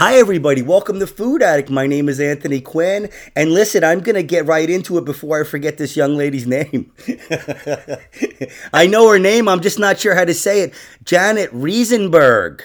Hi, 0.00 0.14
everybody. 0.14 0.62
Welcome 0.62 0.98
to 1.00 1.06
Food 1.06 1.42
Addict. 1.42 1.68
My 1.68 1.86
name 1.86 2.08
is 2.08 2.20
Anthony 2.20 2.62
Quinn. 2.62 3.10
And 3.36 3.52
listen, 3.52 3.84
I'm 3.84 4.00
going 4.00 4.14
to 4.14 4.22
get 4.22 4.46
right 4.46 4.70
into 4.70 4.96
it 4.96 5.04
before 5.04 5.42
I 5.42 5.44
forget 5.44 5.76
this 5.76 5.94
young 5.94 6.16
lady's 6.16 6.46
name. 6.46 6.90
I 8.72 8.86
know 8.86 9.10
her 9.10 9.18
name, 9.18 9.46
I'm 9.46 9.60
just 9.60 9.78
not 9.78 10.00
sure 10.00 10.14
how 10.14 10.24
to 10.24 10.32
say 10.32 10.62
it. 10.62 10.74
Janet 11.04 11.52
Riesenberg. 11.52 12.62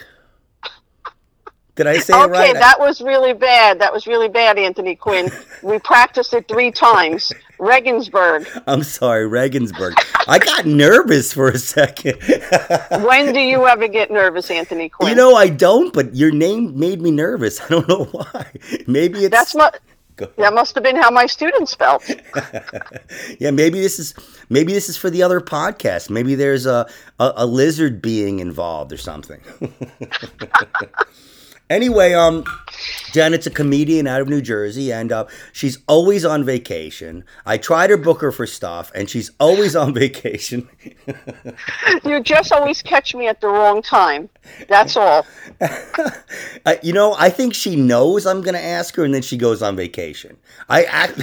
Did 1.76 1.88
I 1.88 1.98
say 1.98 2.14
okay, 2.14 2.24
it 2.24 2.28
right? 2.28 2.50
Okay, 2.52 2.60
that 2.60 2.80
was 2.80 3.02
really 3.02 3.34
bad. 3.34 3.80
That 3.80 3.92
was 3.92 4.08
really 4.08 4.30
bad, 4.30 4.58
Anthony 4.58 4.96
Quinn. 4.96 5.30
we 5.62 5.78
practiced 5.80 6.34
it 6.34 6.48
three 6.48 6.72
times. 6.72 7.34
Regensburg. 7.60 8.48
I'm 8.68 8.84
sorry, 8.84 9.28
Regensburg. 9.28 9.94
I 10.28 10.40
got 10.40 10.66
nervous 10.66 11.34
for 11.34 11.50
a 11.50 11.58
second. 11.58 12.22
when 13.04 13.34
do 13.34 13.40
you 13.40 13.68
ever 13.68 13.88
get 13.88 14.12
nervous, 14.12 14.50
Anthony 14.50 14.90
Quinn? 14.90 15.10
You 15.10 15.16
know, 15.16 15.36
I 15.36 15.50
don't, 15.50 15.94
but 15.94 16.16
your 16.16 16.32
name 16.32 16.78
made 16.78 17.02
me 17.02 17.12
nervous. 17.12 17.62
I 17.66 17.68
don't 17.70 17.88
know 17.88 18.06
why. 18.06 18.52
Maybe 18.88 19.20
it's. 19.20 19.30
That's 19.30 19.56
mu- 19.56 19.80
that 20.38 20.54
must 20.54 20.76
have 20.76 20.84
been 20.84 20.96
how 20.96 21.12
my 21.12 21.26
students 21.26 21.76
felt. 21.76 22.10
yeah, 23.40 23.52
maybe 23.52 23.82
this 23.82 24.00
is 24.00 24.14
maybe 24.50 24.72
this 24.72 24.88
is 24.88 24.96
for 24.96 25.10
the 25.10 25.22
other 25.22 25.42
podcast. 25.42 26.10
Maybe 26.10 26.36
there's 26.36 26.66
a 26.66 26.88
a, 27.20 27.34
a 27.38 27.46
lizard 27.46 28.02
being 28.02 28.40
involved 28.40 28.94
or 28.94 28.98
something. 28.98 29.42
Anyway, 31.70 32.14
um, 32.14 32.44
Janet's 33.12 33.48
a 33.48 33.50
comedian 33.50 34.06
out 34.06 34.22
of 34.22 34.30
New 34.30 34.42
Jersey, 34.42 34.94
and 34.94 35.12
uh, 35.12 35.26
she's 35.52 35.80
always 35.88 36.24
on 36.24 36.44
vacation. 36.44 37.24
I 37.44 37.58
try 37.58 37.88
to 37.88 37.98
book 37.98 38.22
her 38.22 38.32
for 38.32 38.46
stuff, 38.46 38.92
and 38.94 39.10
she's 39.10 39.32
always 39.40 39.76
on 39.76 39.94
vacation. 39.96 40.70
you 42.06 42.22
just 42.22 42.52
always 42.52 42.84
catch 42.84 43.16
me 43.16 43.28
at 43.28 43.42
the 43.42 43.48
wrong 43.48 43.82
time. 43.82 44.30
That's 44.68 44.96
all. 44.96 45.26
uh, 45.62 46.76
you 46.84 46.94
know, 46.94 47.16
I 47.18 47.30
think 47.30 47.56
she 47.56 47.76
knows 47.76 48.28
I'm 48.28 48.42
going 48.42 48.54
to 48.54 48.64
ask 48.64 48.96
her, 48.96 49.04
and 49.04 49.14
then 49.14 49.24
she 49.24 49.36
goes 49.36 49.64
on 49.64 49.76
vacation. 49.76 50.38
I 50.70 50.84
act. 50.84 51.20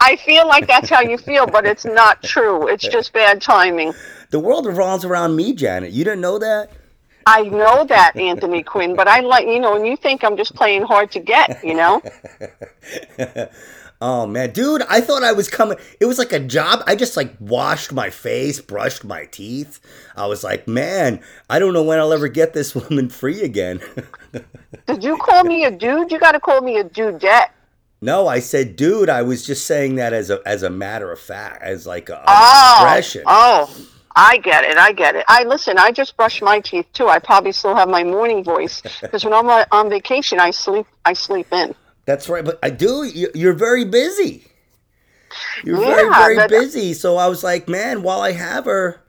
I 0.00 0.16
feel 0.16 0.48
like 0.48 0.66
that's 0.66 0.88
how 0.88 1.02
you 1.02 1.18
feel, 1.18 1.46
but 1.46 1.66
it's 1.66 1.84
not 1.84 2.22
true. 2.22 2.66
It's 2.66 2.88
just 2.88 3.12
bad 3.12 3.42
timing. 3.42 3.92
The 4.30 4.40
world 4.40 4.64
revolves 4.64 5.04
around 5.04 5.36
me, 5.36 5.52
Janet. 5.52 5.92
You 5.92 6.04
didn't 6.04 6.22
know 6.22 6.38
that? 6.38 6.70
I 7.30 7.42
know 7.42 7.84
that, 7.84 8.16
Anthony 8.16 8.62
Quinn, 8.64 8.96
but 8.96 9.06
I 9.06 9.20
like, 9.20 9.46
you 9.46 9.60
know, 9.60 9.76
and 9.76 9.86
you 9.86 9.96
think 9.96 10.24
I'm 10.24 10.36
just 10.36 10.54
playing 10.54 10.82
hard 10.82 11.12
to 11.12 11.20
get, 11.20 11.62
you 11.62 11.74
know? 11.74 12.02
oh, 14.00 14.26
man. 14.26 14.50
Dude, 14.50 14.82
I 14.82 15.00
thought 15.00 15.22
I 15.22 15.30
was 15.30 15.48
coming. 15.48 15.78
It 16.00 16.06
was 16.06 16.18
like 16.18 16.32
a 16.32 16.40
job. 16.40 16.82
I 16.88 16.96
just 16.96 17.16
like 17.16 17.36
washed 17.38 17.92
my 17.92 18.10
face, 18.10 18.60
brushed 18.60 19.04
my 19.04 19.26
teeth. 19.26 19.78
I 20.16 20.26
was 20.26 20.42
like, 20.42 20.66
man, 20.66 21.20
I 21.48 21.60
don't 21.60 21.72
know 21.72 21.84
when 21.84 22.00
I'll 22.00 22.12
ever 22.12 22.28
get 22.28 22.52
this 22.52 22.74
woman 22.74 23.08
free 23.08 23.42
again. 23.42 23.80
Did 24.86 25.04
you 25.04 25.16
call 25.16 25.44
me 25.44 25.64
a 25.64 25.70
dude? 25.70 26.10
You 26.10 26.18
got 26.18 26.32
to 26.32 26.40
call 26.40 26.60
me 26.62 26.78
a 26.78 26.84
dudette. 26.84 27.50
No, 28.02 28.26
I 28.26 28.40
said, 28.40 28.76
dude. 28.76 29.08
I 29.10 29.22
was 29.22 29.46
just 29.46 29.66
saying 29.66 29.96
that 29.96 30.14
as 30.14 30.30
a 30.30 30.40
as 30.46 30.62
a 30.62 30.70
matter 30.70 31.12
of 31.12 31.20
fact, 31.20 31.62
as 31.62 31.86
like 31.86 32.08
a, 32.08 32.24
oh, 32.26 32.72
expression. 32.82 33.24
Oh, 33.26 33.70
I 34.16 34.38
get 34.38 34.64
it. 34.64 34.76
I 34.76 34.92
get 34.92 35.14
it. 35.14 35.24
I 35.28 35.44
listen. 35.44 35.78
I 35.78 35.92
just 35.92 36.16
brush 36.16 36.42
my 36.42 36.60
teeth 36.60 36.86
too. 36.92 37.08
I 37.08 37.18
probably 37.18 37.52
still 37.52 37.76
have 37.76 37.88
my 37.88 38.02
morning 38.02 38.42
voice 38.42 38.82
because 39.00 39.24
when 39.24 39.34
I'm 39.34 39.48
on 39.48 39.88
vacation, 39.88 40.40
I 40.40 40.50
sleep. 40.50 40.86
I 41.04 41.12
sleep 41.12 41.52
in. 41.52 41.74
That's 42.06 42.28
right. 42.28 42.44
But 42.44 42.58
I 42.62 42.70
do. 42.70 43.04
You're 43.34 43.52
very 43.52 43.84
busy. 43.84 44.44
You're 45.62 45.80
yeah, 45.80 45.86
very 45.86 46.08
very 46.08 46.38
uh, 46.38 46.48
busy. 46.48 46.92
So 46.94 47.16
I 47.16 47.28
was 47.28 47.44
like, 47.44 47.68
man, 47.68 48.02
while 48.02 48.20
I 48.20 48.32
have 48.32 48.64
her, 48.64 49.00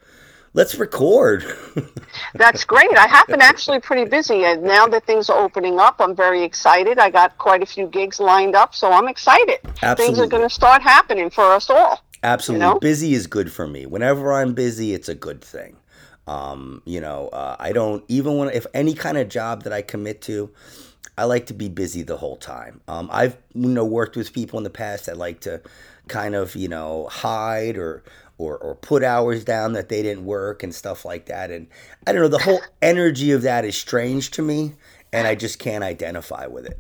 let's 0.54 0.76
record. 0.76 1.46
That's 2.36 2.64
great. 2.64 2.96
I 2.96 3.08
have 3.08 3.26
been 3.26 3.42
actually 3.42 3.80
pretty 3.80 4.08
busy, 4.08 4.44
and 4.44 4.62
now 4.62 4.86
that 4.88 5.06
things 5.06 5.32
are 5.32 5.44
opening 5.44 5.80
up, 5.80 5.96
I'm 6.00 6.16
very 6.16 6.44
excited. 6.44 7.00
I 7.00 7.10
got 7.10 7.38
quite 7.40 7.64
a 7.64 7.66
few 7.66 7.88
gigs 7.88 8.20
lined 8.20 8.56
up, 8.56 8.76
so 8.76 8.92
I'm 8.92 9.08
excited. 9.08 9.60
Absolutely. 9.82 10.06
Things 10.06 10.20
are 10.20 10.28
going 10.28 10.48
to 10.48 10.54
start 10.54 10.84
happening 10.84 11.32
for 11.32 11.46
us 11.46 11.72
all. 11.72 12.04
Absolutely. 12.24 12.66
You 12.66 12.74
know? 12.74 12.80
Busy 12.80 13.14
is 13.14 13.28
good 13.28 13.52
for 13.52 13.68
me. 13.68 13.86
Whenever 13.86 14.34
I'm 14.34 14.54
busy, 14.54 14.94
it's 14.94 15.10
a 15.10 15.16
good 15.16 15.42
thing. 15.42 15.78
Um, 16.28 16.82
you 16.86 17.02
know, 17.02 17.30
uh, 17.30 17.56
I 17.60 17.72
don't 17.72 18.04
even 18.08 18.38
want 18.38 18.54
if 18.54 18.66
any 18.74 18.94
kind 18.94 19.18
of 19.18 19.28
job 19.28 19.64
that 19.64 19.74
I 19.74 19.82
commit 19.82 20.22
to, 20.24 20.52
I 21.18 21.26
like 21.26 21.48
to 21.48 21.54
be 21.54 21.68
busy 21.68 22.04
the 22.04 22.18
whole 22.18 22.38
time. 22.38 22.82
Um, 22.88 23.10
I've 23.12 23.38
you 23.54 23.68
know 23.68 23.86
worked 23.86 24.16
with 24.16 24.32
people 24.32 24.58
in 24.58 24.64
the 24.64 24.70
past 24.70 25.08
that 25.08 25.18
like 25.18 25.42
to 25.42 25.62
kind 26.08 26.36
of 26.36 26.56
you 26.56 26.68
know 26.68 27.08
hide 27.12 27.78
or 27.78 28.04
or 28.38 28.58
or 28.58 28.76
put 28.76 29.04
hours 29.04 29.44
down 29.44 29.74
that 29.74 29.90
they 29.90 30.02
didn't 30.02 30.26
work 30.26 30.64
and 30.64 30.74
stuff 30.74 31.06
like 31.06 31.26
that. 31.26 31.52
And 31.52 31.68
I 32.08 32.12
don't 32.12 32.22
know, 32.22 32.28
the 32.28 32.40
whole 32.40 32.62
energy 32.82 33.32
of 33.32 33.42
that 33.42 33.66
is 33.66 33.76
strange 33.76 34.32
to 34.32 34.42
me, 34.42 34.74
and 35.12 35.28
I 35.28 35.36
just 35.36 35.60
can't 35.60 35.84
identify 35.84 36.48
with 36.48 36.66
it. 36.66 36.80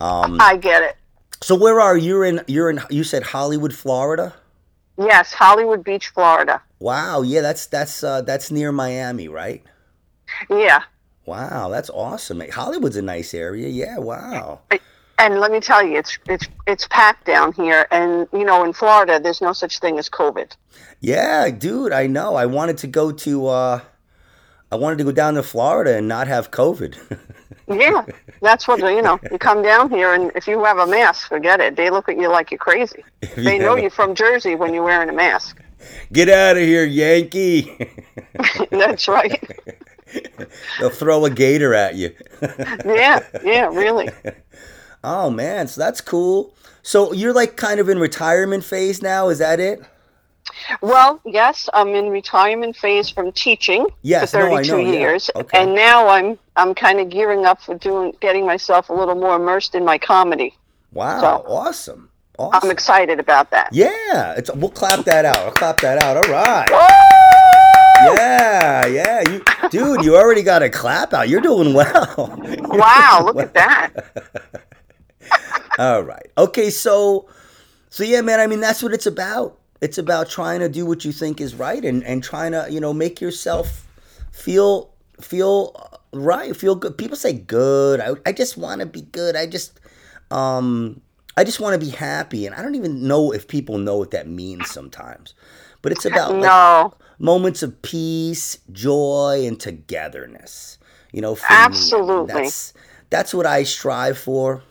Um, 0.00 0.38
I 0.40 0.56
get 0.56 0.82
it. 0.82 0.96
So 1.42 1.54
where 1.54 1.80
are 1.80 1.96
you? 1.96 2.22
In 2.22 2.42
you're 2.48 2.70
in 2.70 2.80
you 2.90 3.04
said 3.04 3.22
Hollywood, 3.22 3.74
Florida. 3.74 4.34
Yes, 5.00 5.32
Hollywood 5.32 5.82
Beach, 5.82 6.08
Florida. 6.08 6.60
Wow, 6.78 7.22
yeah, 7.22 7.40
that's 7.40 7.66
that's 7.66 8.04
uh, 8.04 8.20
that's 8.20 8.50
near 8.50 8.70
Miami, 8.70 9.28
right? 9.28 9.62
Yeah. 10.50 10.82
Wow, 11.24 11.70
that's 11.70 11.88
awesome. 11.88 12.42
Hollywood's 12.50 12.96
a 12.96 13.02
nice 13.02 13.32
area. 13.32 13.68
Yeah, 13.68 13.98
wow. 13.98 14.60
And 15.18 15.40
let 15.40 15.52
me 15.52 15.60
tell 15.60 15.82
you, 15.82 15.96
it's 15.96 16.18
it's 16.28 16.46
it's 16.66 16.86
packed 16.88 17.24
down 17.24 17.52
here, 17.54 17.86
and 17.90 18.28
you 18.32 18.44
know, 18.44 18.62
in 18.62 18.74
Florida, 18.74 19.18
there's 19.18 19.40
no 19.40 19.54
such 19.54 19.78
thing 19.78 19.98
as 19.98 20.10
COVID. 20.10 20.54
Yeah, 21.00 21.48
dude, 21.50 21.92
I 21.92 22.06
know. 22.06 22.34
I 22.34 22.44
wanted 22.44 22.76
to 22.78 22.86
go 22.86 23.10
to 23.10 23.46
uh, 23.46 23.80
I 24.70 24.76
wanted 24.76 24.98
to 24.98 25.04
go 25.04 25.12
down 25.12 25.34
to 25.34 25.42
Florida 25.42 25.96
and 25.96 26.08
not 26.08 26.28
have 26.28 26.50
COVID. 26.50 27.18
yeah, 27.70 28.04
that's 28.40 28.66
what 28.66 28.80
you 28.80 29.02
know. 29.02 29.18
You 29.30 29.38
come 29.38 29.62
down 29.62 29.90
here, 29.90 30.12
and 30.12 30.32
if 30.34 30.46
you 30.46 30.62
have 30.64 30.78
a 30.78 30.86
mask, 30.86 31.28
forget 31.28 31.60
it. 31.60 31.76
They 31.76 31.90
look 31.90 32.08
at 32.08 32.16
you 32.16 32.28
like 32.28 32.50
you're 32.50 32.58
crazy. 32.58 33.04
They 33.36 33.58
know 33.58 33.76
you're 33.76 33.90
from 33.90 34.14
Jersey 34.14 34.54
when 34.54 34.74
you're 34.74 34.84
wearing 34.84 35.08
a 35.08 35.12
mask. 35.12 35.62
Get 36.12 36.28
out 36.28 36.56
of 36.56 36.62
here, 36.62 36.84
Yankee. 36.84 37.90
that's 38.70 39.08
right. 39.08 39.42
They'll 40.78 40.90
throw 40.90 41.24
a 41.24 41.30
gator 41.30 41.74
at 41.74 41.94
you. 41.94 42.14
yeah, 42.84 43.24
yeah, 43.44 43.66
really. 43.66 44.10
Oh 45.04 45.30
man, 45.30 45.68
so 45.68 45.80
that's 45.80 46.00
cool. 46.00 46.54
So 46.82 47.12
you're 47.12 47.32
like 47.32 47.56
kind 47.56 47.78
of 47.80 47.88
in 47.88 47.98
retirement 47.98 48.64
phase 48.64 49.02
now, 49.02 49.28
is 49.28 49.38
that 49.38 49.60
it? 49.60 49.80
Well, 50.80 51.20
yes, 51.24 51.68
I'm 51.72 51.88
in 51.94 52.10
retirement 52.10 52.76
phase 52.76 53.08
from 53.08 53.32
teaching 53.32 53.86
yes, 54.02 54.30
for 54.30 54.40
32 54.48 54.70
no, 54.70 54.82
know, 54.82 54.92
years, 54.92 55.30
yeah. 55.34 55.42
okay. 55.42 55.62
and 55.62 55.74
now 55.74 56.08
I'm 56.08 56.38
I'm 56.56 56.74
kind 56.74 57.00
of 57.00 57.08
gearing 57.08 57.46
up 57.46 57.60
for 57.62 57.74
doing 57.74 58.14
getting 58.20 58.46
myself 58.46 58.88
a 58.88 58.92
little 58.92 59.14
more 59.14 59.36
immersed 59.36 59.74
in 59.74 59.84
my 59.84 59.98
comedy. 59.98 60.54
Wow, 60.92 61.20
so 61.20 61.26
awesome. 61.46 62.10
awesome. 62.38 62.60
I'm 62.62 62.70
excited 62.70 63.20
about 63.20 63.50
that. 63.50 63.70
Yeah, 63.72 64.34
it's 64.36 64.52
we'll 64.54 64.70
clap 64.70 65.04
that 65.04 65.24
out. 65.24 65.38
I'll 65.38 65.52
clap 65.52 65.80
that 65.80 66.02
out. 66.02 66.16
All 66.16 66.32
right. 66.32 66.70
Woo! 66.70 67.10
Yeah, 68.02 68.86
yeah, 68.86 69.22
you, 69.28 69.42
dude, 69.68 70.04
you 70.04 70.16
already 70.16 70.42
got 70.42 70.62
a 70.62 70.70
clap 70.70 71.12
out. 71.12 71.28
You're 71.28 71.42
doing 71.42 71.74
well. 71.74 72.14
wow, 72.38 73.22
look 73.26 73.36
at 73.36 73.54
that. 73.54 73.92
All 75.78 76.02
right. 76.02 76.30
Okay, 76.38 76.70
so, 76.70 77.28
so 77.90 78.02
yeah, 78.02 78.22
man. 78.22 78.40
I 78.40 78.46
mean, 78.46 78.60
that's 78.60 78.82
what 78.82 78.94
it's 78.94 79.06
about 79.06 79.59
it's 79.80 79.98
about 79.98 80.28
trying 80.28 80.60
to 80.60 80.68
do 80.68 80.84
what 80.84 81.04
you 81.04 81.12
think 81.12 81.40
is 81.40 81.54
right 81.54 81.84
and, 81.84 82.04
and 82.04 82.22
trying 82.22 82.52
to, 82.52 82.66
you 82.70 82.80
know, 82.80 82.92
make 82.92 83.20
yourself 83.20 83.86
feel 84.30 84.90
feel 85.20 86.00
right, 86.12 86.56
feel 86.56 86.74
good. 86.74 86.96
People 86.96 87.16
say 87.16 87.32
good. 87.32 88.00
I, 88.00 88.12
I 88.26 88.32
just 88.32 88.56
want 88.56 88.80
to 88.80 88.86
be 88.86 89.02
good. 89.02 89.36
I 89.36 89.46
just 89.46 89.80
um 90.30 91.00
I 91.36 91.44
just 91.44 91.60
want 91.60 91.80
to 91.80 91.84
be 91.84 91.90
happy 91.90 92.46
and 92.46 92.54
I 92.54 92.62
don't 92.62 92.74
even 92.74 93.06
know 93.06 93.32
if 93.32 93.48
people 93.48 93.78
know 93.78 93.96
what 93.96 94.10
that 94.10 94.28
means 94.28 94.70
sometimes. 94.70 95.34
But 95.82 95.92
it's 95.92 96.04
about 96.04 96.32
like, 96.32 96.42
no. 96.42 96.94
moments 97.18 97.62
of 97.62 97.80
peace, 97.80 98.58
joy 98.70 99.44
and 99.46 99.58
togetherness. 99.58 100.78
You 101.12 101.22
know, 101.22 101.38
Absolutely. 101.48 102.34
Me. 102.34 102.42
That's 102.42 102.74
that's 103.08 103.34
what 103.34 103.46
I 103.46 103.64
strive 103.64 104.18
for 104.18 104.62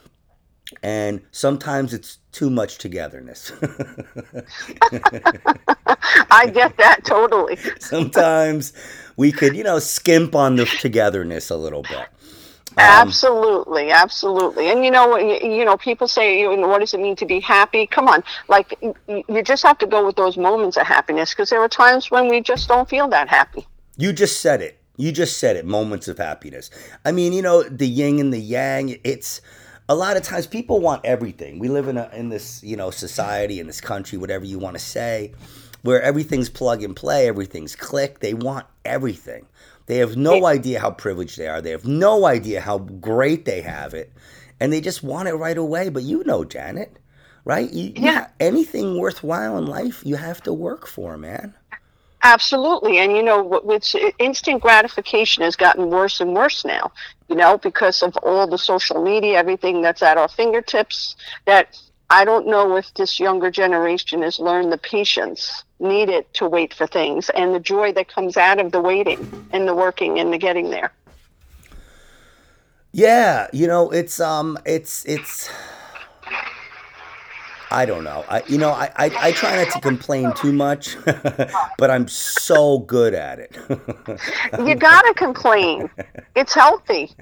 and 0.83 1.21
sometimes 1.31 1.93
it's 1.93 2.17
too 2.31 2.49
much 2.49 2.77
togetherness. 2.77 3.51
I 6.31 6.47
get 6.53 6.77
that 6.77 7.01
totally. 7.05 7.57
sometimes 7.79 8.73
we 9.17 9.31
could, 9.31 9.55
you 9.55 9.63
know, 9.63 9.79
skimp 9.79 10.35
on 10.35 10.55
the 10.55 10.65
togetherness 10.65 11.49
a 11.49 11.55
little 11.57 11.83
bit. 11.83 12.07
Um, 12.77 12.85
absolutely, 12.85 13.89
absolutely. 13.89 14.69
And 14.69 14.85
you 14.85 14.91
know, 14.91 15.17
you, 15.17 15.39
you 15.57 15.65
know, 15.65 15.75
people 15.75 16.07
say, 16.07 16.45
"What 16.45 16.79
does 16.79 16.93
it 16.93 16.99
mean 16.99 17.15
to 17.15 17.25
be 17.25 17.39
happy?" 17.39 17.87
Come 17.87 18.07
on, 18.07 18.23
like 18.47 18.77
you 19.07 19.43
just 19.43 19.63
have 19.63 19.79
to 19.79 19.87
go 19.87 20.05
with 20.05 20.15
those 20.15 20.37
moments 20.37 20.77
of 20.77 20.85
happiness 20.85 21.31
because 21.31 21.49
there 21.49 21.59
are 21.61 21.67
times 21.67 22.11
when 22.11 22.27
we 22.27 22.41
just 22.41 22.67
don't 22.67 22.87
feel 22.87 23.07
that 23.07 23.27
happy. 23.27 23.67
You 23.97 24.13
just 24.13 24.39
said 24.39 24.61
it. 24.61 24.79
You 24.97 25.11
just 25.11 25.39
said 25.39 25.55
it. 25.55 25.65
Moments 25.65 26.07
of 26.07 26.19
happiness. 26.19 26.69
I 27.03 27.11
mean, 27.11 27.33
you 27.33 27.41
know, 27.41 27.63
the 27.63 27.87
yin 27.87 28.19
and 28.19 28.31
the 28.31 28.39
yang. 28.39 28.99
It's 29.03 29.41
a 29.89 29.95
lot 29.95 30.15
of 30.15 30.23
times 30.23 30.45
people 30.45 30.79
want 30.79 31.03
everything. 31.03 31.57
We 31.57 31.67
live 31.67 31.87
in 31.87 31.97
a 31.97 32.09
in 32.13 32.29
this 32.29 32.63
you 32.63 32.77
know 32.77 32.91
society 32.91 33.59
in 33.59 33.67
this 33.67 33.81
country, 33.81 34.17
whatever 34.17 34.45
you 34.45 34.59
want 34.59 34.75
to 34.77 34.83
say, 34.83 35.33
where 35.81 36.01
everything's 36.01 36.47
plug 36.49 36.83
and 36.83 36.95
play, 36.95 37.27
everything's 37.27 37.75
click. 37.75 38.19
They 38.19 38.35
want 38.35 38.67
everything. 38.85 39.47
They 39.87 39.97
have 39.97 40.15
no 40.15 40.45
idea 40.45 40.79
how 40.79 40.91
privileged 40.91 41.39
they 41.39 41.47
are. 41.47 41.61
They 41.61 41.71
have 41.71 41.85
no 41.85 42.27
idea 42.27 42.61
how 42.61 42.77
great 42.77 43.45
they 43.45 43.61
have 43.61 43.95
it, 43.95 44.13
and 44.59 44.71
they 44.71 44.79
just 44.79 45.01
want 45.01 45.27
it 45.27 45.33
right 45.33 45.57
away. 45.57 45.89
But 45.89 46.03
you 46.03 46.23
know, 46.23 46.45
Janet, 46.45 46.99
right? 47.43 47.69
You, 47.71 47.93
Yeah. 47.95 48.27
anything 48.39 48.99
worthwhile 48.99 49.57
in 49.57 49.65
life, 49.65 50.03
you 50.05 50.17
have 50.17 50.43
to 50.43 50.53
work 50.53 50.85
for, 50.85 51.17
man. 51.17 51.55
Absolutely, 52.21 52.99
and 52.99 53.15
you 53.15 53.23
know, 53.23 53.41
with 53.63 53.95
instant 54.19 54.61
gratification 54.61 55.41
has 55.41 55.55
gotten 55.55 55.89
worse 55.89 56.19
and 56.19 56.35
worse 56.35 56.63
now. 56.63 56.91
You 57.29 57.35
know, 57.35 57.57
because 57.57 58.01
of 58.01 58.17
all 58.23 58.47
the 58.47 58.57
social 58.57 59.03
media, 59.03 59.37
everything 59.37 59.81
that's 59.81 60.01
at 60.01 60.17
our 60.17 60.27
fingertips. 60.27 61.15
That 61.45 61.77
I 62.09 62.25
don't 62.25 62.47
know 62.47 62.75
if 62.75 62.91
this 62.95 63.19
younger 63.19 63.51
generation 63.51 64.23
has 64.23 64.39
learned 64.39 64.71
the 64.71 64.79
patience 64.79 65.63
needed 65.79 66.25
to 66.33 66.47
wait 66.47 66.73
for 66.73 66.87
things 66.87 67.29
and 67.29 67.53
the 67.53 67.59
joy 67.59 67.93
that 67.93 68.07
comes 68.07 68.35
out 68.35 68.59
of 68.59 68.71
the 68.71 68.81
waiting 68.81 69.47
and 69.51 69.67
the 69.67 69.75
working 69.75 70.19
and 70.19 70.33
the 70.33 70.37
getting 70.37 70.71
there. 70.71 70.91
Yeah, 72.91 73.47
you 73.53 73.67
know, 73.67 73.91
it's 73.91 74.19
um, 74.19 74.57
it's 74.65 75.05
it's. 75.05 75.49
I 77.71 77.85
don't 77.85 78.03
know. 78.03 78.25
I 78.27 78.43
you 78.47 78.57
know 78.57 78.71
I, 78.71 78.91
I, 78.95 79.11
I 79.19 79.31
try 79.31 79.55
not 79.55 79.71
to 79.73 79.79
complain 79.79 80.33
too 80.33 80.51
much, 80.51 80.97
but 81.77 81.91
I'm 81.91 82.07
so 82.07 82.79
good 82.79 83.13
at 83.13 83.39
it. 83.39 83.57
You 84.65 84.75
gotta 84.75 85.13
complain. 85.13 85.89
It's 86.35 86.53
healthy. 86.53 87.15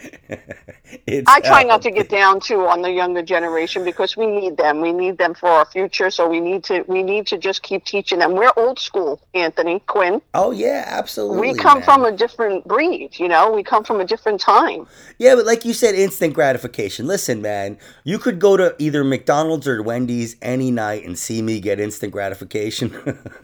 I 1.26 1.40
try 1.40 1.62
not 1.62 1.82
to 1.82 1.90
get 1.90 2.08
down 2.08 2.40
too 2.40 2.66
on 2.66 2.82
the 2.82 2.90
younger 2.90 3.22
generation 3.22 3.84
because 3.84 4.16
we 4.16 4.26
need 4.26 4.56
them. 4.56 4.80
We 4.80 4.92
need 4.92 5.18
them 5.18 5.34
for 5.34 5.48
our 5.48 5.64
future. 5.66 6.10
So 6.10 6.28
we 6.28 6.40
need 6.40 6.64
to 6.64 6.84
we 6.88 7.02
need 7.02 7.26
to 7.28 7.38
just 7.38 7.62
keep 7.62 7.84
teaching 7.84 8.18
them. 8.18 8.32
We're 8.32 8.52
old 8.56 8.78
school, 8.78 9.20
Anthony 9.34 9.80
Quinn. 9.86 10.20
Oh 10.34 10.50
yeah, 10.50 10.84
absolutely. 10.86 11.40
We 11.40 11.54
come 11.54 11.78
man. 11.78 11.84
from 11.84 12.04
a 12.04 12.12
different 12.12 12.66
breed. 12.66 13.18
You 13.18 13.28
know, 13.28 13.52
we 13.52 13.62
come 13.62 13.84
from 13.84 14.00
a 14.00 14.04
different 14.04 14.40
time. 14.40 14.86
Yeah, 15.18 15.34
but 15.34 15.46
like 15.46 15.64
you 15.64 15.72
said, 15.74 15.94
instant 15.94 16.34
gratification. 16.34 17.06
Listen, 17.06 17.42
man, 17.42 17.78
you 18.04 18.18
could 18.18 18.38
go 18.38 18.56
to 18.56 18.74
either 18.78 19.04
McDonald's 19.04 19.68
or 19.68 19.82
Wendy's 19.82 20.36
any 20.42 20.70
night 20.70 21.04
and 21.04 21.18
see 21.18 21.42
me 21.42 21.60
get 21.60 21.80
instant 21.80 22.12
gratification. 22.12 22.90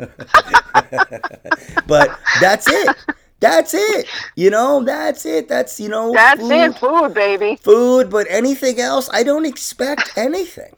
but 1.86 2.18
that's 2.40 2.66
it. 2.68 2.96
That's 3.40 3.74
it. 3.74 4.06
You 4.34 4.50
know, 4.50 4.82
that's 4.82 5.26
it. 5.26 5.48
That's 5.48 5.78
you 5.78 5.88
know, 5.88 6.12
That's 6.12 6.40
food, 6.40 6.52
it, 6.52 6.78
food, 6.78 7.14
baby. 7.14 7.56
Food, 7.56 8.10
but 8.10 8.26
anything 8.30 8.80
else, 8.80 9.10
I 9.12 9.22
don't 9.22 9.44
expect 9.44 10.16
anything. 10.16 10.74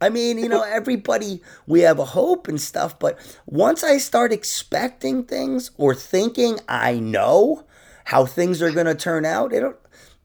I 0.00 0.08
mean, 0.08 0.38
you 0.38 0.48
know, 0.48 0.62
everybody, 0.62 1.42
we 1.66 1.80
have 1.80 1.98
a 1.98 2.04
hope 2.06 2.48
and 2.48 2.60
stuff, 2.60 2.98
but 2.98 3.18
once 3.44 3.84
I 3.84 3.98
start 3.98 4.32
expecting 4.32 5.24
things 5.24 5.72
or 5.76 5.94
thinking 5.94 6.58
I 6.68 6.98
know 6.98 7.64
how 8.04 8.24
things 8.24 8.62
are 8.62 8.72
going 8.72 8.86
to 8.86 8.94
turn 8.94 9.26
out, 9.26 9.52
it 9.52 9.62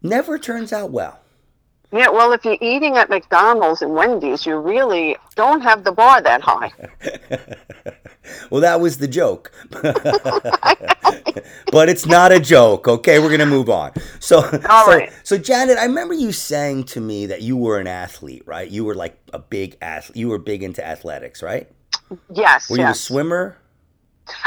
never 0.01 0.39
turns 0.39 0.71
out 0.71 0.91
well. 0.91 1.19
Yeah, 1.91 2.09
well, 2.09 2.31
if 2.33 2.43
you're 2.45 2.57
eating 2.61 2.97
at 2.97 3.09
McDonald's 3.09 3.81
and 3.81 3.93
Wendy's, 3.93 4.45
you 4.45 4.57
really 4.57 5.17
don't 5.35 5.61
have 5.61 5.83
the 5.83 5.91
bar 5.91 6.21
that 6.21 6.41
high. 6.41 6.71
Well, 8.49 8.61
that 8.61 8.81
was 8.81 8.97
the 8.97 9.07
joke. 9.07 9.51
but 11.71 11.89
it's 11.89 12.05
not 12.05 12.31
a 12.31 12.39
joke, 12.39 12.87
okay? 12.87 13.19
We're 13.19 13.27
going 13.27 13.39
to 13.39 13.45
move 13.45 13.69
on. 13.69 13.91
So, 14.19 14.37
All 14.69 14.85
so, 14.85 14.97
right. 14.97 15.11
so, 15.23 15.37
Janet, 15.37 15.77
I 15.77 15.85
remember 15.85 16.13
you 16.13 16.31
saying 16.31 16.85
to 16.85 17.01
me 17.01 17.27
that 17.27 17.41
you 17.41 17.57
were 17.57 17.79
an 17.79 17.87
athlete, 17.87 18.43
right? 18.45 18.69
You 18.69 18.83
were 18.85 18.95
like 18.95 19.17
a 19.33 19.39
big 19.39 19.77
athlete. 19.81 20.17
You 20.17 20.29
were 20.29 20.39
big 20.39 20.63
into 20.63 20.85
athletics, 20.85 21.43
right? 21.43 21.69
Yes, 22.33 22.69
Were 22.69 22.77
you 22.77 22.87
a 22.87 22.93
swimmer? 22.93 23.57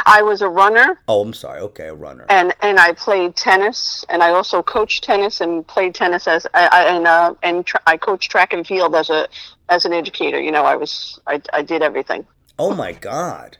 I 0.06 0.22
was 0.22 0.42
a 0.42 0.48
runner, 0.48 1.00
Oh, 1.08 1.22
I'm 1.22 1.32
sorry. 1.34 1.60
Okay, 1.60 1.88
a 1.88 1.94
runner. 1.94 2.26
and 2.28 2.54
and 2.62 2.78
I 2.80 2.92
played 2.92 3.36
tennis, 3.36 4.04
and 4.08 4.22
I 4.22 4.30
also 4.30 4.62
coached 4.62 5.04
tennis 5.04 5.40
and 5.40 5.66
played 5.66 5.94
tennis 5.94 6.26
as 6.26 6.46
I, 6.54 6.66
I 6.72 6.82
and 6.96 7.06
uh, 7.06 7.34
and 7.42 7.64
tra- 7.66 7.82
I 7.86 7.96
coached 7.96 8.30
track 8.30 8.52
and 8.52 8.66
field 8.66 8.94
as 8.94 9.08
a 9.10 9.28
as 9.68 9.84
an 9.84 9.92
educator. 9.92 10.40
You 10.40 10.50
know, 10.52 10.64
I 10.64 10.76
was 10.76 11.20
I, 11.26 11.40
I 11.52 11.62
did 11.62 11.82
everything. 11.82 12.26
Oh 12.58 12.74
my 12.74 12.92
God, 12.92 13.58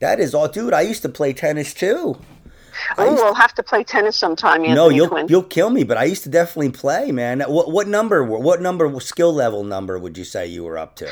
that 0.00 0.18
is 0.18 0.34
all, 0.34 0.48
dude. 0.48 0.72
I 0.74 0.80
used 0.82 1.02
to 1.02 1.08
play 1.08 1.32
tennis 1.32 1.72
too. 1.74 2.18
Oh, 2.96 3.14
we'll 3.14 3.34
have 3.34 3.54
to 3.56 3.62
play 3.62 3.84
tennis 3.84 4.16
sometime. 4.16 4.62
Anthony 4.62 4.74
no, 4.74 4.88
you'll 4.88 5.08
Quinn. 5.08 5.26
you'll 5.28 5.42
kill 5.42 5.68
me, 5.70 5.84
but 5.84 5.98
I 5.98 6.04
used 6.04 6.22
to 6.24 6.30
definitely 6.30 6.70
play, 6.70 7.12
man. 7.12 7.40
What 7.42 7.70
what 7.70 7.86
number? 7.86 8.24
What 8.24 8.60
number? 8.62 8.98
Skill 9.00 9.32
level 9.32 9.62
number 9.62 9.98
would 9.98 10.16
you 10.18 10.24
say 10.24 10.46
you 10.46 10.64
were 10.64 10.78
up 10.78 10.96
to? 10.96 11.08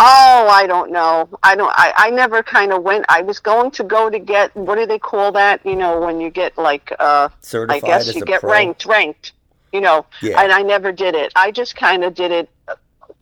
Oh, 0.00 0.48
I 0.50 0.66
don't 0.68 0.92
know. 0.92 1.28
I 1.42 1.56
don't. 1.56 1.72
I, 1.74 1.92
I 1.96 2.10
never 2.10 2.42
kind 2.42 2.72
of 2.72 2.82
went. 2.84 3.04
I 3.08 3.22
was 3.22 3.40
going 3.40 3.70
to 3.72 3.82
go 3.84 4.08
to 4.08 4.18
get 4.18 4.54
what 4.54 4.76
do 4.76 4.86
they 4.86 4.98
call 4.98 5.32
that? 5.32 5.64
You 5.66 5.74
know, 5.76 6.00
when 6.00 6.20
you 6.20 6.30
get 6.30 6.56
like 6.56 6.92
uh, 7.00 7.28
I 7.68 7.80
guess 7.80 8.14
you 8.14 8.24
get 8.24 8.40
pro? 8.40 8.52
ranked, 8.52 8.86
ranked. 8.86 9.32
You 9.72 9.80
know, 9.82 10.06
Yeah. 10.22 10.40
and 10.40 10.50
I 10.52 10.62
never 10.62 10.92
did 10.92 11.14
it. 11.14 11.32
I 11.36 11.50
just 11.50 11.76
kind 11.76 12.02
of 12.04 12.14
did 12.14 12.30
it, 12.30 12.48
uh, 12.68 12.74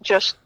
just 0.03 0.37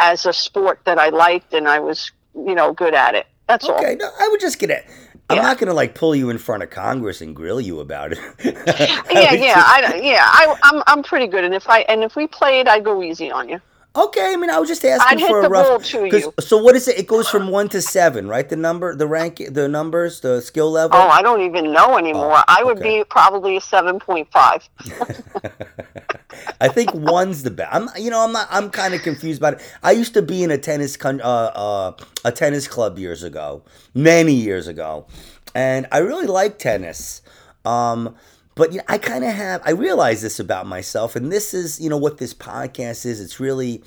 as 0.00 0.26
a 0.26 0.32
sport 0.32 0.80
that 0.84 0.98
I 0.98 1.10
liked, 1.10 1.54
and 1.54 1.68
I 1.68 1.78
was, 1.78 2.10
you 2.34 2.56
know, 2.56 2.72
good 2.72 2.92
at 2.94 3.14
it. 3.14 3.26
That's 3.46 3.68
all. 3.68 3.76
Okay, 3.76 3.94
no, 3.94 4.10
I 4.18 4.28
would 4.28 4.40
just 4.40 4.58
get 4.58 4.70
it. 4.70 4.84
I'm 5.30 5.36
Yeah. 5.36 5.42
not 5.42 5.58
gonna 5.58 5.72
like 5.74 5.94
pull 5.94 6.14
you 6.16 6.28
in 6.30 6.38
front 6.38 6.62
of 6.64 6.70
Congress 6.70 7.20
and 7.20 7.36
grill 7.36 7.60
you 7.60 7.78
about 7.80 8.12
it. 8.12 8.18
Yeah, 8.44 9.32
yeah, 9.32 9.54
I, 9.64 10.00
yeah. 10.02 10.18
I, 10.22 10.56
I'm, 10.64 10.82
I'm 10.88 11.02
pretty 11.04 11.28
good, 11.28 11.44
and 11.44 11.54
if 11.54 11.68
I, 11.68 11.80
and 11.82 12.02
if 12.02 12.16
we 12.16 12.26
played, 12.26 12.66
I'd 12.66 12.84
go 12.84 13.02
easy 13.02 13.30
on 13.30 13.48
you. 13.48 13.60
Okay, 13.96 14.32
I 14.32 14.36
mean, 14.36 14.50
I 14.50 14.58
was 14.58 14.68
just 14.68 14.84
asking 14.84 15.22
I'd 15.22 15.28
for 15.28 15.40
a 15.44 15.48
rough. 15.48 15.66
ball 15.68 15.78
to 15.78 16.10
'cause- 16.10 16.22
you. 16.24 16.32
So 16.40 16.56
what 16.58 16.74
is 16.74 16.88
it? 16.88 16.98
It 16.98 17.06
goes 17.06 17.28
from 17.28 17.48
one 17.48 17.68
to 17.68 17.80
seven, 17.80 18.26
right? 18.26 18.48
The 18.48 18.56
number, 18.56 18.94
the 18.96 19.06
rank, 19.06 19.40
the 19.50 19.68
numbers, 19.68 20.18
the 20.20 20.40
skill 20.42 20.70
level. 20.72 20.98
Oh, 20.98 21.06
I 21.08 21.22
don't 21.22 21.42
even 21.42 21.72
know 21.72 21.96
anymore. 21.96 22.38
Oh, 22.38 22.42
I 22.48 22.64
would 22.64 22.78
okay. 22.78 22.98
be 23.00 23.04
probably 23.04 23.56
a 23.56 23.60
seven 23.60 24.00
point 24.00 24.26
five. 24.32 24.68
I 26.60 26.66
think 26.68 26.92
one's 26.92 27.44
the 27.44 27.50
best. 27.52 27.72
I'm, 27.72 27.88
you 27.96 28.10
know, 28.10 28.20
I'm 28.24 28.32
not. 28.32 28.48
I'm 28.50 28.68
kind 28.70 28.94
of 28.94 29.02
confused 29.02 29.40
about 29.40 29.54
it. 29.54 29.60
I 29.84 29.92
used 29.92 30.14
to 30.14 30.22
be 30.22 30.42
in 30.42 30.50
a 30.50 30.58
tennis, 30.58 30.96
con- 30.96 31.20
uh, 31.20 31.52
uh, 31.54 31.92
a 32.24 32.32
tennis 32.32 32.66
club 32.66 32.98
years 32.98 33.22
ago, 33.22 33.62
many 33.94 34.32
years 34.32 34.66
ago, 34.66 35.06
and 35.54 35.86
I 35.92 35.98
really 35.98 36.26
like 36.26 36.58
tennis. 36.58 37.22
Um, 37.64 38.16
but 38.54 38.72
you 38.72 38.78
know, 38.78 38.84
I 38.88 38.98
kind 38.98 39.24
of 39.24 39.32
have. 39.32 39.62
I 39.64 39.70
realize 39.70 40.22
this 40.22 40.38
about 40.40 40.66
myself, 40.66 41.16
and 41.16 41.30
this 41.32 41.54
is, 41.54 41.80
you 41.80 41.88
know, 41.90 41.96
what 41.96 42.18
this 42.18 42.34
podcast 42.34 43.04
is. 43.06 43.20
It's 43.20 43.40
really 43.40 43.82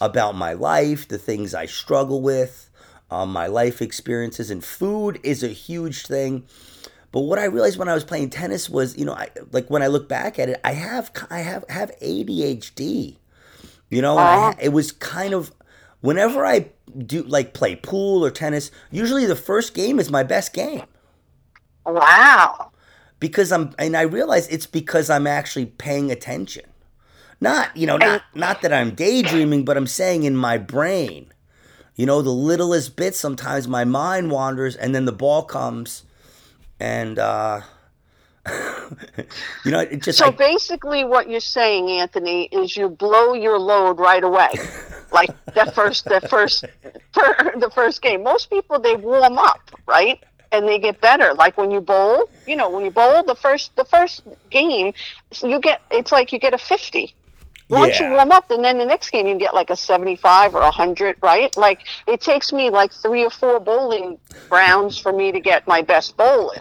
about 0.00 0.34
my 0.34 0.52
life, 0.54 1.06
the 1.08 1.18
things 1.18 1.54
I 1.54 1.66
struggle 1.66 2.22
with, 2.22 2.70
um, 3.10 3.32
my 3.32 3.46
life 3.46 3.82
experiences, 3.82 4.50
and 4.50 4.64
food 4.64 5.20
is 5.22 5.42
a 5.42 5.48
huge 5.48 6.06
thing. 6.06 6.44
But 7.12 7.20
what 7.22 7.38
I 7.38 7.44
realized 7.46 7.78
when 7.78 7.88
I 7.88 7.94
was 7.94 8.04
playing 8.04 8.30
tennis 8.30 8.70
was, 8.70 8.96
you 8.96 9.04
know, 9.04 9.14
I 9.14 9.28
like 9.52 9.68
when 9.68 9.82
I 9.82 9.88
look 9.88 10.08
back 10.08 10.38
at 10.38 10.48
it, 10.48 10.60
I 10.64 10.72
have 10.72 11.10
I 11.30 11.40
have 11.40 11.64
have 11.68 11.90
ADHD. 12.00 13.16
You 13.88 14.00
know, 14.02 14.18
and 14.18 14.28
I, 14.28 14.50
Oh. 14.50 14.54
it 14.60 14.68
was 14.68 14.92
kind 14.92 15.34
of 15.34 15.52
whenever 16.00 16.46
I 16.46 16.66
do 16.96 17.22
like 17.24 17.52
play 17.54 17.74
pool 17.74 18.24
or 18.24 18.30
tennis, 18.30 18.70
usually 18.92 19.26
the 19.26 19.34
first 19.36 19.74
game 19.74 19.98
is 19.98 20.10
my 20.10 20.22
best 20.22 20.52
game 20.52 20.82
Wow. 21.84 22.69
Because 23.20 23.52
I'm 23.52 23.74
and 23.78 23.96
I 23.96 24.02
realize 24.02 24.48
it's 24.48 24.66
because 24.66 25.10
I'm 25.10 25.26
actually 25.26 25.66
paying 25.66 26.10
attention. 26.10 26.64
Not, 27.40 27.74
you 27.76 27.86
know, 27.86 27.96
not 27.96 28.22
not 28.34 28.62
that 28.62 28.72
I'm 28.72 28.94
daydreaming, 28.94 29.64
but 29.64 29.76
I'm 29.76 29.86
saying 29.86 30.24
in 30.24 30.36
my 30.36 30.58
brain. 30.58 31.32
You 31.94 32.06
know, 32.06 32.22
the 32.22 32.30
littlest 32.30 32.96
bit 32.96 33.14
sometimes 33.14 33.68
my 33.68 33.84
mind 33.84 34.30
wanders 34.30 34.74
and 34.74 34.94
then 34.94 35.04
the 35.04 35.12
ball 35.12 35.42
comes 35.42 36.04
and 36.78 37.18
uh 37.18 37.60
you 39.64 39.70
know, 39.70 39.80
it 39.80 40.02
just 40.02 40.18
So 40.18 40.26
like 40.26 40.38
basically, 40.38 41.04
what 41.04 41.28
you're 41.28 41.40
saying, 41.40 41.90
Anthony, 41.90 42.44
is 42.46 42.76
you 42.76 42.88
blow 42.88 43.34
your 43.34 43.58
load 43.58 43.98
right 43.98 44.24
away, 44.24 44.48
like 45.12 45.30
that 45.54 45.74
first, 45.74 46.06
that 46.06 46.28
first, 46.30 46.64
the 47.14 47.70
first 47.74 48.00
game. 48.00 48.22
Most 48.22 48.48
people 48.50 48.80
they 48.80 48.96
warm 48.96 49.38
up, 49.38 49.60
right, 49.86 50.22
and 50.52 50.66
they 50.66 50.78
get 50.78 51.00
better. 51.00 51.34
Like 51.34 51.56
when 51.56 51.70
you 51.70 51.80
bowl, 51.80 52.28
you 52.46 52.56
know, 52.56 52.68
when 52.70 52.84
you 52.84 52.90
bowl 52.90 53.22
the 53.22 53.34
first, 53.34 53.74
the 53.76 53.84
first 53.84 54.22
game, 54.50 54.92
you 55.42 55.60
get 55.60 55.80
it's 55.90 56.12
like 56.12 56.32
you 56.32 56.38
get 56.38 56.54
a 56.54 56.58
fifty. 56.58 57.14
Once 57.68 58.00
Yeah. 58.00 58.08
you 58.10 58.14
warm 58.16 58.32
up, 58.32 58.50
and 58.50 58.64
then 58.64 58.78
the 58.78 58.84
next 58.84 59.10
game 59.10 59.28
you 59.28 59.36
get 59.38 59.54
like 59.54 59.70
a 59.70 59.76
seventy-five 59.76 60.56
or 60.56 60.60
a 60.60 60.72
hundred, 60.72 61.14
right? 61.22 61.56
Like 61.56 61.82
it 62.08 62.20
takes 62.20 62.52
me 62.52 62.68
like 62.68 62.92
three 62.92 63.24
or 63.24 63.30
four 63.30 63.60
bowling 63.60 64.18
rounds 64.50 64.98
for 64.98 65.12
me 65.12 65.30
to 65.30 65.38
get 65.38 65.68
my 65.68 65.80
best 65.80 66.16
bowling. 66.16 66.58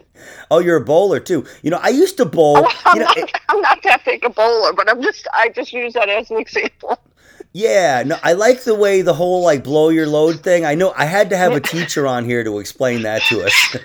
oh, 0.52 0.60
you're 0.60 0.76
a 0.78 0.86
bowler 0.86 1.20
too. 1.20 1.46
You 1.64 1.72
know, 1.72 1.80
I 1.82 1.90
used 1.90 2.18
to 2.18 2.26
bowl. 2.26 2.58
I'm, 2.86 3.00
know, 3.00 3.06
not, 3.06 3.18
it- 3.18 3.32
I'm 3.50 3.60
not 3.62 3.82
that 3.84 4.06
big 4.06 4.24
a 4.24 4.30
bowler, 4.30 4.72
but 4.74 4.88
I'm 4.88 5.02
just 5.02 5.28
I 5.34 5.50
just 5.50 5.74
use 5.74 5.94
that 5.94 6.10
as 6.10 6.30
an 6.30 6.38
example. 6.46 7.00
Yeah, 7.52 8.04
no, 8.06 8.18
I 8.22 8.34
like 8.34 8.64
the 8.64 8.76
way 8.76 9.02
the 9.02 9.14
whole 9.14 9.44
like 9.44 9.64
blow 9.64 9.90
your 9.90 10.06
load 10.06 10.42
thing. 10.44 10.66
I 10.66 10.76
know 10.76 10.94
I 10.96 11.06
had 11.06 11.32
to 11.32 11.38
have 11.38 11.54
a 11.54 11.60
teacher 11.60 12.06
on 12.06 12.24
here 12.24 12.44
to 12.44 12.60
explain 12.60 13.02
that 13.02 13.24
to 13.24 13.44
us. 13.44 13.76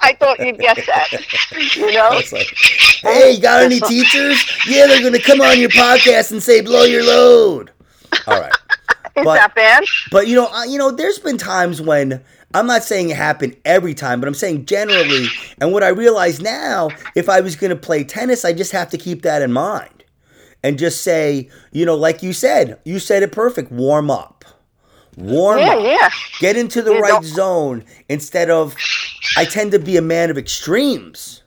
I 0.00 0.14
thought 0.14 0.40
you'd 0.40 0.58
get 0.58 0.76
that. 0.86 1.76
You 1.76 1.92
know? 1.92 2.20
Like, 2.32 2.52
hey, 3.02 3.32
you 3.32 3.40
got 3.40 3.62
any 3.62 3.78
teachers? 3.80 4.44
Yeah, 4.66 4.88
they're 4.88 5.02
gonna 5.02 5.20
come 5.20 5.40
on 5.40 5.60
your 5.60 5.68
podcast 5.70 6.32
and 6.32 6.42
say 6.42 6.60
blow 6.62 6.82
your 6.82 7.04
load. 7.04 7.70
All 8.26 8.40
right, 8.40 8.52
Is 9.16 9.24
but- 9.24 9.34
that 9.34 9.54
bad? 9.54 9.84
but 10.10 10.26
you 10.26 10.34
know, 10.34 10.46
uh, 10.48 10.64
you 10.64 10.78
know, 10.78 10.90
there's 10.90 11.20
been 11.20 11.38
times 11.38 11.80
when 11.80 12.20
I'm 12.54 12.66
not 12.66 12.82
saying 12.82 13.10
it 13.10 13.16
happened 13.16 13.56
every 13.64 13.94
time, 13.94 14.20
but 14.20 14.26
I'm 14.26 14.34
saying 14.34 14.66
generally. 14.66 15.26
And 15.60 15.72
what 15.72 15.84
I 15.84 15.88
realize 15.88 16.40
now, 16.40 16.90
if 17.14 17.28
I 17.28 17.40
was 17.40 17.54
going 17.56 17.70
to 17.70 17.76
play 17.76 18.02
tennis, 18.04 18.44
I 18.44 18.52
just 18.52 18.70
have 18.72 18.90
to 18.90 18.98
keep 18.98 19.22
that 19.22 19.42
in 19.42 19.52
mind 19.52 20.03
and 20.64 20.78
just 20.78 21.02
say, 21.02 21.48
you 21.70 21.84
know, 21.86 21.94
like 21.94 22.22
you 22.24 22.32
said, 22.32 22.78
you 22.84 22.98
said 22.98 23.22
it 23.22 23.30
perfect. 23.30 23.70
Warm 23.70 24.10
up, 24.10 24.44
warm 25.16 25.58
Yeah, 25.58 25.74
up, 25.76 25.82
yeah. 25.84 26.08
get 26.40 26.56
into 26.56 26.82
the 26.82 26.92
Yeah, 26.94 26.98
right 27.00 27.10
don't- 27.12 27.24
zone 27.24 27.84
instead 28.08 28.50
of. 28.50 28.74
I 29.36 29.44
tend 29.44 29.70
to 29.72 29.78
be 29.78 29.96
a 29.96 30.02
man 30.02 30.30
of 30.30 30.38
extremes. 30.38 31.42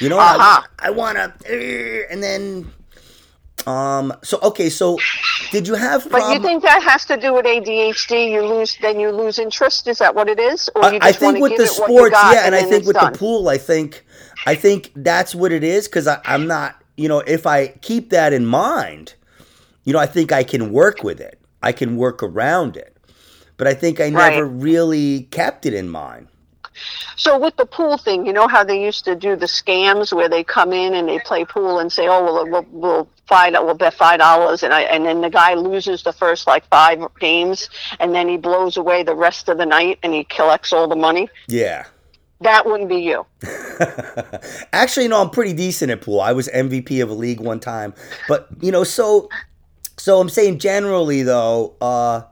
You 0.00 0.08
know, 0.08 0.18
Uh-huh. 0.18 0.62
I, 0.78 0.88
I 0.88 0.90
want 0.90 1.16
to, 1.18 2.06
and 2.10 2.22
then. 2.22 2.72
Um. 3.66 4.12
So 4.22 4.38
okay. 4.42 4.68
So, 4.70 4.96
did 5.50 5.66
you 5.66 5.74
have? 5.74 6.08
But 6.10 6.32
you 6.32 6.40
think 6.40 6.62
that 6.62 6.82
has 6.82 7.04
to 7.06 7.16
do 7.16 7.32
with 7.34 7.46
ADHD? 7.46 8.30
You 8.30 8.46
lose, 8.46 8.76
then 8.80 9.00
you 9.00 9.10
lose 9.10 9.38
interest. 9.40 9.88
Is 9.88 9.98
that 9.98 10.14
what 10.14 10.28
it 10.28 10.38
is? 10.38 10.70
Or 10.76 10.92
you 10.92 10.98
I, 11.02 11.08
I 11.08 11.12
think 11.12 11.40
with 11.40 11.56
the 11.56 11.64
it 11.64 11.70
what 11.80 11.90
you 11.90 11.96
sports, 11.96 12.16
yeah, 12.32 12.46
and 12.46 12.54
I 12.54 12.62
think 12.62 12.86
with 12.86 12.94
done? 12.94 13.12
the 13.12 13.18
pool, 13.18 13.48
I 13.48 13.58
think, 13.58 14.04
I 14.46 14.54
think 14.54 14.92
that's 14.94 15.34
what 15.34 15.50
it 15.50 15.64
is 15.64 15.88
because 15.88 16.06
I'm 16.06 16.46
not, 16.46 16.80
you 16.96 17.08
know, 17.08 17.20
if 17.20 17.46
I 17.46 17.68
keep 17.68 18.10
that 18.10 18.32
in 18.32 18.46
mind, 18.46 19.14
you 19.84 19.92
know, 19.92 19.98
I 19.98 20.06
think 20.06 20.32
I 20.32 20.42
can 20.44 20.72
work 20.72 21.02
with 21.02 21.20
it. 21.20 21.38
I 21.62 21.72
can 21.72 21.96
work 21.96 22.22
around 22.22 22.76
it, 22.76 22.96
but 23.56 23.66
I 23.66 23.74
think 23.74 24.00
I 24.00 24.04
Right. 24.04 24.30
never 24.30 24.46
really 24.46 25.22
kept 25.30 25.66
it 25.66 25.74
in 25.74 25.88
mind. 25.88 26.28
So 27.16 27.38
with 27.38 27.56
the 27.56 27.64
pool 27.64 27.96
thing, 27.96 28.26
you 28.26 28.32
know 28.32 28.48
how 28.48 28.62
they 28.62 28.82
used 28.82 29.06
to 29.06 29.16
do 29.16 29.34
the 29.34 29.46
scams 29.46 30.12
where 30.12 30.28
they 30.28 30.44
come 30.44 30.72
in 30.74 30.94
and 30.94 31.08
they 31.08 31.18
play 31.20 31.44
pool 31.44 31.78
and 31.78 31.90
say, 31.90 32.06
"Oh, 32.06 32.22
well, 32.22 32.46
we'll, 32.46 32.66
we'll 32.70 33.08
five, 33.26 33.54
we'll 33.54 33.74
bet 33.74 33.94
five 33.94 34.18
dollars," 34.18 34.62
and 34.62 34.74
I, 34.74 34.82
and 34.82 35.06
then 35.06 35.22
the 35.22 35.30
guy 35.30 35.54
loses 35.54 36.02
the 36.02 36.12
first 36.12 36.46
like 36.46 36.66
five 36.68 37.00
games, 37.18 37.70
and 37.98 38.14
then 38.14 38.28
he 38.28 38.36
blows 38.36 38.76
away 38.76 39.02
the 39.02 39.14
rest 39.14 39.48
of 39.48 39.56
the 39.56 39.64
night 39.64 39.98
and 40.02 40.12
he 40.12 40.24
collects 40.24 40.72
all 40.72 40.86
the 40.86 40.96
money. 40.96 41.30
Yeah. 41.48 41.86
That 42.40 42.66
wouldn't 42.66 42.88
be 42.88 42.96
you. 42.96 43.24
Actually, 44.72 45.08
no, 45.08 45.22
I'm 45.22 45.30
pretty 45.30 45.52
decent 45.54 45.90
at 45.90 46.02
pool. 46.02 46.20
I 46.20 46.32
was 46.32 46.48
MVP 46.48 47.02
of 47.02 47.10
a 47.10 47.14
league 47.14 47.40
one 47.40 47.60
time, 47.60 47.94
but 48.28 48.48
you 48.60 48.70
know, 48.70 48.84
so 48.84 49.28
so 49.96 50.20
I'm 50.20 50.28
saying 50.28 50.58
generally 50.58 51.22
though, 51.22 51.74
uh, 51.80 52.22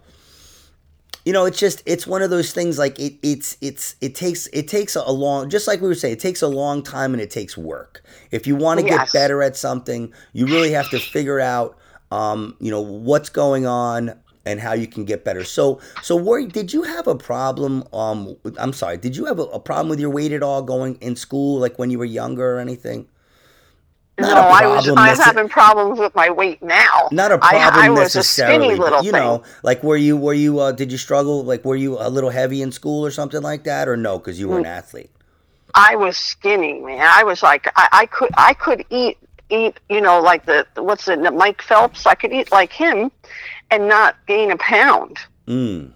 you 1.24 1.32
know, 1.32 1.46
it's 1.46 1.58
just 1.58 1.82
it's 1.86 2.06
one 2.06 2.20
of 2.22 2.28
those 2.30 2.52
things 2.52 2.78
like 2.78 2.98
it 2.98 3.14
it's 3.22 3.56
it's 3.62 3.96
it 4.02 4.14
takes 4.14 4.46
it 4.48 4.68
takes 4.68 4.94
a 4.94 5.10
long 5.10 5.48
just 5.48 5.66
like 5.66 5.80
we 5.80 5.88
were 5.88 5.94
saying, 5.94 6.12
it 6.14 6.20
takes 6.20 6.42
a 6.42 6.48
long 6.48 6.82
time 6.82 7.14
and 7.14 7.22
it 7.22 7.30
takes 7.30 7.56
work. 7.56 8.04
If 8.30 8.46
you 8.46 8.56
want 8.56 8.80
to 8.80 8.86
Yes. 8.86 9.10
get 9.10 9.12
better 9.12 9.42
at 9.42 9.56
something, 9.56 10.12
you 10.34 10.46
really 10.46 10.72
have 10.72 10.90
to 10.90 11.00
figure 11.00 11.40
out 11.40 11.78
um, 12.10 12.56
you 12.60 12.70
know, 12.70 12.80
what's 12.82 13.30
going 13.30 13.66
on 13.66 14.20
and 14.46 14.60
how 14.60 14.72
you 14.72 14.86
can 14.86 15.04
get 15.04 15.24
better. 15.24 15.44
So 15.44 15.80
so 16.02 16.16
were 16.16 16.44
did 16.46 16.72
you 16.72 16.82
have 16.82 17.06
a 17.06 17.14
problem 17.14 17.84
um 17.92 18.36
with- 18.42 18.56
I'm 18.58 18.72
sorry, 18.72 18.96
did 18.98 19.16
you 19.16 19.24
have 19.26 19.38
a, 19.38 19.42
a 19.44 19.60
problem 19.60 19.88
with 19.88 20.00
your 20.00 20.10
weight 20.10 20.32
at 20.32 20.42
all 20.42 20.62
going 20.62 20.96
in 21.00 21.16
school 21.16 21.58
like 21.60 21.78
when 21.78 21.90
you 21.90 21.98
were 21.98 22.04
younger 22.04 22.56
or 22.56 22.58
anything? 22.58 23.08
Not 24.16 24.34
no, 24.34 24.40
I 24.42 24.66
was 24.76 24.88
I'm 24.88 25.16
having 25.18 25.48
problems 25.48 25.98
with 25.98 26.14
my 26.14 26.30
weight 26.30 26.62
now. 26.62 27.08
not 27.10 27.32
a 27.32 27.38
problem 27.38 27.74
I, 27.74 27.90
was 27.90 28.14
a 28.14 28.18
necessarily, 28.18 28.66
skinny 28.66 28.78
but, 28.78 28.84
little 28.84 29.02
you 29.04 29.10
thing. 29.10 29.20
know, 29.20 29.42
like 29.64 29.82
were 29.82 29.96
you 29.96 30.16
were 30.16 30.34
you 30.34 30.60
uh, 30.60 30.70
did 30.70 30.92
you 30.92 30.98
struggle 30.98 31.42
like 31.42 31.64
were 31.64 31.74
you 31.74 31.98
a 31.98 32.08
little 32.08 32.30
heavy 32.30 32.62
in 32.62 32.70
school 32.70 33.04
or 33.04 33.10
something 33.10 33.42
like 33.42 33.64
that 33.64 33.88
or 33.88 33.96
no 33.96 34.18
because 34.18 34.38
you 34.38 34.48
were 34.48 34.58
an 34.58 34.64
Mm. 34.64 34.68
athlete? 34.78 35.10
I 35.74 35.96
was 35.96 36.16
skinny, 36.16 36.78
man. 36.80 37.00
I 37.04 37.24
was 37.24 37.42
like, 37.42 37.66
I, 37.74 37.88
I 37.90 38.06
could, 38.06 38.30
I 38.36 38.54
could 38.54 38.84
eat, 38.90 39.18
eat, 39.50 39.78
you 39.88 40.00
know, 40.00 40.20
like 40.20 40.46
the 40.46 40.66
what's 40.76 41.08
it, 41.08 41.20
Mike 41.34 41.62
Phelps. 41.62 42.06
I 42.06 42.14
could 42.14 42.32
eat 42.32 42.50
like 42.52 42.72
him, 42.72 43.10
and 43.70 43.88
not 43.88 44.16
gain 44.26 44.50
a 44.50 44.56
pound. 44.56 45.18
Mm. 45.46 45.92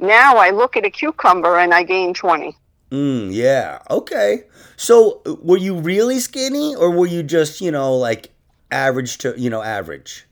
Now 0.00 0.36
I 0.36 0.50
look 0.50 0.76
at 0.76 0.84
a 0.84 0.90
cucumber 0.90 1.58
and 1.58 1.72
I 1.72 1.82
gain 1.82 2.14
twenty. 2.14 2.56
Mm, 2.92 3.32
yeah. 3.32 3.78
Okay. 3.90 4.44
So 4.76 5.22
were 5.42 5.56
you 5.56 5.78
really 5.78 6.20
skinny 6.20 6.74
or 6.74 6.90
were 6.90 7.06
you 7.06 7.22
just, 7.22 7.62
you 7.62 7.70
know, 7.70 7.96
like 7.96 8.30
average 8.70 9.16
to, 9.18 9.34
you 9.38 9.48
know, 9.48 9.62
average? 9.62 10.26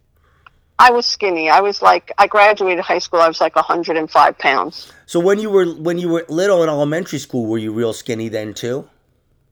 I 0.79 0.91
was 0.91 1.07
skinny. 1.07 1.49
I 1.49 1.61
was 1.61 1.81
like, 1.81 2.13
I 2.19 2.27
graduated 2.27 2.85
high 2.85 2.99
school. 2.99 3.21
I 3.21 3.29
was 3.29 3.41
like 3.41 3.57
105 3.57 4.39
pounds. 4.39 4.93
So 5.07 5.21
when 5.21 5.39
you 5.39 5.49
were 5.51 5.67
when 5.67 5.99
you 5.99 6.09
were 6.09 6.25
little 6.29 6.63
in 6.63 6.69
elementary 6.69 7.19
school, 7.19 7.47
were 7.47 7.59
you 7.59 7.73
real 7.73 7.93
skinny 7.93 8.29
then 8.29 8.53
too? 8.55 8.89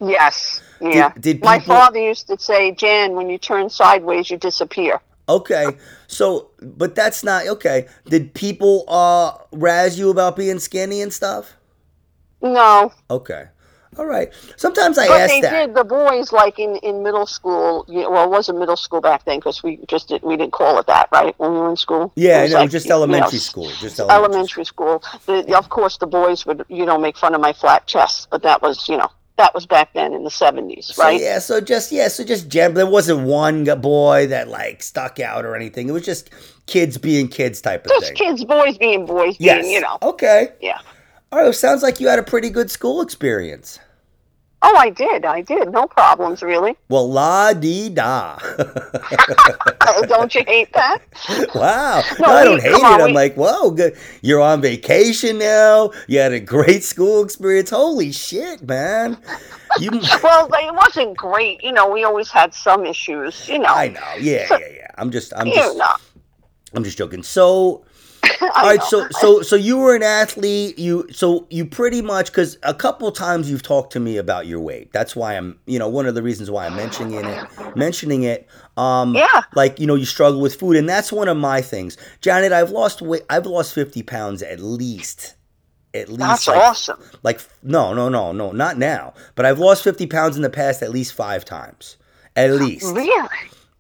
Yes. 0.01 0.63
Yeah. 0.81 1.13
did 1.19 1.43
My 1.43 1.59
people- 1.59 1.75
father 1.77 1.99
used 1.99 2.27
to 2.29 2.39
say, 2.39 2.73
Jan, 2.73 3.15
when 3.15 3.29
you 3.31 3.39
turn 3.39 3.69
sideways, 3.71 4.31
you 4.31 4.37
disappear. 4.37 5.01
Okay. 5.29 5.67
So, 6.07 6.49
but 6.63 6.95
that's 6.95 7.23
not 7.23 7.47
okay. 7.49 7.87
Did 8.07 8.33
people 8.35 8.85
uh 8.89 9.33
razz 9.53 9.99
you 9.99 10.09
about 10.11 10.37
being 10.37 10.59
skinny 10.59 11.03
and 11.03 11.13
stuff? 11.13 11.55
No, 12.41 12.93
Okay. 13.11 13.47
All 13.99 14.07
right. 14.07 14.33
Sometimes 14.57 14.97
I 14.97 15.09
but 15.09 15.21
ask 15.23 15.31
they 15.33 15.41
that. 15.41 15.67
did. 15.67 15.75
The 15.75 15.83
boys, 15.83 16.31
like 16.31 16.59
in, 16.61 16.77
in 16.77 17.03
middle 17.03 17.27
school, 17.27 17.85
you 17.89 18.03
know, 18.03 18.11
well, 18.13 18.25
it 18.25 18.31
wasn't 18.31 18.59
middle 18.61 18.77
school 18.77 19.01
back 19.01 19.25
then 19.25 19.39
because 19.41 19.63
we 19.65 19.81
just 19.89 20.09
did, 20.09 20.23
we 20.23 20.37
didn't 20.37 20.53
call 20.53 20.79
it 20.79 20.87
that, 20.87 21.09
right? 21.11 21.35
When 21.39 21.53
we 21.53 21.59
were 21.59 21.71
in 21.71 21.77
school. 21.77 22.13
Yeah, 22.15 22.41
It 22.41 22.43
was 22.45 22.53
no, 22.53 22.59
like, 22.61 22.71
just 22.71 22.87
you 22.87 22.91
know, 22.91 22.97
elementary 22.97 23.39
school. 23.41 23.69
Just 23.81 23.99
elementary. 23.99 24.25
elementary 24.25 24.65
school. 24.67 25.03
The, 25.27 25.57
of 25.59 25.69
course, 25.71 25.97
the 25.97 26.07
boys 26.07 26.47
would, 26.47 26.65
you 26.69 26.87
know, 26.87 26.97
make 26.97 27.17
fun 27.17 27.35
of 27.35 27.41
my 27.41 27.53
flat 27.53 27.87
chest, 27.89 28.29
but 28.31 28.43
that 28.43 28.63
was, 28.63 28.89
you 28.89 28.99
know, 28.99 29.11
that 29.39 29.55
was 29.55 29.67
back 29.67 29.93
then 29.95 30.13
in 30.13 30.23
the 30.25 30.31
seventies, 30.31 30.87
So, 30.95 31.03
right? 31.03 31.21
yeah, 31.21 31.39
so 31.39 31.61
just 31.61 31.91
yeah, 31.91 32.09
so 32.09 32.23
just 32.25 32.49
gen- 32.49 32.75
there 32.75 32.87
wasn't 32.87 33.21
one 33.27 33.65
boy 33.65 34.27
that 34.29 34.49
like 34.49 34.83
stuck 34.83 35.19
out 35.19 35.45
or 35.47 35.57
anything. 35.57 35.89
It 35.89 35.93
was 35.93 36.05
just 36.05 36.31
kids 36.67 36.99
being 36.99 37.29
kids 37.29 37.61
type 37.63 37.87
of 37.87 37.91
thing. 37.93 38.01
Just 38.01 38.19
thing. 38.19 38.29
kids, 38.29 38.45
boys 38.45 38.77
being 38.79 39.07
boys, 39.07 39.37
yes. 39.41 39.63
being, 39.63 39.73
you 39.75 39.81
know, 39.81 39.99
Okay. 40.03 40.51
yeah. 40.61 40.79
All 41.33 41.39
right. 41.39 41.45
Well, 41.45 41.53
sounds 41.53 41.83
like 41.83 42.01
you 42.01 42.09
had 42.09 42.19
a 42.19 42.23
pretty 42.23 42.51
good 42.51 42.71
school 42.71 43.01
experience. 43.01 43.79
Oh, 44.61 44.77
I 44.77 44.91
did, 44.91 45.25
I 45.25 45.41
did, 45.43 45.71
no 45.71 45.87
problems 45.87 46.43
really. 46.43 46.77
Well, 46.89 47.09
la 47.11 47.53
dee 47.53 47.91
da. 47.91 48.39
Don't 50.09 50.35
you 50.35 50.43
hate 50.47 50.73
that? 50.73 50.99
wow. 51.55 52.03
No, 52.19 52.27
No, 52.27 52.33
I 52.33 52.45
don't 52.45 52.61
hate 52.63 52.73
it. 52.73 52.83
on, 52.85 53.01
I'm 53.01 53.07
we- 53.09 53.13
like, 53.13 53.35
whoa, 53.35 53.71
good. 53.71 53.97
You're 54.23 54.41
on 54.41 54.61
vacation 54.61 55.39
now. 55.39 55.91
You 56.09 56.19
had 56.19 56.33
a 56.33 56.41
great 56.41 56.83
school 56.85 57.23
experience. 57.23 57.71
Holy 57.71 58.11
shit, 58.13 58.63
man. 58.67 59.19
You. 59.79 59.91
Well, 60.23 60.49
it 60.53 60.75
wasn't 60.75 61.17
great. 61.17 61.63
You 61.63 61.73
know, 61.73 61.89
we 61.89 62.05
always 62.05 62.31
had 62.31 62.53
some 62.55 62.85
issues. 62.87 63.49
You 63.49 63.59
know, 63.61 63.69
I 63.69 63.89
know. 63.89 64.01
Yeah, 64.19 64.47
yeah, 64.51 64.59
yeah. 64.75 64.87
I'm 64.97 65.11
just. 65.11 65.33
I'm 65.37 65.47
just. 65.47 65.77
know. 65.77 65.93
I'm 66.75 66.85
just 66.85 66.99
joking. 66.99 67.23
So. 67.23 67.85
All 68.43 68.63
right, 68.65 68.83
so 68.83 69.07
so 69.11 69.43
so 69.43 69.57
you 69.57 69.79
were 69.79 69.95
an 69.95 70.03
athlete. 70.03 70.79
You 70.79 71.07
so 71.11 71.47
you 71.51 71.65
pretty 71.65 72.03
much 72.03 72.27
because 72.27 72.59
a 72.63 72.75
couple 72.75 73.11
times 73.13 73.51
you've 73.51 73.63
talked 73.63 73.93
to 73.95 74.01
me 74.01 74.17
about 74.17 74.47
your 74.47 74.61
weight. 74.61 74.93
That's 74.93 75.15
why 75.17 75.35
I'm 75.35 75.59
you 75.67 75.79
know 75.79 75.89
one 75.89 76.07
of 76.07 76.15
the 76.15 76.23
reasons 76.23 76.51
why 76.51 76.67
I'm 76.67 76.77
mentioning 76.77 77.25
it. 77.25 77.77
Mentioning 77.77 78.23
it. 78.25 78.49
Um, 78.77 79.15
Yeah. 79.15 79.43
Like 79.55 79.79
you 79.81 79.87
know 79.87 79.95
you 79.95 80.05
struggle 80.05 80.41
with 80.41 80.55
food, 80.55 80.77
and 80.77 80.89
that's 80.89 81.13
one 81.13 81.29
of 81.29 81.37
my 81.37 81.61
things. 81.63 81.97
Janet, 82.21 82.53
I've 82.53 82.71
lost 82.71 83.03
weight. 83.03 83.23
I've 83.31 83.47
lost 83.47 83.75
fifty 83.75 84.03
pounds 84.03 84.43
at 84.43 84.61
least. 84.61 85.35
At 85.95 86.09
least 86.09 86.21
That's 86.21 86.47
like, 86.49 86.59
awesome. 86.59 87.03
like 87.23 87.41
no 87.63 87.95
no 87.95 88.09
no 88.11 88.33
no 88.33 88.53
not 88.53 88.77
now, 88.77 89.15
but 89.35 89.47
I've 89.47 89.59
lost 89.59 89.83
fifty 89.83 90.07
pounds 90.07 90.37
in 90.37 90.43
the 90.43 90.51
past 90.51 90.83
at 90.83 90.91
least 90.91 91.15
five 91.15 91.45
times. 91.45 91.97
At 92.37 92.51
least. 92.61 92.95
Really? 92.95 93.19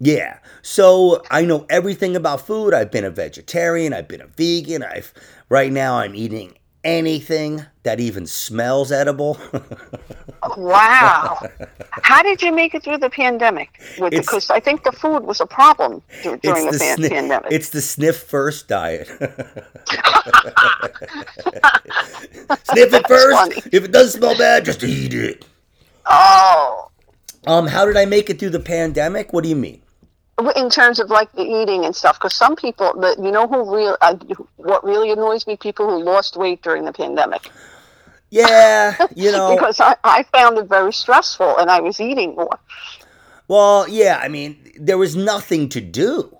Yeah. 0.00 0.38
So 0.62 1.22
I 1.30 1.44
know 1.44 1.66
everything 1.70 2.16
about 2.16 2.40
food. 2.46 2.74
I've 2.74 2.90
been 2.90 3.04
a 3.04 3.10
vegetarian. 3.10 3.92
I've 3.92 4.08
been 4.08 4.20
a 4.20 4.26
vegan. 4.26 4.82
I've 4.82 5.12
right 5.48 5.72
now 5.72 5.98
I'm 5.98 6.14
eating 6.14 6.54
anything 6.84 7.64
that 7.82 8.00
even 8.00 8.26
smells 8.26 8.92
edible. 8.92 9.38
Wow. 10.56 11.40
How 11.90 12.22
did 12.22 12.40
you 12.42 12.52
make 12.54 12.72
it 12.72 12.84
through 12.84 12.98
the 12.98 13.10
pandemic? 13.10 13.80
Because 14.08 14.50
I 14.50 14.60
think 14.60 14.84
the 14.84 14.92
food 14.92 15.24
was 15.24 15.40
a 15.40 15.46
problem 15.46 16.00
during 16.22 16.38
the, 16.66 16.70
the 16.70 16.78
sniff. 16.78 17.10
pandemic. 17.10 17.50
It's 17.50 17.70
the 17.70 17.80
sniff 17.82 18.22
first 18.22 18.68
diet. 18.68 19.08
sniff 19.08 19.26
it 22.94 23.06
first. 23.08 23.36
funny. 23.36 23.56
If 23.72 23.84
it 23.84 23.90
doesn't 23.92 24.20
smell 24.20 24.36
bad, 24.38 24.64
just 24.64 24.82
eat 24.84 25.12
it. 25.12 25.44
oh, 26.06 26.88
Um, 27.46 27.66
how 27.66 27.84
did 27.84 27.96
I 27.96 28.04
make 28.04 28.30
it 28.30 28.38
through 28.38 28.50
the 28.50 28.60
pandemic? 28.60 29.32
What 29.32 29.42
do 29.42 29.50
you 29.50 29.56
mean? 29.56 29.82
In 30.56 30.70
terms 30.70 31.00
of 31.00 31.10
like 31.10 31.32
the 31.32 31.42
eating 31.42 31.84
and 31.84 31.94
stuff. 31.94 32.18
Because 32.18 32.34
some 32.34 32.56
people, 32.56 32.92
the, 32.94 33.16
you 33.22 33.30
know, 33.30 33.46
who 33.46 33.74
real 33.74 33.96
uh, 34.00 34.16
what 34.56 34.84
really 34.84 35.10
annoys 35.10 35.46
me, 35.46 35.56
people 35.56 35.88
who 35.88 36.02
lost 36.02 36.36
weight 36.36 36.62
during 36.62 36.84
the 36.84 36.92
pandemic. 36.92 37.50
Yeah, 38.30 38.96
you 39.14 39.32
know. 39.32 39.54
Because 39.54 39.80
I, 39.80 39.96
I 40.04 40.22
found 40.24 40.58
it 40.58 40.68
very 40.68 40.92
stressful, 40.92 41.58
and 41.58 41.70
I 41.70 41.80
was 41.80 42.00
eating 42.00 42.34
more. 42.34 42.58
Well, 43.48 43.88
yeah, 43.88 44.20
I 44.22 44.28
mean, 44.28 44.58
there 44.78 44.98
was 44.98 45.16
nothing 45.16 45.68
to 45.70 45.80
do. 45.80 46.36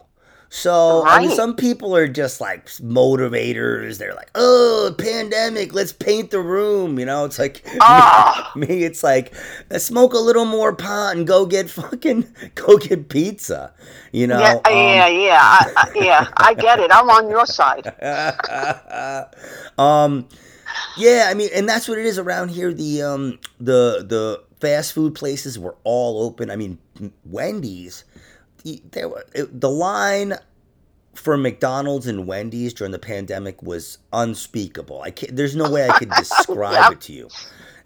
So, 0.50 1.04
I 1.06 1.20
mean, 1.20 1.30
some 1.30 1.56
people 1.56 1.94
are 1.94 2.08
just 2.08 2.40
like 2.40 2.66
motivators. 2.66 3.98
They're 3.98 4.14
like, 4.14 4.30
oh, 4.34 4.94
pandemic, 4.98 5.74
let's 5.74 5.92
paint 5.92 6.30
the 6.30 6.40
room. 6.40 6.98
You 6.98 7.04
know, 7.04 7.24
it's 7.26 7.38
like, 7.38 7.62
Ah. 7.80 8.50
me, 8.56 8.84
it's 8.84 9.02
like, 9.02 9.34
"Uh, 9.70 9.78
smoke 9.78 10.14
a 10.14 10.18
little 10.18 10.46
more 10.46 10.74
pot 10.74 11.16
and 11.16 11.26
go 11.26 11.44
get 11.44 11.68
fucking, 11.70 12.26
go 12.54 12.78
get 12.78 13.08
pizza. 13.10 13.74
You 14.12 14.26
know? 14.26 14.40
yeah, 14.40 14.54
um, 14.54 14.62
yeah, 14.72 15.06
yeah, 15.08 15.40
I, 15.42 15.72
I, 15.76 15.92
yeah. 15.94 16.28
I 16.36 16.54
get 16.54 16.80
it. 16.80 16.90
I'm 16.92 17.10
on 17.10 17.28
your 17.28 17.44
side. 17.46 17.86
um, 19.78 20.28
Yeah, 20.96 21.28
I 21.30 21.34
mean, 21.34 21.50
and 21.54 21.68
that's 21.68 21.88
what 21.88 21.98
it 21.98 22.06
is 22.06 22.18
around 22.18 22.50
here. 22.50 22.72
The 22.72 23.02
um, 23.02 23.38
the 23.58 24.04
the 24.06 24.42
fast 24.60 24.92
food 24.92 25.14
places 25.14 25.58
were 25.58 25.76
all 25.84 26.22
open. 26.22 26.50
I 26.50 26.56
mean, 26.56 26.78
Wendy's, 27.24 28.04
there 28.92 29.08
were 29.08 29.24
it, 29.34 29.60
the 29.60 29.70
line 29.70 30.34
for 31.14 31.36
McDonald's 31.36 32.06
and 32.06 32.26
Wendy's 32.26 32.72
during 32.72 32.92
the 32.92 32.98
pandemic 32.98 33.62
was 33.62 33.98
unspeakable. 34.12 35.02
I 35.02 35.10
can't. 35.10 35.34
There's 35.36 35.56
no 35.56 35.70
way 35.70 35.88
I 35.88 35.98
could 35.98 36.10
describe 36.16 36.72
Yeah. 36.74 36.90
it 36.92 37.00
to 37.02 37.12
you. 37.12 37.28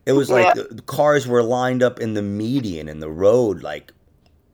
It 0.05 0.12
was 0.12 0.29
like 0.31 0.55
the, 0.55 0.64
the 0.64 0.83
cars 0.83 1.26
were 1.29 1.43
lined 1.43 1.83
up 1.83 2.00
in 2.00 2.14
the 2.14 2.23
median 2.23 2.88
in 2.88 3.00
the 3.00 3.09
road, 3.11 3.62
like 3.62 3.93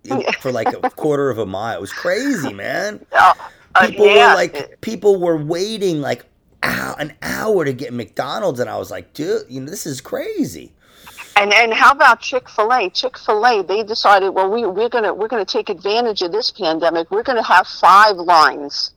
Yeah. 0.04 0.30
for 0.40 0.52
like 0.52 0.68
a 0.68 0.90
quarter 0.96 1.30
of 1.30 1.38
a 1.38 1.46
mile. 1.46 1.78
It 1.78 1.80
was 1.80 1.92
crazy, 1.92 2.52
man 2.52 3.04
Uh, 3.12 3.34
uh, 3.74 3.86
people 3.88 4.06
yeah. 4.06 4.28
were 4.30 4.34
like 4.34 4.80
people 4.80 5.18
were 5.20 5.36
waiting 5.36 6.00
like 6.00 6.24
an 6.62 7.14
hour 7.22 7.64
to 7.64 7.72
get 7.72 7.92
McDonald's 7.92 8.60
and 8.60 8.68
I 8.68 8.76
was 8.78 8.90
like, 8.90 9.12
dude, 9.14 9.42
you 9.48 9.60
know, 9.60 9.70
this 9.70 9.86
is 9.86 10.00
crazy. 10.00 10.72
And 11.38 11.54
and 11.54 11.72
how 11.72 11.92
about 11.92 12.18
Chick 12.18 12.48
Fil 12.48 12.72
A? 12.72 12.90
Chick 12.90 13.16
Fil 13.16 13.46
A, 13.46 13.62
they 13.62 13.84
decided, 13.84 14.30
well, 14.30 14.50
we 14.50 14.66
we're 14.66 14.88
gonna 14.88 15.14
we're 15.14 15.28
gonna 15.28 15.44
take 15.44 15.68
advantage 15.68 16.20
of 16.22 16.32
this 16.32 16.50
pandemic. 16.50 17.12
We're 17.12 17.22
gonna 17.22 17.44
have 17.44 17.68
five 17.68 18.16
lines, 18.16 18.90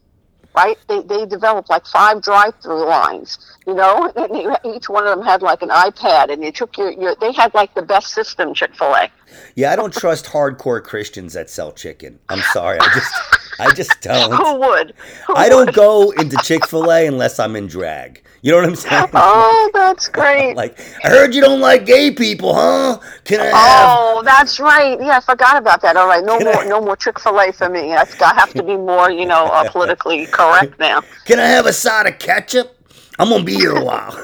right? 0.55 0.75
They 0.87 1.03
they 1.03 1.27
developed 1.27 1.69
like 1.69 1.85
five 1.85 2.23
drive-through 2.23 2.83
lines, 2.83 3.37
you 3.67 3.75
know, 3.75 4.11
and 4.15 4.33
they, 4.33 4.75
each 4.75 4.89
one 4.89 5.05
of 5.05 5.15
them 5.15 5.23
had 5.23 5.43
like 5.43 5.61
an 5.61 5.69
iPad, 5.69 6.33
and 6.33 6.43
you 6.43 6.51
took 6.51 6.79
your 6.79 6.91
your. 6.91 7.13
They 7.21 7.31
had 7.31 7.53
like 7.53 7.75
the 7.75 7.83
best 7.83 8.07
system, 8.07 8.55
Chick 8.55 8.75
Fil 8.75 8.95
A. 8.95 9.11
Yeah, 9.53 9.71
I 9.71 9.75
don't 9.75 9.93
trust 9.93 10.25
hardcore 10.25 10.83
Christians 10.83 11.33
that 11.33 11.47
sell 11.47 11.71
chicken. 11.71 12.17
I'm 12.27 12.41
sorry. 12.53 12.79
I 12.81 12.89
just 12.91 13.13
I 13.61 13.71
just 13.73 14.01
don't. 14.01 14.31
Who 14.33 14.55
would? 14.59 14.93
Who 15.27 15.35
I 15.35 15.49
don't 15.49 15.67
would? 15.67 15.75
go 15.75 16.11
into 16.11 16.37
Chick-fil-A 16.43 17.07
unless 17.07 17.39
I'm 17.39 17.55
in 17.55 17.67
drag. 17.67 18.23
You 18.43 18.51
know 18.51 18.57
what 18.57 18.65
I'm 18.69 18.75
saying? 18.75 19.07
Oh, 19.13 19.69
that's 19.73 20.07
great. 20.19 20.55
Like, 20.55 20.79
I 21.03 21.09
heard 21.09 21.33
you 21.35 21.41
don't 21.41 21.59
like 21.59 21.85
gay 21.85 22.09
people, 22.11 22.53
huh? 22.55 22.99
Can 23.23 23.39
I 23.39 23.45
have 23.45 23.53
Oh, 23.55 24.21
that's 24.25 24.59
right. 24.59 24.99
Yeah, 24.99 25.17
I 25.17 25.19
forgot 25.21 25.57
about 25.57 25.81
that. 25.83 25.95
All 25.95 26.07
right, 26.07 26.23
no 26.25 26.37
Can 26.39 26.45
more, 26.47 26.57
I- 26.63 26.67
no 26.67 26.81
more 26.81 26.95
Chick 26.95 27.19
Fil 27.19 27.39
A 27.39 27.51
for 27.53 27.69
me. 27.69 27.93
I, 27.93 28.01
I 28.21 28.33
have 28.33 28.51
to 28.53 28.63
be 28.63 28.75
more, 28.77 29.11
you 29.11 29.25
know, 29.25 29.45
uh, 29.45 29.69
politically 29.71 30.25
correct 30.25 30.79
now. 30.79 31.01
Can 31.25 31.39
I 31.39 31.45
have 31.45 31.67
a 31.67 31.73
side 31.73 32.07
of 32.07 32.17
ketchup? 32.19 32.75
I'm 33.19 33.29
gonna 33.29 33.43
be 33.43 33.53
here 33.55 33.75
a 33.75 33.83
while. 33.85 34.17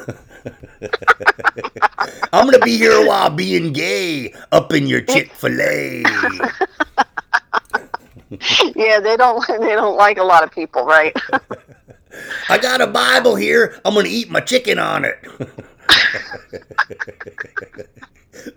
I'm 2.32 2.46
gonna 2.46 2.58
be 2.64 2.76
here 2.76 2.92
a 2.92 3.06
while 3.06 3.30
being 3.30 3.72
gay 3.72 4.34
up 4.50 4.72
in 4.72 4.86
your 4.86 5.02
Chick 5.02 5.32
fil 5.32 5.60
A. 5.60 6.02
Yeah, 8.76 9.00
they 9.00 9.16
don't, 9.16 9.46
they 9.60 9.74
don't 9.74 9.96
like 9.96 10.18
a 10.18 10.24
lot 10.24 10.44
of 10.44 10.50
people, 10.50 10.84
right? 10.84 11.16
I 12.48 12.58
got 12.58 12.80
a 12.80 12.86
Bible 12.86 13.36
here. 13.36 13.80
I'm 13.84 13.94
gonna 13.94 14.08
eat 14.08 14.30
my 14.30 14.40
chicken 14.40 14.78
on 14.78 15.04
it. 15.04 15.16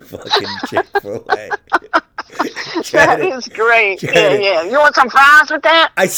Fucking 0.00 0.48
Chick 0.68 0.86
fil 1.00 1.24
A. 1.30 1.48
that 2.92 3.20
is 3.20 3.48
great. 3.48 4.02
Yeah, 4.02 4.12
Janet. 4.12 4.42
yeah. 4.42 4.62
You 4.62 4.78
want 4.78 4.94
some 4.94 5.10
fries 5.10 5.50
with 5.50 5.62
that? 5.62 5.92
I, 5.96 6.08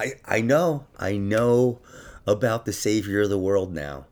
I 0.00 0.12
I 0.24 0.40
know. 0.40 0.86
I 0.98 1.16
know 1.16 1.80
about 2.26 2.64
the 2.64 2.72
Savior 2.72 3.22
of 3.22 3.30
the 3.30 3.38
world 3.38 3.72
now. 3.74 4.06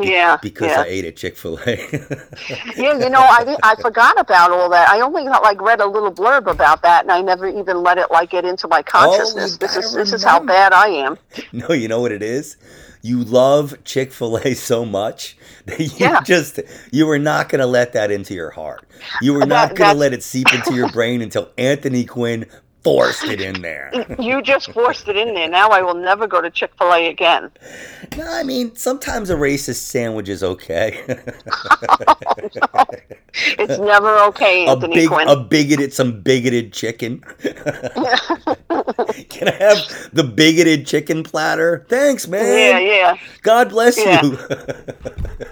Yeah, 0.00 0.38
Because 0.42 0.76
yeah. 0.76 0.80
I 0.80 0.84
ate 0.86 1.04
at 1.04 1.16
Chick 1.16 1.36
fil 1.36 1.58
A. 1.66 1.76
yeah, 2.76 2.98
you 2.98 3.10
know, 3.10 3.20
I 3.20 3.56
I 3.62 3.76
forgot 3.76 4.18
about 4.18 4.50
all 4.50 4.68
that. 4.70 4.88
I 4.88 5.00
only 5.00 5.24
got 5.24 5.42
like 5.42 5.60
read 5.60 5.80
a 5.80 5.86
little 5.86 6.12
blurb 6.12 6.50
about 6.50 6.82
that, 6.82 7.02
and 7.04 7.12
I 7.12 7.20
never 7.20 7.46
even 7.46 7.82
let 7.82 7.98
it 7.98 8.10
like 8.10 8.30
get 8.30 8.44
into 8.44 8.66
my 8.68 8.82
consciousness. 8.82 9.52
Oh, 9.52 9.52
you 9.54 9.58
this 9.58 9.76
is 9.76 9.92
this 9.92 10.12
is 10.12 10.24
how 10.24 10.40
bad 10.40 10.72
I 10.72 10.88
am. 10.88 11.18
No, 11.52 11.72
you 11.72 11.88
know 11.88 12.00
what 12.00 12.12
it 12.12 12.22
is? 12.22 12.56
You 13.02 13.22
love 13.22 13.84
Chick 13.84 14.12
fil 14.12 14.38
A 14.38 14.54
so 14.70 14.84
much 14.84 15.36
that 15.66 15.78
you 15.78 15.90
Yeah. 15.96 16.20
just, 16.22 16.58
you 16.90 17.06
were 17.06 17.18
not 17.18 17.48
going 17.48 17.60
to 17.60 17.66
let 17.66 17.92
that 17.92 18.10
into 18.10 18.34
your 18.34 18.50
heart. 18.50 18.88
You 19.20 19.34
were 19.34 19.44
not 19.44 19.74
going 19.76 19.88
to 19.88 19.94
let 19.94 20.12
it 20.12 20.22
seep 20.22 20.52
into 20.54 20.74
your 20.74 20.86
brain 20.86 21.20
until 21.22 21.50
Anthony 21.58 22.04
Quinn 22.04 22.46
forced 22.84 23.24
it 23.24 23.40
in 23.40 23.62
there. 23.62 23.90
You 24.20 24.42
just 24.42 24.70
forced 24.72 25.08
it 25.08 25.16
in 25.16 25.34
there. 25.34 25.48
Now 25.48 25.70
I 25.70 25.82
will 25.82 25.94
never 25.94 26.26
go 26.26 26.40
to 26.40 26.50
Chick 26.50 26.70
Fil 26.78 26.92
A 26.92 27.08
again. 27.08 27.50
No, 28.16 28.26
I 28.30 28.42
mean, 28.44 28.74
sometimes 28.76 29.28
a 29.30 29.34
racist 29.34 29.76
sandwich 29.76 30.28
is 30.28 30.42
okay. 30.44 31.02
It's 33.58 33.78
never 33.80 34.16
okay, 34.26 34.64
a 34.66 34.76
big, 34.76 35.08
Quinn. 35.08 35.26
a 35.26 35.34
bigoted, 35.36 35.92
some 35.92 36.20
bigoted 36.20 36.72
chicken. 36.72 37.18
Can 39.28 39.48
I 39.48 39.56
have 39.58 40.10
the 40.12 40.22
bigoted 40.22 40.86
chicken 40.86 41.24
platter? 41.24 41.84
Thanks, 41.88 42.28
man. 42.28 42.44
yeah, 42.44 42.78
yeah. 42.78 43.16
God 43.42 43.70
bless 43.70 43.98
Yeah. 43.98 44.22
you. 44.22 44.36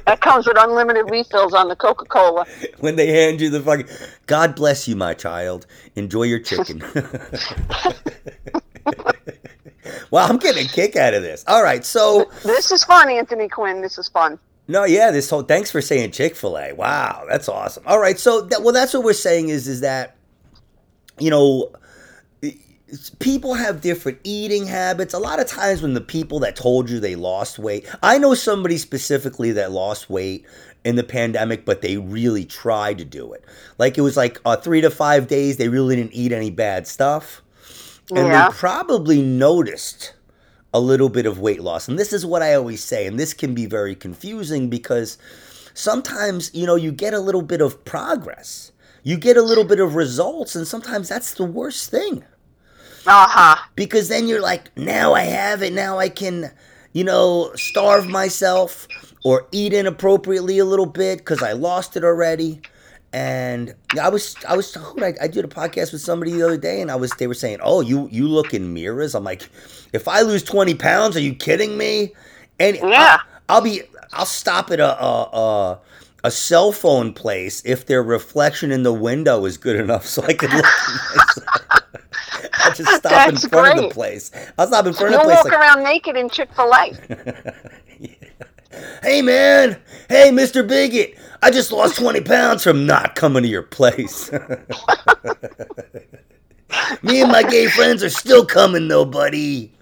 That 0.07 0.21
comes 0.21 0.47
with 0.47 0.57
unlimited 0.61 1.11
refills 1.11 1.55
on 1.55 1.67
the 1.69 1.75
Coca 1.77 2.05
Cola. 2.05 2.47
when 2.79 2.95
they 2.95 3.09
hand 3.09 3.41
you 3.41 3.51
the 3.51 3.61
fucking 3.61 3.87
God 4.27 4.55
bless 4.55 4.87
you, 4.87 4.95
my 4.95 5.13
child. 5.15 5.67
Enjoy 5.97 6.23
your 6.23 6.39
chicken. 6.39 6.83
Wow, 10.11 10.27
I'm 10.27 10.39
getting 10.39 10.67
a 10.67 10.69
kick 10.69 10.97
out 10.97 11.15
of 11.15 11.23
this. 11.23 11.45
All 11.47 11.63
right, 11.63 11.85
so 11.85 12.31
This 12.43 12.71
is 12.71 12.85
fun, 12.85 13.09
Anthony 13.11 13.49
Quinn. 13.49 13.81
This 13.83 13.99
is 13.99 14.09
fun. 14.09 14.39
no, 14.69 14.85
yeah, 14.85 15.11
this 15.11 15.29
whole 15.31 15.43
thanks 15.43 15.71
for 15.71 15.81
saying 15.81 16.11
Chick 16.13 16.35
Fil 16.37 16.59
A. 16.59 16.73
Wow, 16.73 17.25
that's 17.29 17.49
awesome. 17.49 17.83
All 17.87 17.99
right, 18.01 18.19
so 18.19 18.43
that, 18.43 18.63
well, 18.63 18.73
that's 18.73 18.95
what 18.95 19.03
we're 19.05 19.13
saying 19.13 19.49
is 19.49 19.67
is 19.69 19.81
that 19.81 20.17
you 21.19 21.31
know 21.31 21.73
people 23.21 23.55
have 23.55 23.81
different 23.81 24.19
eating 24.23 24.67
habits. 24.67 25.15
A 25.15 25.19
lot 25.19 25.41
of 25.41 25.47
times 25.47 25.81
when 25.83 25.95
the 25.95 26.01
people 26.01 26.39
that 26.41 26.57
told 26.57 26.91
you 26.91 27.01
they 27.01 27.17
lost 27.17 27.59
weight, 27.59 27.87
I 28.03 28.19
know 28.19 28.35
somebody 28.35 28.77
specifically 28.79 29.53
that 29.53 29.73
lost 29.73 30.11
weight 30.11 30.45
in 30.85 30.97
the 30.97 31.05
pandemic, 31.05 31.65
but 31.65 31.81
they 31.83 31.97
really 31.97 32.45
tried 32.45 32.99
to 32.99 33.05
do 33.05 33.33
it. 33.33 33.45
Like 33.79 33.97
it 33.99 34.03
was 34.03 34.17
like 34.17 34.41
uh, 34.45 34.57
three 34.57 34.81
to 34.81 34.91
five 34.91 35.29
days. 35.29 35.57
They 35.57 35.69
really 35.69 35.97
didn't 35.97 36.13
eat 36.15 36.33
any 36.33 36.51
bad 36.51 36.87
stuff, 36.87 37.43
and 38.11 38.27
Yeah. 38.29 38.49
they 38.49 38.55
probably 38.55 39.23
noticed 39.23 40.15
a 40.75 40.81
little 40.81 41.09
bit 41.09 41.27
of 41.27 41.39
weight 41.39 41.61
loss. 41.61 41.87
And 41.89 41.99
this 41.99 42.13
is 42.13 42.25
what 42.27 42.43
I 42.43 42.55
always 42.55 42.83
say, 42.83 43.07
and 43.07 43.19
this 43.19 43.35
can 43.35 43.55
be 43.55 43.67
very 43.67 43.95
confusing 43.95 44.69
because 44.71 45.19
sometimes, 45.75 46.51
you 46.55 46.67
know, 46.67 46.77
you 46.77 46.93
get 46.93 47.15
a 47.15 47.21
little 47.21 47.43
bit 47.43 47.61
of 47.61 47.85
progress. 47.85 48.73
You 49.03 49.17
get 49.17 49.37
a 49.37 49.43
little 49.43 49.65
bit 49.65 49.81
of 49.81 49.95
results, 49.95 50.55
and 50.57 50.67
sometimes 50.67 51.09
that's 51.09 51.35
the 51.35 51.45
worst 51.45 51.91
thing 51.91 52.25
Uh 53.07 53.27
huh. 53.29 53.57
because 53.75 54.09
then 54.09 54.29
you're 54.29 54.41
like, 54.41 54.77
now 54.77 55.13
I 55.15 55.23
have 55.23 55.63
it. 55.63 55.73
Now 55.73 55.99
I 55.99 56.09
can, 56.09 56.53
you 56.93 57.05
know, 57.05 57.51
starve 57.55 58.07
myself 58.07 58.87
or 59.25 59.47
eat 59.53 59.73
inappropriately 59.73 60.59
a 60.59 60.65
little 60.65 60.87
bit 60.87 61.19
because 61.19 61.43
I 61.43 61.53
lost 61.53 61.97
it 61.97 62.05
already. 62.05 62.61
And 63.15 63.75
I 64.01 64.09
was, 64.09 64.37
I 64.49 64.57
was, 64.57 64.75
who 64.75 65.05
I, 65.05 65.15
I 65.21 65.29
did 65.29 65.45
a 65.45 65.49
podcast 65.49 65.93
with 65.93 66.01
somebody 66.01 66.33
the 66.33 66.43
other 66.43 66.57
day, 66.57 66.81
and 66.81 66.91
I 66.91 66.97
was, 66.97 67.11
they 67.13 67.27
were 67.27 67.35
saying, 67.35 67.59
"Oh, 67.63 67.83
you, 67.83 68.09
you 68.11 68.27
look 68.27 68.55
in 68.55 68.73
mirrors." 68.73 69.15
I'm 69.15 69.23
like, 69.23 69.51
if 69.93 70.09
I 70.09 70.23
lose 70.23 70.43
20 70.43 70.75
pounds, 70.77 71.15
are 71.15 71.21
you 71.21 71.35
kidding 71.35 71.77
me? 71.77 72.15
And 72.59 72.77
Yeah. 72.77 73.19
I'll, 73.51 73.57
I'll 73.57 73.61
be, 73.61 73.83
I'll 74.15 74.25
stop 74.25 74.71
at 74.71 74.81
a, 74.81 74.99
a, 74.99 75.23
a, 75.25 75.79
a 76.25 76.31
cell 76.31 76.73
phone 76.73 77.13
place 77.13 77.63
if 77.67 77.85
their 77.85 78.03
reflection 78.03 78.73
in 78.73 78.83
the 78.83 78.95
window 78.95 79.45
is 79.45 79.59
good 79.59 79.77
enough, 79.77 80.07
so 80.07 80.23
I 80.23 80.33
can 80.33 80.51
look. 80.51 80.65
at 80.65 81.17
myself. 81.17 81.83
I'll 82.65 82.75
just 82.75 82.91
stop 82.97 83.13
That's 83.13 83.45
in 83.45 83.51
front 83.51 83.79
of 83.79 83.85
the 83.85 83.91
place. 83.91 84.31
I'll 84.57 84.69
stop 84.69 84.87
in 84.87 84.95
front 84.95 85.13
You'll 85.13 85.21
of 85.21 85.27
the 85.27 85.35
place 85.35 85.45
walk 85.45 85.53
like, 85.53 85.61
around 85.61 85.85
naked 85.85 86.17
in 86.17 86.31
Chick 86.31 86.49
Fil 86.55 86.73
A. 86.73 87.53
"Hey 89.03 89.23
man, 89.23 89.81
hey 90.09 90.31
Mr. 90.31 90.67
Bigot, 90.67 91.17
I 91.43 91.51
just 91.51 91.73
lost 91.73 91.97
20 91.97 92.21
pounds 92.23 92.63
from 92.63 92.87
not 92.87 93.15
coming 93.15 93.43
to 93.43 93.49
your 93.49 93.63
place." 93.63 94.31
Me 97.03 97.21
and 97.21 97.31
my 97.31 97.43
gay 97.43 97.67
friends 97.69 98.03
are 98.03 98.09
still 98.09 98.47
coming 98.47 98.89
though, 98.89 99.05
buddy. 99.05 99.73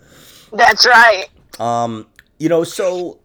That's 0.53 0.87
right. 0.87 1.27
Um, 1.59 2.07
you 2.39 2.49
know, 2.49 2.65
so 2.65 3.21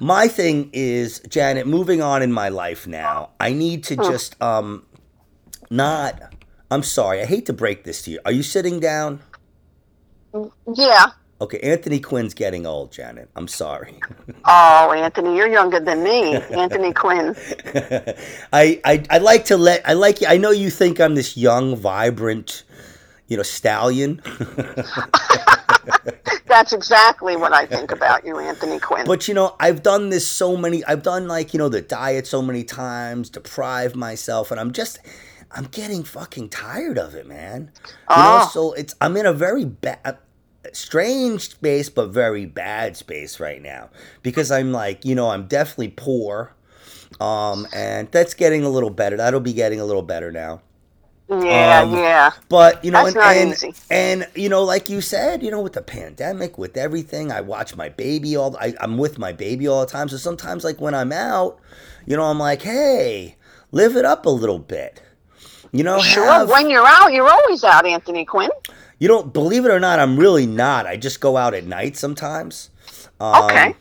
my 0.00 0.26
thing 0.28 0.70
is, 0.72 1.20
Janet, 1.28 1.66
moving 1.66 2.02
on 2.02 2.22
in 2.22 2.32
my 2.32 2.48
life 2.48 2.86
now, 2.86 3.30
I 3.38 3.52
need 3.52 3.84
to 3.84 3.96
just 3.96 4.40
um 4.42 4.84
not 5.70 6.34
I'm 6.70 6.82
sorry, 6.84 7.20
I 7.20 7.24
hate 7.24 7.46
to 7.46 7.52
break 7.52 7.82
this 7.84 8.02
to 8.02 8.12
you. 8.12 8.20
Are 8.24 8.30
you 8.32 8.44
sitting 8.44 8.78
down? 8.78 9.20
Yeah. 10.74 11.06
Okay, 11.40 11.58
Anthony 11.60 12.00
Quinn's 12.00 12.34
getting 12.34 12.66
old, 12.66 12.92
Janet. 12.92 13.30
I'm 13.36 13.48
sorry. 13.48 13.98
Oh, 14.44 14.92
Anthony, 14.92 15.36
you're 15.36 15.48
younger 15.48 15.78
than 15.80 16.02
me, 16.02 16.34
Anthony 16.50 16.92
Quinn. 16.92 17.36
I, 18.52 18.80
I 18.84 19.04
I 19.10 19.18
like 19.18 19.44
to 19.46 19.56
let 19.56 19.86
I 19.88 19.92
like 19.92 20.18
I 20.26 20.38
know 20.38 20.50
you 20.50 20.70
think 20.70 20.98
I'm 21.00 21.14
this 21.14 21.36
young, 21.36 21.76
vibrant, 21.76 22.64
you 23.28 23.36
know, 23.36 23.42
stallion. 23.44 24.20
That's 26.46 26.72
exactly 26.72 27.36
what 27.36 27.52
I 27.52 27.66
think 27.66 27.92
about 27.92 28.24
you, 28.24 28.38
Anthony 28.38 28.78
Quinn. 28.80 29.06
But 29.06 29.28
you 29.28 29.34
know, 29.34 29.54
I've 29.60 29.82
done 29.82 30.08
this 30.08 30.26
so 30.26 30.56
many. 30.56 30.84
I've 30.84 31.02
done 31.02 31.28
like 31.28 31.52
you 31.54 31.58
know 31.58 31.68
the 31.68 31.82
diet 31.82 32.26
so 32.26 32.42
many 32.42 32.64
times, 32.64 33.30
deprive 33.30 33.94
myself, 33.94 34.50
and 34.50 34.58
I'm 34.58 34.72
just, 34.72 34.98
I'm 35.52 35.64
getting 35.64 36.02
fucking 36.02 36.48
tired 36.48 36.98
of 36.98 37.14
it, 37.14 37.26
man. 37.28 37.70
You 38.10 38.16
know, 38.16 38.40
Oh. 38.42 38.50
so 38.52 38.72
it's 38.72 38.94
I'm 39.00 39.16
in 39.16 39.26
a 39.26 39.32
very 39.32 39.64
bad. 39.64 40.18
Strange 40.76 41.50
space, 41.50 41.88
but 41.88 42.08
very 42.10 42.46
bad 42.46 42.96
space 42.96 43.40
right 43.40 43.62
now 43.62 43.90
because 44.22 44.50
I'm 44.50 44.72
like, 44.72 45.04
you 45.04 45.14
know, 45.14 45.30
I'm 45.30 45.46
definitely 45.46 45.88
poor, 45.96 46.54
um, 47.20 47.66
and 47.74 48.10
that's 48.10 48.34
getting 48.34 48.64
a 48.64 48.68
little 48.70 48.90
better. 48.90 49.16
That'll 49.16 49.40
be 49.40 49.52
getting 49.52 49.80
a 49.80 49.84
little 49.84 50.02
better 50.02 50.30
now. 50.32 50.62
Yeah, 51.28 51.82
Um, 51.84 51.92
yeah. 51.94 52.32
But 52.48 52.84
you 52.84 52.90
know, 52.90 53.04
That's 53.08 53.16
and, 53.16 53.54
and, 53.62 53.74
and 54.24 54.28
you 54.34 54.48
know, 54.48 54.64
like 54.64 54.88
you 54.88 55.00
said, 55.00 55.42
you 55.44 55.50
know, 55.52 55.60
with 55.60 55.74
the 55.74 55.82
pandemic, 55.82 56.58
with 56.58 56.76
everything, 56.76 57.30
I 57.30 57.40
watch 57.40 57.76
my 57.76 57.88
baby 57.88 58.34
all. 58.36 58.56
I, 58.56 58.74
I'm 58.80 58.98
with 58.98 59.16
my 59.18 59.32
baby 59.32 59.68
all 59.68 59.80
the 59.86 59.90
time. 59.92 60.08
So 60.08 60.16
sometimes, 60.16 60.64
like 60.64 60.80
when 60.80 60.92
I'm 60.94 61.12
out, 61.12 61.60
you 62.04 62.16
know, 62.16 62.24
I'm 62.24 62.38
like, 62.40 62.62
hey, 62.62 63.36
live 63.70 63.96
it 63.96 64.04
up 64.04 64.26
a 64.26 64.30
little 64.30 64.58
bit. 64.58 65.02
You 65.72 65.84
know, 65.84 66.00
Sure. 66.00 66.24
have- 66.24 66.50
When 66.50 66.68
you're 66.68 66.84
out, 66.86 67.12
you're 67.12 67.28
always 67.30 67.62
out, 67.62 67.86
Anthony 67.86 68.24
Quinn. 68.24 68.50
You 69.00 69.08
don't 69.08 69.32
believe 69.32 69.64
it 69.64 69.70
or 69.72 69.80
not, 69.80 69.98
I'm 69.98 70.16
really 70.16 70.46
not. 70.46 70.86
I 70.86 70.96
just 70.96 71.20
go 71.20 71.36
out 71.36 71.52
at 71.54 71.64
night 71.64 71.96
sometimes. 71.96 72.70
Um, 73.18 73.44
Okay. 73.46 73.74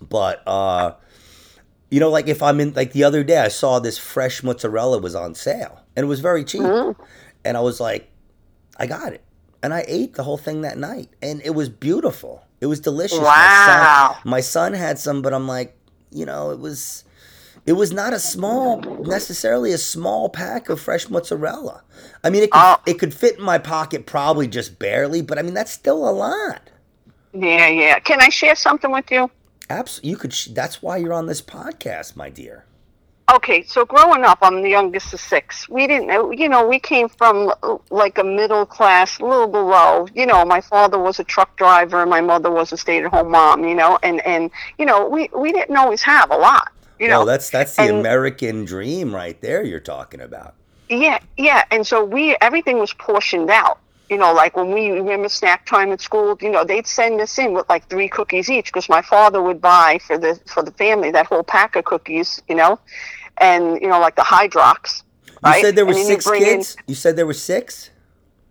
But 0.00 0.42
uh, 0.48 0.94
you 1.90 2.00
know, 2.00 2.10
like 2.10 2.26
if 2.26 2.42
I'm 2.42 2.58
in, 2.58 2.72
like 2.74 2.92
the 2.92 3.04
other 3.04 3.22
day, 3.22 3.38
I 3.38 3.48
saw 3.48 3.78
this 3.78 3.98
fresh 3.98 4.42
mozzarella 4.42 4.98
was 4.98 5.14
on 5.14 5.34
sale, 5.36 5.80
and 5.94 6.02
it 6.04 6.08
was 6.08 6.18
very 6.20 6.42
cheap, 6.44 6.62
Mm. 6.62 6.96
and 7.44 7.56
I 7.56 7.60
was 7.60 7.78
like, 7.78 8.10
I 8.76 8.86
got 8.86 9.12
it, 9.12 9.22
and 9.62 9.72
I 9.72 9.84
ate 9.86 10.14
the 10.14 10.24
whole 10.24 10.38
thing 10.38 10.62
that 10.62 10.76
night, 10.76 11.08
and 11.22 11.40
it 11.44 11.50
was 11.54 11.68
beautiful. 11.68 12.42
It 12.60 12.66
was 12.66 12.80
delicious. 12.80 13.18
My 13.20 13.24
Wow. 13.24 14.10
son, 14.14 14.30
my 14.30 14.40
son 14.40 14.72
had 14.74 14.98
some, 14.98 15.22
but 15.22 15.32
I'm 15.34 15.46
like, 15.46 15.76
you 16.10 16.26
know, 16.26 16.50
it 16.50 16.58
was. 16.58 17.04
It 17.64 17.74
was 17.74 17.92
not 17.92 18.12
a 18.12 18.18
small, 18.18 18.80
necessarily 18.80 19.72
a 19.72 19.78
small 19.78 20.28
pack 20.28 20.68
of 20.68 20.80
fresh 20.80 21.08
mozzarella. 21.08 21.82
I 22.24 22.30
mean, 22.30 22.42
it 22.42 22.50
could, 22.50 22.60
Oh. 22.60 22.76
it 22.86 22.98
could 22.98 23.14
fit 23.14 23.38
in 23.38 23.44
my 23.44 23.58
pocket 23.58 24.04
probably 24.04 24.48
just 24.48 24.78
barely, 24.80 25.22
but 25.22 25.38
I 25.38 25.42
mean, 25.42 25.54
that's 25.54 25.70
still 25.70 26.08
a 26.08 26.10
lot. 26.10 26.70
Yeah, 27.32 27.68
yeah. 27.68 27.98
Can 28.00 28.20
I 28.20 28.30
share 28.30 28.56
something 28.56 28.90
with 28.90 29.10
you? 29.10 29.30
Absolutely, 29.70 30.10
you 30.10 30.16
could. 30.16 30.34
Sh- 30.34 30.48
that's 30.48 30.82
why 30.82 30.96
you're 30.96 31.12
on 31.12 31.26
this 31.26 31.40
podcast, 31.40 32.16
my 32.16 32.28
dear. 32.28 32.64
Okay, 33.32 33.62
so 33.62 33.86
growing 33.86 34.24
up, 34.24 34.40
I'm 34.42 34.60
the 34.62 34.68
youngest 34.68 35.14
of 35.14 35.20
six. 35.20 35.68
We 35.68 35.86
didn't 35.86 36.36
you 36.36 36.48
know, 36.48 36.66
we 36.66 36.80
came 36.80 37.08
from 37.08 37.52
like 37.90 38.18
a 38.18 38.24
middle 38.24 38.66
class, 38.66 39.20
a 39.20 39.24
little 39.24 39.46
below. 39.46 40.08
You 40.14 40.26
know, 40.26 40.44
my 40.44 40.60
father 40.60 40.98
was 40.98 41.20
a 41.20 41.24
truck 41.24 41.56
driver, 41.56 42.02
and 42.02 42.10
my 42.10 42.20
mother 42.20 42.50
was 42.50 42.72
a 42.72 42.76
stay-at-home 42.76 43.30
mom. 43.30 43.64
You 43.64 43.76
know, 43.76 43.98
and 44.02 44.20
and 44.26 44.50
you 44.78 44.84
know, 44.84 45.08
we 45.08 45.30
we 45.34 45.52
didn't 45.52 45.76
always 45.76 46.02
have 46.02 46.30
a 46.32 46.36
lot. 46.36 46.71
You 47.02 47.08
know, 47.08 47.18
well, 47.18 47.26
that's 47.26 47.50
that's 47.50 47.74
the 47.76 47.82
and- 47.82 47.98
American 47.98 48.64
dream 48.64 49.12
right 49.14 49.40
there. 49.40 49.64
You're 49.64 49.80
talking 49.80 50.20
about. 50.20 50.54
Yeah, 50.88 51.18
yeah, 51.36 51.64
and 51.70 51.86
so 51.86 52.04
we 52.04 52.36
everything 52.40 52.78
was 52.78 52.92
portioned 52.92 53.50
out. 53.50 53.78
You 54.10 54.18
know, 54.18 54.32
like 54.34 54.56
when 54.56 54.72
we 54.72 54.90
remember 54.90 55.28
snack 55.28 55.64
time 55.66 55.90
at 55.90 56.00
school, 56.02 56.36
you 56.40 56.50
know, 56.50 56.64
they'd 56.64 56.86
send 56.86 57.20
us 57.20 57.38
in 57.38 57.54
with 57.54 57.66
like 57.68 57.88
three 57.88 58.08
cookies 58.08 58.50
each 58.50 58.66
because 58.66 58.88
my 58.88 59.00
father 59.02 59.42
would 59.42 59.60
buy 59.60 59.98
for 60.06 60.16
the 60.18 60.38
for 60.46 60.62
the 60.62 60.70
family 60.72 61.10
that 61.10 61.26
whole 61.26 61.42
pack 61.42 61.76
of 61.76 61.84
cookies, 61.86 62.40
you 62.48 62.54
know, 62.54 62.78
and 63.38 63.80
you 63.80 63.88
know, 63.88 63.98
like 64.00 64.14
the 64.16 64.22
Hydrox. 64.22 65.02
You 65.26 65.34
right? 65.42 65.62
said 65.64 65.74
there 65.76 65.84
were 65.86 65.92
And 65.92 66.00
then 66.00 66.06
you 66.06 66.12
six 66.12 66.24
bring 66.26 66.42
in- 66.42 66.48
kids. 66.58 66.76
You 66.86 66.94
said 66.94 67.16
there 67.16 67.26
were 67.26 67.34
six. 67.34 67.90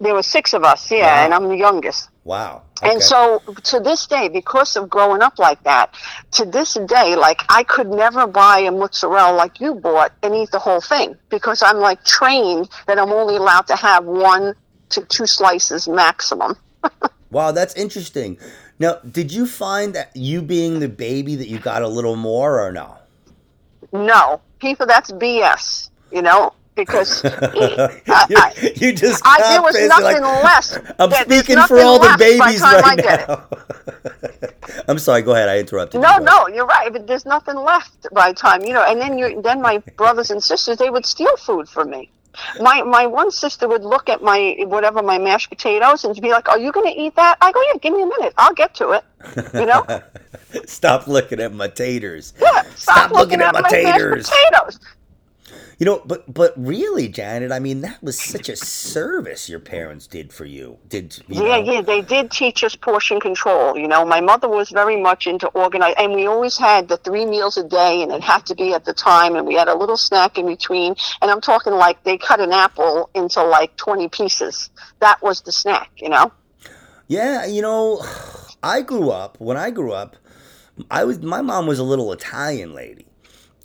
There 0.01 0.13
were 0.13 0.23
six 0.23 0.53
of 0.53 0.63
us, 0.63 0.91
yeah, 0.91 1.05
Wow. 1.05 1.23
and 1.25 1.33
I'm 1.33 1.47
the 1.47 1.57
youngest. 1.57 2.09
Wow. 2.23 2.63
And 2.83 3.01
so 3.01 3.39
to 3.65 3.79
this 3.79 4.07
day, 4.07 4.27
because 4.27 4.75
of 4.75 4.89
growing 4.89 5.21
up 5.21 5.37
like 5.37 5.63
that, 5.63 5.93
to 6.31 6.45
this 6.45 6.73
day, 6.87 7.15
like 7.15 7.41
I 7.49 7.63
could 7.63 7.87
never 7.87 8.25
buy 8.25 8.59
a 8.59 8.71
mozzarella 8.71 9.35
like 9.35 9.59
you 9.59 9.75
bought 9.75 10.13
and 10.23 10.33
eat 10.35 10.49
the 10.51 10.59
whole 10.59 10.81
thing 10.81 11.15
because 11.29 11.61
I'm 11.61 11.77
like 11.77 12.03
trained 12.03 12.69
that 12.87 12.97
I'm 12.97 13.11
only 13.11 13.35
allowed 13.35 13.67
to 13.67 13.75
have 13.75 14.05
one 14.05 14.55
to 14.89 15.05
two 15.05 15.27
slices 15.27 15.87
maximum. 15.87 16.57
wow, 17.31 17.51
that's 17.51 17.75
interesting. 17.75 18.39
Now, 18.79 18.95
did 19.09 19.31
you 19.31 19.45
find 19.45 19.93
that 19.93 20.09
you 20.15 20.41
being 20.41 20.79
the 20.79 20.89
baby 20.89 21.35
that 21.35 21.47
you 21.47 21.59
got 21.59 21.83
a 21.83 21.87
little 21.87 22.15
more 22.15 22.59
or 22.59 22.71
no? 22.71 22.97
No, 23.93 24.41
people, 24.59 24.87
that's 24.87 25.11
BS, 25.11 25.89
you 26.11 26.23
know, 26.23 26.53
because 26.75 27.23
you, 27.23 27.31
I, 27.33 28.73
you 28.75 28.93
just 28.93 29.21
I, 29.25 29.41
there 29.51 29.61
was 29.61 29.75
nothing 29.87 30.21
like, 30.21 30.43
less. 30.43 30.79
I'm 30.99 31.11
speaking 31.11 31.57
for 31.67 31.79
all 31.79 31.99
the 31.99 32.15
babies 32.17 32.61
right 32.61 32.97
now. 32.97 33.47
I'm 34.87 34.99
sorry. 34.99 35.21
Go 35.21 35.33
ahead. 35.33 35.49
I 35.49 35.59
interrupted. 35.59 36.01
No, 36.01 36.17
you. 36.17 36.23
No, 36.23 36.47
you're 36.47 36.65
right. 36.65 36.91
But 36.91 37.07
there's 37.07 37.25
nothing 37.25 37.55
left 37.55 38.07
by 38.13 38.33
time 38.33 38.63
you 38.63 38.73
know. 38.73 38.83
And 38.83 38.99
then 38.99 39.17
you, 39.17 39.41
then 39.41 39.61
my 39.61 39.77
brothers 39.97 40.31
and 40.31 40.43
sisters, 40.43 40.77
they 40.77 40.89
would 40.89 41.05
steal 41.05 41.35
food 41.37 41.67
from 41.67 41.89
me. 41.89 42.09
My 42.61 42.81
my 42.83 43.05
one 43.07 43.29
sister 43.29 43.67
would 43.67 43.83
look 43.83 44.07
at 44.07 44.21
my 44.21 44.55
whatever 44.65 45.03
my 45.03 45.17
mashed 45.17 45.49
potatoes 45.49 46.05
and 46.05 46.15
be 46.21 46.31
like, 46.31 46.47
"Are 46.47 46.57
you 46.57 46.71
going 46.71 46.91
to 46.93 46.97
eat 46.97 47.15
that?" 47.17 47.37
I 47.41 47.51
go, 47.51 47.61
"Yeah, 47.61 47.77
give 47.81 47.93
me 47.93 48.03
a 48.03 48.05
minute. 48.05 48.33
I'll 48.37 48.53
get 48.53 48.73
to 48.75 48.91
it." 48.91 49.03
You 49.53 49.65
know? 49.65 49.85
Stop 50.65 51.07
looking 51.07 51.41
at 51.41 51.53
my 51.53 51.67
taters. 51.67 52.33
Yeah. 52.39 52.61
Stop, 52.61 52.77
Stop 52.77 53.11
looking, 53.11 53.39
looking 53.39 53.41
at 53.41 53.47
at, 53.47 53.53
my 53.53 53.61
my 53.61 53.69
taters. 53.69 54.29
mashed 54.29 54.43
potatoes. 54.51 54.79
You 55.81 55.85
know, 55.85 56.03
but 56.05 56.31
but 56.31 56.53
really, 56.55 57.07
Janet, 57.07 57.51
I 57.51 57.57
mean, 57.57 57.81
that 57.81 58.03
was 58.03 58.19
such 58.19 58.49
a 58.49 58.55
service 58.55 59.49
your 59.49 59.59
parents 59.59 60.05
did 60.05 60.31
for 60.31 60.45
you. 60.45 60.77
Did 60.87 61.17
you 61.27 61.43
Yeah, 61.43 61.59
know? 61.59 61.73
yeah, 61.73 61.81
they 61.81 62.01
did 62.01 62.29
teach 62.29 62.63
us 62.63 62.75
portion 62.75 63.19
control. 63.19 63.75
You 63.75 63.87
know, 63.87 64.05
my 64.05 64.21
mother 64.21 64.47
was 64.47 64.69
very 64.69 65.01
much 65.01 65.25
into 65.25 65.47
organize, 65.47 65.95
and 65.97 66.13
we 66.13 66.27
always 66.27 66.55
had 66.55 66.87
the 66.87 66.97
three 66.97 67.25
meals 67.25 67.57
a 67.57 67.63
day, 67.63 68.03
and 68.03 68.11
it 68.11 68.21
had 68.21 68.45
to 68.45 68.53
be 68.53 68.75
at 68.75 68.85
the 68.85 68.93
time, 68.93 69.35
and 69.35 69.47
we 69.47 69.55
had 69.55 69.67
a 69.67 69.73
little 69.73 69.97
snack 69.97 70.37
in 70.37 70.45
between. 70.45 70.93
And 71.19 71.31
I'm 71.31 71.41
talking 71.41 71.73
like 71.73 72.03
they 72.03 72.15
cut 72.15 72.39
an 72.39 72.51
apple 72.51 73.09
into 73.15 73.41
like 73.41 73.75
20 73.77 74.07
pieces. 74.09 74.69
That 74.99 75.19
was 75.23 75.41
the 75.41 75.51
snack, 75.51 75.89
you 75.97 76.09
know. 76.09 76.31
Yeah, 77.07 77.47
you 77.47 77.63
know, 77.63 78.05
I 78.61 78.81
grew 78.81 79.09
up 79.09 79.39
when 79.39 79.57
I 79.57 79.71
grew 79.71 79.93
up. 79.93 80.15
I 80.91 81.05
was 81.05 81.21
my 81.23 81.41
mom 81.41 81.65
was 81.65 81.79
a 81.79 81.83
little 81.83 82.11
Italian 82.13 82.75
lady, 82.75 83.07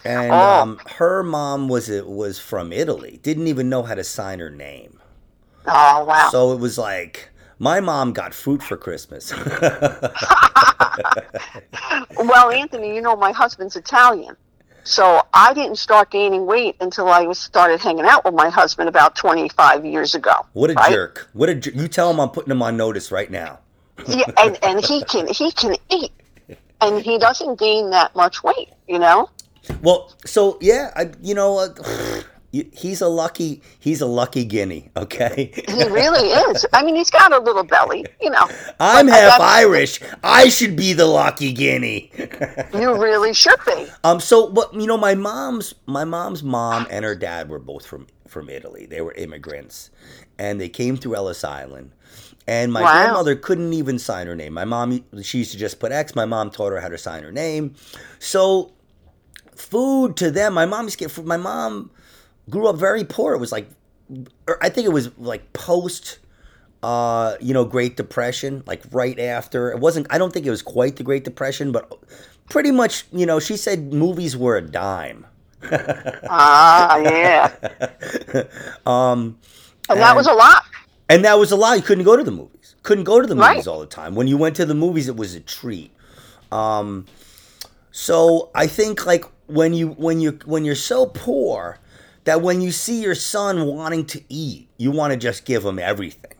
and 0.06 0.32
Oh. 0.32 0.36
um, 0.62 0.80
her 0.96 1.22
mom 1.22 1.68
was 1.68 1.88
was 2.04 2.38
from 2.38 2.72
Italy. 2.72 3.18
Didn't 3.22 3.46
even 3.48 3.68
know 3.68 3.82
how 3.82 3.94
to 3.94 4.04
sign 4.04 4.38
her 4.38 4.50
name, 4.50 4.98
Oh 5.66 6.04
wow. 6.04 6.28
so 6.30 6.52
it 6.52 6.60
was 6.60 6.78
like 6.78 7.30
my 7.58 7.80
mom 7.80 8.12
got 8.12 8.34
fruit 8.34 8.62
for 8.62 8.76
Christmas. 8.76 9.32
well, 12.18 12.50
Anthony, 12.50 12.94
you 12.94 13.00
know 13.00 13.16
my 13.16 13.32
husband's 13.32 13.76
Italian. 13.76 14.36
So 14.84 15.22
I 15.34 15.52
didn't 15.52 15.76
start 15.78 16.10
gaining 16.12 16.46
weight 16.46 16.76
until 16.80 17.08
I 17.08 17.22
was 17.22 17.40
started 17.40 17.80
hanging 17.80 18.04
out 18.04 18.24
with 18.24 18.34
my 18.34 18.48
husband 18.48 18.88
about 18.88 19.16
25 19.16 19.84
years 19.84 20.14
ago. 20.14 20.32
what 20.52 20.70
a 20.70 20.74
right? 20.74 20.92
jerk! 20.92 21.28
What 21.32 21.48
a 21.48 21.56
jer- 21.56 21.72
you 21.72 21.88
tell 21.88 22.08
him 22.10 22.20
I'm 22.20 22.28
putting 22.30 22.52
him 22.52 22.62
on 22.62 22.76
notice 22.76 23.10
right 23.10 23.30
now. 23.30 23.58
yeah, 24.06 24.26
and 24.38 24.56
and 24.62 24.84
he 24.84 25.02
can 25.04 25.26
he 25.26 25.50
can 25.50 25.74
eat, 25.90 26.12
and 26.80 27.02
he 27.02 27.18
doesn't 27.18 27.58
gain 27.58 27.90
that 27.90 28.14
much 28.14 28.44
weight. 28.44 28.68
You 28.86 28.98
know. 29.00 29.28
Well, 29.82 30.12
so 30.24 30.58
yeah, 30.60 30.90
I 30.96 31.10
you 31.22 31.34
know. 31.34 31.68
Uh, 31.84 32.22
He's 32.72 33.02
a 33.02 33.08
lucky 33.08 33.60
he's 33.80 34.00
a 34.00 34.06
lucky 34.06 34.42
guinea, 34.46 34.88
okay? 34.96 35.52
He 35.68 35.84
really 35.88 36.28
is. 36.30 36.64
I 36.72 36.82
mean, 36.84 36.96
he's 36.96 37.10
got 37.10 37.30
a 37.30 37.38
little 37.38 37.64
belly, 37.64 38.06
you 38.18 38.30
know. 38.30 38.48
I'm 38.80 39.06
But 39.06 39.12
half 39.14 39.30
that's- 39.38 39.40
Irish. 39.40 40.00
I 40.24 40.48
should 40.48 40.74
be 40.74 40.94
the 40.94 41.04
lucky 41.04 41.52
guinea. 41.52 42.10
You 42.72 42.94
really 43.02 43.34
should 43.34 43.58
be. 43.66 43.86
Um. 44.04 44.20
So, 44.20 44.46
what 44.46 44.72
you 44.72 44.86
know, 44.86 44.96
my 44.96 45.14
mom's 45.14 45.74
my 45.84 46.04
mom's 46.04 46.42
mom 46.42 46.86
and 46.88 47.04
her 47.04 47.14
dad 47.16 47.50
were 47.50 47.58
both 47.58 47.84
from 47.84 48.06
from 48.26 48.48
Italy. 48.48 48.86
They 48.86 49.02
were 49.02 49.12
immigrants, 49.12 49.90
and 50.38 50.58
they 50.58 50.70
came 50.70 50.96
through 50.96 51.16
Ellis 51.16 51.44
Island. 51.44 51.90
And 52.48 52.72
my 52.72 52.80
Wow. 52.80 52.92
grandmother 52.92 53.34
couldn't 53.36 53.72
even 53.74 53.98
sign 53.98 54.28
her 54.28 54.36
name. 54.36 54.54
My 54.54 54.64
mom, 54.64 55.04
she 55.20 55.38
used 55.38 55.50
to 55.52 55.58
just 55.58 55.78
put 55.80 55.92
X. 55.92 56.14
My 56.14 56.24
mom 56.26 56.50
taught 56.50 56.70
her 56.72 56.80
how 56.80 56.88
to 56.88 56.96
sign 56.96 57.22
her 57.24 57.32
name. 57.32 57.74
So, 58.20 58.72
food 59.56 60.16
to 60.18 60.30
them, 60.30 60.54
my 60.54 60.66
mom 60.66 60.84
used 60.84 60.98
to 60.98 61.04
get 61.04 61.10
food. 61.10 61.26
My 61.26 61.36
mom 61.36 61.90
grew 62.50 62.68
up 62.68 62.76
very 62.76 63.04
poor. 63.04 63.34
It 63.34 63.38
was 63.38 63.52
like, 63.52 63.68
or 64.46 64.62
I 64.62 64.68
think 64.68 64.86
it 64.86 64.92
was 64.92 65.10
like 65.18 65.52
post 65.52 66.18
uh, 66.82 67.36
you 67.40 67.52
know, 67.52 67.64
Great 67.64 67.96
Depression, 67.96 68.62
like 68.66 68.82
right 68.92 69.18
after. 69.18 69.70
It 69.72 69.80
wasn't. 69.80 70.06
I 70.10 70.18
don't 70.18 70.32
think 70.32 70.46
it 70.46 70.50
was 70.50 70.62
quite 70.62 70.96
the 70.96 71.02
Great 71.02 71.24
Depression, 71.24 71.72
but 71.72 71.90
pretty 72.50 72.70
much. 72.70 73.04
You 73.12 73.26
know, 73.26 73.40
she 73.40 73.56
said 73.56 73.92
movies 73.92 74.36
were 74.36 74.56
a 74.56 74.62
dime. 74.62 75.26
Ah, 76.28 76.96
yeah. 76.98 77.50
um, 78.86 79.38
And 79.88 79.98
that 80.00 80.14
was 80.14 80.26
a 80.26 80.32
lot. 80.32 80.62
and 81.08 81.24
that 81.24 81.38
was 81.38 81.50
a 81.50 81.56
lot. 81.56 81.76
You 81.76 81.82
couldn't 81.82 82.04
go 82.04 82.16
to 82.16 82.22
the 82.22 82.30
movies. 82.30 82.74
Couldn't 82.82 83.04
go 83.04 83.20
to 83.20 83.26
the 83.26 83.34
Right. 83.34 83.54
movies 83.54 83.66
all 83.66 83.80
the 83.80 83.86
time. 83.86 84.14
When 84.14 84.28
you 84.28 84.36
went 84.36 84.54
to 84.56 84.66
the 84.66 84.74
movies, 84.74 85.08
it 85.08 85.16
was 85.16 85.34
a 85.34 85.40
treat. 85.40 85.90
Um, 86.52 87.06
so 87.96 88.50
I 88.54 88.66
think 88.66 89.06
like 89.06 89.24
when 89.46 89.72
you 89.74 89.90
when 89.90 90.20
you 90.20 90.38
when 90.44 90.64
you're 90.64 90.74
so 90.74 91.06
poor 91.06 91.78
that 92.24 92.42
when 92.42 92.60
you 92.60 92.72
see 92.72 93.02
your 93.02 93.14
son 93.14 93.66
wanting 93.66 94.04
to 94.06 94.22
eat, 94.28 94.68
you 94.76 94.90
want 94.90 95.12
to 95.12 95.16
just 95.18 95.44
give 95.44 95.64
him 95.64 95.78
everything. 95.78 96.32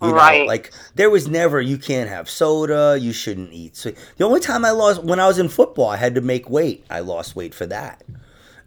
You 0.00 0.14
know, 0.14 0.16
Right. 0.16 0.46
like 0.46 0.72
there 0.94 1.10
was 1.10 1.28
never 1.28 1.60
you 1.60 1.78
can't 1.78 2.08
have 2.10 2.28
soda, 2.30 2.98
you 3.00 3.12
shouldn't 3.12 3.52
eat. 3.52 3.76
So 3.76 3.92
the 4.16 4.24
only 4.24 4.40
time 4.40 4.64
I 4.64 4.70
lost 4.70 5.04
when 5.04 5.20
I 5.20 5.26
was 5.26 5.38
in 5.38 5.48
football, 5.48 5.88
I 5.88 5.96
had 5.96 6.14
to 6.16 6.22
make 6.22 6.48
weight. 6.50 6.84
I 6.90 7.00
lost 7.00 7.36
weight 7.36 7.54
for 7.54 7.66
that. 7.66 8.02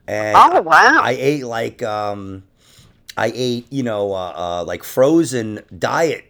And 0.08 0.54
Oh, 0.54 0.62
wow. 0.62 1.02
I 1.02 1.12
ate 1.19 1.45
like 1.45 1.84
um 1.84 2.43
I 3.17 3.32
ate, 3.36 3.67
you 3.71 3.84
know, 3.84 4.13
uh, 4.13 4.34
uh 4.36 4.65
like 4.65 4.84
frozen 4.84 5.62
diet 5.78 6.26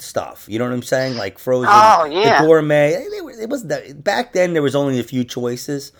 stuff. 0.00 0.46
You 0.48 0.58
know 0.58 0.64
what 0.66 0.74
I'm 0.74 0.82
saying? 0.82 1.16
Like 1.16 1.38
frozen, 1.38 1.68
Oh, 1.72 2.04
yeah. 2.04 2.40
the 2.42 2.46
gourmet. 2.46 2.92
It, 2.94 3.48
was 3.48 3.64
that 3.68 4.02
back 4.04 4.32
then. 4.32 4.52
There 4.52 4.62
was 4.62 4.74
only 4.76 4.98
a 5.00 5.04
few 5.04 5.24
choices, 5.24 5.92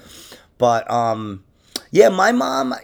but 0.59 0.91
um, 0.91 1.45
yeah, 1.91 2.09
my 2.09 2.33
mom, 2.33 2.75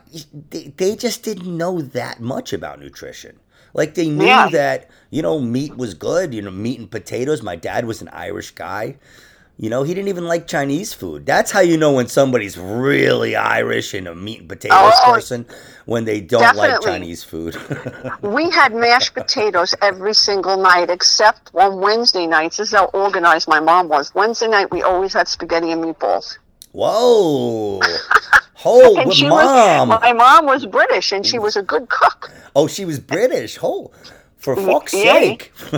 they, 0.50 0.72
they 0.76 0.96
just 0.96 1.22
didn't 1.22 1.56
know 1.56 1.80
that 1.80 2.20
much 2.20 2.52
about 2.52 2.80
nutrition. 2.80 3.38
Like 3.72 3.94
they 3.94 4.08
knew 4.08 4.26
Yeah. 4.26 4.48
that 4.50 4.90
you 5.10 5.22
know 5.22 5.38
meat 5.40 5.76
was 5.76 5.94
good. 5.94 6.34
You 6.34 6.42
know, 6.42 6.50
meat 6.50 6.78
and 6.80 6.90
potatoes. 6.90 7.42
My 7.42 7.56
dad 7.56 7.84
was 7.84 8.02
an 8.02 8.08
Irish 8.08 8.50
guy. 8.52 8.96
You 9.60 9.68
know, 9.68 9.82
he 9.82 9.92
didn't 9.92 10.08
even 10.08 10.24
like 10.26 10.46
Chinese 10.46 10.94
food. 10.94 11.26
That's 11.26 11.50
how 11.50 11.60
you 11.60 11.76
know 11.76 11.92
when 11.92 12.08
somebody's 12.08 12.56
really 12.56 13.36
Irish 13.36 13.92
and 13.92 14.08
a 14.08 14.14
meat 14.14 14.40
and 14.40 14.48
potatoes 14.48 14.94
Oh, 15.04 15.12
person 15.12 15.44
when 15.84 16.06
they 16.06 16.22
don't 16.22 16.56
like. 16.56 16.80
Chinese 16.80 17.22
food. 17.22 17.56
We 18.22 18.48
had 18.48 18.74
mashed 18.74 19.12
potatoes 19.12 19.74
every 19.82 20.14
single 20.14 20.56
night, 20.56 20.88
except 20.88 21.50
on 21.54 21.78
Wednesday 21.78 22.26
nights. 22.26 22.56
This 22.56 22.68
is 22.68 22.74
how 22.74 22.86
organized 22.86 23.48
my 23.48 23.60
mom 23.60 23.88
was. 23.90 24.14
Wednesday 24.14 24.48
night, 24.48 24.70
we 24.70 24.82
always 24.82 25.12
had 25.12 25.28
spaghetti 25.28 25.72
and 25.72 25.84
meatballs. 25.84 26.38
Whoa! 26.72 27.80
Oh, 28.62 28.98
And 29.00 29.12
she 29.12 29.26
mom? 29.26 29.88
was 29.88 30.00
my 30.02 30.12
mom 30.12 30.44
was 30.44 30.66
British, 30.66 31.12
and 31.12 31.24
she 31.24 31.38
was 31.38 31.56
a 31.56 31.62
good 31.62 31.88
cook. 31.88 32.30
oh, 32.54 32.66
she 32.66 32.84
was 32.84 32.98
British. 33.00 33.58
Oh, 33.62 33.90
for 34.36 34.54
fuck's 34.54 34.92
yeah. 34.92 35.12
sake! 35.14 35.52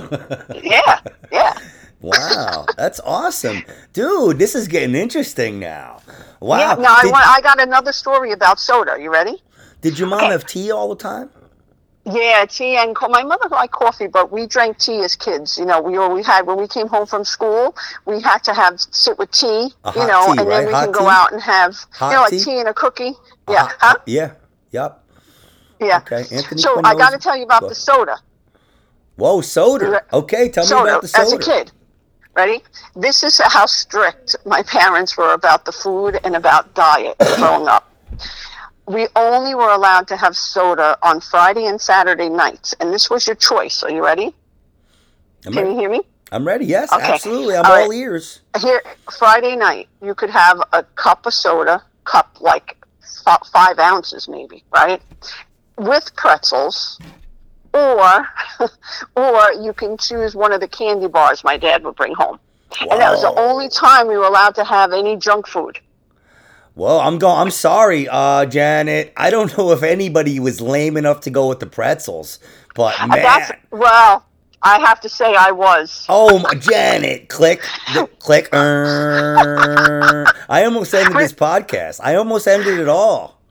Yeah, 0.63 1.01
yeah. 1.31 1.59
Wow, 2.03 2.67
that's 2.77 3.01
awesome, 3.01 3.65
dude. 3.93 4.39
This 4.39 4.55
is 4.55 4.69
getting 4.69 4.95
interesting 4.95 5.59
now. 5.59 6.01
Wow. 6.41 6.59
Yeah. 6.59 6.75
Now 6.83 6.97
I 6.99 7.07
want. 7.11 7.27
I 7.27 7.41
got 7.41 7.61
another 7.61 7.93
story 7.93 8.33
about 8.33 8.61
soda. 8.61 8.99
You 9.01 9.13
ready? 9.13 9.43
did 9.81 9.99
your 9.99 10.09
mom 10.09 10.31
have 10.31 10.47
tea 10.47 10.71
all 10.71 10.89
the 10.89 10.97
time? 11.03 11.31
Yeah, 12.05 12.45
tea 12.47 12.77
and 12.77 12.97
co- 12.97 13.09
my 13.09 13.23
mother 13.23 13.49
liked 13.49 13.73
coffee, 13.73 14.09
but 14.09 14.33
we 14.33 14.47
drank 14.49 14.79
tea 14.79 14.99
as 15.01 15.15
kids. 15.15 15.57
You 15.57 15.65
know, 15.65 15.81
we 15.81 15.97
always 15.97 16.27
had 16.27 16.47
when 16.49 16.57
we 16.57 16.67
came 16.67 16.89
home 16.89 17.07
from 17.07 17.25
school, 17.25 17.77
we 18.07 18.21
had 18.21 18.39
to 18.45 18.55
have 18.55 18.81
sit 18.81 19.19
with 19.19 19.31
tea. 19.31 19.73
You 19.95 20.07
know, 20.07 20.35
tea, 20.35 20.41
and 20.41 20.49
right? 20.49 20.49
then 20.49 20.67
we 20.67 20.73
Hot 20.73 20.85
can 20.85 20.93
go 20.93 21.09
out 21.09 21.33
and 21.33 21.41
have 21.41 21.77
Hot 21.93 22.11
you 22.11 22.17
know 22.17 22.23
like 22.23 22.31
tea? 22.31 22.45
tea 22.45 22.59
and 22.59 22.69
a 22.69 22.75
cookie. 22.75 23.13
Yeah, 23.49 23.63
Uh, 23.65 23.69
huh? 23.79 23.95
Yeah. 24.07 24.33
Yep. 24.73 25.05
Yeah. 25.81 25.99
Okay. 25.99 26.25
Anthony. 26.33 26.61
So 26.61 26.73
Quinn 26.75 26.87
I 26.87 26.95
got 26.95 27.11
to 27.11 27.19
tell 27.19 27.37
you 27.37 27.45
about 27.45 27.63
Go 27.63 27.69
the 27.69 27.75
soda. 27.75 28.19
Whoa, 29.17 29.41
soda. 29.41 30.03
Okay, 30.13 30.49
tell 30.49 30.65
me 30.65 30.73
about 30.91 31.03
the 31.03 31.09
soda. 31.09 31.23
as 31.23 31.33
a 31.33 31.39
kid. 31.39 31.73
Ready? 32.35 32.63
This 32.97 33.23
is 33.23 33.41
how 33.45 33.67
strict 33.67 34.37
my 34.47 34.63
parents 34.63 35.17
were 35.17 35.35
about 35.35 35.65
the 35.65 35.73
food 35.73 36.19
and 36.25 36.35
about 36.35 36.75
diet 36.75 37.17
growing 37.37 37.69
up. 37.69 37.89
We 38.87 39.07
only 39.15 39.55
were 39.55 39.71
allowed 39.71 40.09
to 40.09 40.17
have 40.17 40.37
soda 40.37 40.99
on 41.03 41.21
Friday 41.21 41.67
and 41.67 41.81
Saturday 41.81 42.29
nights, 42.29 42.75
and 42.81 42.93
this 42.93 43.11
was 43.11 43.27
your 43.27 43.37
choice. 43.37 43.83
Are 43.83 43.91
you 43.91 44.05
ready? 44.05 44.35
I'm 45.47 45.53
Can 45.53 45.67
you 45.67 45.75
hear 45.79 45.91
me? 45.91 46.01
I'm 46.33 46.47
ready. 46.47 46.65
Yes, 46.65 46.91
Okay. 46.93 47.13
absolutely. 47.13 47.55
I'm 47.57 47.67
All 47.67 47.73
all 47.73 47.89
right. 47.89 47.97
ears. 47.97 48.41
Here, 48.61 48.83
Friday 49.19 49.55
night, 49.55 49.89
you 50.03 50.15
could 50.15 50.31
have 50.31 50.63
a 50.73 50.83
cup 50.83 51.27
of 51.27 51.35
soda, 51.35 51.83
cup 52.05 52.39
like 52.41 52.77
f- 53.27 53.47
five 53.53 53.79
ounces 53.79 54.27
maybe, 54.29 54.65
right? 54.75 55.03
With 55.77 56.15
pretzels, 56.17 56.99
or 57.73 58.29
or 59.17 59.53
you 59.61 59.73
can 59.73 59.97
choose 59.97 60.35
one 60.35 60.53
of 60.53 60.61
the 60.61 60.69
candy 60.69 61.09
bars 61.09 61.45
my 61.45 61.57
dad 61.57 61.85
would 61.85 61.97
bring 61.97 62.15
home. 62.15 62.39
And 62.81 63.01
that 63.01 63.11
was 63.11 63.23
the 63.23 63.35
only 63.39 63.69
time 63.69 64.09
we 64.09 64.17
were 64.17 64.25
allowed 64.25 64.55
to 64.55 64.65
have 64.65 64.93
any 64.93 65.17
junk 65.17 65.47
food. 65.47 65.79
Well, 66.75 67.01
I'm 67.01 67.19
going. 67.19 67.39
I'm 67.39 67.51
sorry, 67.51 68.09
uh, 68.09 68.47
Janet. 68.47 69.13
I 69.17 69.29
don't 69.29 69.57
know 69.59 69.73
if 69.73 69.83
anybody 69.83 70.41
was 70.41 70.61
lame 70.61 70.97
enough 70.97 71.21
to 71.23 71.31
go 71.31 71.49
with 71.49 71.61
the 71.61 71.67
pretzels, 71.67 72.39
but 72.75 72.99
Uh, 72.99 73.09
man. 73.09 73.23
That's 73.23 73.53
well, 73.71 74.25
I 74.63 74.79
have 74.81 75.01
to 75.01 75.09
say 75.09 75.35
I 75.35 75.51
was. 75.51 76.07
Oh, 76.09 76.39
my, 76.39 76.55
Janet! 76.55 77.29
Click, 77.29 77.61
click. 78.21 78.49
er. 78.55 80.25
I 80.49 80.65
almost 80.65 80.95
ended 80.95 81.17
this 81.17 81.35
podcast. 81.35 82.01
I 82.03 82.15
almost 82.15 82.49
ended 82.49 82.79
it 82.79 82.89
all. 82.89 83.42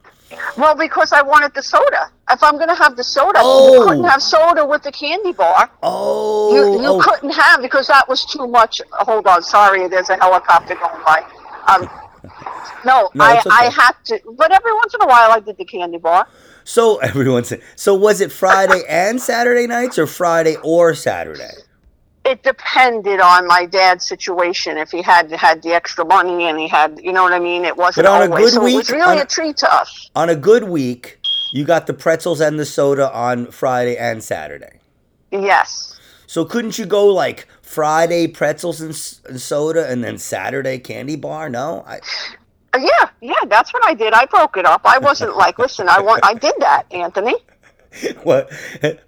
Well, 0.58 0.76
because 0.76 1.12
I 1.12 1.22
wanted 1.22 1.54
the 1.54 1.62
soda. 1.64 2.10
If 2.30 2.42
I'm 2.44 2.56
going 2.56 2.70
to 2.70 2.76
have 2.76 2.96
the 2.96 3.04
soda, 3.04 3.40
Oh. 3.42 3.74
you 3.74 3.88
couldn't 3.88 4.04
have 4.06 4.22
soda 4.22 4.66
with 4.66 4.84
the 4.84 4.92
candy 4.92 5.34
bar. 5.34 5.70
Oh, 5.84 6.54
You, 6.56 6.82
you 6.82 6.88
oh, 6.88 7.00
couldn't 7.00 7.32
have 7.32 7.62
because 7.62 7.88
that 7.88 8.08
was 8.08 8.26
too 8.26 8.48
much. 8.48 8.82
Hold 8.92 9.28
on, 9.28 9.42
sorry, 9.44 9.88
there's 9.88 10.10
a 10.10 10.16
helicopter 10.18 10.76
going 10.76 11.04
by. 11.06 11.24
Um, 11.68 11.90
no, 12.86 13.10
No, 13.14 13.26
I, 13.26 13.40
okay. 13.40 13.50
I 13.52 13.64
had 13.70 13.94
to, 14.06 14.20
but 14.38 14.52
every 14.52 14.74
once 14.74 14.94
in 14.94 15.02
a 15.02 15.08
while 15.08 15.32
I 15.32 15.40
did 15.40 15.58
the 15.58 15.66
candy 15.66 15.98
bar. 15.98 16.28
So 16.64 16.98
everyone 17.10 17.44
said. 17.44 17.62
So 17.76 17.96
was 17.96 18.22
it 18.22 18.32
Friday 18.32 18.84
and 18.88 19.20
Saturday 19.22 19.68
nights, 19.68 19.98
or 19.98 20.08
Friday 20.08 20.56
or 20.64 20.94
Saturday? 20.96 21.52
It 22.24 22.44
depended 22.44 23.20
on 23.20 23.48
my 23.48 23.66
dad's 23.66 24.08
situation. 24.08 24.78
If 24.78 24.92
he 24.92 25.02
had 25.02 25.32
had 25.32 25.64
the 25.64 25.74
extra 25.74 26.06
money 26.06 26.46
and 26.48 26.60
he 26.60 26.68
had, 26.68 27.00
you 27.02 27.12
know 27.12 27.24
what 27.24 27.34
I 27.34 27.40
mean. 27.40 27.66
It 27.66 27.76
wasn't 27.76 28.06
But 28.06 28.12
on 28.12 28.22
a 28.22 28.26
always. 28.26 28.46
good 28.46 28.54
so 28.54 28.66
it 28.68 28.76
was 28.76 28.90
really 28.92 29.02
on 29.04 29.18
a 29.18 29.22
a- 29.22 29.26
treat 29.26 29.58
to 29.58 29.74
us. 29.74 30.10
On 30.16 30.30
a 30.30 30.36
good 30.36 30.66
week, 30.66 31.20
you 31.52 31.66
got 31.66 31.88
the 31.88 31.94
pretzels 31.94 32.40
and 32.40 32.60
the 32.60 32.66
soda 32.66 33.12
on 33.12 33.48
Friday 33.52 33.98
and 33.98 34.24
Saturday. 34.24 34.80
Yes. 35.32 36.00
So 36.28 36.46
couldn't 36.46 36.78
you 36.78 36.86
go 36.86 37.08
like 37.08 37.48
Friday 37.62 38.28
pretzels 38.28 38.82
and, 38.82 38.90
and 39.28 39.42
soda, 39.42 39.90
and 39.90 40.04
then 40.04 40.18
Saturday 40.18 40.78
candy 40.78 41.16
bar? 41.16 41.50
No, 41.50 41.84
I, 41.88 41.98
Uh, 42.74 42.80
Yeah, 42.80 43.10
yeah, 43.20 43.34
that's 43.48 43.74
what 43.74 43.84
I 43.86 43.94
did. 43.96 44.14
I 44.14 44.26
broke 44.28 44.56
it 44.58 44.66
up. 44.66 44.82
I 44.86 44.98
wasn't 45.00 45.36
like, 45.36 45.58
listen, 45.60 45.90
I 45.90 46.00
want, 46.02 46.24
I 46.24 46.36
did 46.36 46.54
that, 46.60 46.84
Anthony. 46.92 47.36
What? 48.24 48.52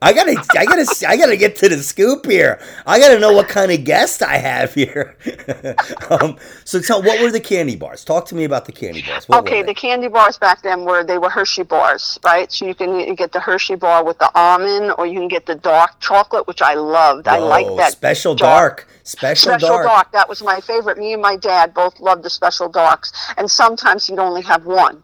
I 0.02 0.14
gotta, 0.14 0.44
I 0.58 0.66
gotta, 0.66 1.06
I 1.08 1.18
gotta 1.18 1.38
get 1.38 1.56
to 1.58 1.70
the 1.70 1.78
scoop 1.78 2.26
here. 2.26 2.60
I 2.86 3.00
gotta 3.00 3.20
know 3.20 3.32
what 3.32 3.48
kind 3.48 3.72
of 3.72 3.84
guest 3.84 4.24
I 4.24 4.38
have 4.38 4.74
here. 4.74 5.16
um, 6.10 6.38
so 6.66 6.82
tell, 6.82 7.02
what 7.02 7.22
were 7.22 7.32
the 7.32 7.40
candy 7.40 7.76
bars? 7.76 8.04
Talk 8.04 8.26
to 8.28 8.36
me 8.36 8.44
about 8.44 8.66
the 8.66 8.72
candy 8.72 9.04
bars. 9.04 9.30
What 9.30 9.40
okay, 9.40 9.62
the 9.62 9.74
candy 9.74 10.08
bars 10.08 10.38
back 10.38 10.64
then 10.64 10.84
were 10.84 11.04
they 11.04 11.18
were 11.18 11.30
Hershey 11.30 11.64
bars, 11.64 12.20
right? 12.24 12.52
So 12.52 12.66
you 12.66 12.76
can 12.76 13.16
get 13.16 13.32
the 13.32 13.40
Hershey 13.40 13.76
bar 13.76 14.04
with 14.04 14.18
the 14.20 14.32
almond, 14.36 14.94
or 14.98 15.06
you 15.06 15.20
can 15.20 15.28
get 15.28 15.46
the 15.46 15.56
dark 15.56 16.00
chocolate, 16.00 16.48
which 16.48 16.62
I 16.62 16.74
loved. 16.74 17.28
I 17.28 17.38
like 17.38 17.68
that 17.78 17.92
special 17.92 18.36
dark- 18.36 18.88
dark, 18.88 18.90
special, 19.04 19.52
special 19.52 19.70
dark. 19.70 19.86
dark. 19.86 20.12
That 20.12 20.28
was 20.28 20.44
my 20.44 20.60
favorite. 20.60 20.98
Me 20.98 21.14
and 21.14 21.22
my 21.22 21.36
dad 21.36 21.74
both 21.74 22.00
loved 22.00 22.24
the 22.24 22.30
special 22.30 22.68
darks, 22.68 23.14
and 23.38 23.50
sometimes 23.50 24.10
you'd 24.10 24.20
only 24.20 24.42
have 24.42 24.66
one. 24.66 25.04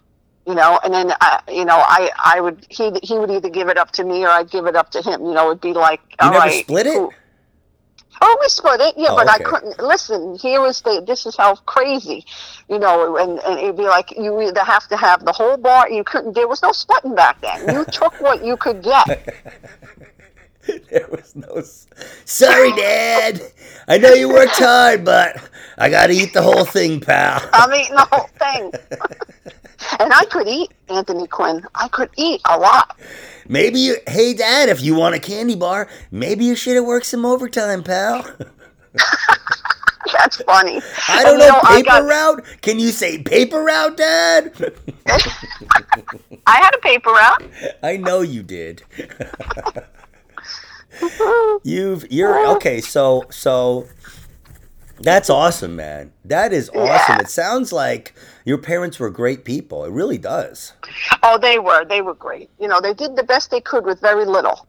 You 0.50 0.56
know, 0.56 0.80
and 0.84 0.92
then 0.92 1.14
I, 1.22 1.42
you 1.48 1.64
know, 1.64 1.78
I, 1.78 2.10
I 2.26 2.42
would 2.42 2.66
he 2.70 2.92
he 3.04 3.20
would 3.20 3.30
either 3.30 3.50
give 3.50 3.70
it 3.70 3.78
up 3.78 3.92
to 3.92 4.04
me 4.04 4.26
or 4.26 4.30
I'd 4.30 4.50
give 4.50 4.66
it 4.66 4.76
up 4.76 4.90
to 4.92 5.02
him. 5.04 5.24
You 5.28 5.34
know, 5.34 5.52
it'd 5.52 5.62
be 5.62 5.74
like, 5.74 6.02
You 6.10 6.16
all 6.22 6.32
never 6.32 6.46
right, 6.46 6.64
split 6.66 6.88
it? 6.88 6.96
cool. 6.96 7.14
Oh, 8.22 8.38
we 8.42 8.50
split 8.50 8.82
it, 8.82 8.96
yeah, 8.98 9.10
Oh, 9.12 9.16
but 9.16 9.30
I 9.30 9.38
couldn't 9.38 9.80
listen. 9.80 10.36
Here 10.42 10.60
was 10.60 10.82
the 10.82 11.04
this 11.06 11.26
is 11.28 11.38
how 11.38 11.56
crazy, 11.56 12.26
you 12.68 12.80
know, 12.80 13.16
and, 13.18 13.38
and 13.40 13.60
it'd 13.60 13.78
be 13.78 13.84
like 13.84 14.12
you 14.18 14.42
either 14.42 14.64
have 14.64 14.88
to 14.88 14.98
have 14.98 15.24
the 15.24 15.32
whole 15.32 15.56
bar. 15.56 15.88
You 15.90 16.04
couldn't. 16.04 16.34
There 16.34 16.48
was 16.48 16.64
no 16.64 16.72
splitting 16.72 17.14
back 17.16 17.40
then. 17.42 17.76
You 17.76 17.86
took 17.86 18.20
what 18.20 18.44
you 18.44 18.58
could 18.58 18.82
get. 18.82 19.06
There 20.90 21.08
was 21.12 21.36
no. 21.36 21.62
Sorry, 22.26 22.72
Dad. 22.74 23.42
I 23.88 23.98
know 23.98 24.14
you 24.14 24.30
worked 24.30 24.58
hard, 24.58 25.04
but 25.06 25.38
I 25.78 25.90
gotta 25.90 26.14
eat 26.14 26.34
the 26.34 26.42
whole 26.42 26.66
thing, 26.66 27.00
pal. 27.00 27.48
I'm 27.54 27.74
eating 27.74 27.96
the 27.96 28.08
whole 28.12 28.30
thing, 28.40 28.72
and 30.00 30.14
I 30.14 30.26
could 30.26 30.48
eat 30.48 30.72
Anthony 30.90 31.28
Quinn. 31.28 31.64
I 31.76 31.88
could 31.88 32.10
eat 32.18 32.42
a 32.46 32.58
lot. 32.58 33.00
Maybe 33.48 33.80
you. 33.80 33.98
Hey, 34.08 34.34
Dad, 34.34 34.70
if 34.70 34.82
you 34.82 34.96
want 34.96 35.16
a 35.16 35.20
candy 35.20 35.56
bar, 35.56 35.88
maybe 36.12 36.46
you 36.46 36.56
should 36.56 36.76
have 36.76 36.86
worked 36.86 37.06
some 37.08 37.26
overtime, 37.26 37.84
pal. 37.84 38.26
That's 40.14 40.38
funny. 40.44 40.82
I 41.08 41.24
don't 41.24 41.38
know, 41.40 41.60
I 41.64 41.78
paper 41.78 41.86
got- 41.86 42.04
route. 42.06 42.46
Can 42.62 42.80
you 42.80 42.90
say 42.90 43.22
paper 43.22 43.64
route, 43.64 43.96
Dad? 43.98 44.74
I 46.48 46.58
had 46.58 46.74
a 46.76 46.80
paper 46.80 47.12
route. 47.12 47.44
I 47.84 47.98
know 47.98 48.22
you 48.22 48.42
did. 48.44 48.84
You've 51.64 52.06
you're 52.12 52.48
okay. 52.56 52.82
So 52.82 53.26
so 53.30 53.88
that's 55.02 55.30
awesome, 55.30 55.76
man. 55.76 56.12
That 56.26 56.52
is 56.54 56.70
awesome. 56.70 57.16
Yeah. 57.16 57.20
It 57.22 57.30
sounds 57.30 57.72
like 57.72 58.14
your 58.46 58.58
parents 58.58 59.00
were 59.00 59.10
great 59.10 59.46
people. 59.46 59.86
It 59.86 59.92
really 59.92 60.18
does. 60.18 60.74
Oh, 61.24 61.38
they 61.38 61.60
were. 61.60 61.86
They 61.86 62.02
were 62.02 62.14
great. 62.14 62.50
You 62.60 62.68
know, 62.68 62.82
they 62.82 62.94
did 62.94 63.16
the 63.16 63.24
best 63.24 63.52
they 63.52 63.62
could 63.62 63.86
with 63.86 64.02
very 64.02 64.26
little. 64.26 64.68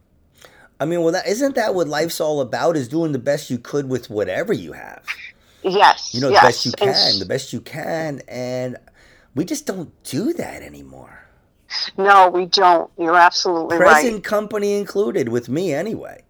I 0.79 0.85
mean, 0.85 1.01
well, 1.01 1.11
that 1.11 1.27
isn't 1.27 1.55
that 1.55 1.75
what 1.75 1.87
life's 1.87 2.19
all 2.19 2.41
about? 2.41 2.75
Is 2.75 2.87
doing 2.87 3.11
the 3.11 3.19
best 3.19 3.49
you 3.49 3.57
could 3.57 3.89
with 3.89 4.09
whatever 4.09 4.53
you 4.53 4.71
have. 4.71 5.03
Yes. 5.63 6.13
You 6.13 6.21
know, 6.21 6.29
yes. 6.29 6.41
the 6.41 6.47
best 6.47 6.65
you 6.65 6.71
And 6.71 6.95
can, 6.95 7.19
the 7.19 7.25
best 7.25 7.53
you 7.53 7.61
can, 7.61 8.21
and 8.27 8.77
we 9.35 9.45
just 9.45 9.65
don't 9.65 9.91
do 10.03 10.33
that 10.33 10.63
anymore. 10.63 11.20
No, 11.97 12.29
we 12.29 12.45
don't. 12.45 12.89
You're 12.97 13.15
absolutely 13.15 13.77
present 13.77 14.13
right. 14.13 14.23
company 14.23 14.73
included 14.73 15.29
with 15.29 15.49
me 15.49 15.73
anyway. 15.73 16.23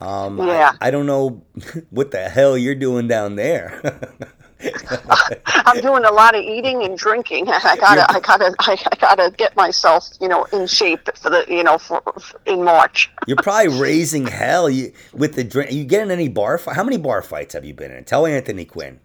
Um, 0.00 0.40
I- 0.40 0.46
Yeah. 0.46 0.72
I, 0.80 0.90
don't 0.90 1.06
know 1.06 1.42
what 1.90 2.10
the 2.10 2.28
hell 2.28 2.56
you're 2.56 2.74
doing 2.74 3.08
down 3.08 3.36
there. 3.36 3.80
I'm 5.44 5.80
doing 5.80 6.04
a 6.04 6.10
lot 6.10 6.34
of 6.34 6.42
eating 6.42 6.82
and 6.82 6.98
drinking. 6.98 7.48
I 7.48 7.76
gotta, 7.76 8.10
I 8.10 8.20
gotta, 8.20 8.54
I, 8.58 8.76
gotta 9.00 9.32
get 9.36 9.54
myself, 9.56 10.08
you 10.20 10.26
know, 10.28 10.44
in 10.52 10.66
shape 10.66 11.08
for 11.16 11.30
the, 11.30 11.44
you 11.48 11.62
know, 11.62 11.78
for, 11.78 12.02
for 12.20 12.40
in 12.44 12.64
March. 12.64 13.10
You're 13.26 13.36
probably 13.36 13.78
raising 13.78 14.26
hell 14.26 14.68
you, 14.68 14.92
with 15.12 15.34
the 15.34 15.44
drink. 15.44 15.72
You 15.72 15.84
getting 15.84 16.10
any 16.10 16.28
bar? 16.28 16.58
How 16.58 16.82
many 16.82 16.96
bar 16.96 17.22
fights 17.22 17.54
have 17.54 17.64
you 17.64 17.74
been 17.74 17.92
in? 17.92 18.04
Tell 18.04 18.26
Anthony 18.26 18.64
Quinn. 18.64 18.98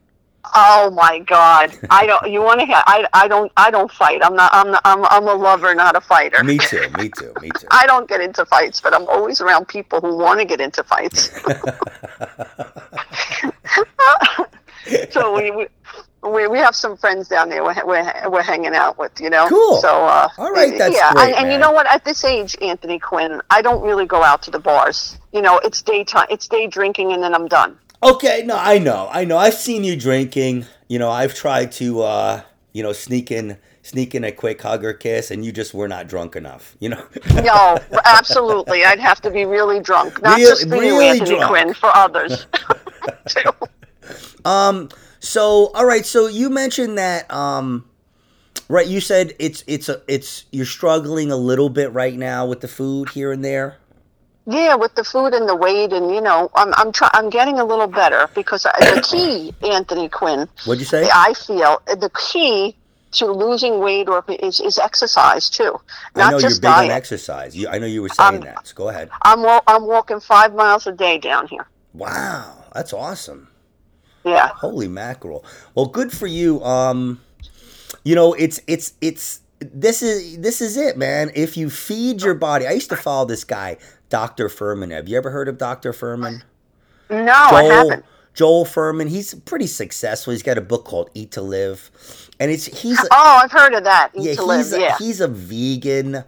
Oh 0.55 0.91
my 0.91 1.19
God! 1.19 1.75
I 1.89 2.05
don't. 2.05 2.31
You 2.31 2.41
want 2.41 2.59
to? 2.59 2.65
Ha- 2.67 2.83
I. 2.85 3.05
I 3.13 3.27
don't. 3.27 3.51
I 3.57 3.71
don't 3.71 3.91
fight. 3.91 4.21
I'm 4.23 4.35
not. 4.35 4.51
I'm. 4.53 4.71
Not, 4.71 4.81
I'm. 4.85 5.05
I'm 5.05 5.27
a 5.27 5.33
lover, 5.33 5.73
not 5.73 5.95
a 5.95 6.01
fighter. 6.01 6.43
Me 6.43 6.57
too. 6.57 6.87
Me 6.97 7.09
too. 7.09 7.33
Me 7.41 7.49
too. 7.57 7.67
I 7.71 7.85
don't 7.87 8.07
get 8.07 8.21
into 8.21 8.45
fights, 8.45 8.81
but 8.81 8.93
I'm 8.93 9.07
always 9.07 9.41
around 9.41 9.67
people 9.67 10.01
who 10.01 10.15
want 10.17 10.39
to 10.39 10.45
get 10.45 10.61
into 10.61 10.83
fights. 10.83 11.31
so 15.11 15.35
we, 15.35 15.51
we 15.51 15.67
we 16.23 16.47
we 16.47 16.57
have 16.57 16.75
some 16.75 16.95
friends 16.97 17.27
down 17.27 17.49
there. 17.49 17.63
We're 17.63 17.85
we're, 17.85 18.29
we're 18.29 18.41
hanging 18.41 18.73
out 18.73 18.97
with, 18.97 19.19
you 19.19 19.29
know. 19.29 19.47
Cool. 19.47 19.77
So 19.77 20.05
uh, 20.05 20.29
All 20.37 20.51
right, 20.51 20.77
that's 20.77 20.95
yeah, 20.95 21.13
great, 21.13 21.27
and, 21.27 21.35
and 21.35 21.51
you 21.51 21.57
know 21.57 21.71
what? 21.71 21.87
At 21.87 22.05
this 22.05 22.23
age, 22.23 22.55
Anthony 22.61 22.99
Quinn, 22.99 23.41
I 23.49 23.61
don't 23.61 23.81
really 23.83 24.05
go 24.05 24.23
out 24.23 24.41
to 24.43 24.51
the 24.51 24.59
bars. 24.59 25.17
You 25.31 25.41
know, 25.41 25.59
it's 25.59 25.81
daytime. 25.81 26.27
It's 26.29 26.47
day 26.47 26.67
drinking, 26.67 27.11
and 27.11 27.21
then 27.21 27.33
I'm 27.33 27.47
done. 27.47 27.77
Okay, 28.03 28.43
no, 28.45 28.57
I 28.57 28.79
know, 28.79 29.07
I 29.11 29.23
know. 29.23 29.37
I've 29.37 29.53
seen 29.53 29.83
you 29.83 29.95
drinking. 29.95 30.65
You 30.89 30.99
know, 30.99 31.09
I've 31.09 31.33
tried 31.33 31.71
to, 31.73 32.01
uh, 32.01 32.41
you 32.73 32.83
know, 32.83 32.91
sneak 32.91 33.31
in, 33.31 33.57
sneak 33.81 34.13
in 34.13 34.25
a 34.25 34.31
quick 34.31 34.61
hug 34.61 34.83
or 34.83 34.91
kiss, 34.93 35.31
and 35.31 35.45
you 35.45 35.53
just 35.53 35.73
were 35.73 35.87
not 35.87 36.07
drunk 36.07 36.35
enough. 36.35 36.75
You 36.79 36.89
know. 36.89 37.05
No, 37.43 37.77
absolutely. 38.05 38.83
I'd 38.83 38.99
have 38.99 39.21
to 39.21 39.31
be 39.31 39.45
really 39.45 39.79
drunk, 39.79 40.21
not 40.21 40.37
Real- 40.37 40.49
just 40.49 40.67
for 40.67 40.75
you, 40.75 40.81
really 40.81 41.07
Anthony 41.19 41.37
drunk. 41.37 41.49
Quinn, 41.49 41.73
for 41.73 41.95
others 41.95 42.45
too. 43.27 43.51
Um. 44.45 44.89
So, 45.19 45.71
all 45.73 45.85
right. 45.85 46.05
So 46.05 46.27
you 46.27 46.49
mentioned 46.49 46.97
that. 46.97 47.31
Um. 47.33 47.85
Right. 48.69 48.87
You 48.87 48.99
said 49.01 49.33
it's 49.39 49.63
it's 49.67 49.87
a 49.89 50.01
it's 50.07 50.45
you're 50.51 50.65
struggling 50.65 51.31
a 51.31 51.37
little 51.37 51.69
bit 51.69 51.91
right 51.93 52.15
now 52.17 52.45
with 52.45 52.61
the 52.61 52.67
food 52.67 53.09
here 53.09 53.31
and 53.31 53.43
there. 53.43 53.77
Yeah, 54.45 54.75
with 54.75 54.95
the 54.95 55.03
food 55.05 55.33
and 55.33 55.47
the 55.47 55.55
weight, 55.55 55.93
and 55.93 56.13
you 56.13 56.19
know, 56.19 56.51
I'm 56.55 56.73
I'm 56.75 56.91
try- 56.91 57.11
I'm 57.13 57.29
getting 57.29 57.59
a 57.59 57.65
little 57.65 57.87
better 57.87 58.29
because 58.35 58.63
the 58.63 59.07
key, 59.09 59.53
Anthony 59.71 60.09
Quinn, 60.09 60.49
What'd 60.65 60.81
you 60.81 60.85
say? 60.85 61.09
I 61.13 61.33
feel 61.33 61.81
the 61.87 62.11
key 62.29 62.75
to 63.13 63.27
losing 63.27 63.79
weight 63.79 64.09
or 64.09 64.23
is 64.27 64.59
is 64.59 64.77
exercise 64.77 65.49
too, 65.49 65.79
I 66.15 66.19
not 66.19 66.31
know 66.31 66.37
you're 66.39 66.49
just 66.49 66.61
big 66.61 66.71
on 66.71 66.91
exercise. 66.91 67.55
You, 67.55 67.69
I 67.69 67.77
know 67.79 67.85
you 67.85 68.01
were 68.01 68.09
saying 68.09 68.35
Um, 68.35 68.41
that. 68.41 68.67
So 68.67 68.75
go 68.75 68.89
ahead. 68.89 69.09
I'm 69.21 69.45
I'm 69.67 69.85
walking 69.85 70.19
five 70.19 70.53
miles 70.53 70.87
a 70.87 70.91
day 70.91 71.19
down 71.19 71.47
here. 71.47 71.67
Wow, 71.93 72.65
that's 72.73 72.91
awesome. 72.91 73.47
Yeah. 74.25 74.47
Holy 74.47 74.87
mackerel. 74.87 75.45
Well, 75.75 75.85
good 75.85 76.11
for 76.11 76.27
you. 76.27 76.63
Um, 76.63 77.21
you 78.03 78.15
know, 78.15 78.33
it's 78.33 78.59
it's 78.67 78.93
it's 78.99 79.41
this 79.59 80.01
is 80.01 80.39
this 80.39 80.59
is 80.61 80.75
it, 80.75 80.97
man. 80.97 81.31
If 81.35 81.55
you 81.55 81.69
feed 81.69 82.21
your 82.21 82.33
body, 82.33 82.67
I 82.67 82.71
used 82.71 82.89
to 82.89 82.95
follow 82.97 83.25
this 83.25 83.43
guy, 83.43 83.77
Dr. 84.13 84.47
Fuhrman. 84.47 84.91
Have 84.91 85.07
you 85.07 85.17
ever 85.17 85.31
heard 85.31 85.47
of 85.47 85.57
Dr. 85.57 85.91
Fuhrman? 85.91 86.43
No, 87.09 87.17
I 87.33 87.63
haven't. 87.63 88.05
Joel 88.35 88.63
Fuhrman. 88.63 89.09
He's 89.09 89.33
pretty 89.33 89.65
successful. 89.65 90.29
He's 90.33 90.43
got 90.43 90.55
a 90.55 90.61
book 90.61 90.85
called 90.85 91.09
Eat 91.15 91.31
to 91.31 91.41
Live, 91.41 91.89
and 92.39 92.51
it's 92.51 92.65
he's 92.65 92.99
Oh, 93.11 93.39
I've 93.43 93.51
heard 93.51 93.73
of 93.73 93.83
that. 93.85 94.11
Eat 94.13 94.21
yeah, 94.23 94.33
to 94.35 94.43
live. 94.45 94.57
he's 94.59 94.73
a, 94.73 94.79
yeah. 94.79 94.97
he's 94.99 95.19
a 95.19 95.27
vegan. 95.27 96.23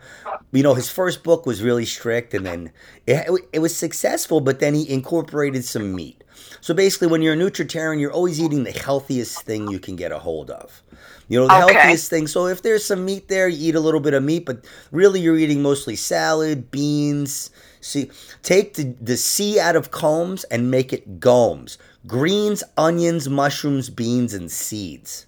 You 0.51 0.63
know, 0.63 0.73
his 0.73 0.89
first 0.89 1.23
book 1.23 1.45
was 1.45 1.61
really 1.61 1.85
strict, 1.85 2.33
and 2.33 2.43
then 2.43 2.71
it, 3.05 3.29
it 3.53 3.59
was 3.59 3.75
successful. 3.75 4.41
But 4.41 4.59
then 4.59 4.73
he 4.73 4.89
incorporated 4.89 5.63
some 5.63 5.93
meat. 5.93 6.23
So 6.61 6.73
basically, 6.73 7.07
when 7.09 7.21
you're 7.21 7.35
a 7.35 7.37
nutritarian, 7.37 7.99
you're 7.99 8.11
always 8.11 8.41
eating 8.41 8.63
the 8.63 8.71
healthiest 8.71 9.43
thing 9.43 9.67
you 9.69 9.77
can 9.77 9.95
get 9.95 10.11
a 10.11 10.17
hold 10.17 10.49
of. 10.49 10.81
You 11.27 11.39
know, 11.39 11.47
the 11.47 11.63
Okay. 11.65 11.73
healthiest 11.73 12.09
thing. 12.09 12.25
So 12.25 12.47
if 12.47 12.63
there's 12.63 12.83
some 12.83 13.05
meat 13.05 13.27
there, 13.27 13.47
you 13.47 13.69
eat 13.69 13.75
a 13.75 13.79
little 13.79 13.99
bit 13.99 14.15
of 14.15 14.23
meat, 14.23 14.43
but 14.45 14.65
really 14.91 15.19
you're 15.19 15.37
eating 15.37 15.61
mostly 15.61 15.95
salad, 15.95 16.71
beans. 16.71 17.51
See, 17.85 18.09
take 18.41 18.73
the, 18.73 18.95
the 18.99 19.15
C 19.15 19.59
out 19.59 19.75
of 19.75 19.91
combs 19.91 20.43
and 20.45 20.71
make 20.71 20.91
it 20.91 21.19
gomes. 21.19 21.77
Greens, 22.07 22.63
onions, 22.77 23.29
mushrooms, 23.29 23.91
beans, 23.91 24.33
and 24.33 24.51
seeds. 24.51 25.27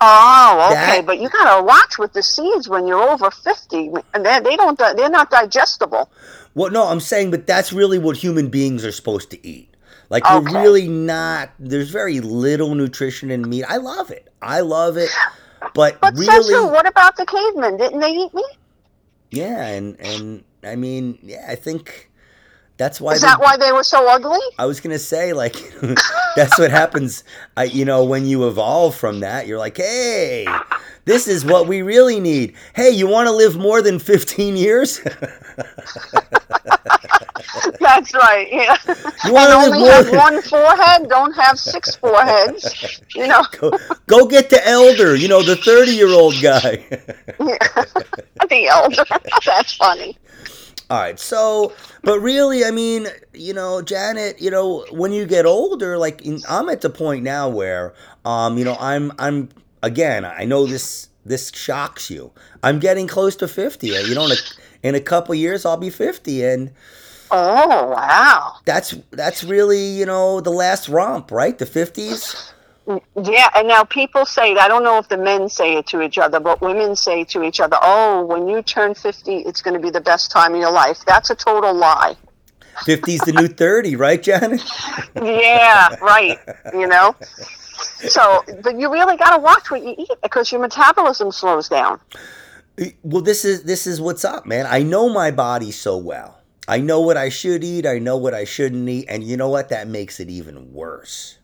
Oh, 0.00 0.68
okay, 0.70 0.98
That- 0.98 1.06
but 1.06 1.18
you 1.18 1.30
gotta 1.30 1.64
watch 1.64 1.98
with 1.98 2.12
the 2.12 2.22
seeds 2.22 2.68
when 2.68 2.86
you're 2.86 3.02
over 3.02 3.30
fifty, 3.30 3.90
and 4.12 4.24
they, 4.24 4.38
they 4.40 4.56
don't 4.56 4.78
they're 4.78 5.08
not 5.08 5.30
digestible. 5.30 6.10
Well, 6.54 6.70
no, 6.70 6.84
I'm 6.84 7.00
saying, 7.00 7.30
but 7.30 7.46
that's 7.46 7.72
really 7.72 7.98
what 7.98 8.18
human 8.18 8.48
beings 8.48 8.84
are 8.84 8.92
supposed 8.92 9.30
to 9.30 9.46
eat. 9.46 9.74
Like, 10.10 10.24
we're 10.30 10.60
really 10.60 10.88
not, 10.88 11.50
there's 11.58 11.90
very 11.90 12.20
little 12.20 12.74
nutrition 12.74 13.30
in 13.30 13.48
meat. 13.48 13.64
I 13.68 13.76
love 13.76 14.10
it. 14.10 14.28
I 14.40 14.60
love 14.60 14.96
it. 14.96 15.10
But, 15.74 16.00
But 16.00 16.14
really, 16.16 16.54
What 16.70 16.86
about 16.86 17.16
the 17.16 17.26
cavemen? 17.26 17.76
Didn't 17.76 18.00
they 18.00 18.10
eat 18.10 18.32
meat? 18.32 18.56
Yeah, 19.30 19.66
and, 19.68 19.98
and 20.00 20.44
I 20.64 20.76
mean, 20.76 21.18
yeah, 21.22 21.46
I 21.48 21.54
think 21.54 22.10
that's 22.78 23.00
why. 23.00 23.12
Is 23.14 23.20
they- 23.20 23.26
that 23.26 23.40
why 23.40 23.56
they 23.56 23.72
were 23.72 23.84
so 23.84 24.08
ugly? 24.08 24.38
I 24.58 24.64
was 24.66 24.80
gonna 24.80 24.98
say, 24.98 25.32
like, 25.32 25.56
that's 26.36 26.58
what 26.58 26.70
happens. 26.70 27.24
I, 27.56 27.64
you 27.64 27.84
know, 27.84 28.04
when 28.04 28.24
you 28.24 28.48
evolve 28.48 28.94
from 28.96 29.20
that, 29.20 29.46
you're 29.46 29.58
like, 29.58 29.76
hey, 29.76 30.46
this 31.04 31.26
is 31.28 31.44
what 31.44 31.66
we 31.66 31.82
really 31.82 32.20
need. 32.20 32.54
Hey, 32.74 32.90
you 32.90 33.06
want 33.06 33.26
to 33.28 33.32
live 33.32 33.56
more 33.56 33.82
than 33.82 33.98
15 33.98 34.56
years? 34.56 35.00
That's 37.80 38.12
right. 38.14 38.48
Yeah. 38.50 38.76
You 39.24 39.32
want 39.34 39.50
and 39.50 39.74
to 39.74 39.78
live 39.80 39.80
only 39.80 39.90
have 39.90 40.06
than 40.06 40.16
one 40.16 40.42
forehead. 40.42 41.08
Don't 41.08 41.32
have 41.32 41.58
six 41.58 41.96
foreheads. 41.96 43.00
You 43.14 43.26
know. 43.26 43.42
go, 43.58 43.72
go 44.06 44.26
get 44.26 44.48
the 44.48 44.64
elder, 44.66 45.16
you 45.16 45.26
know, 45.28 45.42
the 45.42 45.56
30 45.56 45.90
year 45.90 46.08
old 46.08 46.34
guy. 46.40 46.76
the 47.38 48.68
elder. 48.70 49.04
That's 49.44 49.72
funny. 49.74 50.16
All 50.90 50.98
right, 50.98 51.20
so, 51.20 51.74
but 52.02 52.18
really, 52.20 52.64
I 52.64 52.70
mean, 52.70 53.08
you 53.34 53.52
know, 53.52 53.82
Janet, 53.82 54.40
you 54.40 54.50
know, 54.50 54.86
when 54.90 55.12
you 55.12 55.26
get 55.26 55.44
older, 55.44 55.98
like 55.98 56.22
in, 56.22 56.40
I'm 56.48 56.70
at 56.70 56.80
the 56.80 56.88
point 56.88 57.22
now 57.22 57.46
where, 57.48 57.92
um, 58.24 58.56
you 58.56 58.64
know, 58.64 58.76
I'm, 58.80 59.12
I'm 59.18 59.50
again, 59.82 60.24
I 60.24 60.44
know 60.46 60.66
this, 60.66 61.10
this 61.26 61.52
shocks 61.54 62.10
you. 62.10 62.32
I'm 62.62 62.78
getting 62.78 63.06
close 63.06 63.36
to 63.36 63.48
fifty. 63.48 63.88
You 63.88 64.14
know, 64.14 64.24
in 64.24 64.32
a, 64.32 64.36
in 64.82 64.94
a 64.94 65.00
couple 65.00 65.34
years, 65.34 65.66
I'll 65.66 65.76
be 65.76 65.90
fifty, 65.90 66.42
and 66.42 66.72
Oh 67.30 67.88
wow. 67.90 68.56
that's 68.64 68.94
that's 69.10 69.44
really, 69.44 69.84
you 69.84 70.06
know, 70.06 70.40
the 70.40 70.50
last 70.50 70.88
romp, 70.88 71.30
right? 71.30 71.58
The 71.58 71.66
fifties. 71.66 72.52
Yeah, 72.88 73.50
and 73.54 73.68
now 73.68 73.84
people 73.84 74.24
say 74.24 74.52
it. 74.52 74.58
I 74.58 74.66
don't 74.66 74.82
know 74.82 74.98
if 74.98 75.08
the 75.08 75.18
men 75.18 75.50
say 75.50 75.76
it 75.76 75.86
to 75.88 76.00
each 76.00 76.16
other, 76.16 76.40
but 76.40 76.62
women 76.62 76.96
say 76.96 77.24
to 77.24 77.42
each 77.42 77.60
other, 77.60 77.76
"Oh, 77.82 78.24
when 78.24 78.48
you 78.48 78.62
turn 78.62 78.94
50, 78.94 79.40
it's 79.40 79.60
going 79.60 79.74
to 79.74 79.80
be 79.80 79.90
the 79.90 80.00
best 80.00 80.30
time 80.30 80.54
of 80.54 80.60
your 80.60 80.70
life." 80.70 81.04
That's 81.06 81.28
a 81.28 81.34
total 81.34 81.74
lie. 81.74 82.16
50's 82.84 83.24
the 83.26 83.32
new 83.32 83.48
30, 83.48 83.96
right, 83.96 84.22
Janet? 84.22 84.62
Yeah, 85.16 85.96
right. 85.96 86.38
You 86.72 86.86
know. 86.86 87.14
So, 88.08 88.42
but 88.62 88.78
you 88.78 88.90
really 88.90 89.16
got 89.16 89.36
to 89.36 89.42
watch 89.42 89.70
what 89.70 89.82
you 89.82 89.94
eat 89.98 90.10
because 90.22 90.50
your 90.50 90.60
metabolism 90.60 91.30
slows 91.30 91.68
down. 91.68 92.00
Well, 93.02 93.22
this 93.22 93.44
is 93.44 93.64
this 93.64 93.86
is 93.86 94.00
what's 94.00 94.24
up, 94.24 94.46
man. 94.46 94.66
I 94.66 94.82
know 94.82 95.08
my 95.08 95.30
body 95.30 95.72
so 95.72 95.96
well. 95.96 96.38
I 96.68 96.78
know 96.78 97.00
what 97.00 97.16
I 97.16 97.28
should 97.28 97.64
eat. 97.64 97.86
I 97.86 97.98
know 97.98 98.16
what 98.16 98.34
I 98.34 98.44
shouldn't 98.44 98.88
eat, 98.88 99.06
and 99.08 99.24
you 99.24 99.36
know 99.36 99.48
what? 99.48 99.68
That 99.70 99.88
makes 99.88 100.20
it 100.20 100.30
even 100.30 100.72
worse. 100.72 101.37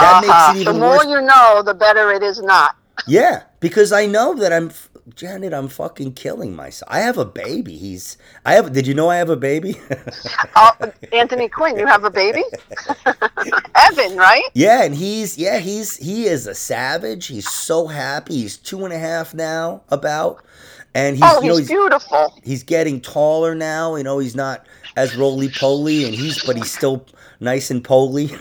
That 0.00 0.24
Uh-huh. 0.24 0.52
makes 0.54 0.62
it 0.62 0.64
The 0.72 0.78
more 0.78 0.96
worse. 0.98 1.06
you 1.06 1.20
know, 1.20 1.62
the 1.64 1.74
better 1.74 2.10
it 2.12 2.22
is 2.22 2.40
not. 2.40 2.76
Yeah, 3.06 3.42
because 3.60 3.92
I 3.92 4.06
know 4.06 4.34
that 4.34 4.52
I'm 4.52 4.70
Janet. 5.16 5.52
I'm 5.52 5.66
fucking 5.68 6.12
killing 6.12 6.54
myself. 6.54 6.88
I 6.92 7.00
have 7.00 7.18
a 7.18 7.24
baby. 7.24 7.76
He's. 7.76 8.16
I 8.46 8.52
have. 8.54 8.72
Did 8.72 8.86
you 8.86 8.94
know 8.94 9.08
I 9.10 9.16
have 9.16 9.30
a 9.30 9.36
baby? 9.36 9.80
Oh, 10.54 10.70
Anthony 11.12 11.48
Quinn, 11.48 11.76
you 11.78 11.86
have 11.86 12.04
a 12.04 12.10
baby? 12.10 12.44
Evan, 13.74 14.16
right? 14.16 14.44
yeah, 14.54 14.82
and 14.84 14.94
he's. 14.94 15.36
Yeah, 15.38 15.58
he's. 15.58 15.96
He 15.96 16.26
is 16.26 16.46
a 16.46 16.54
savage. 16.54 17.26
He's 17.26 17.48
so 17.50 17.86
happy. 17.86 18.34
He's 18.34 18.56
two 18.56 18.84
and 18.84 18.92
a 18.94 18.98
half 18.98 19.34
now. 19.34 19.82
About. 19.88 20.44
And 20.94 21.16
he's. 21.16 21.24
Oh, 21.26 21.40
you 21.42 21.48
know, 21.48 21.56
he's 21.56 21.68
he's 21.68 21.68
beautiful. 21.68 22.34
he's 22.44 22.62
getting 22.62 23.00
taller 23.00 23.54
now. 23.54 23.96
You 23.96 24.04
know, 24.04 24.18
he's 24.18 24.36
not 24.36 24.66
as 24.96 25.16
roly 25.16 25.48
poly, 25.48 26.04
and 26.04 26.14
he's 26.14 26.42
but 26.44 26.56
he's 26.56 26.70
still 26.70 27.04
nice 27.42 27.70
and 27.70 27.82
poly. 27.84 28.30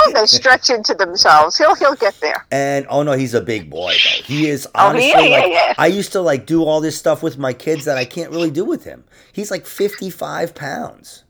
Oh, 0.00 0.12
they 0.14 0.26
stretch 0.26 0.70
into 0.70 0.94
themselves. 0.94 1.56
He'll 1.58 1.74
he'll 1.74 1.94
get 1.94 2.18
there. 2.20 2.46
and 2.50 2.86
oh 2.88 3.02
no, 3.02 3.12
he's 3.12 3.34
a 3.34 3.40
big 3.40 3.68
boy 3.70 3.92
though. 3.92 4.22
He 4.24 4.48
is 4.48 4.66
Oh, 4.74 4.88
honestly 4.88 5.08
yeah, 5.10 5.20
yeah, 5.20 5.38
like 5.40 5.52
yeah. 5.52 5.74
I 5.78 5.86
used 5.86 6.12
to 6.12 6.20
like 6.20 6.46
do 6.46 6.62
all 6.64 6.80
this 6.80 6.96
stuff 6.96 7.22
with 7.22 7.36
my 7.38 7.52
kids 7.52 7.84
that 7.84 7.96
I 7.98 8.04
can't 8.04 8.30
really 8.30 8.50
do 8.50 8.64
with 8.64 8.84
him. 8.84 9.04
He's 9.32 9.50
like 9.50 9.66
fifty 9.66 10.08
five 10.10 10.54
pounds. 10.54 11.24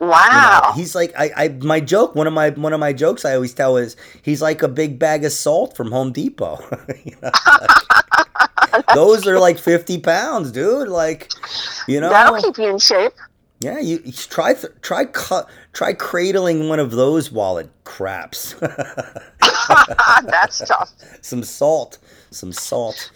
You 0.00 0.06
know, 0.06 0.12
Wow. 0.12 0.72
he's 0.76 0.94
like 0.94 1.12
I, 1.18 1.30
I 1.36 1.48
my 1.48 1.80
joke 1.80 2.14
one 2.14 2.26
of 2.26 2.32
my 2.32 2.50
one 2.50 2.72
of 2.72 2.80
my 2.80 2.92
jokes 2.92 3.24
I 3.24 3.34
always 3.34 3.54
tell 3.54 3.76
is 3.76 3.96
he's 4.22 4.42
like 4.42 4.62
a 4.62 4.68
big 4.68 4.98
bag 4.98 5.24
of 5.24 5.32
salt 5.32 5.76
from 5.76 5.90
Home 5.90 6.12
Depot. 6.12 6.58
You 7.04 7.16
know, 7.22 7.30
like, 8.72 8.86
those 8.94 9.26
are 9.26 9.38
like 9.38 9.58
fifty 9.58 9.98
pounds, 9.98 10.52
dude. 10.52 10.88
Like 10.88 11.30
you 11.88 12.00
know, 12.00 12.10
That'll 12.10 12.40
keep 12.40 12.58
you 12.58 12.68
in 12.68 12.78
shape. 12.78 13.12
Yeah, 13.60 13.78
you, 13.78 14.00
you 14.04 14.12
try 14.12 14.54
th- 14.54 14.72
try 14.80 15.04
try 15.74 15.92
cradling 15.92 16.68
one 16.68 16.80
of 16.80 16.92
those 16.92 17.30
while 17.30 17.58
it 17.58 17.68
craps. 17.84 18.54
That's 18.60 20.66
tough. 20.66 20.90
some 21.20 21.42
salt, 21.42 21.98
some 22.30 22.52
salt. 22.52 23.10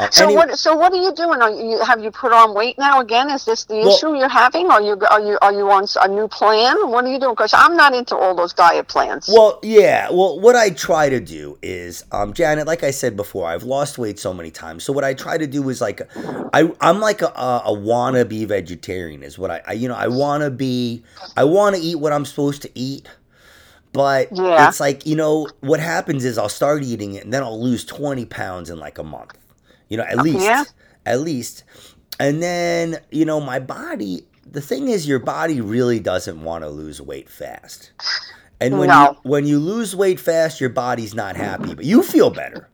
Uh, 0.00 0.08
So 0.10 0.32
what? 0.32 0.58
So 0.58 0.74
what 0.76 0.92
are 0.92 1.02
you 1.02 1.12
doing? 1.14 1.40
Are 1.42 1.50
you 1.50 1.78
have 1.84 2.00
you 2.02 2.10
put 2.10 2.32
on 2.32 2.54
weight 2.54 2.78
now 2.78 3.00
again? 3.00 3.28
Is 3.30 3.44
this 3.44 3.64
the 3.64 3.74
Well- 3.76 3.88
issue 3.94 4.14
you're 4.16 4.28
having? 4.28 4.70
Are 4.70 4.80
you 4.80 4.96
are 5.10 5.20
you 5.20 5.38
are 5.42 5.52
you 5.52 5.70
on 5.70 5.84
a 6.00 6.08
new 6.08 6.26
plan? 6.28 6.74
What 6.90 7.04
are 7.04 7.08
you 7.08 7.18
doing? 7.20 7.34
Because 7.34 7.52
I'm 7.52 7.76
not 7.76 7.94
into 7.94 8.16
all 8.16 8.34
those 8.34 8.52
diet 8.54 8.88
plans. 8.88 9.28
Well, 9.32 9.58
yeah. 9.62 10.08
Well, 10.10 10.40
what 10.40 10.56
I 10.56 10.70
try 10.70 11.08
to 11.10 11.20
do 11.20 11.58
is, 11.62 12.04
um, 12.12 12.32
Janet, 12.32 12.66
like 12.66 12.82
I 12.82 12.90
said 12.92 13.16
before, 13.16 13.46
I've 13.46 13.64
lost 13.64 13.98
weight 13.98 14.18
so 14.18 14.32
many 14.32 14.50
times. 14.50 14.84
So 14.84 14.92
what 14.92 15.04
I 15.04 15.12
try 15.14 15.36
to 15.36 15.46
do 15.46 15.68
is 15.68 15.80
like, 15.80 16.00
I 16.54 16.70
I'm 16.80 17.00
like 17.00 17.20
a, 17.22 17.28
a, 17.36 17.62
a 17.66 17.72
wannabe 17.76 18.46
vegetarian. 18.46 19.22
Is 19.22 19.38
what 19.38 19.50
I, 19.50 19.60
I 19.66 19.72
you 19.74 19.88
know 19.88 19.96
I 19.96 20.08
want 20.08 20.42
to 20.44 20.50
be. 20.50 21.02
I 21.36 21.44
want 21.44 21.76
to 21.76 21.82
eat 21.82 21.96
what 21.96 22.12
I'm 22.12 22.24
supposed 22.24 22.62
to 22.62 22.70
eat. 22.74 23.06
But 23.92 24.28
Yeah. 24.30 24.68
it's 24.68 24.78
like 24.80 25.04
you 25.04 25.16
know 25.16 25.48
what 25.60 25.80
happens 25.80 26.24
is 26.24 26.38
I'll 26.38 26.48
start 26.48 26.84
eating 26.84 27.14
it 27.14 27.24
and 27.24 27.32
then 27.34 27.42
I'll 27.42 27.60
lose 27.60 27.84
twenty 27.84 28.24
pounds 28.24 28.70
in 28.70 28.78
like 28.78 28.98
a 28.98 29.02
month. 29.04 29.36
You 29.90 29.98
know, 29.98 30.04
at 30.04 30.18
least, 30.18 30.44
Yeah. 30.44 30.64
at 31.04 31.20
least, 31.20 31.64
and 32.18 32.42
then 32.42 32.98
you 33.10 33.24
know 33.26 33.40
my 33.40 33.58
body. 33.58 34.24
The 34.50 34.60
thing 34.62 34.88
is, 34.88 35.06
your 35.06 35.18
body 35.18 35.60
really 35.60 36.00
doesn't 36.00 36.42
want 36.42 36.64
to 36.64 36.70
lose 36.70 37.00
weight 37.00 37.28
fast. 37.28 37.90
And 38.60 38.78
when 38.78 38.88
No. 38.88 39.10
you 39.24 39.30
when 39.30 39.46
you 39.46 39.58
lose 39.58 39.94
weight 39.94 40.18
fast, 40.20 40.60
your 40.60 40.70
body's 40.70 41.14
not 41.14 41.36
happy, 41.36 41.74
but 41.74 41.84
you 41.84 42.02
feel 42.02 42.30
better. 42.30 42.68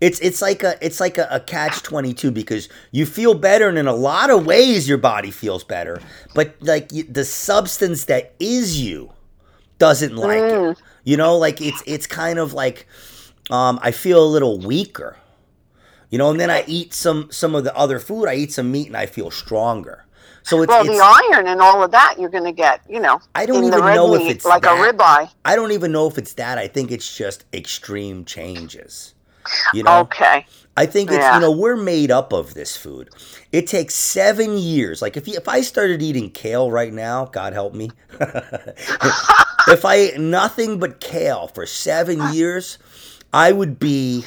It's 0.00 0.18
it's 0.20 0.40
like 0.40 0.62
a 0.62 0.76
it's 0.84 0.98
like 1.00 1.18
a, 1.18 1.28
a 1.30 1.40
catch 1.40 1.82
twenty 1.82 2.14
two 2.14 2.30
because 2.30 2.68
you 2.90 3.04
feel 3.06 3.34
better, 3.34 3.68
and 3.68 3.76
in 3.78 3.86
a 3.86 3.94
lot 3.94 4.30
of 4.30 4.46
ways, 4.46 4.88
your 4.88 4.98
body 4.98 5.30
feels 5.30 5.62
better. 5.64 6.00
But 6.34 6.54
like 6.60 6.90
you, 6.92 7.02
the 7.04 7.24
substance 7.24 8.04
that 8.06 8.34
is 8.40 8.80
you 8.80 9.12
doesn't 9.78 10.16
like 10.16 10.38
Mm. 10.42 10.72
it. 10.72 10.78
You 11.04 11.16
know, 11.16 11.36
like 11.36 11.60
it's 11.60 11.82
it's 11.86 12.06
kind 12.06 12.38
of 12.38 12.52
like 12.54 12.86
um, 13.50 13.78
I 13.82 13.90
feel 13.92 14.24
a 14.24 14.26
little 14.26 14.58
weaker. 14.58 15.16
You 16.10 16.18
know, 16.18 16.30
and 16.30 16.40
then 16.40 16.50
I 16.50 16.64
eat 16.66 16.92
some 16.92 17.28
some 17.30 17.54
of 17.54 17.64
the 17.64 17.76
other 17.76 17.98
food. 17.98 18.26
I 18.26 18.34
eat 18.34 18.52
some 18.52 18.70
meat, 18.70 18.88
and 18.88 18.96
I 18.96 19.06
feel 19.06 19.30
stronger. 19.30 20.04
So 20.42 20.62
it's, 20.62 20.68
well, 20.70 20.84
it's 20.84 20.98
the 20.98 21.34
iron 21.34 21.46
and 21.46 21.60
all 21.60 21.82
of 21.84 21.90
that 21.90 22.16
you're 22.18 22.30
going 22.30 22.44
to 22.44 22.52
get. 22.52 22.80
You 22.88 22.98
know, 22.98 23.20
I 23.34 23.46
don't 23.46 23.62
even 23.64 23.80
know 23.80 24.14
if 24.14 24.22
it's 24.22 24.44
like 24.44 24.62
that. 24.62 24.72
a 24.90 24.92
ribeye. 24.92 25.30
I 25.44 25.54
don't 25.54 25.72
even 25.72 25.92
know 25.92 26.06
if 26.06 26.16
it's 26.18 26.32
that. 26.34 26.58
I 26.58 26.66
think 26.66 26.90
it's 26.90 27.16
just 27.16 27.44
extreme 27.52 28.24
changes. 28.24 29.14
You 29.74 29.82
know, 29.82 30.00
Okay. 30.00 30.46
I 30.76 30.86
think 30.86 31.10
it's 31.10 31.18
Yeah. 31.18 31.34
you 31.34 31.40
know 31.40 31.50
we're 31.50 31.76
made 31.76 32.10
up 32.10 32.32
of 32.32 32.54
this 32.54 32.76
food. 32.76 33.10
It 33.52 33.66
takes 33.66 33.94
seven 33.94 34.56
years. 34.56 35.02
Like 35.02 35.16
if 35.16 35.28
you, 35.28 35.34
if 35.36 35.46
I 35.48 35.60
started 35.60 36.00
eating 36.00 36.30
kale 36.30 36.70
right 36.70 36.92
now, 36.92 37.26
God 37.26 37.52
help 37.52 37.74
me. 37.74 37.90
if 39.68 39.84
I 39.84 39.94
ate 39.94 40.20
nothing 40.20 40.78
but 40.78 41.00
kale 41.00 41.48
for 41.48 41.66
seven 41.66 42.32
years, 42.32 42.78
I 43.32 43.52
would 43.52 43.78
be 43.78 44.24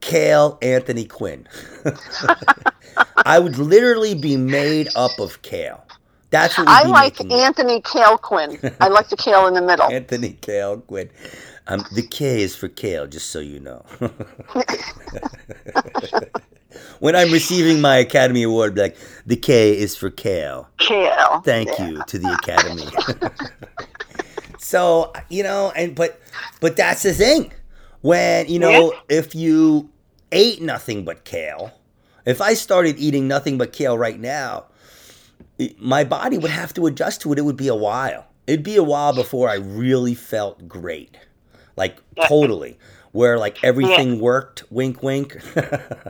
Kale 0.00 0.58
Anthony 0.62 1.04
Quinn. 1.04 1.48
I 3.24 3.38
would 3.38 3.58
literally 3.58 4.14
be 4.14 4.36
made 4.36 4.88
up 4.96 5.18
of 5.18 5.42
kale. 5.42 5.84
That's 6.30 6.58
what 6.58 6.68
I 6.68 6.82
like. 6.84 7.20
Anthony 7.30 7.80
Kale 7.80 8.18
Quinn. 8.18 8.58
I 8.80 8.88
like 8.88 9.08
the 9.08 9.16
kale 9.16 9.46
in 9.46 9.54
the 9.54 9.62
middle. 9.62 9.90
Anthony 9.90 10.36
Kale 10.40 10.78
Quinn. 10.80 11.10
Um, 11.66 11.84
the 11.92 12.02
K 12.02 12.42
is 12.42 12.54
for 12.56 12.68
kale, 12.68 13.06
just 13.06 13.30
so 13.30 13.40
you 13.40 13.60
know. 13.60 13.84
when 16.98 17.14
I'm 17.16 17.30
receiving 17.30 17.80
my 17.80 17.96
Academy 17.96 18.42
Award, 18.42 18.76
like 18.78 18.96
the 19.26 19.36
K 19.36 19.76
is 19.76 19.96
for 19.96 20.10
kale. 20.10 20.68
Kale. 20.78 21.40
Thank 21.44 21.68
Yeah. 21.78 21.88
you 21.88 22.02
to 22.06 22.18
the 22.18 22.32
Academy. 22.32 22.88
so 24.58 25.12
you 25.28 25.42
know, 25.42 25.72
and 25.76 25.94
but 25.94 26.20
but 26.60 26.76
that's 26.76 27.02
the 27.02 27.12
thing. 27.12 27.52
When 28.00 28.48
you 28.48 28.58
know, 28.58 28.94
if 29.08 29.34
you 29.34 29.90
ate 30.32 30.62
nothing 30.62 31.04
but 31.04 31.24
kale, 31.24 31.72
if 32.24 32.40
I 32.40 32.54
started 32.54 32.96
eating 32.98 33.26
nothing 33.26 33.58
but 33.58 33.72
kale 33.72 33.96
right 33.98 34.18
now, 34.20 34.66
my 35.78 36.04
body 36.04 36.38
would 36.38 36.50
have 36.50 36.72
to 36.74 36.86
adjust 36.86 37.22
to 37.22 37.32
it. 37.32 37.38
It 37.38 37.42
would 37.42 37.56
be 37.56 37.68
a 37.68 37.74
while. 37.74 38.26
It'd 38.46 38.62
be 38.62 38.76
a 38.76 38.82
while 38.82 39.14
before 39.14 39.48
I 39.48 39.56
really 39.56 40.14
felt 40.14 40.68
great, 40.68 41.18
like 41.76 41.98
totally, 42.28 42.78
where 43.12 43.38
like 43.38 43.62
everything 43.64 44.20
worked. 44.20 44.64
Wink, 44.70 45.02
wink. 45.02 45.36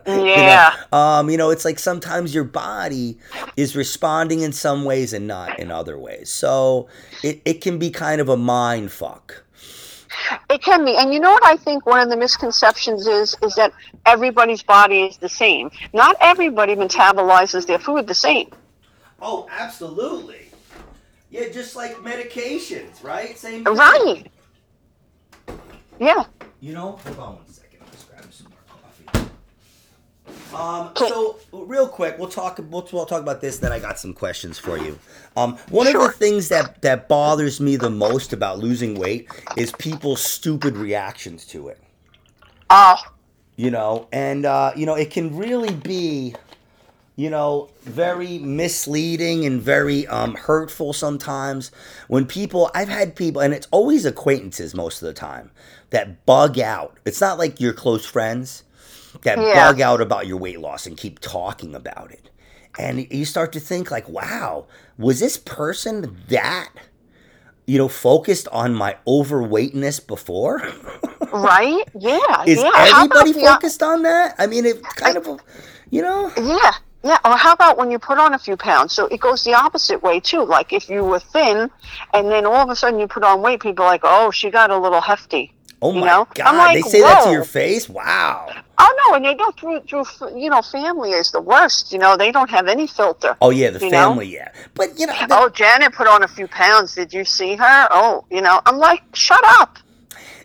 You 0.06 0.14
know? 0.14 0.24
Yeah. 0.24 0.74
Um, 0.92 1.28
you 1.28 1.36
know, 1.36 1.50
it's 1.50 1.64
like 1.64 1.78
sometimes 1.78 2.34
your 2.34 2.44
body 2.44 3.18
is 3.56 3.76
responding 3.76 4.40
in 4.40 4.52
some 4.52 4.84
ways 4.84 5.12
and 5.12 5.26
not 5.26 5.58
in 5.58 5.70
other 5.70 5.98
ways. 5.98 6.30
So 6.30 6.88
it, 7.22 7.42
it 7.44 7.60
can 7.60 7.78
be 7.78 7.90
kind 7.90 8.20
of 8.20 8.28
a 8.28 8.36
mind 8.36 8.90
fuck. 8.90 9.44
It 10.50 10.62
can 10.62 10.84
be, 10.84 10.96
and 10.96 11.12
you 11.12 11.20
know 11.20 11.30
what 11.30 11.44
I 11.44 11.56
think 11.56 11.86
one 11.86 12.00
of 12.00 12.08
the 12.08 12.16
misconceptions 12.16 13.06
is 13.06 13.36
is 13.42 13.54
that 13.56 13.72
everybody's 14.06 14.62
body 14.62 15.02
is 15.02 15.18
the 15.18 15.28
same. 15.28 15.70
Not 15.92 16.16
everybody 16.20 16.74
metabolizes 16.74 17.66
their 17.66 17.78
food 17.78 18.06
the 18.06 18.14
same. 18.14 18.50
Oh, 19.20 19.48
absolutely. 19.50 20.50
Yeah, 21.30 21.48
just 21.48 21.76
like 21.76 21.96
medications, 21.96 23.02
right? 23.02 23.36
Same. 23.36 23.64
Right. 23.64 24.24
Yeah. 26.00 26.24
You 26.60 26.72
know, 26.72 26.92
hold 26.92 27.18
on 27.18 27.36
one 27.36 27.48
second. 27.48 27.80
I'll 27.82 27.90
just 27.90 28.08
grab 28.08 28.32
some 28.32 28.48
more 28.48 28.58
coffee. 28.68 29.30
Um, 30.54 30.92
so 30.96 31.38
real 31.52 31.86
quick, 31.88 32.18
we'll 32.18 32.28
talk. 32.28 32.58
We'll, 32.58 32.88
we'll 32.92 33.06
talk 33.06 33.20
about 33.20 33.40
this. 33.40 33.58
Then 33.58 33.72
I 33.72 33.78
got 33.78 33.98
some 33.98 34.14
questions 34.14 34.58
for 34.58 34.78
you. 34.78 34.98
Um, 35.36 35.56
one 35.68 35.86
of 35.86 35.92
the 35.92 36.08
things 36.10 36.48
that 36.48 36.80
that 36.82 37.08
bothers 37.08 37.60
me 37.60 37.76
the 37.76 37.90
most 37.90 38.32
about 38.32 38.58
losing 38.58 38.98
weight 38.98 39.28
is 39.56 39.72
people's 39.72 40.22
stupid 40.22 40.76
reactions 40.76 41.44
to 41.46 41.68
it. 41.68 41.78
Oh, 42.70 42.96
You 43.56 43.70
know, 43.70 44.08
and 44.12 44.46
uh, 44.46 44.72
you 44.74 44.86
know 44.86 44.94
it 44.94 45.10
can 45.10 45.36
really 45.36 45.74
be, 45.74 46.34
you 47.16 47.28
know, 47.28 47.68
very 47.82 48.38
misleading 48.38 49.44
and 49.44 49.60
very 49.60 50.06
um, 50.06 50.34
hurtful 50.34 50.92
sometimes. 50.92 51.70
When 52.08 52.24
people, 52.26 52.70
I've 52.74 52.88
had 52.88 53.14
people, 53.16 53.42
and 53.42 53.52
it's 53.52 53.68
always 53.70 54.06
acquaintances 54.06 54.74
most 54.74 55.02
of 55.02 55.06
the 55.06 55.14
time 55.14 55.50
that 55.90 56.24
bug 56.24 56.58
out. 56.58 56.96
It's 57.04 57.20
not 57.20 57.38
like 57.38 57.60
your 57.60 57.72
close 57.74 58.06
friends 58.06 58.64
that 59.22 59.38
Yeah. 59.38 59.54
bug 59.70 59.80
out 59.80 60.00
about 60.00 60.26
your 60.26 60.36
weight 60.36 60.60
loss 60.60 60.86
and 60.86 60.96
keep 60.96 61.18
talking 61.20 61.74
about 61.74 62.10
it. 62.10 62.30
And 62.78 63.06
you 63.10 63.24
start 63.24 63.52
to 63.52 63.60
think 63.60 63.90
like, 63.90 64.08
wow, 64.08 64.66
was 64.98 65.20
this 65.20 65.36
person 65.36 66.16
that, 66.28 66.68
you 67.66 67.78
know, 67.78 67.88
focused 67.88 68.46
on 68.48 68.74
my 68.74 68.96
overweightness 69.06 69.98
before? 70.06 70.62
right. 71.32 71.84
Yeah. 71.98 72.18
Is 72.46 72.62
yeah. 72.62 72.70
Everybody 72.76 73.32
focused 73.32 73.82
on 73.82 74.02
that? 74.02 74.34
I 74.38 74.46
mean, 74.46 74.64
it 74.64 74.82
kind 74.96 75.16
of, 75.16 75.40
you 75.90 76.02
know. 76.02 76.30
Yeah. 76.36 76.72
Yeah, 77.04 77.16
or 77.24 77.36
how 77.36 77.52
about 77.52 77.78
when 77.78 77.92
you 77.92 77.98
put 78.00 78.18
on 78.18 78.34
a 78.34 78.38
few 78.40 78.56
pounds? 78.56 78.92
So 78.92 79.06
it 79.06 79.20
goes 79.20 79.44
the 79.44 79.54
opposite 79.54 80.02
way 80.02 80.18
too. 80.18 80.44
Like 80.44 80.72
if 80.72 80.90
you 80.90 81.04
were 81.04 81.20
thin, 81.20 81.70
and 82.12 82.28
then 82.28 82.44
all 82.44 82.56
of 82.56 82.68
a 82.70 82.74
sudden 82.76 82.98
you 82.98 83.06
put 83.06 83.22
on 83.22 83.40
weight, 83.40 83.60
people 83.60 83.84
are 83.84 83.88
like, 83.88 84.00
"Oh, 84.02 84.32
she 84.32 84.50
got 84.50 84.70
a 84.72 84.76
little 84.76 85.00
hefty." 85.00 85.54
Oh 85.80 85.94
You 85.94 86.00
my 86.00 86.06
know? 86.08 86.28
god, 86.34 86.46
I'm 86.48 86.56
like, 86.58 86.74
they 86.84 86.90
say 86.90 87.00
that 87.02 87.22
to 87.24 87.30
your 87.30 87.44
face? 87.44 87.88
Wow. 87.88 88.48
Oh 88.80 88.94
no, 89.08 89.16
and 89.16 89.24
they 89.24 89.34
go 89.34 89.50
through 89.52 89.80
through 89.88 90.04
you 90.38 90.48
know 90.50 90.62
family 90.62 91.10
is 91.10 91.30
the 91.32 91.40
worst. 91.40 91.92
You 91.92 91.98
know 91.98 92.16
they 92.16 92.30
don't 92.30 92.50
have 92.50 92.68
any 92.68 92.86
filter. 92.86 93.36
Oh 93.40 93.50
yeah, 93.50 93.70
the 93.70 93.80
You 93.80 93.90
know? 93.90 94.10
family, 94.10 94.26
yeah. 94.28 94.52
But 94.74 94.98
you 94.98 95.06
know, 95.06 95.14
the- 95.26 95.36
Oh, 95.36 95.48
Janet 95.48 95.92
put 95.94 96.06
on 96.06 96.22
a 96.22 96.28
few 96.28 96.46
pounds. 96.48 96.94
Did 96.94 97.12
you 97.12 97.24
see 97.24 97.56
her? 97.56 97.88
Oh, 97.90 98.24
you 98.30 98.40
know, 98.40 98.60
I'm 98.66 98.78
like, 98.78 99.02
shut 99.14 99.40
up. 99.60 99.78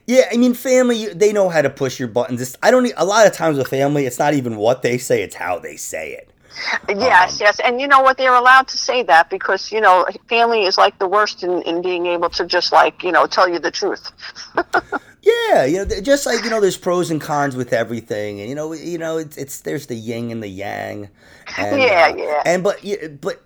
yeah, 0.08 0.24
I 0.32 0.38
mean, 0.38 0.54
family, 0.56 1.06
they 1.14 1.32
know 1.32 1.50
how 1.50 1.62
to 1.62 1.70
push 1.70 2.00
your 2.00 2.08
buttons. 2.10 2.42
It's, 2.42 2.58
I 2.64 2.72
don't. 2.72 2.92
A 2.98 3.06
lot 3.06 3.28
of 3.28 3.34
times 3.34 3.58
with 3.58 3.68
family, 3.68 4.06
it's 4.06 4.20
not 4.20 4.34
even 4.34 4.56
what 4.58 4.82
they 4.82 4.98
say; 4.98 5.22
it's 5.22 5.36
how 5.36 5.60
they 5.60 5.76
say 5.76 6.14
it. 6.14 6.30
Yes, 6.90 7.40
Um, 7.40 7.42
yes, 7.42 7.60
and 7.60 7.80
you 7.82 7.88
know 7.88 8.02
what? 8.02 8.18
They're 8.18 8.34
allowed 8.36 8.68
to 8.70 8.78
say 8.78 9.04
that 9.04 9.30
because 9.30 9.72
you 9.72 9.82
know 9.82 10.06
family 10.30 10.64
is 10.64 10.78
like 10.78 10.98
the 11.00 11.08
worst 11.08 11.44
in, 11.44 11.62
in 11.64 11.82
being 11.82 12.06
able 12.08 12.30
to 12.32 12.46
just 12.46 12.72
like 12.72 13.04
you 13.04 13.12
know 13.12 13.26
tell 13.28 13.50
you 13.50 13.60
the 13.60 13.72
truth. 13.72 14.12
Yeah, 15.22 15.64
you 15.66 15.86
know, 15.86 16.02
just 16.02 16.26
like 16.26 16.44
you 16.44 16.50
know, 16.50 16.60
there's 16.60 16.78
pros 16.78 17.10
and 17.10 17.22
cons 17.22 17.56
with 17.56 17.72
everything, 17.72 18.42
and 18.42 18.50
you 18.50 18.56
know, 18.56 18.74
you 18.74 18.98
know, 18.98 19.18
it's, 19.18 19.38
it's 19.38 19.62
there's 19.62 19.88
the 19.88 19.96
yin 19.96 20.32
and 20.32 20.44
the 20.44 20.50
yang. 20.50 21.10
And, 21.58 21.90
Yeah, 21.90 22.08
uh, 22.10 22.16
yeah. 22.16 22.44
And 22.44 22.62
but 22.64 22.82
but 23.22 23.42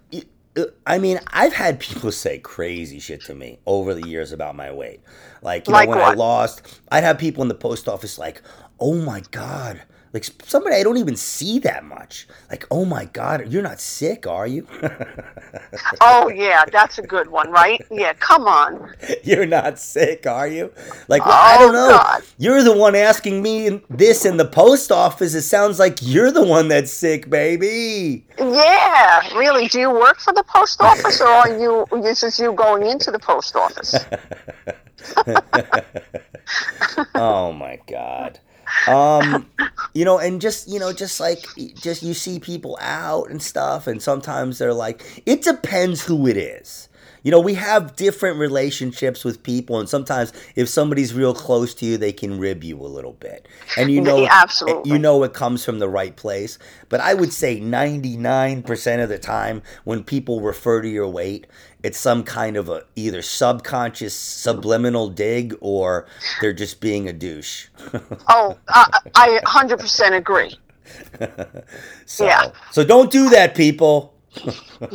uh, 0.57 0.65
I 0.87 0.97
mean, 0.97 1.19
I've 1.27 1.53
had 1.53 1.79
people 1.79 2.11
say 2.11 2.39
crazy 2.39 2.99
shit 2.99 3.23
to 3.25 3.35
me 3.35 3.59
over 3.67 3.93
the 3.93 4.01
years 4.03 4.31
about 4.31 4.55
my 4.55 4.71
weight. 4.71 5.01
Like 5.43 5.67
you 5.67 5.73
Like 5.73 5.77
know, 5.77 5.85
when 5.85 5.99
I 5.99 6.09
lost, 6.09 6.63
I'd 6.91 7.03
have 7.03 7.19
people 7.19 7.43
in 7.43 7.47
the 7.47 7.53
post 7.55 7.87
office 7.87 8.17
like, 8.17 8.41
"Oh 8.79 8.95
my 8.95 9.21
god." 9.31 9.83
Like 10.17 10.25
somebody 10.47 10.75
I 10.75 10.81
don't 10.81 10.97
even 10.97 11.15
see 11.15 11.59
that 11.59 11.85
much. 11.85 12.27
Like, 12.49 12.65
oh 12.71 12.85
my 12.85 13.05
God, 13.05 13.53
you're 13.53 13.61
not 13.61 13.79
sick, 13.79 14.25
are 14.25 14.47
you? 14.47 14.67
oh 16.01 16.29
yeah, 16.29 16.65
that's 16.71 16.97
a 16.97 17.03
good 17.03 17.29
one, 17.29 17.51
right? 17.51 17.85
Yeah, 17.91 18.13
come 18.13 18.47
on. 18.47 18.95
You're 19.23 19.45
not 19.45 19.77
sick, 19.77 20.25
are 20.25 20.47
you? 20.47 20.73
Like, 21.07 21.23
well, 21.23 21.35
oh, 21.35 21.53
I 21.53 21.57
don't 21.59 21.75
oh, 21.75 21.89
know. 21.89 21.97
God. 21.97 22.23
You're 22.39 22.63
the 22.63 22.75
one 22.75 22.95
asking 22.95 23.43
me 23.43 23.79
this 23.91 24.25
in 24.25 24.37
the 24.37 24.45
post 24.45 24.91
office. 24.91 25.35
It 25.35 25.43
sounds 25.43 25.77
like 25.77 25.99
you're 26.01 26.31
the 26.31 26.43
one 26.43 26.67
that's 26.67 26.91
sick, 26.91 27.29
baby. 27.29 28.25
Yeah, 28.39 29.37
really. 29.37 29.67
Do 29.67 29.79
you 29.79 29.91
work 29.91 30.19
for 30.19 30.33
the 30.33 30.43
post 30.43 30.81
office, 30.81 31.21
or 31.21 31.27
are 31.27 31.59
you? 31.59 31.85
This 32.07 32.23
is 32.23 32.39
you 32.39 32.53
going 32.53 32.87
into 32.87 33.11
the 33.11 33.19
post 33.19 33.55
office. 33.55 33.95
oh 37.15 37.51
my 37.51 37.79
God 37.87 38.39
um 38.87 39.45
you 39.93 40.05
know 40.05 40.17
and 40.17 40.41
just 40.41 40.67
you 40.67 40.79
know 40.79 40.93
just 40.93 41.19
like 41.19 41.45
just 41.75 42.03
you 42.03 42.13
see 42.13 42.39
people 42.39 42.77
out 42.81 43.29
and 43.29 43.41
stuff 43.41 43.87
and 43.87 44.01
sometimes 44.01 44.57
they're 44.57 44.73
like 44.73 45.23
it 45.25 45.41
depends 45.41 46.03
who 46.03 46.27
it 46.27 46.37
is 46.37 46.86
you 47.23 47.31
know 47.31 47.39
we 47.39 47.53
have 47.53 47.95
different 47.95 48.37
relationships 48.37 49.23
with 49.23 49.41
people 49.43 49.79
and 49.79 49.89
sometimes 49.89 50.33
if 50.55 50.69
somebody's 50.69 51.13
real 51.13 51.33
close 51.33 51.73
to 51.73 51.85
you 51.85 51.97
they 51.97 52.13
can 52.13 52.39
rib 52.39 52.63
you 52.63 52.79
a 52.79 52.87
little 52.87 53.13
bit 53.13 53.47
and 53.77 53.91
you 53.91 54.01
know 54.07 54.27
absolutely 54.29 54.91
you 54.91 54.97
know 54.97 55.23
it 55.23 55.33
comes 55.33 55.63
from 55.63 55.79
the 55.79 55.89
right 55.89 56.15
place 56.15 56.57
but 56.89 56.99
i 56.99 57.13
would 57.13 57.33
say 57.33 57.59
99% 57.59 59.03
of 59.03 59.09
the 59.09 59.19
time 59.19 59.61
when 59.83 60.03
people 60.03 60.41
refer 60.41 60.81
to 60.81 60.89
your 60.89 61.07
weight 61.07 61.47
it's 61.83 61.97
some 61.97 62.23
kind 62.23 62.57
of 62.57 62.69
a 62.69 62.83
either 62.95 63.21
subconscious 63.21 64.13
subliminal 64.13 65.09
dig 65.09 65.55
or 65.61 66.07
they're 66.41 66.53
just 66.53 66.81
being 66.81 67.07
a 67.07 67.13
douche. 67.13 67.67
oh, 68.27 68.57
I 68.67 69.39
100% 69.45 70.11
agree. 70.13 70.57
so, 72.05 72.25
yeah. 72.25 72.51
So 72.71 72.83
don't 72.83 73.11
do 73.11 73.29
that, 73.29 73.55
people. 73.55 74.16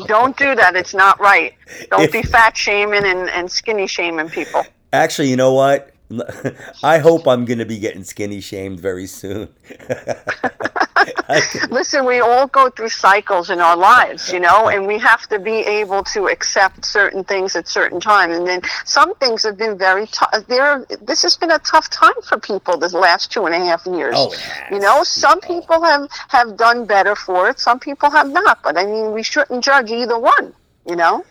Don't 0.07 0.37
do 0.37 0.55
that. 0.55 0.77
It's 0.77 0.95
not 0.95 1.19
right. 1.21 1.55
Don't 1.91 2.03
if, 2.03 2.13
be 2.13 2.23
fat 2.23 2.57
shaming 2.57 3.05
and, 3.05 3.29
and 3.31 3.51
skinny 3.51 3.87
shaming 3.87 4.29
people. 4.29 4.65
Actually, 4.93 5.31
you 5.31 5.37
know 5.37 5.53
what? 5.53 5.93
I 6.83 6.99
hope 6.99 7.27
I'm 7.27 7.45
going 7.45 7.59
to 7.59 7.65
be 7.65 7.79
getting 7.79 8.05
skinny 8.05 8.41
shamed 8.41 8.81
very 8.81 9.07
soon. 9.07 9.49
Listen, 11.71 12.05
we 12.05 12.21
all 12.21 12.47
go 12.47 12.71
through 12.71 12.89
cycles 12.89 13.51
in 13.51 13.61
our 13.61 13.77
lives, 13.77 14.33
you 14.33 14.41
know, 14.41 14.69
and 14.69 14.87
we 14.87 14.99
have 14.99 15.27
to 15.29 15.39
be 15.39 15.57
able 15.61 16.03
to 16.05 16.27
accept 16.29 16.85
certain 16.85 17.25
things 17.25 17.57
at 17.57 17.69
certain 17.69 18.01
times. 18.01 18.37
And 18.37 18.47
then 18.47 18.63
some 18.85 19.15
things 19.17 19.43
have 19.45 19.57
been 19.57 19.77
very 19.79 20.07
tough. 20.07 20.47
There, 20.49 20.87
this 21.01 21.23
has 21.23 21.37
been 21.37 21.51
a 21.51 21.59
tough 21.61 21.91
time 21.91 22.21
for 22.23 22.39
people 22.39 22.77
this 22.77 22.93
last 22.93 23.33
two 23.33 23.47
and 23.47 23.55
a 23.55 23.59
half 23.59 23.87
years. 23.87 24.15
Oh, 24.17 24.35
you 24.71 24.79
know, 24.79 25.03
some 25.05 25.41
people 25.41 25.83
have 25.83 26.09
have 26.29 26.57
done 26.57 26.87
better 26.87 27.15
for 27.15 27.49
it. 27.49 27.61
Some 27.61 27.79
people 27.79 28.11
have 28.11 28.31
not. 28.31 28.63
But 28.63 28.77
I 28.77 28.85
mean, 28.85 29.13
we 29.13 29.23
shouldn't 29.23 29.65
judge 29.65 29.91
either 29.91 30.19
one. 30.19 30.55
You 30.87 30.97
know. 30.97 31.25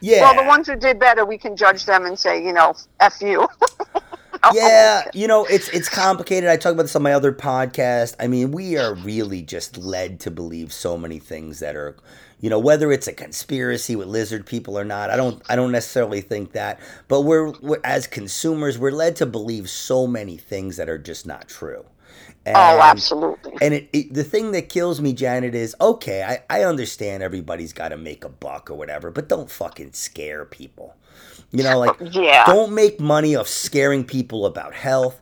Yeah. 0.00 0.22
Well, 0.22 0.42
the 0.42 0.48
ones 0.48 0.66
who 0.66 0.76
did 0.76 0.98
better, 0.98 1.24
we 1.24 1.36
can 1.36 1.56
judge 1.56 1.84
them 1.84 2.06
and 2.06 2.18
say, 2.18 2.42
you 2.44 2.52
know, 2.52 2.74
f 3.00 3.20
you. 3.20 3.46
yeah, 4.52 5.02
you 5.14 5.26
know, 5.26 5.44
it's 5.44 5.68
it's 5.68 5.88
complicated. 5.88 6.48
I 6.48 6.56
talk 6.56 6.72
about 6.72 6.84
this 6.84 6.96
on 6.96 7.02
my 7.02 7.12
other 7.12 7.32
podcast. 7.32 8.16
I 8.18 8.26
mean, 8.26 8.52
we 8.52 8.76
are 8.76 8.94
really 8.94 9.42
just 9.42 9.76
led 9.78 10.20
to 10.20 10.30
believe 10.30 10.72
so 10.72 10.96
many 10.96 11.18
things 11.18 11.60
that 11.60 11.76
are, 11.76 11.96
you 12.40 12.50
know, 12.50 12.58
whether 12.58 12.90
it's 12.90 13.06
a 13.06 13.12
conspiracy 13.12 13.96
with 13.96 14.08
lizard 14.08 14.46
people 14.46 14.78
or 14.78 14.84
not. 14.84 15.10
I 15.10 15.16
don't 15.16 15.42
I 15.48 15.56
don't 15.56 15.72
necessarily 15.72 16.20
think 16.20 16.52
that, 16.52 16.80
but 17.08 17.22
we're, 17.22 17.50
we're 17.60 17.80
as 17.84 18.06
consumers, 18.06 18.78
we're 18.78 18.90
led 18.90 19.16
to 19.16 19.26
believe 19.26 19.68
so 19.68 20.06
many 20.06 20.36
things 20.36 20.76
that 20.76 20.88
are 20.88 20.98
just 20.98 21.26
not 21.26 21.48
true. 21.48 21.84
Oh, 22.46 22.50
and, 22.52 22.56
oh, 22.56 22.80
absolutely. 22.82 23.52
And 23.60 23.74
it, 23.74 23.88
it, 23.92 24.14
the 24.14 24.24
thing 24.24 24.52
that 24.52 24.70
kills 24.70 25.00
me, 25.00 25.12
Janet, 25.12 25.54
is 25.54 25.76
okay, 25.80 26.22
I, 26.22 26.60
I 26.60 26.64
understand 26.64 27.22
everybody's 27.22 27.74
got 27.74 27.90
to 27.90 27.98
make 27.98 28.24
a 28.24 28.30
buck 28.30 28.70
or 28.70 28.74
whatever, 28.74 29.10
but 29.10 29.28
don't 29.28 29.50
fucking 29.50 29.92
scare 29.92 30.46
people. 30.46 30.96
You 31.52 31.64
know, 31.64 31.78
like 31.78 31.96
yeah. 32.12 32.44
don't 32.46 32.72
make 32.72 33.00
money 33.00 33.34
off 33.34 33.48
scaring 33.48 34.04
people 34.04 34.46
about 34.46 34.72
health. 34.72 35.20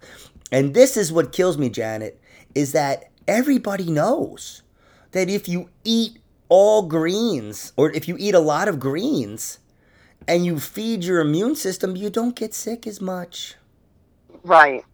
And 0.53 0.75
this 0.75 0.97
is 0.97 1.13
what 1.13 1.33
kills 1.33 1.57
me, 1.57 1.71
Janet, 1.71 2.21
is 2.55 2.73
that 2.73 3.11
everybody 3.27 3.91
knows 3.91 4.63
that 5.13 5.31
if 5.31 5.49
you 5.49 5.71
eat 5.85 6.19
all 6.49 6.83
greens 6.83 7.73
or 7.77 7.91
if 7.93 8.09
you 8.09 8.17
eat 8.19 8.35
a 8.35 8.41
lot 8.41 8.69
of 8.69 8.81
greens 8.81 9.59
and 10.27 10.45
you 10.45 10.59
feed 10.59 11.05
your 11.05 11.21
immune 11.21 11.55
system, 11.55 11.97
you 11.97 12.11
don't 12.11 12.37
get 12.37 12.55
sick 12.55 12.87
as 12.87 13.01
much. 13.01 13.55
Right. 14.43 14.85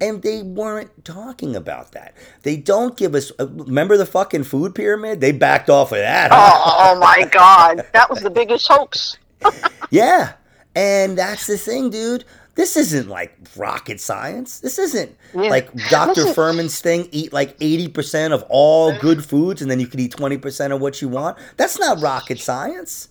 And 0.00 0.22
they 0.22 0.42
weren't 0.42 1.04
talking 1.04 1.54
about 1.54 1.92
that. 1.92 2.14
They 2.42 2.56
don't 2.56 2.96
give 2.96 3.14
us. 3.14 3.30
Uh, 3.38 3.46
remember 3.48 3.96
the 3.96 4.06
fucking 4.06 4.44
food 4.44 4.74
pyramid? 4.74 5.20
They 5.20 5.30
backed 5.30 5.70
off 5.70 5.92
of 5.92 5.98
that. 5.98 6.32
Huh? 6.32 6.50
Oh, 6.52 6.94
oh 6.94 6.98
my 6.98 7.24
God. 7.30 7.86
That 7.92 8.10
was 8.10 8.20
the 8.20 8.30
biggest 8.30 8.66
hoax. 8.66 9.18
yeah. 9.90 10.32
And 10.74 11.18
that's 11.18 11.46
the 11.46 11.58
thing, 11.58 11.90
dude. 11.90 12.24
This 12.54 12.76
isn't 12.76 13.08
like 13.08 13.34
rocket 13.56 13.98
science. 13.98 14.60
This 14.60 14.78
isn't 14.78 15.16
yeah. 15.34 15.48
like 15.48 15.72
Dr. 15.88 16.24
Fuhrman's 16.34 16.80
thing 16.80 17.08
eat 17.10 17.32
like 17.32 17.58
80% 17.58 18.32
of 18.32 18.44
all 18.50 18.96
good 18.98 19.24
foods 19.24 19.62
and 19.62 19.70
then 19.70 19.80
you 19.80 19.86
can 19.86 20.00
eat 20.00 20.12
20% 20.12 20.74
of 20.74 20.80
what 20.80 21.00
you 21.00 21.08
want. 21.08 21.38
That's 21.56 21.78
not 21.78 22.00
rocket 22.00 22.38
science. 22.38 23.08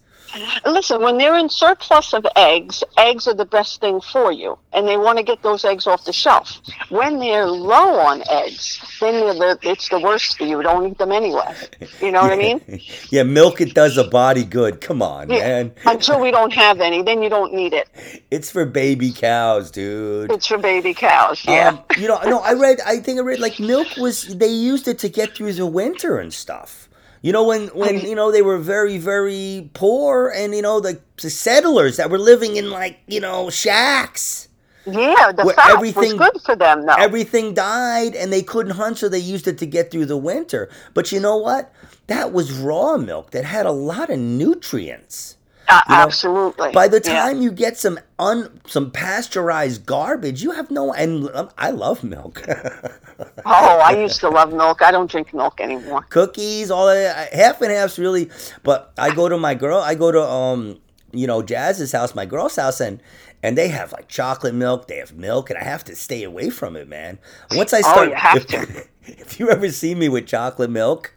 Listen, 0.66 1.02
when 1.02 1.18
they're 1.18 1.38
in 1.38 1.50
surplus 1.50 2.14
of 2.14 2.26
eggs, 2.36 2.84
eggs 2.98 3.28
are 3.28 3.34
the 3.34 3.46
best 3.46 3.82
thing 3.82 4.02
for 4.02 4.32
you, 4.32 4.58
and 4.74 4.88
they 4.88 4.98
want 4.98 5.18
to 5.18 5.24
get 5.24 5.42
those 5.44 5.66
eggs 5.66 5.88
off 5.88 6.06
the 6.06 6.14
shelf. 6.14 6.62
When 6.90 7.20
they're 7.20 7.48
low 7.48 8.00
on 8.00 8.24
eggs, 8.30 8.80
then 9.00 9.38
the, 9.38 9.60
it's 9.64 9.90
the 9.90 10.00
worst 10.00 10.38
for 10.38 10.46
you. 10.46 10.62
Don't 10.62 10.90
eat 10.90 10.98
them 10.98 11.12
anyway. 11.12 11.56
You 12.02 12.12
know 12.12 12.22
what 12.22 12.32
I 12.32 12.38
mean? 12.38 12.62
Yeah, 13.10 13.24
milk 13.24 13.60
it 13.60 13.74
does 13.74 13.98
a 13.98 14.06
body 14.06 14.44
good. 14.44 14.80
Come 14.80 15.02
on, 15.02 15.30
yeah. 15.30 15.40
man. 15.40 15.72
Until 15.86 16.20
we 16.20 16.32
don't 16.32 16.54
have 16.54 16.80
any, 16.80 17.02
then 17.02 17.22
you 17.22 17.30
don't 17.30 17.54
need 17.54 17.74
it. 17.74 17.90
It's 18.32 18.50
for 18.50 18.66
baby 18.66 19.12
cows, 19.12 19.70
dude. 19.72 20.32
It's 20.32 20.48
for 20.48 20.58
baby 20.58 20.94
cows. 20.94 21.44
Yeah. 21.46 21.70
Um, 21.70 21.84
you 21.98 22.08
know, 22.08 22.20
no, 22.24 22.40
I 22.40 22.54
read. 22.54 22.80
I 22.86 22.98
think 23.00 23.20
I 23.20 23.24
read 23.24 23.40
like 23.40 23.60
milk 23.60 23.88
was. 23.98 24.24
They 24.24 24.48
used 24.48 24.88
it 24.88 25.00
to 25.00 25.10
get 25.10 25.36
through 25.36 25.54
the 25.54 25.66
winter 25.66 26.18
and 26.18 26.34
stuff. 26.34 26.90
You 27.22 27.32
know, 27.32 27.44
when, 27.44 27.68
when 27.68 28.00
you 28.00 28.16
know 28.16 28.32
they 28.32 28.42
were 28.42 28.58
very, 28.58 28.98
very 28.98 29.70
poor 29.74 30.30
and, 30.36 30.56
you 30.56 30.62
know, 30.62 30.80
the, 30.80 31.00
the 31.22 31.30
settlers 31.30 31.98
that 31.98 32.10
were 32.10 32.18
living 32.18 32.56
in, 32.56 32.72
like, 32.72 33.00
you 33.08 33.20
know, 33.20 33.50
shacks. 33.50 34.48
Yeah, 34.88 35.32
the 35.32 35.54
fat 35.56 35.70
everything, 35.70 36.18
was 36.18 36.32
good 36.32 36.42
for 36.42 36.56
them, 36.56 36.88
though. 36.88 36.96
Everything 36.96 37.54
died 37.54 38.16
and 38.16 38.34
they 38.34 38.42
couldn't 38.42 38.74
hunt, 38.74 38.98
so 38.98 39.08
they 39.08 39.20
used 39.20 39.48
it 39.48 39.60
to 39.60 39.68
get 39.68 39.92
through 39.92 40.08
the 40.08 40.18
winter. 40.18 40.70
But 40.96 41.12
you 41.12 41.20
know 41.20 41.38
what? 41.38 41.72
That 42.08 42.34
was 42.34 42.52
raw 42.52 42.98
milk 42.98 43.30
that 43.32 43.46
had 43.46 43.68
a 43.68 43.72
lot 43.72 44.10
of 44.10 44.18
nutrients. 44.18 45.38
Uh, 45.68 45.82
you 45.88 45.95
know, 45.95 46.01
absolutely. 46.01 46.72
By 46.72 46.88
the 46.88 46.99
time 46.99 47.38
yeah. 47.38 47.43
you 47.43 47.51
get 47.51 47.78
some 47.78 47.99
un 48.20 48.59
some 48.66 48.91
pasteurized 48.91 49.86
garbage, 49.86 50.43
you 50.43 50.51
have 50.51 50.70
no. 50.70 50.93
And 50.93 51.30
I 51.57 51.72
love 51.72 52.03
milk. 52.03 52.43
oh, 53.45 53.80
I 53.80 53.97
used 53.97 54.20
to 54.22 54.30
love 54.30 54.51
milk. 54.51 54.82
I 54.82 54.91
don't 54.91 55.09
drink 55.09 55.34
milk 55.34 55.62
anymore. 55.62 56.05
Cookies, 56.09 56.72
all 56.72 56.88
that, 56.88 57.34
half 57.34 57.62
and 57.62 57.72
half's 57.72 57.97
really. 57.97 58.30
But 58.64 58.91
I 58.97 59.14
go 59.14 59.30
to 59.30 59.38
my 59.38 59.53
girl. 59.53 59.80
I 59.80 59.95
go 59.95 60.12
to 60.12 60.22
um, 60.22 60.80
you 61.14 61.28
know, 61.28 61.41
Jazz's 61.41 61.91
house, 61.91 62.16
my 62.16 62.26
girl's 62.26 62.55
house, 62.55 62.80
and 62.80 63.01
and 63.43 63.57
they 63.57 63.70
have 63.70 63.91
like 63.91 64.07
chocolate 64.07 64.55
milk. 64.55 64.88
They 64.88 64.97
have 64.97 65.14
milk, 65.14 65.49
and 65.49 65.59
I 65.59 65.64
have 65.64 65.84
to 65.86 65.95
stay 65.95 66.24
away 66.24 66.49
from 66.49 66.76
it, 66.76 66.88
man. 66.88 67.20
Once 67.51 67.74
I 67.74 67.80
oh, 67.80 67.82
start, 67.82 67.97
oh, 67.99 68.12
you 68.12 68.16
have 68.16 68.38
if, 68.38 68.47
to. 68.47 68.88
if 69.03 69.39
you 69.39 69.49
ever 69.49 69.70
see 69.70 69.95
me 69.95 70.09
with 70.09 70.28
chocolate 70.28 70.70
milk, 70.70 71.14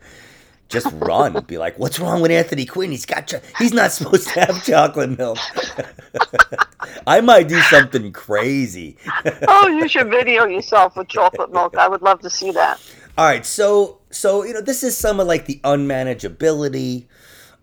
just 0.74 0.88
run. 0.94 1.40
Be 1.46 1.56
like, 1.56 1.78
what's 1.78 1.98
wrong 1.98 2.20
with 2.20 2.30
Anthony 2.30 2.66
Quinn? 2.66 2.90
He's 2.90 3.06
got 3.06 3.28
cho- 3.28 3.40
he's 3.58 3.72
not 3.72 3.92
supposed 3.92 4.28
to 4.28 4.40
have 4.40 4.62
chocolate 4.64 5.16
milk. 5.16 5.38
I 7.06 7.22
might 7.22 7.48
do 7.48 7.60
something 7.62 8.12
crazy. 8.12 8.98
oh, 9.48 9.68
you 9.68 9.88
should 9.88 10.10
video 10.10 10.44
yourself 10.44 10.96
with 10.96 11.08
chocolate 11.08 11.52
milk. 11.52 11.76
I 11.78 11.88
would 11.88 12.02
love 12.02 12.20
to 12.20 12.30
see 12.30 12.50
that. 12.50 12.80
All 13.16 13.24
right, 13.24 13.46
so 13.46 14.00
so 14.10 14.44
you 14.44 14.52
know 14.52 14.60
this 14.60 14.82
is 14.82 14.96
some 14.96 15.20
of 15.20 15.26
like 15.26 15.46
the 15.46 15.60
unmanageability 15.64 17.06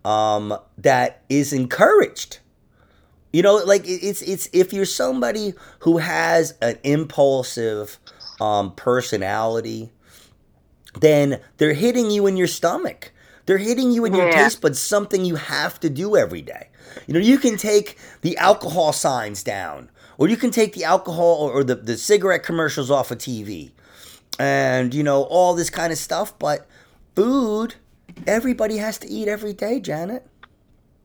um, 0.05 0.57
that 0.77 1.21
is 1.29 1.53
encouraged. 1.53 2.39
You 3.33 3.43
know, 3.43 3.55
like 3.57 3.83
it's 3.85 4.21
it's 4.21 4.49
if 4.53 4.73
you're 4.73 4.85
somebody 4.85 5.53
who 5.79 5.97
has 5.97 6.55
an 6.61 6.79
impulsive 6.83 7.99
um, 8.39 8.73
personality 8.75 9.91
then 10.99 11.39
they're 11.57 11.73
hitting 11.73 12.11
you 12.11 12.27
in 12.27 12.37
your 12.37 12.47
stomach. 12.47 13.11
They're 13.45 13.57
hitting 13.57 13.91
you 13.91 14.05
in 14.05 14.13
your 14.13 14.27
yeah. 14.27 14.43
taste 14.43 14.61
buds, 14.61 14.79
something 14.79 15.25
you 15.25 15.35
have 15.35 15.79
to 15.79 15.89
do 15.89 16.15
every 16.15 16.41
day. 16.41 16.69
You 17.07 17.13
know, 17.13 17.19
you 17.19 17.37
can 17.37 17.57
take 17.57 17.97
the 18.21 18.37
alcohol 18.37 18.93
signs 18.93 19.43
down, 19.43 19.89
or 20.17 20.29
you 20.29 20.37
can 20.37 20.51
take 20.51 20.73
the 20.73 20.83
alcohol 20.83 21.37
or, 21.41 21.51
or 21.51 21.63
the, 21.63 21.75
the 21.75 21.97
cigarette 21.97 22.43
commercials 22.43 22.91
off 22.91 23.11
of 23.11 23.17
TV, 23.17 23.71
and, 24.37 24.93
you 24.93 25.03
know, 25.03 25.23
all 25.23 25.55
this 25.55 25.69
kind 25.69 25.91
of 25.91 25.97
stuff, 25.97 26.37
but 26.37 26.67
food, 27.15 27.75
everybody 28.27 28.77
has 28.77 28.97
to 28.99 29.07
eat 29.07 29.27
every 29.27 29.53
day, 29.53 29.79
Janet. 29.79 30.25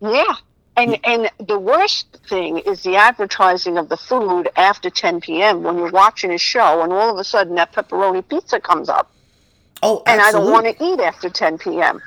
Yeah. 0.00 0.34
And 0.76 0.98
and 1.04 1.30
the 1.40 1.58
worst 1.58 2.18
thing 2.28 2.58
is 2.58 2.82
the 2.82 2.96
advertising 2.96 3.78
of 3.78 3.88
the 3.88 3.96
food 3.96 4.50
after 4.56 4.90
10 4.90 5.22
p.m. 5.22 5.62
when 5.62 5.78
you're 5.78 5.90
watching 5.90 6.30
a 6.32 6.38
show 6.38 6.82
and 6.82 6.92
all 6.92 7.10
of 7.10 7.18
a 7.18 7.24
sudden 7.24 7.54
that 7.54 7.72
pepperoni 7.72 8.26
pizza 8.28 8.60
comes 8.60 8.90
up. 8.90 9.10
Oh, 9.82 10.02
and 10.06 10.20
I 10.20 10.32
don't 10.32 10.50
want 10.50 10.66
to 10.66 10.84
eat 10.84 11.00
after 11.00 11.28
10 11.28 11.58
p.m. 11.58 12.00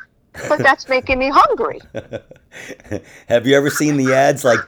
But 0.47 0.59
that's 0.59 0.88
making 0.88 1.20
me 1.20 1.30
hungry. 1.34 1.80
Have 3.28 3.45
you 3.47 3.55
ever 3.55 3.70
seen 3.70 3.97
the 3.97 4.13
ads 4.13 4.43
like 4.43 4.59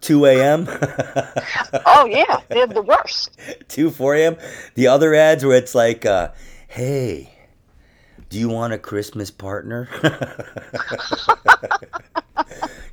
2 0.00 0.26
a.m., 0.26 0.66
Oh 1.86 2.06
yeah, 2.06 2.40
they're 2.48 2.66
the 2.66 2.82
worst. 2.82 3.38
2, 3.68 3.90
4 3.90 4.14
a.m.? 4.14 4.36
The 4.74 4.86
other 4.86 5.14
ads 5.14 5.44
where 5.44 5.56
it's 5.56 5.74
like, 5.74 6.06
uh, 6.06 6.30
hey, 6.68 7.30
do 8.28 8.38
you 8.38 8.48
want 8.48 8.72
a 8.72 8.78
Christmas 8.78 9.30
partner? 9.30 9.88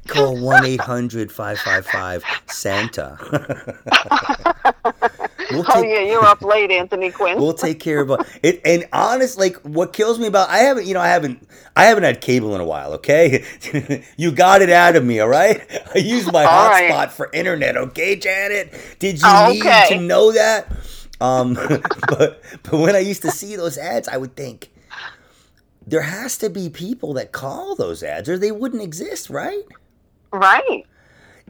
Call 0.07 0.37
1 0.37 0.65
800 0.65 1.31
555 1.31 2.23
Santa. 2.47 3.17
We'll 5.49 5.65
Oh 5.67 5.81
yeah, 5.81 6.01
you're 6.01 6.25
up 6.27 6.43
late, 6.43 6.71
Anthony 6.71 7.11
Quinn. 7.11 7.43
We'll 7.43 7.53
take 7.55 7.79
care 7.79 8.01
of 8.01 8.11
it. 8.43 8.61
And 8.65 8.87
honest, 8.93 9.37
like 9.39 9.57
what 9.63 9.93
kills 9.93 10.19
me 10.19 10.27
about 10.27 10.49
I 10.49 10.59
haven't, 10.59 10.85
you 10.87 10.93
know, 10.93 11.01
I 11.01 11.09
haven't, 11.09 11.47
I 11.75 11.85
haven't 11.85 12.03
had 12.03 12.21
cable 12.21 12.55
in 12.55 12.61
a 12.61 12.65
while. 12.65 12.93
Okay, 12.93 13.43
you 14.17 14.31
got 14.31 14.61
it 14.61 14.69
out 14.69 14.95
of 14.95 15.05
me. 15.05 15.19
All 15.19 15.29
right, 15.29 15.61
I 15.95 15.99
use 15.99 16.29
my 16.31 16.47
All 16.47 16.69
right. 16.69 16.95
hotspot 16.95 17.11
for 17.11 17.31
internet. 17.33 17.77
Okay, 17.77 18.15
Janet, 18.17 18.73
did 18.99 19.21
you 19.23 19.37
Okay. 19.37 19.37
need 19.37 19.85
to 19.85 19.95
know 19.95 20.31
that? 20.33 20.71
Um, 21.21 21.55
but 22.07 22.41
but 22.63 22.73
when 22.79 22.95
I 22.95 22.99
used 22.99 23.23
to 23.23 23.31
see 23.31 23.55
those 23.55 23.77
ads, 23.79 24.07
I 24.07 24.17
would 24.17 24.35
think 24.35 24.69
there 25.85 26.03
has 26.03 26.37
to 26.39 26.49
be 26.49 26.69
people 26.69 27.13
that 27.15 27.31
call 27.31 27.75
those 27.75 28.03
ads, 28.03 28.29
or 28.29 28.37
they 28.37 28.51
wouldn't 28.51 28.83
exist, 28.83 29.29
right? 29.29 29.63
right. 30.33 30.85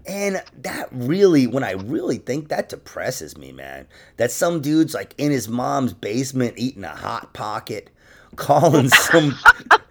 And 0.05 0.43
that 0.61 0.89
really, 0.91 1.47
when 1.47 1.63
I 1.63 1.71
really 1.71 2.17
think 2.17 2.49
that 2.49 2.69
depresses 2.69 3.37
me, 3.37 3.51
man. 3.51 3.87
That 4.17 4.31
some 4.31 4.61
dude's 4.61 4.93
like 4.93 5.15
in 5.17 5.31
his 5.31 5.47
mom's 5.47 5.93
basement 5.93 6.55
eating 6.57 6.83
a 6.83 6.95
hot 6.95 7.33
pocket, 7.33 7.89
calling 8.35 8.89
some 8.89 9.37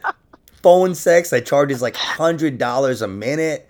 phone 0.62 0.94
sex 0.94 1.30
that 1.30 1.46
charges 1.46 1.82
like 1.82 1.96
hundred 1.96 2.58
dollars 2.58 3.02
a 3.02 3.08
minute 3.08 3.68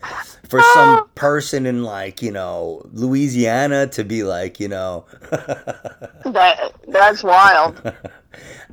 for 0.48 0.60
some 0.74 1.08
person 1.14 1.64
in 1.64 1.82
like 1.84 2.20
you 2.20 2.30
know 2.30 2.82
Louisiana 2.92 3.86
to 3.88 4.04
be 4.04 4.24
like 4.24 4.58
you 4.58 4.68
know. 4.68 5.06
That 5.30 6.72
that's 6.88 7.22
wild. 7.22 7.92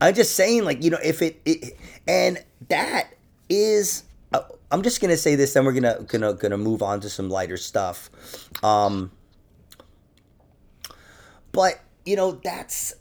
I'm 0.01 0.13
just 0.13 0.35
saying, 0.35 0.63
like 0.63 0.83
you 0.83 0.89
know, 0.89 0.99
if 1.03 1.21
it, 1.21 1.41
it 1.45 1.77
and 2.07 2.43
that 2.69 3.09
is, 3.49 4.03
I'm 4.71 4.83
just 4.83 5.01
gonna 5.01 5.17
say 5.17 5.35
this, 5.35 5.53
then 5.53 5.65
we're 5.65 5.73
gonna 5.73 6.03
gonna 6.07 6.33
gonna 6.33 6.57
move 6.57 6.83
on 6.83 6.99
to 7.01 7.09
some 7.09 7.29
lighter 7.29 7.57
stuff. 7.57 8.09
Um, 8.63 9.11
but 11.51 11.79
you 12.05 12.15
know, 12.15 12.33
that's. 12.43 12.93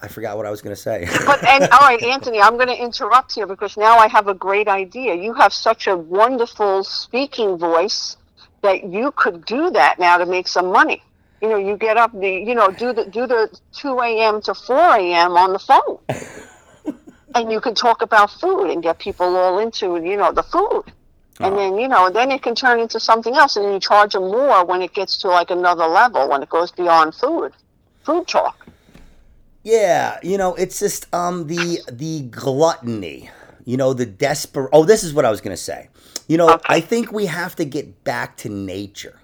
I 0.00 0.08
forgot 0.08 0.36
what 0.36 0.46
I 0.46 0.50
was 0.50 0.62
gonna 0.62 0.74
say. 0.74 1.06
But 1.26 1.44
and 1.44 1.64
all 1.70 1.80
right, 1.80 2.02
Anthony, 2.02 2.40
I'm 2.40 2.56
going 2.56 2.68
to 2.68 2.76
interrupt 2.76 3.34
here 3.34 3.46
because 3.46 3.76
now 3.76 3.98
I 3.98 4.08
have 4.08 4.26
a 4.26 4.34
great 4.34 4.66
idea. 4.66 5.14
You 5.14 5.32
have 5.34 5.52
such 5.52 5.86
a 5.86 5.96
wonderful 5.96 6.82
speaking 6.82 7.56
voice 7.56 8.16
that 8.62 8.84
you 8.84 9.12
could 9.12 9.44
do 9.44 9.70
that 9.70 9.98
now 9.98 10.18
to 10.18 10.26
make 10.26 10.48
some 10.48 10.66
money. 10.72 11.02
You 11.40 11.48
know, 11.48 11.56
you 11.56 11.76
get 11.76 11.96
up 11.96 12.12
the, 12.12 12.30
you 12.30 12.54
know, 12.54 12.70
do 12.70 12.92
the 12.92 13.04
do 13.04 13.26
the 13.26 13.50
2 13.72 14.00
a.m. 14.00 14.40
to 14.42 14.54
4 14.54 14.76
a.m. 14.96 15.32
on 15.36 15.52
the 15.52 15.58
phone, 15.58 15.98
and 17.34 17.50
you 17.52 17.60
can 17.60 17.74
talk 17.74 18.02
about 18.02 18.30
food 18.30 18.70
and 18.70 18.82
get 18.82 18.98
people 18.98 19.36
all 19.36 19.58
into, 19.58 19.96
you 19.96 20.16
know, 20.16 20.32
the 20.32 20.42
food. 20.42 20.84
And 21.42 21.54
Oh. 21.54 21.56
then 21.56 21.78
you 21.78 21.88
know, 21.88 22.10
then 22.10 22.30
it 22.30 22.42
can 22.42 22.54
turn 22.54 22.78
into 22.80 23.00
something 23.00 23.34
else, 23.34 23.56
and 23.56 23.72
you 23.72 23.80
charge 23.80 24.12
them 24.12 24.24
more 24.30 24.64
when 24.64 24.82
it 24.82 24.94
gets 24.94 25.18
to 25.18 25.28
like 25.28 25.50
another 25.50 25.86
level, 25.86 26.28
when 26.28 26.42
it 26.42 26.48
goes 26.48 26.70
beyond 26.70 27.14
food, 27.14 27.52
food 28.04 28.28
talk. 28.28 28.66
Yeah, 29.64 30.18
you 30.22 30.38
know, 30.38 30.54
it's 30.54 30.78
just 30.80 31.12
um 31.14 31.46
the 31.46 31.80
the 31.90 32.22
gluttony, 32.22 33.30
you 33.64 33.76
know, 33.76 33.92
the 33.92 34.06
desperate. 34.06 34.70
Oh, 34.72 34.84
this 34.84 35.04
is 35.04 35.14
what 35.14 35.24
I 35.24 35.30
was 35.30 35.40
gonna 35.40 35.56
say. 35.56 35.88
You 36.28 36.36
know, 36.36 36.50
Okay. 36.50 36.66
I 36.68 36.80
think 36.80 37.12
we 37.12 37.26
have 37.26 37.56
to 37.56 37.64
get 37.64 38.04
back 38.04 38.36
to 38.38 38.48
nature. 38.48 39.21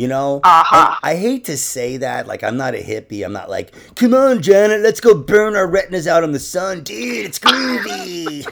You 0.00 0.08
know, 0.08 0.40
Uh-huh. 0.42 0.86
And 0.86 0.96
I 1.02 1.14
hate 1.14 1.44
to 1.44 1.58
say 1.58 1.98
that. 1.98 2.26
Like, 2.26 2.42
I'm 2.42 2.56
not 2.56 2.74
a 2.74 2.78
hippie. 2.78 3.22
I'm 3.22 3.34
not 3.34 3.50
like, 3.50 3.74
come 3.96 4.14
on, 4.14 4.40
Janet, 4.40 4.80
let's 4.80 4.98
go 4.98 5.12
burn 5.14 5.54
our 5.54 5.66
retinas 5.66 6.06
out 6.06 6.24
in 6.24 6.32
the 6.32 6.40
sun, 6.40 6.82
dude. 6.84 7.26
It's 7.26 7.38
groovy. 7.38 8.46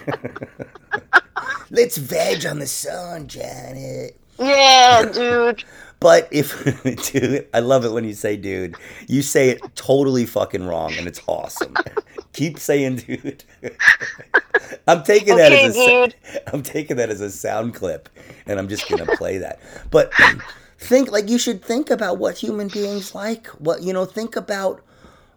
let's 1.71 1.97
veg 1.97 2.45
on 2.45 2.59
the 2.59 2.67
sun, 2.67 3.29
Janet. 3.29 4.21
Yeah, 4.39 5.11
dude. 5.11 5.65
But 6.01 6.29
if, 6.31 6.63
dude, 7.13 7.49
I 7.53 7.59
love 7.59 7.85
it 7.85 7.91
when 7.91 8.05
you 8.05 8.13
say 8.13 8.37
dude. 8.37 8.77
You 9.09 9.21
say 9.23 9.49
it 9.49 9.61
totally 9.75 10.27
fucking 10.27 10.65
wrong, 10.65 10.93
and 10.97 11.09
it's 11.09 11.21
awesome. 11.27 11.75
Keep 12.35 12.61
saying 12.61 12.97
dude. 12.99 13.43
I'm 14.87 15.03
taking 15.03 15.35
that 15.39 15.51
as 15.53 15.77
a, 15.77 16.07
dude. 16.07 16.15
I'm 16.53 16.63
taking 16.63 16.99
that 16.99 17.11
as 17.11 17.21
a 17.21 17.33
sound 17.33 17.75
clip, 17.75 18.09
and 18.47 18.61
I'm 18.61 18.69
just 18.69 18.89
gonna 18.89 19.07
play 19.17 19.39
that. 19.39 19.59
But 19.91 20.13
think 20.79 21.11
like 21.11 21.29
you 21.29 21.39
should 21.39 21.63
think 21.65 21.91
about 21.91 22.19
what 22.19 22.39
human 22.39 22.69
beings 22.69 23.15
like. 23.15 23.47
What 23.59 23.83
you 23.83 23.93
know, 23.93 24.05
think 24.05 24.37
about 24.37 24.83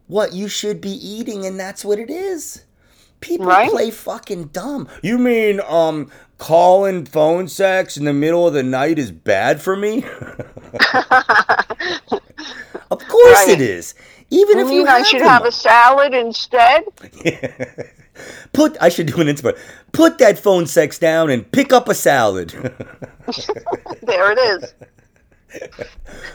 what 0.08 0.34
you 0.34 0.48
should 0.48 0.82
be 0.82 0.92
eating, 0.92 1.46
and 1.46 1.60
that's 1.60 1.84
what 1.86 2.00
it 2.00 2.10
is. 2.10 2.64
People 3.22 3.46
Right. 3.46 3.70
play 3.70 3.92
fucking 3.92 4.46
dumb. 4.46 4.88
You 5.04 5.18
mean 5.18 5.62
um 5.68 6.10
calling 6.38 7.06
phone 7.06 7.48
sex 7.48 7.96
in 7.98 8.06
the 8.06 8.14
middle 8.14 8.48
of 8.48 8.54
the 8.54 8.64
night 8.64 8.98
is 8.98 9.12
bad 9.12 9.62
for 9.62 9.76
me? 9.76 10.04
of 12.92 13.08
course 13.08 13.48
it 13.48 13.60
Right. 13.60 13.62
is. 13.62 13.94
Even 14.30 14.60
You 14.60 14.66
if 14.66 14.72
you 14.72 14.88
I 14.88 15.04
should 15.04 15.22
have 15.22 15.46
a 15.46 15.52
salad 15.52 16.14
instead? 16.14 16.86
Put 18.54 18.78
I 18.82 18.90
should 18.90 19.08
do 19.08 19.20
an 19.22 19.28
inspire. 19.28 19.56
Put 19.92 20.18
that 20.20 20.38
phone 20.40 20.66
sex 20.68 20.98
down 20.98 21.30
and 21.30 21.50
pick 21.52 21.72
up 21.74 21.88
a 21.90 21.96
salad. 21.96 22.54
There 24.04 24.32
it 24.32 24.40
is. 24.40 24.74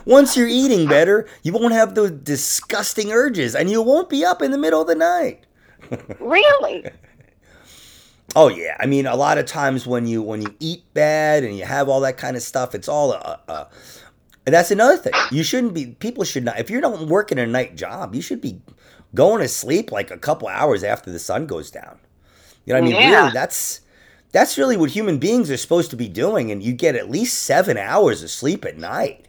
Once 0.05 0.37
you're 0.37 0.49
eating 0.49 0.89
better, 0.89 1.29
you 1.43 1.53
won't 1.53 1.73
have 1.73 1.95
those 1.95 2.11
disgusting 2.11 3.13
urges 3.13 3.55
and 3.55 3.71
you 3.71 3.83
won't 3.83 4.09
be 4.09 4.25
up 4.25 4.43
in 4.43 4.51
the 4.51 4.59
middle 4.59 4.81
of 4.81 4.87
the 4.87 4.95
night. 4.95 5.45
Really? 6.21 6.85
Oh 8.35 8.49
yeah, 8.49 8.77
I 8.79 8.85
mean 8.85 9.07
a 9.07 9.17
lot 9.17 9.39
of 9.39 9.47
times 9.47 9.87
when 9.87 10.07
you 10.07 10.21
when 10.21 10.43
you 10.43 10.55
eat 10.61 10.83
bad 10.93 11.43
and 11.43 11.57
you 11.57 11.65
have 11.65 11.89
all 11.89 12.01
that 12.01 12.19
kind 12.19 12.37
of 12.37 12.43
stuff, 12.43 12.75
it's 12.75 12.87
all 12.87 13.13
a, 13.13 13.41
a 13.49 13.67
and 14.45 14.55
that's 14.55 14.71
another 14.71 14.99
thing. 14.99 15.15
You 15.31 15.43
shouldn't 15.43 15.73
be 15.73 15.87
people 15.87 16.23
should 16.25 16.45
not 16.45 16.59
if 16.59 16.69
you're 16.69 16.83
not 16.83 17.07
working 17.07 17.39
a 17.39 17.47
night 17.47 17.77
job, 17.77 18.15
you 18.15 18.21
should 18.21 18.43
be 18.43 18.61
going 19.15 19.41
to 19.41 19.49
sleep 19.49 19.91
like 19.91 20.11
a 20.11 20.19
couple 20.19 20.49
hours 20.49 20.85
after 20.85 21.11
the 21.11 21.19
sun 21.19 21.47
goes 21.47 21.71
down. 21.71 21.99
You 22.67 22.75
know 22.75 22.81
what 22.81 22.87
I 22.87 22.91
mean? 22.91 23.01
Yeah. 23.01 23.21
Really, 23.21 23.33
that's 23.33 23.81
that's 24.37 24.59
really 24.59 24.77
what 24.77 24.91
human 24.91 25.17
beings 25.17 25.51
are 25.51 25.57
supposed 25.57 25.89
to 25.89 25.97
be 25.97 26.09
doing 26.09 26.51
and 26.51 26.63
you 26.63 26.75
get 26.75 26.95
at 26.95 27.11
least 27.11 27.45
7 27.45 27.79
hours 27.79 28.23
of 28.23 28.31
sleep 28.31 28.67
at 28.67 28.77
night. 28.77 29.25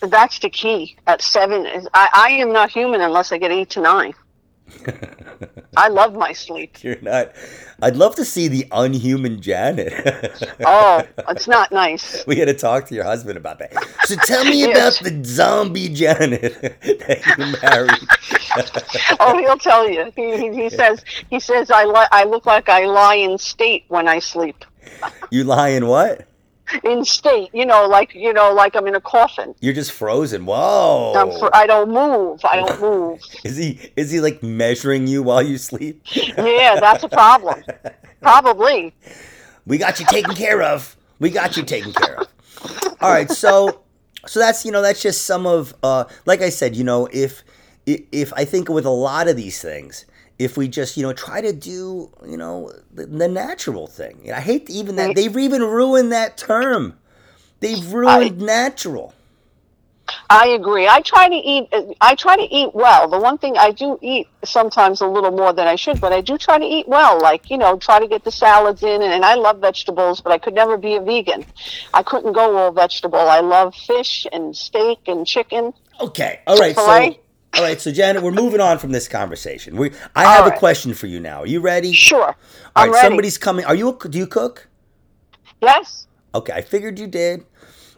That's 0.00 0.38
the 0.38 0.48
key. 0.48 0.96
At 1.08 1.22
seven, 1.22 1.66
I, 1.92 2.08
I 2.14 2.28
am 2.32 2.52
not 2.52 2.70
human 2.70 3.00
unless 3.00 3.32
I 3.32 3.38
get 3.38 3.50
eight 3.50 3.70
to 3.70 3.80
nine. 3.80 4.14
I 5.76 5.88
love 5.88 6.14
my 6.14 6.32
sleep. 6.32 6.82
You're 6.82 7.00
not 7.02 7.32
I'd 7.82 7.96
love 7.96 8.14
to 8.16 8.24
see 8.24 8.48
the 8.48 8.66
unhuman 8.72 9.40
Janet. 9.40 9.92
Oh, 10.66 11.02
it's 11.28 11.46
not 11.46 11.70
nice. 11.72 12.24
We 12.26 12.36
got 12.36 12.46
to 12.46 12.54
talk 12.54 12.86
to 12.86 12.94
your 12.94 13.04
husband 13.04 13.36
about 13.36 13.58
that. 13.58 13.72
So 14.04 14.16
tell 14.16 14.44
me 14.44 14.60
Yes. 14.60 15.00
about 15.00 15.10
the 15.12 15.24
zombie 15.24 15.88
Janet 15.90 16.60
that 16.62 17.20
you 17.38 17.46
married. 17.62 19.18
Oh, 19.20 19.36
he'll 19.38 19.58
tell 19.58 19.88
you. 19.88 20.10
He, 20.16 20.36
he, 20.38 20.62
he 20.62 20.70
says 20.70 21.04
he 21.28 21.40
says 21.40 21.70
I 21.70 21.84
li- 21.84 22.08
I 22.12 22.24
look 22.24 22.46
like 22.46 22.68
I 22.68 22.86
lie 22.86 23.16
in 23.16 23.36
state 23.38 23.84
when 23.88 24.08
I 24.08 24.18
sleep. 24.20 24.64
You 25.30 25.44
lying 25.44 25.86
what? 25.86 26.26
In 26.82 27.04
state, 27.04 27.50
you 27.52 27.64
know, 27.64 27.86
like 27.86 28.14
you 28.14 28.32
know, 28.32 28.52
like 28.52 28.74
I'm 28.74 28.86
in 28.86 28.94
a 28.94 29.00
coffin. 29.00 29.54
You're 29.60 29.74
just 29.74 29.92
frozen. 29.92 30.46
Whoa. 30.46 31.12
I'm 31.16 31.38
fr- 31.38 31.54
I 31.54 31.66
don't 31.66 31.90
move. 31.90 32.40
I 32.44 32.56
don't 32.56 32.80
move. 32.80 33.20
is 33.44 33.56
he 33.56 33.92
is 33.96 34.10
he 34.10 34.20
like 34.20 34.42
measuring 34.42 35.06
you 35.06 35.22
while 35.22 35.42
you 35.42 35.58
sleep? 35.58 36.02
Yeah, 36.14 36.80
that's 36.80 37.04
a 37.04 37.08
problem. 37.08 37.62
Probably. 38.20 38.94
We 39.66 39.78
got 39.78 40.00
you 40.00 40.06
taken 40.06 40.34
care 40.34 40.62
of. 40.62 40.96
We 41.18 41.30
got 41.30 41.56
you 41.56 41.62
taken 41.62 41.92
care 41.92 42.20
of. 42.20 42.28
All 43.00 43.10
right, 43.10 43.30
so 43.30 43.80
so 44.26 44.40
that's 44.40 44.64
you 44.64 44.72
know 44.72 44.82
that's 44.82 45.02
just 45.02 45.22
some 45.22 45.46
of 45.46 45.74
uh 45.82 46.04
like 46.26 46.40
I 46.40 46.48
said, 46.48 46.74
you 46.76 46.84
know, 46.84 47.08
if 47.12 47.42
if, 47.86 48.00
if 48.12 48.32
I 48.34 48.44
think 48.44 48.68
with 48.68 48.86
a 48.86 48.90
lot 48.90 49.28
of 49.28 49.36
these 49.36 49.60
things, 49.60 50.06
if 50.38 50.56
we 50.56 50.68
just 50.68 50.96
you 50.96 51.02
know 51.02 51.12
try 51.12 51.40
to 51.40 51.52
do 51.52 52.10
you 52.26 52.36
know 52.36 52.72
the, 52.92 53.06
the 53.06 53.28
natural 53.28 53.86
thing. 53.86 54.30
I 54.32 54.40
hate 54.40 54.68
even 54.70 54.96
that 54.96 55.14
they've 55.14 55.36
even 55.36 55.62
ruined 55.62 56.12
that 56.12 56.36
term. 56.36 56.98
They've 57.60 57.92
ruined 57.92 58.40
natural. 58.40 59.14
I 60.28 60.48
agree. 60.48 60.86
I 60.86 61.00
try 61.00 61.28
to 61.28 61.34
eat. 61.34 61.68
I 62.00 62.14
try 62.14 62.36
to 62.36 62.42
eat 62.42 62.74
well. 62.74 63.08
The 63.08 63.18
one 63.18 63.38
thing 63.38 63.56
I 63.56 63.70
do 63.70 63.98
eat 64.02 64.28
sometimes 64.44 65.00
a 65.00 65.06
little 65.06 65.30
more 65.30 65.52
than 65.52 65.66
I 65.66 65.76
should, 65.76 66.00
but 66.00 66.12
I 66.12 66.20
do 66.20 66.36
try 66.36 66.58
to 66.58 66.64
eat 66.64 66.88
well. 66.88 67.20
Like 67.20 67.50
you 67.50 67.58
know, 67.58 67.78
try 67.78 68.00
to 68.00 68.08
get 68.08 68.24
the 68.24 68.32
salads 68.32 68.82
in, 68.82 69.02
and, 69.02 69.12
and 69.12 69.24
I 69.24 69.34
love 69.34 69.60
vegetables, 69.60 70.20
but 70.20 70.32
I 70.32 70.38
could 70.38 70.54
never 70.54 70.76
be 70.76 70.96
a 70.96 71.00
vegan. 71.00 71.46
I 71.92 72.02
couldn't 72.02 72.32
go 72.32 72.56
all 72.56 72.72
vegetable. 72.72 73.18
I 73.18 73.40
love 73.40 73.74
fish 73.74 74.26
and 74.32 74.56
steak 74.56 75.00
and 75.06 75.26
chicken. 75.26 75.72
Okay, 76.00 76.40
all 76.46 76.58
right. 76.58 76.74
So? 76.74 77.23
All 77.56 77.62
right, 77.62 77.80
so 77.80 77.92
Janet, 77.92 78.22
we're 78.22 78.32
moving 78.32 78.60
on 78.60 78.78
from 78.78 78.90
this 78.92 79.06
conversation. 79.06 79.76
We, 79.76 79.92
I 80.16 80.24
have 80.24 80.44
All 80.46 80.50
a 80.52 80.56
question 80.58 80.92
for 80.94 81.06
you 81.06 81.20
now. 81.20 81.40
Are 81.40 81.46
you 81.46 81.60
ready? 81.60 81.92
Sure. 81.92 82.24
All 82.26 82.34
I'm 82.74 82.88
right, 82.90 82.94
ready. 82.96 83.08
somebody's 83.08 83.38
coming. 83.38 83.64
Are 83.64 83.74
you? 83.74 83.90
A, 83.90 84.08
do 84.08 84.18
you 84.18 84.26
cook? 84.26 84.68
Yes. 85.62 86.08
Okay, 86.34 86.52
I 86.52 86.62
figured 86.62 86.98
you 86.98 87.06
did. 87.06 87.44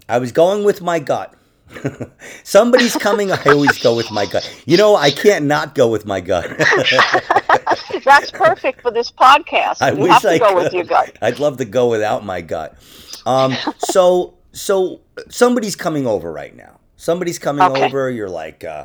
I 0.08 0.18
was 0.18 0.30
going 0.32 0.64
with 0.64 0.82
my 0.82 0.98
gut. 0.98 1.32
Somebody's 2.44 2.94
coming. 2.96 3.32
I 3.32 3.42
always 3.46 3.76
go 3.82 3.96
with 3.96 4.10
my 4.12 4.26
gut. 4.26 4.48
You 4.66 4.76
know, 4.76 4.94
I 4.94 5.10
can't 5.10 5.46
not 5.46 5.74
go 5.74 5.88
with 5.88 6.04
my 6.06 6.20
gut. 6.20 6.46
That's 8.04 8.30
perfect 8.30 8.82
for 8.82 8.90
this 8.90 9.10
podcast. 9.10 9.78
I 9.80 9.92
you 9.92 10.02
wish 10.02 10.24
I 10.24 10.38
go 10.38 10.48
could. 10.54 10.64
with 10.64 10.72
your 10.74 10.84
gut. 10.84 11.16
I'd 11.22 11.38
love 11.38 11.56
to 11.56 11.64
go 11.64 11.88
without 11.88 12.24
my 12.24 12.40
gut. 12.40 12.76
Um, 13.24 13.54
so, 13.78 14.34
so 14.52 15.00
somebody's 15.28 15.74
coming 15.76 16.06
over 16.06 16.30
right 16.30 16.54
now. 16.54 16.78
Somebody's 16.96 17.38
coming 17.38 17.62
Okay. 17.62 17.84
over. 17.86 18.10
You're 18.10 18.30
like 18.30 18.62
uh, 18.62 18.84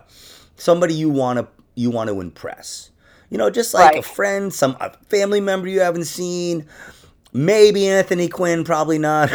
somebody 0.62 0.93
you 0.93 1.09
want 1.09 1.39
to 1.39 1.47
you 1.76 1.89
want 1.89 2.09
to 2.09 2.22
impress. 2.22 2.91
You 3.30 3.38
know, 3.38 3.49
just 3.49 3.74
like 3.74 3.95
a 3.95 4.01
friend, 4.01 4.53
some 4.53 4.76
a 4.80 4.91
family 5.09 5.39
member 5.39 5.68
you 5.68 5.80
haven't 5.80 6.05
seen. 6.05 6.68
Maybe 7.34 7.88
Anthony 7.88 8.28
Quinn, 8.28 8.66
probably 8.66 8.99
not. 8.99 9.32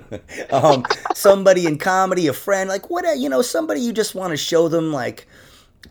um, 0.50 0.84
somebody 1.14 1.66
in 1.66 1.76
comedy, 1.76 2.26
a 2.26 2.32
friend, 2.32 2.70
like 2.70 2.88
what? 2.88 3.04
You 3.18 3.28
know, 3.28 3.42
somebody 3.42 3.80
you 3.80 3.92
just 3.92 4.14
want 4.14 4.30
to 4.30 4.36
show 4.36 4.68
them 4.68 4.92
like. 4.92 5.26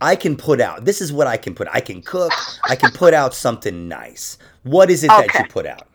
I 0.01 0.15
can 0.15 0.35
put 0.35 0.59
out. 0.59 0.85
This 0.85 1.01
is 1.01 1.13
what 1.13 1.27
I 1.27 1.37
can 1.37 1.53
put. 1.53 1.67
I 1.71 1.79
can 1.79 2.01
cook. 2.01 2.31
I 2.63 2.75
can 2.75 2.91
put 2.91 3.13
out 3.13 3.35
something 3.35 3.87
nice. 3.87 4.39
What 4.63 4.89
is 4.89 5.03
it 5.03 5.09
that 5.09 5.31
you 5.35 5.45
put 5.47 5.67
out? 5.67 5.87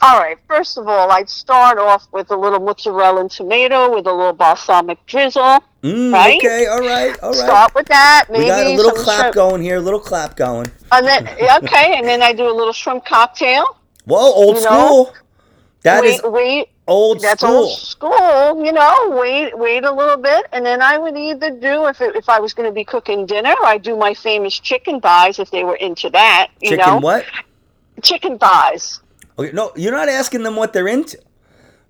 All 0.00 0.18
right. 0.18 0.38
First 0.48 0.78
of 0.78 0.86
all, 0.88 1.10
I'd 1.10 1.28
start 1.28 1.78
off 1.78 2.06
with 2.12 2.30
a 2.30 2.36
little 2.36 2.60
mozzarella 2.60 3.20
and 3.20 3.30
tomato 3.30 3.94
with 3.94 4.06
a 4.06 4.12
little 4.12 4.32
balsamic 4.32 5.04
drizzle. 5.06 5.62
Mm, 5.82 6.12
Right? 6.12 6.38
Okay, 6.38 6.66
all 6.66 6.80
right, 6.80 7.18
all 7.20 7.30
right. 7.30 7.38
Start 7.38 7.74
with 7.74 7.86
that. 7.88 8.26
Maybe 8.30 8.44
we 8.44 8.48
got 8.48 8.66
a 8.66 8.76
little 8.76 8.92
clap 8.92 9.20
shrimp. 9.20 9.34
going 9.34 9.62
here, 9.62 9.76
a 9.76 9.80
little 9.80 9.98
clap 10.00 10.36
going. 10.36 10.70
And 10.92 11.06
then, 11.06 11.26
okay, 11.64 11.94
and 11.96 12.06
then 12.06 12.22
I 12.22 12.32
do 12.32 12.48
a 12.48 12.54
little 12.54 12.72
shrimp 12.72 13.04
cocktail. 13.04 13.64
Whoa, 14.04 14.18
old 14.18 14.56
You 14.58 14.62
know, 14.64 14.68
school. 14.86 15.12
That 15.82 16.04
is 16.04 16.22
wait, 16.22 16.30
wait. 16.32 16.68
old 16.86 17.20
That's 17.20 17.40
school. 17.40 17.64
old 17.64 17.78
school, 17.78 18.64
you 18.64 18.70
know. 18.72 19.16
Wait, 19.20 19.58
wait 19.58 19.82
a 19.84 19.90
little 19.90 20.16
bit, 20.16 20.46
and 20.52 20.64
then 20.64 20.80
I 20.80 20.96
would 20.98 21.16
either 21.16 21.50
do 21.50 21.86
if 21.88 22.00
it, 22.00 22.14
if 22.14 22.28
I 22.28 22.38
was 22.38 22.54
going 22.54 22.68
to 22.68 22.72
be 22.72 22.84
cooking 22.84 23.26
dinner, 23.26 23.54
I'd 23.64 23.82
do 23.82 23.96
my 23.96 24.14
famous 24.14 24.56
chicken 24.60 25.00
thighs 25.00 25.40
if 25.40 25.50
they 25.50 25.64
were 25.64 25.74
into 25.74 26.08
that. 26.10 26.50
You 26.60 26.70
Chicken 26.70 26.86
know, 26.86 26.98
what? 26.98 27.24
chicken 28.02 28.38
thighs. 28.38 29.00
Okay, 29.38 29.50
no, 29.52 29.72
you're 29.76 29.92
not 29.92 30.08
asking 30.08 30.42
them 30.42 30.56
what 30.56 30.72
they're 30.72 30.88
into. 30.88 31.18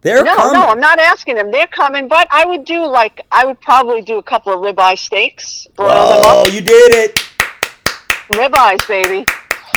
They're 0.02 0.24
No, 0.24 0.34
coming. 0.34 0.52
no, 0.60 0.66
I'm 0.66 0.80
not 0.80 0.98
asking 0.98 1.36
them. 1.36 1.50
They're 1.52 1.66
coming, 1.68 2.08
but 2.08 2.26
I 2.30 2.44
would 2.44 2.64
do 2.64 2.86
like 2.86 3.24
I 3.30 3.44
would 3.46 3.60
probably 3.60 4.02
do 4.02 4.18
a 4.18 4.22
couple 4.22 4.52
of 4.52 4.58
ribeye 4.60 4.98
steaks, 4.98 5.66
Oh, 5.78 6.48
you 6.52 6.60
did 6.60 6.94
it. 6.94 7.20
Ribeyes, 8.30 8.86
baby. 8.88 9.24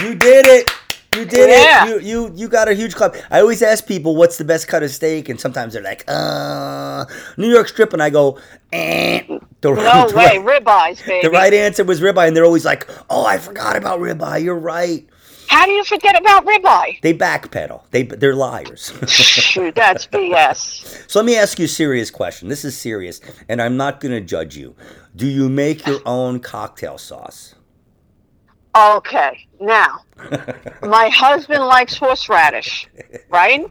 You 0.02 0.16
did 0.16 0.48
it. 0.48 0.72
You 1.16 1.26
did 1.26 1.50
Yeah. 1.50 1.86
it. 1.86 1.90
You 1.90 2.00
you 2.00 2.32
you 2.36 2.48
got 2.48 2.68
a 2.68 2.74
huge 2.74 2.96
club. 2.96 3.16
I 3.32 3.40
always 3.40 3.62
ask 3.62 3.86
people 3.86 4.16
what's 4.16 4.38
the 4.38 4.44
best 4.44 4.68
cut 4.68 4.84
of 4.84 4.92
steak, 4.92 5.30
and 5.30 5.40
sometimes 5.40 5.74
they're 5.74 5.82
like, 5.84 6.04
uh, 6.08 7.06
New 7.38 7.50
York 7.50 7.68
strip, 7.70 7.94
and 7.94 8.02
I 8.04 8.10
go, 8.10 8.38
eh. 8.74 9.22
The, 9.62 9.70
No 9.72 9.76
the 10.10 10.16
way, 10.16 10.38
right- 10.38 10.64
ribeyes, 10.64 11.06
baby. 11.06 11.22
The 11.28 11.32
right 11.32 11.54
answer 11.54 11.84
was 11.84 12.02
ribeye, 12.02 12.28
and 12.28 12.36
they're 12.36 12.46
always 12.46 12.66
like, 12.66 12.88
"Oh, 13.10 13.26
I 13.26 13.38
forgot 13.38 13.76
about 13.76 14.00
ribeye. 14.00 14.44
You're 14.44 14.56
right." 14.60 15.06
How 15.56 15.66
do 15.66 15.72
you 15.72 15.86
forget 15.86 16.20
about 16.20 16.46
ribeye? 16.46 17.00
They 17.02 17.14
backpedal. 17.14 17.84
They 17.92 18.04
they're 18.04 18.36
liars. 18.36 18.92
Shoot, 19.08 19.74
that's 19.74 20.06
BS. 20.14 21.10
so 21.10 21.20
let 21.20 21.26
me 21.26 21.38
ask 21.38 21.58
you 21.60 21.64
a 21.64 21.70
serious 21.70 22.12
question. 22.12 22.50
This 22.50 22.66
is 22.66 22.78
serious, 22.78 23.22
and 23.48 23.62
I'm 23.62 23.78
not 23.78 24.02
going 24.02 24.12
to 24.12 24.20
judge 24.20 24.58
you. 24.58 24.76
Do 25.16 25.26
you 25.26 25.48
make 25.48 25.88
your 25.88 26.02
own 26.06 26.42
cocktail 26.42 26.98
sauce? 26.98 27.56
Okay, 28.78 29.45
now 29.60 30.02
my 30.82 31.10
husband 31.10 31.64
likes 31.66 31.96
horseradish, 31.98 32.88
right? 33.30 33.66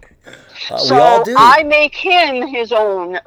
Uh, 0.71 0.79
so 0.79 0.95
we 0.95 1.01
all 1.01 1.25
do. 1.25 1.35
I 1.37 1.63
make 1.65 1.95
him 1.95 2.47
his 2.47 2.73
own 2.73 3.19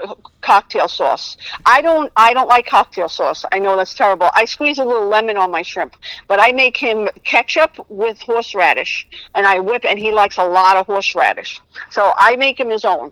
cocktail 0.42 0.88
sauce. 0.88 1.38
I 1.66 1.82
don't. 1.82 2.12
I 2.16 2.34
don't 2.34 2.48
like 2.48 2.66
cocktail 2.66 3.10
sauce. 3.10 3.46
I 3.52 3.60
know 3.60 3.76
that's 3.76 3.94
terrible. 3.94 4.30
I 4.34 4.46
squeeze 4.46 4.80
a 4.80 4.86
little 4.86 5.08
lemon 5.08 5.38
on 5.38 5.52
my 5.52 5.62
shrimp, 5.62 5.96
but 6.28 6.40
I 6.40 6.52
make 6.52 6.78
him 6.78 7.10
ketchup 7.24 7.86
with 7.90 8.20
horseradish, 8.22 9.08
and 9.36 9.46
I 9.46 9.60
whip. 9.60 9.84
And 9.88 10.00
he 10.00 10.12
likes 10.12 10.38
a 10.38 10.46
lot 10.46 10.78
of 10.78 10.86
horseradish, 10.86 11.60
so 11.90 12.14
I 12.18 12.36
make 12.36 12.60
him 12.60 12.70
his 12.70 12.86
own. 12.86 13.12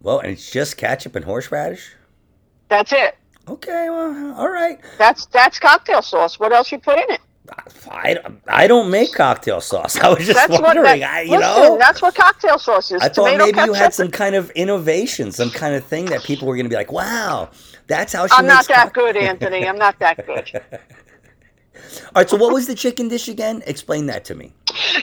well, 0.00 0.18
and 0.18 0.32
it's 0.32 0.50
just 0.50 0.76
ketchup 0.76 1.14
and 1.16 1.24
horseradish. 1.24 1.94
That's 2.68 2.92
it. 2.92 3.16
Okay, 3.48 3.90
well, 3.90 4.34
all 4.38 4.50
right. 4.50 4.78
That's 4.98 5.26
that's 5.26 5.58
cocktail 5.58 6.02
sauce. 6.02 6.38
What 6.38 6.52
else 6.52 6.70
you 6.70 6.78
put 6.78 6.98
in 6.98 7.10
it? 7.10 7.20
I, 7.90 8.16
I 8.46 8.66
don't 8.66 8.90
make 8.90 9.12
cocktail 9.12 9.60
sauce. 9.60 9.96
I 10.02 10.08
was 10.08 10.18
just 10.18 10.34
That's 10.34 10.50
what. 10.50 10.62
wondering. 10.62 11.00
That, 11.00 11.10
I, 11.14 11.20
you 11.22 11.38
listen, 11.38 11.62
know, 11.62 11.78
that's 11.78 12.00
what 12.02 12.14
cocktail 12.14 12.58
sauce 12.58 12.90
is. 12.92 13.02
I 13.02 13.08
thought 13.08 13.36
maybe 13.36 13.60
you 13.60 13.72
had 13.72 13.92
some 13.94 14.10
kind 14.10 14.34
of 14.34 14.50
innovation, 14.52 15.32
some 15.32 15.50
kind 15.50 15.74
of 15.74 15.84
thing 15.84 16.06
that 16.06 16.22
people 16.22 16.46
were 16.48 16.54
going 16.54 16.66
to 16.66 16.70
be 16.70 16.76
like, 16.76 16.92
"Wow, 16.92 17.50
that's 17.86 18.12
how 18.12 18.26
she 18.26 18.34
I'm 18.36 18.46
makes." 18.46 18.54
not 18.54 18.68
that 18.68 18.84
cock-" 18.86 18.94
good, 18.94 19.16
Anthony. 19.16 19.66
I'm 19.66 19.78
not 19.78 19.98
that 19.98 20.24
good. 20.26 20.62
All 22.14 22.22
right. 22.22 22.30
So, 22.30 22.36
what 22.36 22.52
was 22.52 22.66
the 22.66 22.74
chicken 22.74 23.08
dish 23.08 23.28
again? 23.28 23.62
Explain 23.66 24.06
that 24.06 24.24
to 24.26 24.34
me. 24.34 24.52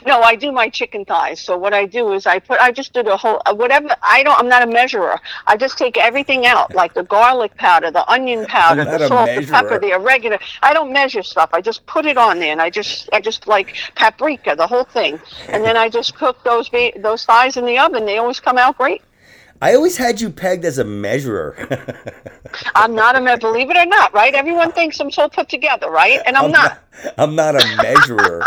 No, 0.06 0.22
I 0.22 0.36
do 0.36 0.52
my 0.52 0.70
chicken 0.70 1.06
thighs. 1.06 1.42
So 1.42 1.58
what 1.58 1.74
I 1.74 1.86
do 1.86 2.14
is 2.14 2.26
I 2.26 2.40
put 2.40 2.60
I 2.60 2.72
just 2.72 2.94
do 2.94 3.04
the 3.04 3.18
whole 3.18 3.42
uh, 3.46 3.54
whatever 3.54 3.90
I 4.02 4.24
don't 4.24 4.38
I'm 4.40 4.48
not 4.48 4.64
a 4.64 4.68
measurer. 4.68 5.20
I 5.46 5.58
just 5.58 5.78
take 5.78 5.98
everything 5.98 6.46
out 6.46 6.74
like 6.74 6.94
the 6.94 7.04
garlic 7.04 7.56
powder, 7.58 7.92
the 7.92 8.10
onion 8.10 8.46
powder, 8.46 8.86
the 8.86 9.08
salt, 9.08 9.30
the 9.36 9.42
pepper, 9.48 9.80
the 9.80 9.94
oregano. 9.94 10.38
I 10.64 10.74
don't 10.74 10.94
measure 10.94 11.24
stuff. 11.24 11.50
I 11.54 11.62
just 11.62 11.86
put 11.86 12.06
it 12.06 12.18
on 12.18 12.40
there 12.40 12.52
and 12.52 12.62
I 12.62 12.70
just 12.70 13.10
I 13.14 13.20
just 13.22 13.48
like 13.48 13.76
paprika, 13.96 14.56
the 14.56 14.68
whole 14.68 14.84
thing. 14.86 15.20
And 15.50 15.64
then 15.64 15.76
I 15.78 15.90
just 15.90 16.16
cook 16.16 16.44
those 16.44 16.70
those 16.98 17.26
thighs 17.26 17.58
in 17.58 17.66
the 17.66 17.78
oven. 17.78 18.06
They 18.06 18.18
always 18.18 18.40
come 18.40 18.58
out 18.58 18.78
great. 18.78 19.02
I 19.62 19.74
always 19.76 19.97
had 19.97 20.22
you 20.22 20.30
pegged 20.30 20.66
as 20.66 20.78
a 20.78 20.84
measurer. 20.84 21.55
I'm 22.76 22.93
not 22.93 23.16
a 23.16 23.22
me- 23.22 23.36
believe 23.38 23.70
it 23.70 23.78
or 23.78 23.86
not, 23.86 24.14
right? 24.14 24.34
Everyone 24.34 24.72
thinks 24.72 24.99
I'm 24.99 25.10
so 25.12 25.28
put 25.28 25.49
together, 25.49 25.89
right? 25.89 26.20
And 26.26 26.38
I'm, 26.38 26.51
not. 26.51 26.80
I'm 27.18 27.36
not 27.36 27.55
a 27.55 27.76
measurer. 27.82 28.45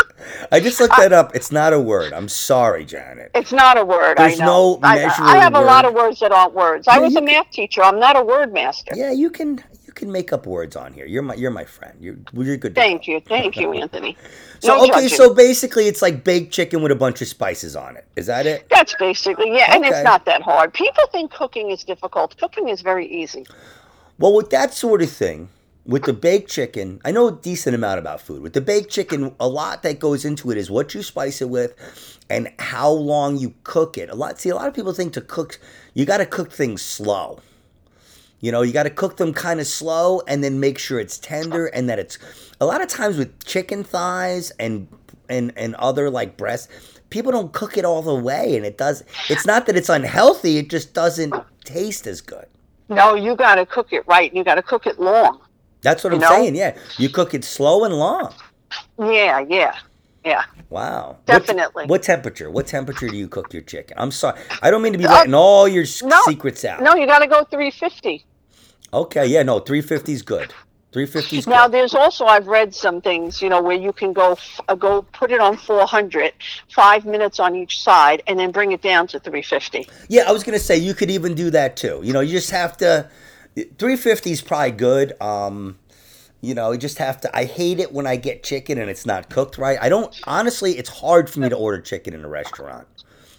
I 0.51 0.59
just 0.59 0.79
looked 0.79 0.95
that 0.97 1.11
up. 1.11 1.35
It's 1.35 1.51
not 1.51 1.73
a 1.73 1.79
word. 1.79 2.13
I'm 2.13 2.29
sorry, 2.29 2.85
Janet. 2.85 3.31
It's 3.35 3.51
not 3.51 3.77
a 3.77 3.83
word. 3.83 4.17
There's 4.17 4.39
I 4.39 4.45
know. 4.45 4.75
no 4.75 4.79
measurer 4.79 5.25
I 5.25 5.37
have 5.37 5.55
a 5.55 5.61
lot 5.61 5.83
of 5.85 5.93
words 5.93 6.19
that 6.21 6.31
aren't 6.31 6.53
words. 6.53 6.87
I 6.87 6.99
was 6.99 7.15
a 7.15 7.21
math 7.21 7.51
teacher. 7.51 7.83
I'm 7.83 7.99
not 7.99 8.15
a 8.15 8.23
word 8.23 8.53
master. 8.53 8.93
Yeah, 8.95 9.11
you 9.11 9.29
can 9.29 9.61
can 10.01 10.11
make 10.11 10.33
up 10.33 10.45
words 10.45 10.75
on 10.75 10.93
here. 10.93 11.05
You're 11.05 11.21
my 11.21 11.35
you're 11.35 11.51
my 11.51 11.63
friend. 11.63 11.95
You're 12.01 12.17
you're 12.33 12.57
good. 12.57 12.75
Thank 12.75 13.07
you, 13.07 13.21
thank 13.21 13.55
you, 13.55 13.71
Anthony. 13.73 14.17
So 14.61 14.75
No 14.77 14.83
okay, 14.83 15.07
judging. 15.07 15.17
so 15.17 15.33
basically 15.33 15.87
it's 15.87 16.03
like 16.03 16.23
baked 16.23 16.53
chicken 16.53 16.83
with 16.83 16.91
a 16.91 16.95
bunch 16.95 17.19
of 17.23 17.27
spices 17.27 17.75
on 17.75 17.97
it. 17.97 18.05
Is 18.15 18.27
that 18.27 18.45
it? 18.45 18.67
That's 18.69 18.93
basically 18.93 19.55
yeah, 19.55 19.73
and 19.73 19.83
it's 19.83 20.03
not 20.03 20.25
that 20.25 20.43
hard. 20.43 20.71
People 20.71 21.03
think 21.11 21.31
cooking 21.31 21.71
is 21.71 21.83
difficult. 21.83 22.37
Cooking 22.37 22.69
is 22.69 22.81
very 22.81 23.07
easy. 23.07 23.47
Well, 24.19 24.35
with 24.35 24.51
that 24.51 24.75
sort 24.75 25.01
of 25.01 25.09
thing, 25.09 25.49
with 25.83 26.03
the 26.03 26.13
baked 26.13 26.47
chicken, 26.47 27.01
I 27.03 27.11
know 27.11 27.29
a 27.29 27.31
decent 27.31 27.75
amount 27.75 27.97
about 27.97 28.21
food. 28.21 28.43
With 28.43 28.53
the 28.53 28.61
baked 28.61 28.91
chicken, 28.91 29.33
a 29.39 29.47
lot 29.47 29.81
that 29.81 29.97
goes 29.99 30.25
into 30.25 30.51
it 30.51 30.57
is 30.57 30.69
what 30.69 30.93
you 30.93 31.01
spice 31.01 31.41
it 31.41 31.49
with 31.49 31.73
and 32.29 32.51
how 32.59 32.91
long 32.91 33.37
you 33.37 33.55
cook 33.63 33.97
it. 33.97 34.11
A 34.11 34.15
lot 34.15 34.39
see 34.39 34.49
a 34.49 34.55
lot 34.55 34.67
of 34.67 34.75
people 34.75 34.93
think 34.93 35.13
to 35.13 35.21
cook 35.21 35.59
you 35.95 36.05
got 36.05 36.17
to 36.17 36.27
cook 36.27 36.51
things 36.51 36.83
slow. 36.83 37.39
You 38.41 38.51
know, 38.51 38.63
you 38.63 38.73
got 38.73 38.83
to 38.83 38.89
cook 38.89 39.17
them 39.17 39.33
kind 39.33 39.59
of 39.59 39.67
slow 39.67 40.21
and 40.27 40.43
then 40.43 40.59
make 40.59 40.77
sure 40.79 40.99
it's 40.99 41.17
tender 41.17 41.67
and 41.67 41.87
that 41.89 41.99
it's 41.99 42.17
a 42.59 42.65
lot 42.65 42.81
of 42.81 42.87
times 42.87 43.17
with 43.17 43.43
chicken 43.45 43.83
thighs 43.83 44.51
and 44.59 44.87
and 45.29 45.53
and 45.55 45.75
other 45.75 46.09
like 46.09 46.37
breasts, 46.37 46.67
people 47.11 47.31
don't 47.31 47.53
cook 47.53 47.77
it 47.77 47.85
all 47.85 48.01
the 48.01 48.15
way 48.15 48.55
and 48.57 48.65
it 48.65 48.77
does 48.77 49.03
it's 49.29 49.45
not 49.45 49.67
that 49.67 49.77
it's 49.77 49.89
unhealthy, 49.89 50.57
it 50.57 50.69
just 50.69 50.93
doesn't 50.93 51.33
taste 51.63 52.07
as 52.07 52.19
good. 52.19 52.45
No, 52.89 53.15
you 53.15 53.35
got 53.35 53.55
to 53.55 53.65
cook 53.65 53.93
it 53.93 54.03
right. 54.07 54.33
You 54.33 54.43
got 54.43 54.55
to 54.55 54.63
cook 54.63 54.85
it 54.85 54.99
long. 54.99 55.39
That's 55.81 56.03
what 56.03 56.13
I'm 56.13 56.19
know? 56.19 56.29
saying. 56.29 56.55
Yeah, 56.55 56.77
you 56.97 57.09
cook 57.09 57.33
it 57.33 57.43
slow 57.43 57.85
and 57.85 57.93
long. 57.93 58.33
Yeah, 58.99 59.45
yeah, 59.47 59.75
yeah. 60.25 60.43
Wow. 60.69 61.17
Definitely. 61.25 61.83
What, 61.83 61.89
what 61.89 62.03
temperature? 62.03 62.49
What 62.49 62.67
temperature 62.67 63.07
do 63.07 63.15
you 63.17 63.27
cook 63.27 63.53
your 63.53 63.61
chicken? 63.63 63.97
I'm 63.99 64.11
sorry. 64.11 64.39
I 64.61 64.71
don't 64.71 64.81
mean 64.81 64.93
to 64.93 64.99
be 64.99 65.05
Uh, 65.05 65.11
letting 65.13 65.33
all 65.33 65.67
your 65.67 65.85
no, 66.03 66.19
secrets 66.25 66.63
out. 66.65 66.81
No, 66.81 66.95
you 66.95 67.05
got 67.05 67.19
to 67.19 67.27
go 67.27 67.43
350. 67.43 68.25
Okay. 68.93 69.25
Yeah. 69.27 69.43
No. 69.43 69.59
350 69.59 70.13
is 70.13 70.21
good. 70.21 70.53
350 70.91 71.37
is 71.37 71.45
good. 71.45 71.51
Now, 71.51 71.67
good. 71.67 71.73
there's 71.73 71.93
also 71.93 72.25
I've 72.25 72.47
read 72.47 72.75
some 72.75 73.01
things, 73.01 73.41
you 73.41 73.49
know, 73.49 73.61
where 73.61 73.77
you 73.77 73.93
can 73.93 74.13
go 74.13 74.37
uh, 74.67 74.75
go 74.75 75.03
put 75.13 75.31
it 75.31 75.39
on 75.39 75.57
400, 75.57 76.33
five 76.69 77.05
minutes 77.05 77.39
on 77.39 77.55
each 77.55 77.81
side, 77.81 78.21
and 78.27 78.37
then 78.39 78.51
bring 78.51 78.71
it 78.71 78.81
down 78.81 79.07
to 79.07 79.19
350. 79.19 79.87
Yeah. 80.09 80.23
I 80.27 80.31
was 80.31 80.43
gonna 80.43 80.59
say 80.59 80.77
you 80.77 80.93
could 80.93 81.11
even 81.11 81.35
do 81.35 81.49
that 81.51 81.77
too. 81.77 82.01
You 82.03 82.13
know, 82.13 82.21
you 82.21 82.31
just 82.31 82.51
have 82.51 82.77
to. 82.77 83.09
350 83.55 84.31
is 84.31 84.41
probably 84.41 84.71
good. 84.71 85.21
Um, 85.21 85.77
you 86.41 86.55
know, 86.55 86.71
you 86.71 86.77
just 86.77 86.97
have 86.97 87.21
to. 87.21 87.37
I 87.37 87.45
hate 87.45 87.79
it 87.79 87.93
when 87.93 88.07
I 88.07 88.15
get 88.15 88.43
chicken 88.43 88.79
and 88.79 88.89
it's 88.89 89.05
not 89.05 89.29
cooked 89.29 89.57
right. 89.57 89.77
I 89.79 89.89
don't. 89.89 90.13
Honestly, 90.25 90.73
it's 90.77 90.89
hard 90.89 91.29
for 91.29 91.39
me 91.39 91.49
to 91.49 91.55
order 91.55 91.79
chicken 91.79 92.13
in 92.13 92.25
a 92.25 92.27
restaurant. 92.27 92.87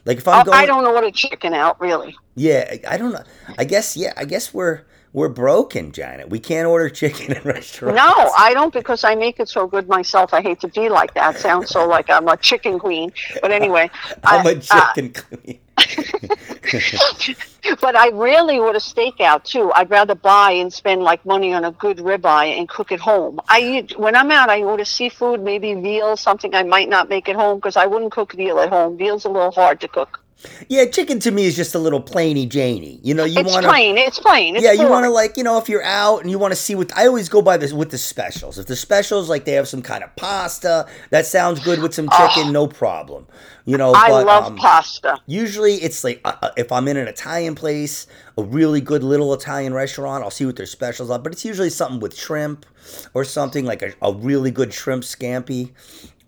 Like 0.04 0.18
if 0.18 0.28
I'm 0.28 0.44
going. 0.44 0.56
I 0.56 0.66
don't 0.66 0.84
know 0.84 0.92
what 0.92 1.04
a 1.04 1.10
chicken 1.10 1.52
out 1.52 1.80
really. 1.80 2.16
Yeah, 2.36 2.76
I 2.88 2.96
don't 2.96 3.12
know. 3.12 3.24
I 3.58 3.64
guess 3.64 3.96
yeah. 3.96 4.12
I 4.16 4.24
guess 4.24 4.54
we're 4.54 4.82
we're 5.12 5.28
broken, 5.28 5.92
Janet. 5.92 6.30
We 6.30 6.38
can't 6.38 6.66
order 6.66 6.88
chicken 6.88 7.36
in 7.36 7.42
restaurants. 7.44 7.96
No, 7.96 8.30
I 8.38 8.54
don't 8.54 8.72
because 8.72 9.04
I 9.04 9.14
make 9.14 9.40
it 9.40 9.48
so 9.48 9.66
good 9.66 9.88
myself. 9.88 10.32
I 10.32 10.40
hate 10.40 10.60
to 10.60 10.68
be 10.68 10.88
like 10.88 11.14
that. 11.14 11.38
Sounds 11.38 11.68
so 11.68 11.86
like 11.86 12.08
I'm 12.08 12.28
a 12.28 12.36
chicken 12.36 12.78
queen. 12.78 13.12
But 13.40 13.50
anyway, 13.50 13.90
I'm 14.24 14.46
I- 14.46 14.50
a 14.52 14.56
uh, 14.70 14.94
chicken 14.94 15.12
queen. 15.12 15.58
but 17.80 17.96
I 17.96 18.08
really 18.08 18.60
would 18.60 18.76
a 18.76 18.78
steakout 18.78 19.44
too. 19.44 19.72
I'd 19.74 19.90
rather 19.90 20.14
buy 20.14 20.52
and 20.52 20.72
spend 20.72 21.02
like 21.02 21.24
money 21.26 21.52
on 21.52 21.64
a 21.64 21.72
good 21.72 21.98
ribeye 21.98 22.58
and 22.58 22.68
cook 22.68 22.92
it 22.92 23.00
home. 23.00 23.40
I 23.48 23.60
eat- 23.60 23.98
when 23.98 24.14
I'm 24.16 24.30
out, 24.30 24.48
I 24.48 24.62
order 24.62 24.84
seafood, 24.84 25.42
maybe 25.42 25.74
veal, 25.74 26.16
something 26.16 26.54
I 26.54 26.62
might 26.62 26.88
not 26.88 27.08
make 27.08 27.28
at 27.28 27.36
home 27.36 27.58
because 27.58 27.76
I 27.76 27.86
wouldn't 27.86 28.12
cook 28.12 28.32
veal 28.34 28.60
at 28.60 28.70
home. 28.70 28.96
Veal's 28.96 29.24
a 29.24 29.28
little 29.28 29.50
hard 29.50 29.80
to 29.80 29.88
cook. 29.88 30.21
Yeah, 30.68 30.86
chicken 30.86 31.18
to 31.20 31.30
me 31.30 31.44
is 31.46 31.56
just 31.56 31.74
a 31.74 31.78
little 31.78 32.00
plainy 32.00 32.46
Janie. 32.46 33.00
You 33.02 33.14
know, 33.14 33.24
you 33.24 33.40
it's 33.40 33.50
want 33.50 33.64
to. 33.64 33.68
plain. 33.68 33.98
It's 33.98 34.18
plain. 34.18 34.56
It's 34.56 34.64
Yeah, 34.64 34.72
you 34.72 34.88
want 34.88 35.04
to 35.04 35.10
like 35.10 35.36
you 35.36 35.44
know 35.44 35.58
if 35.58 35.68
you're 35.68 35.84
out 35.84 36.18
and 36.22 36.30
you 36.30 36.38
want 36.38 36.52
to 36.52 36.56
see 36.56 36.74
what 36.74 36.96
I 36.96 37.06
always 37.06 37.28
go 37.28 37.42
by 37.42 37.56
this 37.56 37.72
with 37.72 37.90
the 37.90 37.98
specials. 37.98 38.58
If 38.58 38.66
the 38.66 38.76
specials 38.76 39.28
like 39.28 39.44
they 39.44 39.52
have 39.52 39.68
some 39.68 39.82
kind 39.82 40.02
of 40.04 40.14
pasta 40.16 40.86
that 41.10 41.26
sounds 41.26 41.60
good 41.60 41.80
with 41.80 41.94
some 41.94 42.08
chicken, 42.08 42.52
no 42.52 42.66
problem. 42.66 43.26
You 43.64 43.76
know, 43.76 43.90
Oh. 43.90 43.94
I 43.94 44.08
but, 44.10 44.26
love 44.26 44.46
um, 44.46 44.56
pasta. 44.56 45.18
Usually 45.26 45.74
it's 45.74 46.02
like 46.02 46.20
uh, 46.24 46.34
uh, 46.42 46.50
if 46.56 46.72
I'm 46.72 46.88
in 46.88 46.96
an 46.96 47.06
Italian 47.08 47.54
place, 47.54 48.06
a 48.36 48.42
really 48.42 48.80
good 48.80 49.04
little 49.04 49.32
Italian 49.34 49.72
restaurant, 49.74 50.24
I'll 50.24 50.30
see 50.30 50.46
what 50.46 50.56
their 50.56 50.66
specials 50.66 51.10
are. 51.10 51.18
But 51.18 51.32
it's 51.32 51.44
usually 51.44 51.70
something 51.70 52.00
with 52.00 52.16
shrimp 52.16 52.66
or 53.14 53.24
something 53.24 53.64
like 53.64 53.82
a, 53.82 53.92
a 54.02 54.12
really 54.12 54.50
good 54.50 54.72
shrimp 54.74 55.04
scampi. 55.04 55.70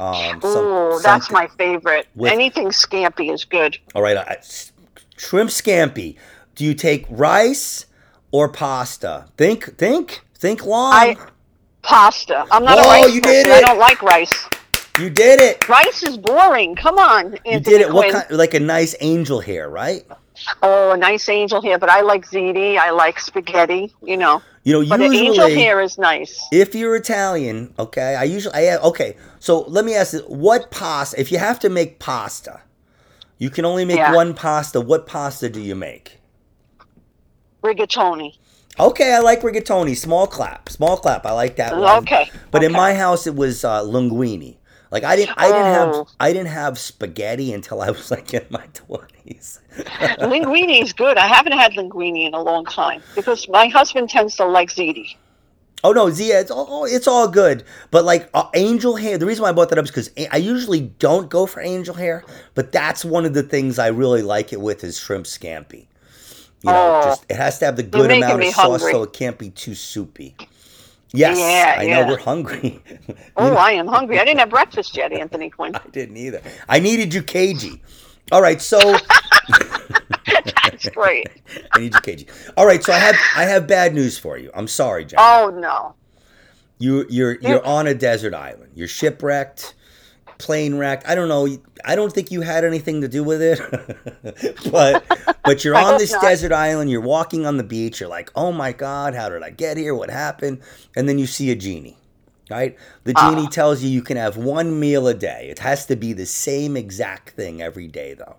Um, 0.05 0.41
some- 0.41 0.65
Ooh, 0.67 1.01
that's 1.03 1.31
my 1.31 1.47
favorite. 1.59 2.07
with- 2.15 2.33
Anything 2.33 2.69
scampi 2.69 3.33
is 3.33 3.45
good. 3.45 3.79
All 3.95 4.03
right, 4.03 4.17
I, 4.17 4.39
shrimp 5.17 5.51
scampi. 5.51 6.17
Do 6.55 6.65
you 6.65 6.75
take 6.75 7.07
rice 7.09 7.87
or 8.31 8.49
pasta? 8.49 9.27
Think, 9.37 9.77
think, 9.79 10.21
think 10.37 10.65
long. 10.67 10.93
I 10.93 11.17
pasta. 11.83 12.45
I'm 12.51 12.65
not 12.65 12.79
Whoa, 12.79 12.85
a 12.85 12.87
rice 13.03 13.15
you 13.15 13.21
person. 13.21 13.45
did 13.45 13.53
I 13.53 13.61
don't 13.61 13.79
like 13.79 14.03
rice. 14.03 14.49
you 14.99 15.11
did 15.11 15.41
it. 15.41 15.69
Rice 15.69 16.03
is 16.03 16.17
boring. 16.19 16.77
Come 16.77 16.99
on, 16.99 17.37
You 17.45 17.61
did 17.61 17.81
it. 17.81 17.93
What 17.93 18.13
kind? 18.13 18.25
Like 18.31 18.55
a 18.55 18.61
nice 18.61 18.95
angel 19.01 19.41
hair, 19.41 19.69
right? 19.69 20.05
Oh, 20.63 20.93
a 20.93 20.97
nice 20.97 21.29
angel 21.29 21.63
hair, 21.63 21.79
but 21.79 21.89
I 21.89 22.01
like 22.01 22.27
ziti. 22.27 22.77
I 22.77 22.91
like 22.91 23.21
spaghetti. 23.21 23.95
You 24.03 24.17
know, 24.17 24.43
You 24.65 24.73
know, 24.83 24.89
but 24.89 25.01
an 25.01 25.15
angel 25.15 25.27
usually 25.49 25.55
hair 25.55 25.81
is 25.81 25.97
nice. 25.99 26.45
if 26.51 26.75
you're 26.75 26.97
Italian, 26.97 27.73
okay, 27.79 28.17
I 28.17 28.25
usually 28.25 28.55
I 28.55 28.77
okay. 28.79 29.17
So 29.39 29.61
let 29.69 29.85
me 29.85 29.95
ask 29.95 30.13
you, 30.15 30.21
what 30.21 30.71
pasta? 30.71 31.21
If 31.21 31.31
you 31.31 31.39
have 31.39 31.59
to 31.61 31.69
make 31.69 31.99
pasta, 32.01 32.61
you 33.39 33.49
can 33.51 33.65
only 33.65 33.85
make 33.85 33.99
Yeah. 33.99 34.15
one 34.15 34.35
pasta. 34.35 34.81
What 34.81 35.07
pasta 35.07 35.49
do 35.49 35.61
you 35.61 35.75
make? 35.77 36.19
Rigatoni. 37.63 38.37
Okay, 38.79 39.15
I 39.15 39.21
like 39.21 39.43
rigatoni. 39.43 39.97
Small 39.97 40.27
clap, 40.27 40.69
small 40.69 40.97
clap. 40.97 41.25
I 41.25 41.33
like 41.33 41.57
that 41.57 41.77
one. 41.77 42.03
Okay. 42.03 42.31
But 42.51 42.65
in 42.65 42.73
my 42.73 42.95
house, 42.95 43.27
it 43.27 43.37
was 43.37 43.65
uh, 43.65 43.83
linguine. 43.83 44.57
Like 44.95 45.03
I 45.03 45.17
didn't, 45.17 45.37
I 45.37 45.49
didn't 45.49 45.65
have, 45.75 45.89
Oh. 45.93 46.07
I 46.21 46.33
didn't 46.33 46.49
have 46.53 46.79
spaghetti 46.79 47.53
until 47.53 47.83
I 47.83 47.91
was 47.91 48.11
like 48.13 48.33
in 48.33 48.47
my 48.49 48.65
twenties. 48.75 49.61
linguine 50.21 50.81
is 50.83 50.93
good. 50.93 51.19
I 51.19 51.27
haven't 51.27 51.53
had 51.53 51.73
linguine 51.73 52.27
in 52.29 52.33
a 52.33 52.41
long 52.41 52.65
time 52.65 53.03
because 53.17 53.49
my 53.49 53.67
husband 53.67 54.09
tends 54.09 54.37
to 54.37 54.45
like 54.47 54.69
ziti. 54.71 55.17
oh 55.83 55.91
no, 55.93 56.11
Zia, 56.11 56.39
it's 56.41 56.51
all, 56.53 56.85
it's 56.85 57.09
all 57.09 57.27
good. 57.27 57.65
But 57.91 58.05
like 58.05 58.31
uh, 58.35 58.49
angel 58.55 58.95
hair, 58.95 59.19
the 59.19 59.27
reason 59.27 59.43
why 59.43 59.49
I 59.49 59.53
brought 59.53 59.71
that 59.71 59.79
up 59.79 59.85
is 59.85 59.91
because 59.91 60.11
I 60.31 60.37
usually 60.37 60.81
don't 60.81 61.29
go 61.29 61.45
for 61.47 61.61
angel 61.61 61.97
hair, 61.97 62.25
but 62.55 62.71
that's 62.71 63.05
one 63.05 63.25
of 63.27 63.35
the 63.35 63.43
things 63.43 63.81
I 63.81 63.89
really 63.89 64.23
like 64.23 64.53
it 64.53 64.61
with 64.61 64.85
is 64.85 64.97
shrimp 64.97 65.27
scampi. 65.27 65.87
You 66.63 66.71
know, 66.71 67.01
Oh. 67.03 67.09
just 67.09 67.27
it 67.29 67.35
has 67.37 67.59
to 67.59 67.65
have 67.65 67.75
the 67.77 67.83
good 67.83 68.13
amount 68.13 68.43
of 68.45 68.49
sauce, 68.55 68.81
hungry. 68.83 68.93
so 68.93 69.03
it 69.03 69.13
can't 69.13 69.39
be 69.39 69.51
too 69.51 69.75
soupy. 69.75 70.37
Yes, 71.15 71.39
Yeah, 71.39 71.77
I 71.79 71.87
know 71.87 72.09
we're 72.09 72.19
hungry. 72.19 72.83
Oh, 73.37 73.55
I 73.55 73.73
am 73.73 73.89
hungry. 73.89 74.21
I 74.21 74.25
didn't 74.25 74.39
have 74.41 74.51
breakfast 74.51 74.97
yet, 74.97 75.13
Anthony 75.13 75.51
Quinn. 75.51 75.75
I 75.75 75.81
didn't 75.91 76.17
either. 76.17 76.41
I 76.69 76.79
needed 76.79 77.13
you 77.13 77.23
cagey. 77.23 77.83
All 78.31 78.41
right, 78.43 78.61
so 78.61 78.79
That's 80.27 80.89
great. 80.91 81.29
I 81.73 81.81
need 81.81 81.95
you 81.95 82.01
cagey. 82.01 82.27
All 82.57 82.67
right, 82.67 82.83
so 82.83 82.93
I 82.93 82.99
have 82.99 83.17
I 83.37 83.45
have 83.45 83.67
bad 83.67 83.95
news 83.95 84.19
for 84.19 84.39
you. 84.39 84.51
I'm 84.55 84.69
sorry, 84.69 85.05
John. 85.05 85.19
Oh 85.21 85.51
no. 85.51 85.95
You 86.79 87.07
you're 87.09 87.39
you're 87.41 87.65
on 87.65 87.87
a 87.87 87.95
desert 87.95 88.35
island. 88.35 88.73
You're 88.75 88.89
shipwrecked, 88.89 89.75
plane 90.45 90.77
wreck. 90.77 91.09
I 91.09 91.15
don't 91.15 91.29
know. 91.29 91.49
I 91.85 91.97
don't 91.97 92.13
think 92.13 92.31
you 92.31 92.43
had 92.43 92.65
anything 92.65 93.01
to 93.01 93.09
do 93.09 93.25
with 93.25 93.41
it. 93.43 93.61
but 94.71 95.05
but 95.45 95.65
you're 95.65 95.77
on 95.87 95.99
this 95.99 96.13
not. 96.13 96.23
desert 96.23 96.53
island. 96.53 96.91
You're 96.91 97.01
walking 97.01 97.47
on 97.47 97.57
the 97.57 97.65
beach. 97.65 98.01
You're 98.01 98.09
like, 98.09 98.31
oh 98.35 98.53
my 98.53 98.73
god, 98.73 99.15
how 99.15 99.29
did 99.29 99.43
I 99.43 99.51
get 99.51 99.77
here? 99.77 99.95
What 99.95 100.11
happened? 100.11 100.61
And 100.97 101.09
then 101.09 101.19
you 101.19 101.27
see 101.27 101.51
a 101.51 101.55
genie. 101.57 101.99
Right? 102.51 102.77
The 103.05 103.15
Ah. 103.17 103.31
genie 103.35 103.49
tells 103.49 103.83
you 103.83 103.89
you 103.91 104.03
can 104.03 104.17
have 104.19 104.37
one 104.37 104.79
meal 104.79 105.09
a 105.09 105.15
day. 105.15 105.49
It 105.51 105.61
has 105.61 105.87
to 105.87 105.97
be 105.97 106.13
the 106.13 106.27
same 106.27 106.77
exact 106.77 107.31
thing 107.31 107.63
every 107.63 107.89
day, 107.89 108.13
though. 108.15 108.37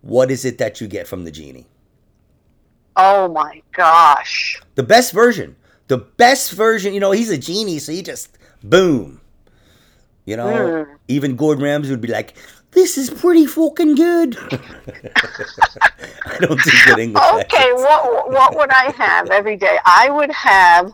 What 0.00 0.30
is 0.30 0.44
it 0.44 0.56
that 0.58 0.80
you 0.80 0.88
get 0.88 1.06
from 1.06 1.24
the 1.24 1.30
genie? 1.30 1.66
Oh 2.96 3.28
my 3.28 3.62
gosh. 3.72 4.60
The 4.74 4.82
best 4.82 5.12
version. 5.12 5.56
The 5.88 5.98
best 5.98 6.52
version. 6.52 6.92
You 6.94 7.00
know, 7.00 7.12
he's 7.12 7.30
a 7.30 7.38
genie, 7.38 7.78
so 7.78 7.92
he 7.92 8.02
just 8.02 8.36
boom. 8.62 9.20
You 10.24 10.36
know, 10.36 10.46
Mm. 10.46 10.86
even 11.08 11.36
Gordon 11.36 11.64
Ramsay 11.64 11.90
would 11.90 12.00
be 12.00 12.08
like, 12.08 12.34
"This 12.70 12.96
is 12.96 13.10
pretty 13.10 13.46
fucking 13.46 13.96
good." 13.96 14.36
I 16.26 16.38
don't 16.40 16.62
do 16.62 16.70
good 16.86 16.98
English. 16.98 17.22
Okay, 17.22 17.56
accents. 17.58 17.82
what 17.82 18.30
what 18.30 18.56
would 18.56 18.70
I 18.70 18.92
have 18.96 19.30
every 19.30 19.56
day? 19.56 19.78
I 19.84 20.10
would 20.10 20.30
have 20.30 20.92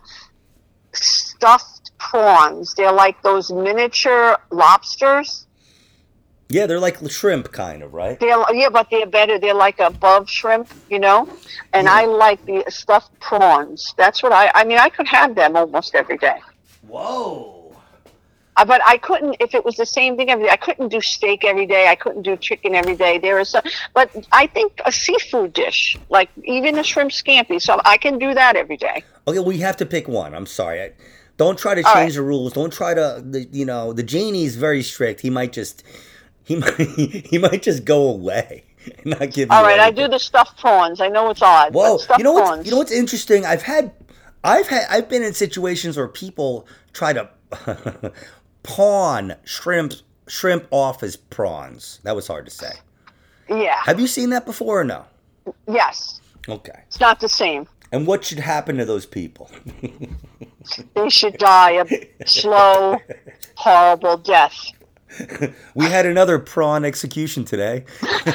stuffed 0.93 1.91
prawns. 1.99 2.75
They're 2.75 2.93
like 2.93 3.23
those 3.23 3.51
miniature 3.53 4.39
lobsters. 4.51 5.47
Yeah, 6.51 6.65
they're 6.67 6.81
like 6.81 6.97
shrimp, 7.11 7.53
kind 7.53 7.83
of, 7.83 7.93
right? 7.93 8.19
They're 8.19 8.43
yeah, 8.55 8.71
but 8.71 8.89
they're 8.91 9.05
better. 9.07 9.39
They're 9.39 9.53
like 9.53 9.79
above 9.81 10.31
shrimp, 10.31 10.73
you 10.89 10.99
know. 10.99 11.29
And 11.75 11.87
I 11.89 12.07
like 12.07 12.43
the 12.47 12.65
stuffed 12.71 13.13
prawns. 13.21 13.93
That's 13.99 14.23
what 14.23 14.33
I. 14.33 14.51
I 14.55 14.65
mean, 14.65 14.79
I 14.79 14.89
could 14.89 15.09
have 15.09 15.35
them 15.35 15.57
almost 15.57 15.95
every 15.95 16.17
day. 16.17 16.41
Whoa. 16.87 17.58
Uh, 18.59 18.65
But 18.65 18.83
I 18.85 18.99
couldn't 18.99 19.37
if 19.41 19.55
it 19.55 19.65
was 19.65 19.77
the 19.77 19.87
same 19.87 20.17
thing 20.17 20.31
every 20.31 20.45
day. 20.47 20.51
I 20.51 20.57
couldn't 20.57 20.89
do 20.89 21.01
steak 21.01 21.45
every 21.45 21.67
day. 21.67 21.89
I 21.89 21.95
couldn't 21.95 22.23
do 22.23 22.37
chicken 22.37 22.75
every 22.75 22.97
day. 22.97 23.19
There 23.19 23.39
is 23.39 23.49
some, 23.51 23.63
but 23.95 24.11
I 24.33 24.47
think 24.47 24.81
a 24.85 24.93
seafood 24.93 25.53
dish, 25.53 25.97
like 26.11 26.29
even 26.45 26.79
a 26.79 26.83
shrimp 26.83 27.13
scampi, 27.13 27.63
so 27.63 27.81
I 27.85 27.97
can 27.97 28.19
do 28.19 28.35
that 28.35 28.57
every 28.57 28.77
day. 28.77 29.05
Okay, 29.27 29.39
we 29.39 29.59
have 29.59 29.77
to 29.79 29.87
pick 29.87 30.09
one. 30.09 30.35
I'm 30.35 30.47
sorry. 30.47 30.83
I, 30.83 30.93
don't 31.39 31.59
try 31.59 31.75
to 31.77 31.83
change 31.83 31.95
right. 31.95 32.13
the 32.15 32.23
rules. 32.23 32.53
Don't 32.53 32.73
try 32.73 32.95
to. 32.95 33.23
The, 33.25 33.49
you 33.53 33.65
know, 33.65 33.93
the 33.93 34.03
genie's 34.03 34.57
very 34.57 34.83
strict. 34.83 35.21
He 35.21 35.31
might 35.31 35.53
just. 35.53 35.85
He 36.45 36.57
might. 36.57 36.75
He 37.31 37.39
might 37.39 37.63
just 37.63 37.85
go 37.85 38.09
away 38.09 38.65
and 38.85 39.19
not 39.19 39.33
give. 39.33 39.51
All 39.51 39.63
right, 39.63 39.79
I 39.79 39.91
do 39.91 40.09
the 40.09 40.19
stuffed 40.19 40.59
prawns. 40.59 41.01
I 41.01 41.09
know 41.09 41.31
it's 41.31 41.43
odd. 41.43 41.75
Whoa, 41.75 41.99
you 42.19 42.25
know 42.25 42.33
what's 42.33 42.49
prawns. 42.49 42.67
you 42.67 42.73
know 42.73 42.79
what's 42.79 42.93
interesting? 42.93 43.47
I've 43.47 43.63
had, 43.63 43.93
I've 44.43 44.67
had, 44.67 44.87
I've 44.91 45.09
been 45.09 45.23
in 45.23 45.33
situations 45.33 45.97
where 45.97 46.09
people 46.09 46.67
try 46.93 47.13
to 47.13 47.31
pawn 48.63 49.35
shrimp 49.45 49.95
shrimp 50.27 50.67
off 50.71 51.03
as 51.03 51.17
prawns. 51.17 52.01
That 52.03 52.15
was 52.15 52.27
hard 52.27 52.45
to 52.47 52.51
say. 52.51 52.73
Yeah. 53.49 53.81
Have 53.85 53.99
you 53.99 54.07
seen 54.07 54.31
that 54.31 54.45
before 54.45 54.81
or 54.81 54.85
no? 54.85 55.07
Yes. 55.67 56.21
Okay. 56.49 56.83
It's 56.87 57.01
not 57.01 57.21
the 57.21 57.29
same. 57.29 57.67
And 57.91 58.07
what 58.07 58.25
should 58.25 58.39
happen 58.39 58.77
to 58.77 58.85
those 58.85 59.07
people? 59.07 59.51
They 60.95 61.09
should 61.09 61.39
die 61.39 61.83
a 61.83 61.87
slow, 62.27 62.99
horrible 63.55 64.19
death. 64.19 64.55
we 65.75 65.87
had 65.87 66.05
another 66.05 66.39
prawn 66.39 66.85
execution 66.85 67.47
today. 67.47 67.87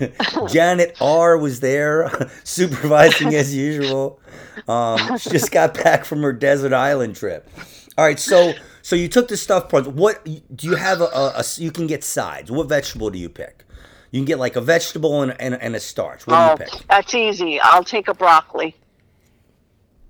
Janet 0.48 0.96
R 1.00 1.36
was 1.38 1.60
there 1.60 2.10
supervising 2.44 3.34
as 3.34 3.54
usual. 3.54 4.20
Um, 4.66 5.18
she 5.18 5.30
just 5.30 5.50
got 5.52 5.74
back 5.74 6.04
from 6.04 6.22
her 6.22 6.32
desert 6.32 6.72
island 6.72 7.16
trip. 7.16 7.48
All 7.96 8.04
right, 8.04 8.18
so 8.18 8.52
so 8.82 8.96
you 8.96 9.08
took 9.08 9.28
the 9.28 9.36
stuffed 9.36 9.68
prawns. 9.70 9.88
What 9.88 10.24
do 10.24 10.66
you 10.68 10.76
have? 10.76 11.00
A, 11.00 11.04
a, 11.04 11.32
a- 11.38 11.44
you 11.60 11.70
can 11.70 11.86
get 11.86 12.04
sides. 12.04 12.50
What 12.50 12.68
vegetable 12.68 13.10
do 13.10 13.18
you 13.18 13.28
pick? 13.28 13.64
You 14.10 14.20
can 14.20 14.24
get 14.24 14.38
like 14.38 14.56
a 14.56 14.60
vegetable 14.60 15.20
and, 15.22 15.38
and, 15.40 15.60
and 15.60 15.76
a 15.76 15.80
starch. 15.80 16.26
What 16.26 16.34
Oh, 16.36 16.56
do 16.56 16.64
you 16.64 16.70
pick? 16.70 16.86
that's 16.88 17.14
easy. 17.14 17.60
I'll 17.60 17.84
take 17.84 18.08
a 18.08 18.14
broccoli. 18.14 18.74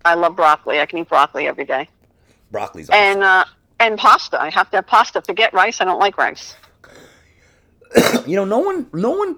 I 0.05 0.15
love 0.15 0.37
broccoli. 0.37 0.81
I 0.81 0.87
can 0.87 1.01
eat 1.01 1.09
broccoli 1.09 1.47
every 1.47 1.65
day. 1.65 1.89
Broccoli's 2.53 2.89
awesome. 2.89 3.01
And 3.03 3.23
uh, 3.25 3.45
and 3.81 3.99
pasta. 3.99 4.41
I 4.41 4.51
have 4.51 4.71
to 4.71 4.79
have 4.79 4.87
pasta. 4.87 5.21
Forget 5.23 5.53
rice. 5.53 5.81
I 5.81 5.85
don't 5.85 5.99
like 6.01 6.17
rice. 6.17 6.55
you 8.27 8.37
know 8.37 8.45
no 8.45 8.59
one 8.59 8.87
no 8.93 9.11
one 9.11 9.37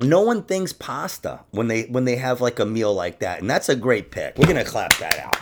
no 0.00 0.22
one 0.22 0.42
thinks 0.42 0.72
pasta 0.72 1.40
when 1.50 1.68
they 1.68 1.82
when 1.84 2.04
they 2.04 2.16
have 2.16 2.40
like 2.40 2.58
a 2.58 2.66
meal 2.66 2.92
like 2.94 3.20
that 3.20 3.40
and 3.40 3.48
that's 3.50 3.68
a 3.68 3.76
great 3.76 4.10
pick 4.10 4.36
we're 4.38 4.46
gonna 4.46 4.64
clap 4.64 4.96
that 4.98 5.18
out 5.18 5.36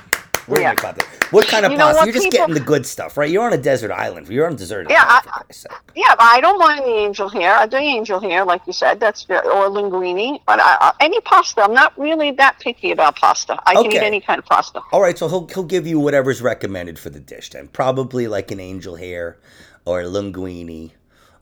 We're 0.48 0.60
Yeah. 0.60 0.74
gonna 0.74 0.76
clap 0.76 0.94
that. 0.96 1.06
What 1.30 1.46
kind 1.46 1.66
of 1.66 1.72
You 1.72 1.78
pasta? 1.78 2.04
You're 2.06 2.14
just 2.14 2.24
people- 2.24 2.38
getting 2.38 2.54
the 2.54 2.60
good 2.60 2.86
stuff, 2.86 3.18
right? 3.18 3.28
You're 3.30 3.44
on 3.44 3.52
a 3.52 3.58
desert 3.58 3.90
island. 3.92 4.28
You're 4.28 4.46
on 4.46 4.54
a 4.54 4.56
desert 4.56 4.86
Yeah, 4.88 5.02
island. 5.04 5.26
I- 5.26 5.40
Christ's 5.42 5.62
sake. 5.64 5.72
Yeah, 5.94 6.14
but 6.16 6.22
I 6.24 6.40
don't 6.40 6.58
mind 6.58 6.80
the 6.86 6.94
angel 7.06 7.28
hair. 7.28 7.54
I 7.54 7.66
do 7.66 7.76
angel 7.76 8.18
hair, 8.18 8.46
like 8.46 8.62
you 8.66 8.72
said. 8.72 8.98
That's 8.98 9.24
ve- 9.24 9.34
or 9.34 9.68
linguine. 9.68 10.40
But 10.46 10.58
I, 10.62 10.94
any 11.00 11.20
pasta, 11.20 11.60
I'm 11.60 11.74
not 11.74 11.92
really 11.98 12.30
that 12.30 12.60
picky 12.60 12.92
about 12.92 13.16
pasta. 13.16 13.58
I 13.66 13.74
can 13.74 13.92
eat 13.92 13.96
any 14.00 14.22
kind 14.22 14.38
of 14.38 14.46
pasta. 14.46 14.80
All 14.90 15.02
right, 15.02 15.18
so 15.18 15.28
he'll 15.28 15.46
he'll 15.48 15.64
give 15.64 15.86
you 15.86 16.00
whatever's 16.00 16.40
recommended 16.40 16.98
for 16.98 17.10
the 17.10 17.20
dish 17.20 17.50
then. 17.50 17.68
Probably 17.68 18.26
like 18.26 18.50
an 18.50 18.58
angel 18.58 18.96
hair 18.96 19.36
or 19.84 20.00
linguine. 20.04 20.92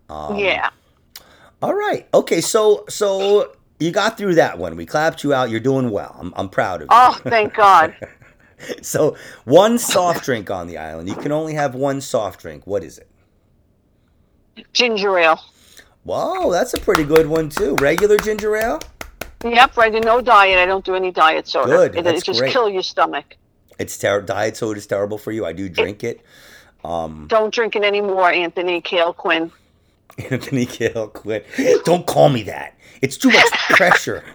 Um, 0.08 0.36
yeah. 0.36 0.70
All 1.62 1.74
right. 1.74 2.06
Okay, 2.14 2.40
so 2.40 2.84
so 2.88 3.52
you 3.80 3.90
got 3.90 4.16
through 4.18 4.34
that 4.36 4.58
one. 4.58 4.76
We 4.76 4.86
clapped 4.86 5.24
you 5.24 5.32
out. 5.34 5.50
You're 5.50 5.60
doing 5.60 5.90
well. 5.90 6.16
I'm 6.18 6.32
I'm 6.36 6.48
proud 6.48 6.82
of 6.82 6.86
you. 6.86 6.88
Oh, 6.92 7.18
thank 7.24 7.54
God. 7.54 7.94
So 8.80 9.18
one 9.44 9.78
soft 9.78 10.24
drink 10.24 10.50
on 10.50 10.66
the 10.66 10.78
island. 10.78 11.10
You 11.10 11.14
can 11.14 11.30
only 11.30 11.52
have 11.52 11.74
one 11.74 12.00
soft 12.00 12.40
drink. 12.40 12.66
What 12.66 12.82
is 12.82 12.96
it? 12.96 13.06
Ginger 14.72 15.18
ale. 15.18 15.40
Whoa, 16.04 16.50
that's 16.50 16.72
a 16.72 16.80
pretty 16.80 17.04
good 17.04 17.26
one 17.26 17.50
too. 17.50 17.76
Regular 17.76 18.16
ginger 18.16 18.56
ale. 18.56 18.80
Yep, 19.44 19.76
right. 19.76 19.92
No 20.02 20.22
diet. 20.22 20.58
I 20.58 20.64
don't 20.64 20.84
do 20.86 20.94
any 20.94 21.10
diet 21.10 21.46
soda. 21.46 21.66
Good, 21.66 21.96
It, 21.96 22.04
that's 22.04 22.22
it 22.22 22.24
just 22.24 22.40
great. 22.40 22.50
kill 22.52 22.70
your 22.70 22.82
stomach. 22.82 23.36
It's 23.78 23.98
ter- 23.98 24.22
diet 24.22 24.56
soda 24.56 24.78
is 24.78 24.86
terrible 24.86 25.18
for 25.18 25.32
you. 25.32 25.44
I 25.44 25.52
do 25.52 25.68
drink 25.68 26.02
it. 26.02 26.22
Um, 26.82 27.26
Don't 27.28 27.52
drink 27.52 27.76
it 27.76 27.82
anymore, 27.82 28.30
Anthony 28.30 28.80
Kale 28.80 29.12
Quinn. 29.12 29.52
Anthony 30.30 30.66
Kill 30.66 31.08
quit. 31.08 31.46
Don't 31.84 32.06
call 32.06 32.28
me 32.28 32.42
that. 32.44 32.78
It's 33.02 33.16
too 33.16 33.30
much 33.30 33.52
pressure. 33.70 34.24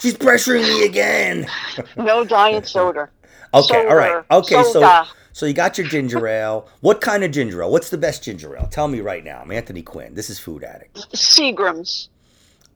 She's 0.00 0.14
pressuring 0.14 0.62
me 0.62 0.86
again. 0.86 1.46
No 1.96 2.24
diet 2.24 2.66
soda. 2.68 3.10
Okay, 3.52 3.86
all 3.86 3.96
right. 3.96 4.24
Okay, 4.30 4.54
so 4.62 4.72
Soda. 4.72 5.08
so 5.32 5.44
you 5.44 5.52
got 5.52 5.76
your 5.76 5.86
ginger 5.86 6.26
ale. 6.26 6.68
What 6.80 7.00
kind 7.00 7.22
of 7.24 7.32
ginger 7.32 7.62
ale? 7.62 7.70
What's 7.70 7.90
the 7.90 7.98
best 7.98 8.24
ginger 8.24 8.56
ale? 8.56 8.68
Tell 8.70 8.88
me 8.88 9.00
right 9.00 9.22
now. 9.24 9.40
I'm 9.42 9.50
Anthony 9.50 9.82
Quinn. 9.82 10.14
This 10.14 10.30
is 10.30 10.38
Food 10.38 10.64
Addict. 10.64 10.96
Seagram's. 11.12 12.08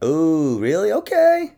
Oh, 0.03 0.59
really? 0.59 0.93
Okay. 0.93 1.53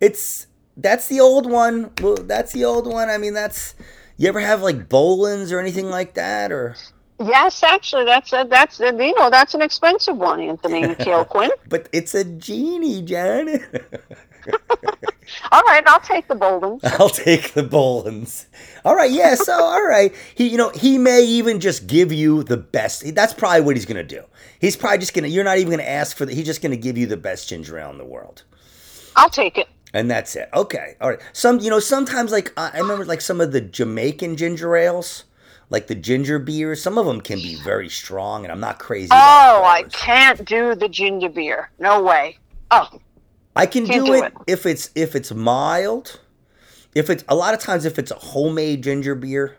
It's 0.00 0.46
that's 0.76 1.08
the 1.08 1.20
old 1.20 1.50
one. 1.50 1.90
Well, 2.00 2.14
that's 2.16 2.52
the 2.52 2.64
old 2.64 2.86
one. 2.86 3.10
I 3.10 3.18
mean, 3.18 3.34
that's 3.34 3.74
you 4.16 4.28
ever 4.28 4.40
have 4.40 4.62
like 4.62 4.88
Boylan's 4.88 5.52
or 5.52 5.60
anything 5.60 5.90
like 5.90 6.14
that 6.14 6.50
or 6.52 6.76
Yes, 7.22 7.62
actually, 7.62 8.06
that's 8.06 8.32
a, 8.32 8.46
that's 8.48 8.80
a, 8.80 8.86
you 8.92 9.14
know 9.14 9.28
that's 9.28 9.52
an 9.54 9.60
expensive 9.60 10.16
one, 10.16 10.40
Anthony 10.40 10.94
Quinn. 11.28 11.50
but 11.68 11.88
it's 11.92 12.14
a 12.14 12.24
genie, 12.24 13.02
Janet. 13.02 13.62
All 15.52 15.62
right, 15.62 15.86
I'll 15.86 16.00
take 16.00 16.26
the 16.28 16.34
Boylan. 16.34 16.80
I'll 16.98 17.10
take 17.10 17.52
the 17.52 17.62
Boylan's. 17.62 18.46
All 18.84 18.96
right, 18.96 19.10
yeah. 19.10 19.34
So, 19.34 19.52
all 19.52 19.84
right, 19.86 20.14
he, 20.34 20.48
you 20.48 20.56
know, 20.56 20.70
he 20.70 20.96
may 20.98 21.22
even 21.22 21.60
just 21.60 21.86
give 21.86 22.10
you 22.10 22.42
the 22.42 22.56
best. 22.56 23.14
That's 23.14 23.34
probably 23.34 23.60
what 23.60 23.76
he's 23.76 23.84
gonna 23.84 24.02
do. 24.02 24.24
He's 24.58 24.76
probably 24.76 24.98
just 24.98 25.12
gonna. 25.14 25.28
You're 25.28 25.44
not 25.44 25.58
even 25.58 25.70
gonna 25.70 25.82
ask 25.82 26.16
for 26.16 26.24
the. 26.24 26.34
He's 26.34 26.46
just 26.46 26.62
gonna 26.62 26.76
give 26.76 26.96
you 26.96 27.06
the 27.06 27.16
best 27.18 27.48
ginger 27.48 27.78
ale 27.78 27.90
in 27.90 27.98
the 27.98 28.04
world, 28.04 28.44
I'll 29.14 29.28
take 29.30 29.58
it. 29.58 29.68
and 29.92 30.10
that's 30.10 30.34
it. 30.36 30.48
Okay, 30.54 30.96
all 31.00 31.10
right. 31.10 31.20
Some, 31.34 31.60
you 31.60 31.68
know, 31.70 31.80
sometimes 31.80 32.32
like 32.32 32.52
I 32.56 32.70
I 32.74 32.78
remember 32.78 33.04
like 33.04 33.20
some 33.20 33.40
of 33.42 33.52
the 33.52 33.60
Jamaican 33.60 34.36
ginger 34.36 34.74
ales, 34.74 35.24
like 35.70 35.86
the 35.86 35.94
ginger 35.94 36.38
beer. 36.38 36.74
Some 36.74 36.98
of 36.98 37.06
them 37.06 37.20
can 37.20 37.38
be 37.38 37.54
very 37.62 37.88
strong, 37.88 38.44
and 38.44 38.52
I'm 38.52 38.60
not 38.60 38.78
crazy. 38.78 39.06
about 39.06 39.60
Oh, 39.60 39.64
I 39.64 39.84
can't 39.84 40.44
do 40.44 40.74
the 40.74 40.88
ginger 40.88 41.28
beer. 41.28 41.70
No 41.78 42.02
way. 42.02 42.38
Oh, 42.70 43.00
I 43.56 43.66
can 43.66 43.84
do, 43.84 44.04
do 44.04 44.14
it, 44.14 44.24
it. 44.24 44.32
if 44.46 44.66
it's 44.66 44.90
if 44.94 45.16
it's 45.16 45.32
mild. 45.32 46.20
If 46.94 47.08
it's 47.08 47.24
a 47.28 47.36
lot 47.36 47.54
of 47.54 47.60
times 47.60 47.84
if 47.84 47.98
it's 48.00 48.10
a 48.10 48.16
homemade 48.16 48.82
ginger 48.82 49.14
beer, 49.14 49.56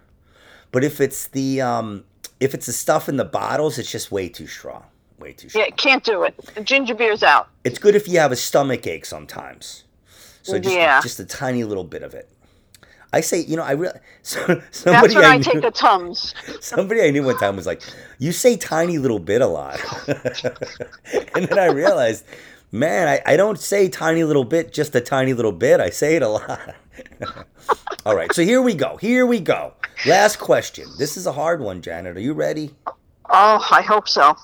but 0.72 0.84
if 0.84 1.00
it's 1.00 1.28
the 1.28 1.62
um 1.62 2.04
if 2.40 2.54
it's 2.54 2.66
the 2.66 2.74
stuff 2.74 3.08
in 3.10 3.18
the 3.18 3.26
bottles, 3.26 3.78
it's 3.80 3.92
just 3.92 4.12
way 4.12 4.28
too 4.30 4.48
strong. 4.48 4.84
Way 5.18 5.34
too 5.34 5.48
strong. 5.50 5.66
yeah, 5.66 5.72
can't 5.76 6.04
do 6.04 6.24
it. 6.24 6.34
Ginger 6.64 6.96
beer's 6.96 7.24
out. 7.24 7.48
It's 7.64 7.78
good 7.80 7.96
if 7.96 8.08
you 8.08 8.20
have 8.20 8.32
a 8.32 8.36
stomach 8.36 8.86
ache 8.88 9.06
sometimes. 9.06 9.84
So 10.42 10.58
just 10.60 10.76
Yeah. 10.76 11.00
just 11.02 11.20
a 11.20 11.26
tiny 11.26 11.64
little 11.64 11.84
bit 11.84 12.02
of 12.04 12.14
it. 12.14 12.28
I 13.14 13.22
say, 13.22 13.42
you 13.42 13.58
know, 13.58 13.64
I 13.64 13.72
really 13.74 14.00
so, 14.22 14.46
That's 14.48 14.80
somebody 14.80 15.16
when 15.16 15.26
I, 15.26 15.34
I, 15.34 15.38
knew, 15.38 15.44
take 15.44 15.62
the 15.62 15.72
Tums. 15.72 16.34
somebody 16.62 17.02
I 17.02 17.12
knew 17.12 17.24
one 17.24 17.38
time 17.38 17.56
was 17.56 17.66
like, 17.66 17.82
"You 18.20 18.32
say 18.32 18.56
tiny 18.56 18.98
little 18.98 19.20
bit 19.20 19.42
a 19.42 19.48
lot," 19.48 19.80
and 20.08 21.48
then 21.48 21.60
I 21.60 21.68
realized, 21.68 22.26
man, 22.72 23.08
I, 23.08 23.34
I 23.34 23.38
don't 23.38 23.60
say 23.60 23.90
tiny 23.90 24.24
little 24.24 24.46
bit 24.46 24.72
just 24.72 24.96
a 24.96 25.02
tiny 25.02 25.34
little 25.34 25.52
bit. 25.52 25.80
I 25.80 25.90
say 25.90 26.16
it 26.16 26.22
a 26.22 26.30
lot. 26.30 26.76
All 28.06 28.16
right, 28.16 28.34
so 28.34 28.44
here 28.44 28.62
we 28.62 28.74
go. 28.74 28.98
Here 28.98 29.26
we 29.26 29.40
go. 29.40 29.74
Last 30.06 30.38
question. 30.38 30.88
This 30.98 31.18
is 31.18 31.28
a 31.28 31.34
hard 31.34 31.62
one, 31.62 31.82
Janet. 31.82 32.18
Are 32.18 32.22
you 32.22 32.34
ready? 32.34 32.74
Oh, 33.30 33.68
I 33.72 33.82
hope 33.82 34.08
so. 34.08 34.36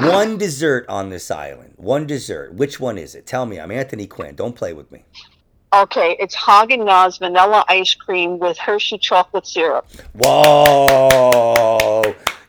One 0.00 0.36
dessert 0.36 0.86
on 0.88 1.08
this 1.08 1.30
island. 1.30 1.74
One 1.76 2.06
dessert. 2.06 2.54
Which 2.54 2.78
one 2.78 2.98
is 2.98 3.14
it? 3.14 3.26
Tell 3.26 3.46
me. 3.46 3.58
I'm 3.58 3.70
Anthony 3.70 4.06
Quinn. 4.06 4.34
Don't 4.34 4.54
play 4.54 4.72
with 4.72 4.92
me. 4.92 5.04
Okay, 5.74 6.16
it's 6.20 6.36
Haagen 6.36 6.80
Dazs 6.86 7.18
vanilla 7.18 7.64
ice 7.66 7.94
cream 7.94 8.38
with 8.38 8.58
Hershey 8.58 8.98
chocolate 8.98 9.46
syrup. 9.46 9.86
Whoa! 10.14 12.02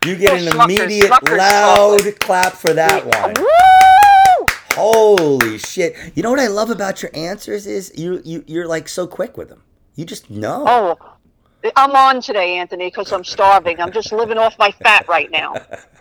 You 0.04 0.16
get 0.16 0.32
Oh, 0.32 0.36
an 0.36 0.70
immediate 0.70 1.10
loud 1.22 1.98
chocolate. 2.00 2.20
clap 2.20 2.52
for 2.52 2.74
that 2.74 3.06
one. 3.06 3.34
Woo! 3.38 4.46
Holy 4.74 5.56
shit! 5.56 5.96
You 6.14 6.22
know 6.22 6.30
what 6.30 6.40
I 6.40 6.48
love 6.48 6.68
about 6.68 7.00
your 7.02 7.10
answers 7.14 7.66
is 7.66 7.92
you 7.96 8.20
you 8.24 8.44
you're 8.46 8.66
like 8.66 8.88
so 8.88 9.06
quick 9.06 9.38
with 9.38 9.48
them. 9.48 9.62
You 9.94 10.04
just 10.04 10.28
know. 10.28 10.64
Oh, 10.66 10.98
I'm 11.76 11.92
on 11.92 12.20
today, 12.20 12.58
Anthony, 12.58 12.88
because 12.88 13.10
I'm 13.10 13.24
starving. 13.24 13.80
I'm 13.80 13.92
just 13.92 14.12
living 14.12 14.36
off 14.36 14.58
my 14.58 14.70
fat 14.70 15.08
right 15.08 15.30
now. 15.30 15.54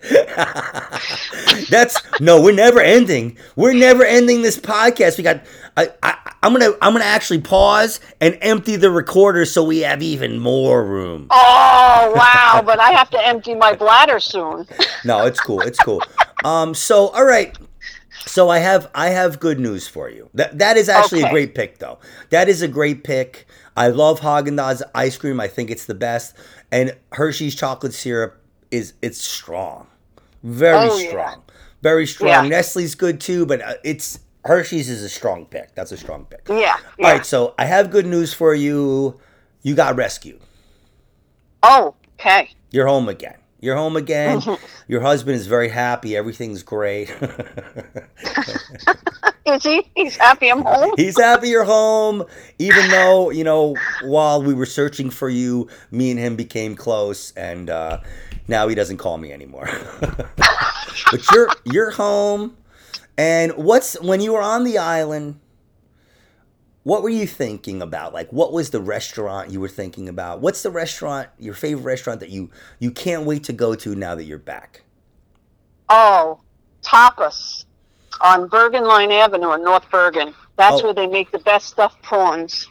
That's 1.68 2.00
no. 2.20 2.40
We're 2.40 2.54
never 2.54 2.80
ending. 2.80 3.36
We're 3.56 3.74
never 3.74 4.04
ending 4.04 4.42
this 4.42 4.58
podcast. 4.58 5.18
We 5.18 5.24
got. 5.24 5.42
I, 5.76 5.90
I 6.02 6.32
I'm 6.42 6.52
gonna 6.52 6.72
I'm 6.80 6.92
gonna 6.94 7.04
actually 7.04 7.40
pause 7.40 8.00
and 8.20 8.38
empty 8.40 8.76
the 8.76 8.90
recorder 8.90 9.44
so 9.44 9.62
we 9.62 9.80
have 9.80 10.02
even 10.02 10.38
more 10.38 10.84
room. 10.84 11.26
Oh, 11.30 12.12
wow, 12.16 12.62
but 12.64 12.80
I 12.80 12.92
have 12.92 13.10
to 13.10 13.26
empty 13.26 13.54
my 13.54 13.74
bladder 13.74 14.20
soon. 14.20 14.66
No, 15.04 15.24
it's 15.24 15.40
cool. 15.40 15.60
It's 15.62 15.78
cool. 15.78 16.02
Um. 16.44 16.74
So 16.74 17.08
all 17.08 17.24
right. 17.24 17.56
So 18.26 18.50
I 18.50 18.58
have 18.58 18.90
I 18.94 19.08
have 19.10 19.40
good 19.40 19.58
news 19.58 19.88
for 19.88 20.10
you. 20.10 20.28
That 20.34 20.58
that 20.58 20.76
is 20.76 20.88
actually 20.88 21.22
a 21.22 21.30
great 21.30 21.54
pick 21.54 21.78
though. 21.78 21.98
That 22.30 22.48
is 22.48 22.60
a 22.62 22.68
great 22.68 23.02
pick. 23.02 23.46
I 23.76 23.88
love 23.88 24.20
Haagen 24.20 24.56
Dazs 24.56 24.82
ice 24.94 25.16
cream. 25.16 25.40
I 25.40 25.48
think 25.48 25.70
it's 25.70 25.86
the 25.86 25.94
best. 25.94 26.36
And 26.70 26.96
Hershey's 27.12 27.54
chocolate 27.54 27.94
syrup 27.94 28.40
is 28.70 28.92
it's 29.00 29.22
strong, 29.22 29.86
very 30.42 30.88
Oh, 30.88 30.98
yeah. 30.98 31.08
strong, 31.08 31.42
very 31.82 32.06
strong. 32.06 32.28
Yeah. 32.30 32.42
Nestle's 32.48 32.94
good 32.94 33.20
too, 33.20 33.46
but 33.46 33.60
uh, 33.62 33.74
it's 33.84 34.20
Hershey's 34.44 34.88
is 34.88 35.02
a 35.02 35.08
strong 35.08 35.46
pick. 35.46 35.74
That's 35.74 35.92
a 35.92 35.96
strong 35.96 36.24
pick. 36.24 36.46
Yeah. 36.48 36.56
yeah. 36.98 37.06
All 37.06 37.12
right. 37.12 37.26
So 37.26 37.54
I 37.58 37.64
have 37.66 37.90
good 37.90 38.06
news 38.06 38.32
for 38.32 38.54
you. 38.54 39.18
You 39.62 39.74
got 39.74 39.96
rescued. 39.96 40.40
Oh, 41.62 41.94
okay. 42.18 42.50
You're 42.70 42.86
home 42.86 43.08
again. 43.08 43.36
You're 43.60 43.76
home 43.76 43.96
again. 43.96 44.40
Your 44.88 45.02
husband 45.02 45.36
is 45.36 45.46
very 45.46 45.68
happy. 45.68 46.16
Everything's 46.16 46.62
great. 46.62 47.14
Is 49.46 49.62
he? 49.64 49.90
He's 49.96 50.16
happy 50.16 50.50
I'm 50.50 50.62
home? 50.62 50.92
He's 50.96 51.18
happy 51.18 51.48
you're 51.48 51.64
home, 51.64 52.24
even 52.58 52.88
though, 52.90 53.30
you 53.30 53.42
know, 53.42 53.74
while 54.04 54.42
we 54.42 54.54
were 54.54 54.66
searching 54.66 55.10
for 55.10 55.28
you, 55.28 55.68
me 55.90 56.10
and 56.10 56.20
him 56.20 56.36
became 56.36 56.76
close, 56.76 57.32
and 57.32 57.68
uh, 57.68 58.00
now 58.50 58.68
he 58.68 58.74
doesn't 58.74 58.98
call 58.98 59.16
me 59.16 59.32
anymore. 59.32 59.68
but 60.00 61.30
you're 61.32 61.48
you're 61.64 61.90
home, 61.92 62.56
and 63.16 63.52
what's 63.52 63.98
when 64.02 64.20
you 64.20 64.32
were 64.34 64.42
on 64.42 64.64
the 64.64 64.76
island? 64.76 65.40
What 66.82 67.02
were 67.02 67.10
you 67.10 67.26
thinking 67.26 67.80
about? 67.82 68.12
Like, 68.12 68.32
what 68.32 68.52
was 68.52 68.70
the 68.70 68.80
restaurant 68.80 69.50
you 69.50 69.60
were 69.60 69.68
thinking 69.68 70.08
about? 70.08 70.40
What's 70.40 70.62
the 70.62 70.70
restaurant, 70.70 71.28
your 71.38 71.52
favorite 71.54 71.84
restaurant 71.84 72.20
that 72.20 72.30
you 72.30 72.50
you 72.78 72.90
can't 72.90 73.24
wait 73.24 73.44
to 73.44 73.52
go 73.52 73.74
to 73.76 73.94
now 73.94 74.14
that 74.14 74.24
you're 74.24 74.38
back? 74.38 74.82
Oh, 75.88 76.40
tapas 76.82 77.64
on 78.20 78.48
Bergenline 78.50 79.12
Avenue 79.12 79.52
in 79.52 79.62
North 79.62 79.88
Bergen. 79.90 80.34
That's 80.56 80.80
Oh. 80.80 80.84
where 80.86 80.94
they 80.94 81.06
make 81.06 81.30
the 81.30 81.38
best 81.38 81.68
stuffed 81.68 82.02
prawns. 82.02 82.66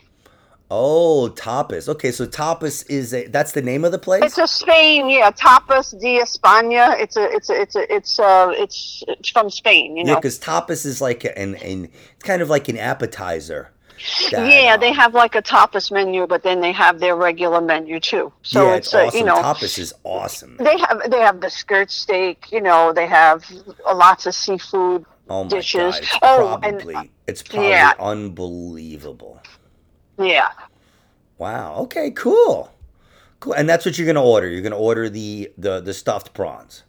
Oh, 0.72 1.32
tapas. 1.36 1.90
Okay, 1.90 2.12
so 2.12 2.28
tapas 2.28 2.88
is 2.90 3.14
a 3.14 3.26
that's 3.28 3.54
the 3.54 3.62
name 3.62 3.84
of 3.84 3.92
the 3.92 3.98
place. 3.98 4.24
It's 4.24 4.38
a 4.38 4.48
Spain, 4.48 5.10
yeah. 5.10 5.32
Tapas 5.32 6.00
de 6.00 6.20
España. 6.20 7.00
It's 7.00 7.18
a, 7.18 7.24
it's 7.24 7.50
a, 7.50 7.60
it's 7.60 7.76
a, 7.76 7.94
it's 7.94 8.20
uh, 8.20 8.52
it's, 8.56 9.04
it's 9.08 9.30
from 9.30 9.50
Spain, 9.50 9.98
you 9.98 10.04
Yeah, 10.06 10.16
because 10.16 10.38
tapas 10.38 10.86
is 10.86 11.02
like 11.02 11.24
an, 11.26 11.56
an 11.56 11.86
it's 11.86 12.24
kind 12.24 12.42
of 12.44 12.50
like 12.50 12.70
an 12.70 12.78
appetizer. 12.78 13.72
that, 14.32 14.48
yeah, 14.48 14.78
they 14.78 14.94
have 14.94 15.16
like 15.16 15.34
a 15.34 15.42
tapas 15.42 15.92
menu, 15.92 16.28
but 16.28 16.44
then 16.44 16.62
they 16.62 16.72
have 16.72 17.00
their 17.00 17.16
regular 17.16 17.62
menu 17.62 18.00
too. 18.00 18.32
So 18.44 18.68
yeah, 18.68 18.76
it's, 18.76 18.88
it's 18.88 18.94
uh, 18.94 19.06
awesome. 19.06 19.20
you 19.20 19.26
know, 19.26 19.42
tapas 19.42 19.80
is 19.80 19.94
awesome. 20.04 20.58
they 20.58 20.78
have 20.78 21.10
they 21.10 21.20
have 21.20 21.42
the 21.42 21.50
skirt 21.50 21.90
steak. 21.90 22.52
You 22.52 22.62
know, 22.62 22.94
they 22.94 23.08
have 23.08 23.44
lots 23.92 24.28
of 24.28 24.36
seafood. 24.36 25.04
Oh 25.32 25.44
my 25.44 25.50
dishes. 25.50 25.96
god! 25.96 26.04
It's 26.04 26.18
Oh, 26.22 26.60
and, 26.62 26.78
probably 26.78 26.96
uh, 26.96 27.04
it's 27.28 27.42
probably 27.42 27.70
yeah. 27.70 27.94
unbelievable. 28.00 29.42
Yeah. 30.20 30.50
Wow. 31.38 31.76
Okay. 31.84 32.12
Cool. 32.12 32.72
Cool. 33.40 33.54
And 33.54 33.70
that's 33.70 33.86
what 33.86 33.98
you're 33.98 34.08
gonna 34.08 34.24
order. 34.24 34.48
You're 34.50 34.62
gonna 34.62 34.78
order 34.78 35.10
the 35.10 35.52
the 35.58 35.80
the 35.80 35.94
stuffed 35.94 36.34
prawns. 36.34 36.84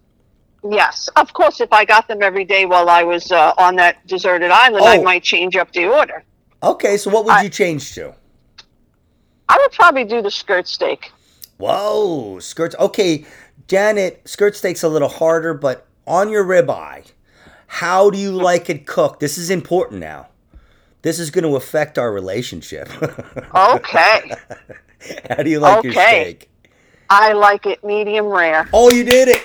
Yes, 0.68 1.09
of 1.16 1.33
course. 1.33 1.61
If 1.61 1.72
I 1.72 1.85
got 1.85 2.07
them 2.09 2.22
every 2.22 2.45
day 2.45 2.66
while 2.66 2.91
I 2.91 3.03
was 3.03 3.33
uh, 3.33 3.55
on 3.57 3.76
that 3.76 4.07
deserted 4.07 4.51
island, 4.51 4.85
I 4.85 4.99
Oh. 4.99 5.03
might 5.03 5.22
change 5.22 5.57
up 5.57 5.72
the 5.72 5.87
order. 5.87 6.24
Okay. 6.62 6.97
So 6.97 7.11
what 7.11 7.24
would 7.24 7.35
I- 7.35 7.43
you 7.43 7.49
change 7.49 7.95
to? 7.95 8.14
I 9.49 9.57
would 9.59 9.72
probably 9.72 10.05
do 10.05 10.22
the 10.22 10.31
skirt 10.31 10.68
steak. 10.68 11.11
Whoa, 11.59 12.39
skirts. 12.39 12.76
Okay, 12.78 13.24
Janet, 13.68 14.22
skirt 14.24 14.55
steak's 14.57 14.83
a 14.85 14.89
little 14.89 15.09
harder, 15.09 15.55
but 15.55 15.87
on 16.07 16.31
your 16.31 16.45
ribeye, 16.45 17.05
how 17.66 18.11
do 18.11 18.18
you 18.18 18.31
like 18.33 18.70
it 18.70 18.87
cooked? 18.87 19.18
This 19.20 19.37
is 19.39 19.51
important 19.51 20.01
now. 20.01 20.28
This 21.03 21.18
is 21.18 21.30
going 21.30 21.44
to 21.44 21.57
affect 21.57 21.98
our 21.98 22.12
relationship. 22.12 22.88
Okay, 23.55 24.32
how 25.28 25.42
do 25.42 25.51
you 25.51 25.59
like 25.61 25.82
your 25.82 25.92
Okay. 25.92 26.36
steak? 26.36 26.51
I 27.09 27.32
like 27.32 27.66
it 27.66 27.82
medium 27.82 28.26
rare. 28.26 28.68
Oh, 28.72 28.92
you 28.92 29.03
did 29.05 29.28
it. 29.28 29.42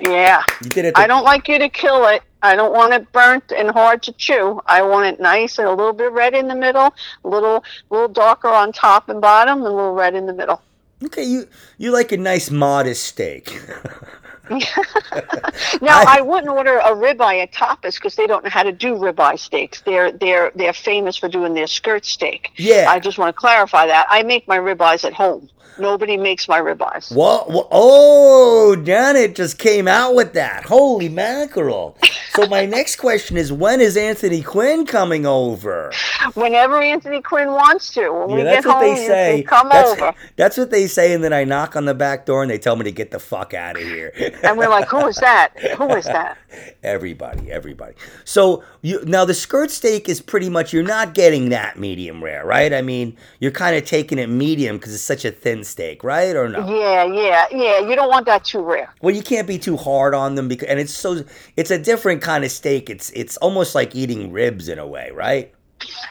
Yeah, 0.00 0.42
You 0.64 0.70
did 0.70 0.86
it. 0.86 0.94
I 0.96 1.06
don't 1.06 1.24
like 1.24 1.46
you 1.48 1.58
to 1.58 1.68
kill 1.68 2.06
it. 2.06 2.22
I 2.42 2.56
don't 2.56 2.72
want 2.72 2.94
it 2.94 3.12
burnt 3.12 3.52
and 3.52 3.70
hard 3.70 4.02
to 4.04 4.12
chew. 4.12 4.60
I 4.64 4.80
want 4.82 5.06
it 5.06 5.20
nice 5.20 5.58
and 5.58 5.68
a 5.68 5.70
little 5.72 5.92
bit 5.92 6.10
red 6.12 6.34
in 6.34 6.48
the 6.48 6.54
middle, 6.54 6.94
a 7.24 7.28
little 7.28 7.62
little 7.90 8.08
darker 8.08 8.48
on 8.48 8.72
top 8.72 9.10
and 9.10 9.20
bottom, 9.20 9.58
and 9.58 9.66
a 9.66 9.70
little 9.70 9.92
red 9.92 10.14
in 10.14 10.24
the 10.26 10.32
middle. 10.32 10.62
Okay, 11.04 11.24
you 11.24 11.46
you 11.76 11.90
like 11.92 12.12
a 12.12 12.16
nice 12.16 12.50
modest 12.50 13.04
steak. 13.04 13.60
Now 15.80 16.00
I- 16.00 16.18
I, 16.18 16.20
wouldn't 16.22 16.48
order 16.50 16.78
a 16.78 16.90
ribeye 16.90 17.42
at 17.42 17.52
Tapas 17.52 17.94
because 17.94 18.16
they 18.16 18.26
don't 18.26 18.42
know 18.44 18.50
how 18.50 18.62
to 18.64 18.72
do 18.72 18.94
ribeye 18.96 19.38
steaks. 19.38 19.80
They're 19.82 20.10
they're 20.12 20.50
they're 20.54 20.72
famous 20.72 21.16
for 21.16 21.28
doing 21.28 21.54
their 21.54 21.66
skirt 21.68 22.04
steak. 22.04 22.50
Yeah. 22.56 22.86
I 22.88 22.98
just 22.98 23.16
want 23.18 23.34
to 23.34 23.38
clarify 23.38 23.86
that. 23.86 24.06
I 24.10 24.22
make 24.24 24.48
my 24.48 24.58
ribeyes 24.58 25.04
at 25.04 25.12
home. 25.14 25.48
Nobody 25.78 26.16
makes 26.16 26.48
my 26.48 26.60
ribeyes. 26.60 27.14
What? 27.14 27.50
what? 27.50 27.68
Oh, 27.70 28.76
Janet 28.76 29.34
just 29.34 29.58
came 29.58 29.88
out 29.88 30.14
with 30.14 30.32
that. 30.34 30.64
Holy 30.64 31.08
mackerel! 31.08 31.96
So 32.34 32.46
my 32.46 32.66
next 32.76 32.96
question 32.96 33.36
is, 33.36 33.52
when 33.52 33.80
is 33.80 33.96
Anthony 33.96 34.42
Quinn 34.42 34.86
coming 34.86 35.26
over? 35.26 35.92
Whenever 36.34 36.80
Anthony 36.80 37.22
Quinn 37.22 37.48
wants 37.48 37.92
to, 37.94 38.10
when 38.10 38.30
we 38.30 38.38
Yeah, 38.38 38.44
get 38.44 38.52
that's 38.54 38.66
what 38.66 38.76
home, 38.84 38.94
they 38.96 39.06
say. 39.06 39.42
can 39.42 39.46
come 39.48 39.68
that's, 39.70 39.90
over. 39.92 40.14
that's 40.36 40.56
what 40.58 40.70
they 40.70 40.86
say, 40.86 41.12
and 41.14 41.24
then 41.24 41.32
I 41.32 41.44
knock 41.44 41.76
on 41.76 41.84
the 41.86 41.94
back 41.94 42.26
door 42.26 42.42
and 42.42 42.50
they 42.50 42.58
tell 42.58 42.76
me 42.76 42.84
to 42.84 42.92
get 42.92 43.10
the 43.10 43.18
fuck 43.18 43.54
out 43.54 43.76
of 43.76 43.82
here. 43.82 44.12
And 44.42 44.58
we're 44.58 44.68
like, 44.68 44.88
who 44.88 45.06
is 45.06 45.16
that? 45.16 45.58
Who 45.78 45.88
is 45.94 46.04
that? 46.04 46.36
everybody, 46.82 47.50
everybody. 47.50 47.94
So 48.24 48.62
you 48.82 49.02
now 49.04 49.24
the 49.24 49.34
skirt 49.34 49.70
steak 49.70 50.08
is 50.08 50.20
pretty 50.20 50.48
much 50.48 50.72
you're 50.72 50.82
not 50.82 51.14
getting 51.14 51.48
that 51.50 51.78
medium 51.78 52.22
rare, 52.22 52.44
right? 52.44 52.72
I 52.72 52.82
mean, 52.82 53.16
you're 53.38 53.50
kind 53.52 53.76
of 53.76 53.84
taking 53.84 54.18
it 54.18 54.28
medium 54.28 54.76
because 54.76 54.94
it's 54.94 55.02
such 55.02 55.24
a 55.24 55.30
thin 55.30 55.59
steak, 55.64 56.02
right? 56.04 56.34
Or 56.36 56.48
no? 56.48 56.66
Yeah, 56.68 57.04
yeah, 57.04 57.46
yeah. 57.50 57.78
You 57.80 57.94
don't 57.96 58.08
want 58.08 58.26
that 58.26 58.44
too 58.44 58.60
rare. 58.60 58.92
Well, 59.00 59.14
you 59.14 59.22
can't 59.22 59.46
be 59.46 59.58
too 59.58 59.76
hard 59.76 60.14
on 60.14 60.34
them 60.34 60.48
because, 60.48 60.68
and 60.68 60.78
it's 60.78 60.92
so 60.92 61.24
it's 61.56 61.70
a 61.70 61.78
different 61.78 62.22
kind 62.22 62.44
of 62.44 62.50
steak. 62.50 62.90
It's 62.90 63.10
it's 63.10 63.36
almost 63.38 63.74
like 63.74 63.94
eating 63.94 64.32
ribs 64.32 64.68
in 64.68 64.78
a 64.78 64.86
way, 64.86 65.10
right? 65.12 65.52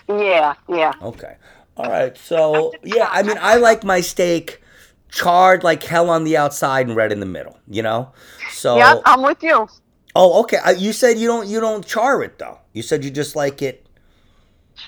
Yeah, 0.08 0.56
yeah. 0.68 0.94
Okay. 1.02 1.36
All 1.78 1.90
right. 1.90 2.18
So 2.18 2.74
yeah, 2.84 3.08
I 3.12 3.24
mean, 3.24 3.38
I 3.40 3.56
like 3.56 3.84
my 3.84 4.02
steak 4.02 4.62
charred 5.10 5.64
like 5.64 5.82
hell 5.84 6.10
on 6.10 6.24
the 6.24 6.38
outside 6.38 6.88
and 6.88 6.96
red 6.96 7.12
in 7.12 7.20
the 7.20 7.26
middle. 7.26 7.60
You 7.68 7.84
know. 7.84 8.12
So 8.52 8.78
Yeah, 8.78 9.00
I'm 9.06 9.22
with 9.22 9.42
you. 9.44 9.68
oh, 10.16 10.42
okay. 10.42 10.58
You 10.78 10.92
said 10.94 11.18
you 11.18 11.28
don't 11.28 11.48
you 11.48 11.60
don't 11.60 11.86
char 11.86 12.22
it 12.24 12.38
though. 12.40 12.60
You 12.74 12.82
said 12.82 13.04
you 13.04 13.12
just 13.12 13.36
like 13.36 13.62
it. 13.62 13.86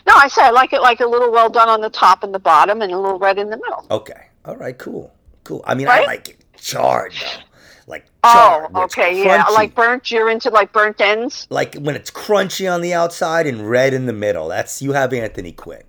No, 0.08 0.14
I 0.16 0.28
said 0.30 0.46
I 0.46 0.52
like 0.52 0.72
it 0.74 0.82
like 0.82 1.00
a 1.02 1.06
little 1.06 1.32
well 1.32 1.50
done 1.50 1.68
on 1.70 1.82
the 1.82 1.90
top 1.90 2.24
and 2.24 2.34
the 2.34 2.40
bottom, 2.40 2.82
and 2.82 2.92
a 2.92 2.98
little 2.98 3.20
red 3.20 3.38
in 3.38 3.50
the 3.50 3.58
middle. 3.58 3.86
Okay. 3.92 4.28
All 4.46 4.56
right. 4.58 4.78
Cool. 4.78 5.14
Cool. 5.44 5.64
I 5.66 5.74
mean, 5.76 5.88
I 5.88 6.04
like 6.06 6.30
it 6.30 6.38
charred 6.56 7.14
though, 7.14 7.42
like 7.88 8.06
Oh, 8.24 8.68
charred. 8.72 8.76
okay, 8.92 9.24
yeah. 9.24 9.44
Like 9.54 9.74
burnt. 9.74 10.12
You're 10.12 10.30
into 10.30 10.50
like 10.50 10.72
burnt 10.72 11.02
ends. 11.02 11.48
like 11.50 11.76
when 11.76 11.96
it's 11.96 12.12
crunchy 12.12 12.72
on 12.72 12.82
the 12.82 12.94
outside 12.94 13.48
and 13.48 13.70
red 13.70 13.94
in 13.94 14.06
the 14.06 14.14
middle. 14.14 14.48
That's 14.48 14.82
you 14.82 14.94
have 14.94 15.14
Anthony 15.14 15.52
Quinn. 15.52 15.84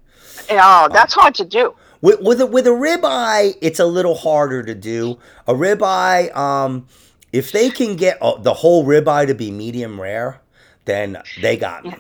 Oh, 0.51 0.89
that's 0.93 1.13
hard 1.15 1.35
to 1.37 1.45
do. 1.45 1.75
With 2.01 2.21
with 2.21 2.41
a, 2.41 2.47
with 2.47 2.67
a 2.67 2.71
ribeye, 2.71 3.57
it's 3.61 3.79
a 3.79 3.87
little 3.87 4.15
harder 4.17 4.63
to 4.63 4.75
do. 4.75 5.19
A 5.47 5.55
ribeye, 5.55 6.35
um, 6.37 6.89
if 7.33 7.53
they 7.53 7.71
can 7.71 7.95
get 7.97 8.19
uh, 8.21 8.37
the 8.39 8.55
whole 8.55 8.85
ribeye 8.85 9.27
to 9.29 9.35
be 9.35 9.51
medium 9.51 10.01
rare, 10.01 10.41
then 10.87 11.23
they 11.41 11.57
got 11.57 11.85
me. 11.85 11.95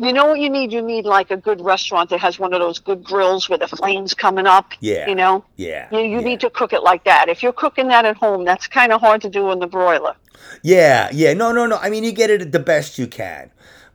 You 0.00 0.12
know 0.12 0.26
what 0.26 0.40
you 0.40 0.48
need? 0.48 0.72
You 0.72 0.80
need 0.82 1.04
like 1.04 1.30
a 1.30 1.36
good 1.36 1.60
restaurant 1.60 2.10
that 2.10 2.20
has 2.20 2.38
one 2.38 2.54
of 2.54 2.60
those 2.60 2.78
good 2.78 3.04
grills 3.04 3.48
where 3.48 3.58
the 3.58 3.68
flames 3.68 4.14
coming 4.14 4.46
up. 4.46 4.72
Yeah. 4.80 5.08
You 5.08 5.14
know, 5.14 5.44
Yeah, 5.56 5.88
you, 5.92 6.00
you 6.00 6.20
yeah. 6.20 6.20
need 6.20 6.40
to 6.40 6.50
cook 6.50 6.72
it 6.72 6.82
like 6.82 7.04
that. 7.04 7.28
If 7.28 7.42
you're 7.42 7.52
cooking 7.52 7.88
that 7.88 8.04
at 8.06 8.16
home, 8.16 8.44
that's 8.44 8.66
kind 8.66 8.92
of 8.92 9.00
hard 9.00 9.20
to 9.22 9.28
do 9.28 9.50
in 9.50 9.58
the 9.58 9.66
broiler. 9.66 10.14
Yeah, 10.62 11.10
yeah. 11.12 11.34
No, 11.34 11.52
no, 11.52 11.66
no. 11.66 11.76
I 11.76 11.90
mean, 11.90 12.04
you 12.04 12.12
get 12.12 12.30
it 12.30 12.50
the 12.52 12.58
best 12.58 12.98
you 12.98 13.06
can, 13.06 13.50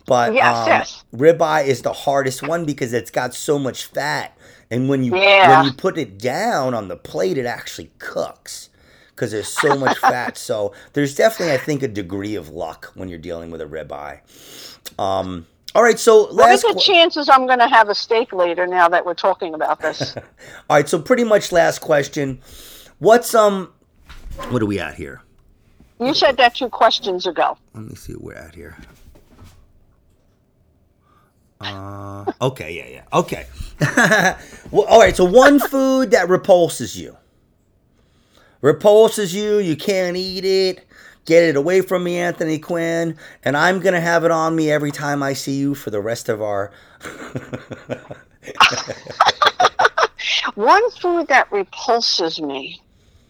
but 0.06 0.34
Yes, 0.34 0.56
um, 0.58 0.68
yes. 0.68 1.04
ribeye 1.16 1.66
is 1.66 1.82
the 1.82 1.94
hardest 1.94 2.44
one 2.44 2.66
because 2.66 2.94
it's 2.94 3.10
got 3.12 3.34
so 3.34 3.58
much 3.58 3.86
fat, 3.86 4.38
and 4.70 4.90
when 4.90 5.04
you 5.04 5.16
Yeah. 5.18 5.58
when 5.58 5.66
you 5.66 5.74
put 5.74 5.98
it 5.98 6.20
down 6.20 6.74
on 6.76 6.88
the 6.88 6.98
plate, 6.98 7.38
it 7.38 7.46
actually 7.48 7.92
cooks 7.98 8.70
because 9.16 9.32
there's 9.32 9.48
so 9.48 9.76
much 9.76 9.98
fat. 10.12 10.38
So 10.38 10.74
there's 10.94 11.16
definitely, 11.16 11.54
I 11.56 11.58
think, 11.58 11.82
a 11.82 11.88
degree 11.88 12.36
of 12.36 12.50
luck 12.50 12.92
when 12.94 13.10
you're 13.10 13.18
dealing 13.20 13.50
with 13.50 13.62
a 13.62 13.66
ribeye. 13.66 14.20
Um. 15.00 15.48
All 15.76 15.84
right. 15.84 15.98
So 15.98 16.32
What 16.34 16.50
are 16.50 16.58
the 16.58 16.80
que- 16.80 16.94
chances 16.94 17.30
I'm 17.30 17.48
going 17.48 17.60
to 17.60 17.68
have 17.68 17.90
a 17.90 17.96
steak 17.96 18.32
later 18.34 18.68
now 18.68 18.90
that 18.90 19.06
we're 19.06 19.14
talking 19.14 19.54
about 19.54 19.80
this? 19.80 20.16
All 20.70 20.78
right. 20.78 20.88
So 20.88 21.00
pretty 21.00 21.24
much 21.24 21.52
last 21.52 21.80
question. 21.80 22.42
What's 23.00 23.34
um. 23.34 23.74
What 24.50 24.62
are 24.62 24.66
we 24.66 24.80
at 24.80 24.96
here? 24.96 25.22
you 26.00 26.14
said 26.14 26.38
that 26.38 26.56
two 26.56 26.70
questions 26.70 27.28
ago. 27.28 27.58
Let 27.74 27.86
me 27.86 27.96
see 27.96 28.14
where 28.14 28.36
we're 28.36 28.42
at 28.42 28.56
here. 28.56 28.76
Uh, 31.62 32.26
okay, 32.42 32.74
yeah, 32.74 32.88
yeah. 32.88 33.18
Okay. 33.18 33.46
well, 34.72 34.86
all 34.86 35.00
right, 35.00 35.16
so 35.16 35.24
one 35.24 35.60
food 35.60 36.12
that 36.12 36.28
repulses 36.28 37.00
you. 37.00 37.16
Repulses 38.62 39.34
you, 39.34 39.60
you 39.60 39.76
can't 39.76 40.18
eat 40.18 40.44
it. 40.46 40.86
Get 41.26 41.44
it 41.44 41.56
away 41.56 41.82
from 41.82 42.04
me, 42.04 42.18
Anthony 42.18 42.60
Quinn. 42.60 43.18
And 43.44 43.56
I'm 43.56 43.80
going 43.80 43.94
to 43.94 44.02
have 44.02 44.24
it 44.26 44.32
on 44.32 44.56
me 44.56 44.70
every 44.72 44.92
time 44.92 45.24
I 45.24 45.34
see 45.34 45.54
you 45.56 45.74
for 45.76 45.90
the 45.90 46.02
rest 46.02 46.28
of 46.30 46.42
our. 46.42 46.72
One 50.56 50.90
food 50.92 51.28
that 51.30 51.52
repulses 51.52 52.42
me. 52.42 52.82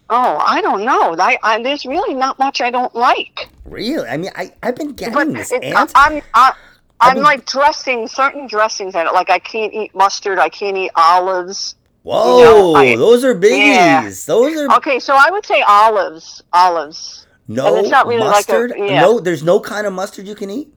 Oh, 0.09 0.37
I 0.45 0.61
don't 0.61 0.83
know. 0.85 1.15
I, 1.17 1.37
I 1.43 1.61
there's 1.63 1.85
really 1.85 2.13
not 2.13 2.37
much 2.37 2.61
I 2.61 2.69
don't 2.69 2.93
like. 2.93 3.47
really? 3.65 4.07
I 4.07 4.17
mean, 4.17 4.31
I, 4.35 4.51
I've 4.61 4.75
been 4.75 4.93
getting 4.93 5.13
But 5.13 5.33
this 5.33 5.51
it, 5.51 5.63
answer. 5.63 5.93
I'm 5.95 6.21
I, 6.33 6.53
I'm 6.99 7.17
like 7.17 7.45
dressing 7.45 8.07
certain 8.07 8.47
dressings 8.47 8.95
in 8.95 9.07
it. 9.07 9.13
Like 9.13 9.29
I 9.29 9.39
can't 9.39 9.73
eat 9.73 9.95
mustard. 9.95 10.39
I 10.39 10.49
can't 10.49 10.77
eat 10.77 10.91
olives. 10.95 11.75
Whoa, 12.03 12.43
know, 12.43 12.75
I- 12.75 12.95
those 12.95 13.23
are 13.23 13.33
biggies. 13.33 13.51
Yeah. 13.51 14.09
Those 14.27 14.57
are 14.57 14.75
Okay, 14.77 14.99
so 14.99 15.15
I 15.17 15.29
would 15.31 15.45
say 15.45 15.61
olives. 15.67 16.43
Olives. 16.51 17.25
No 17.47 17.75
really 17.75 18.17
like 18.19 18.47
a- 18.49 18.53
mustard. 18.53 18.73
yeah. 18.77 19.01
No, 19.01 19.19
there's 19.19 19.43
no 19.43 19.59
kind 19.59 19.85
of 19.87 19.93
mustard 19.93 20.27
you 20.27 20.35
can 20.35 20.49
eat. 20.49 20.73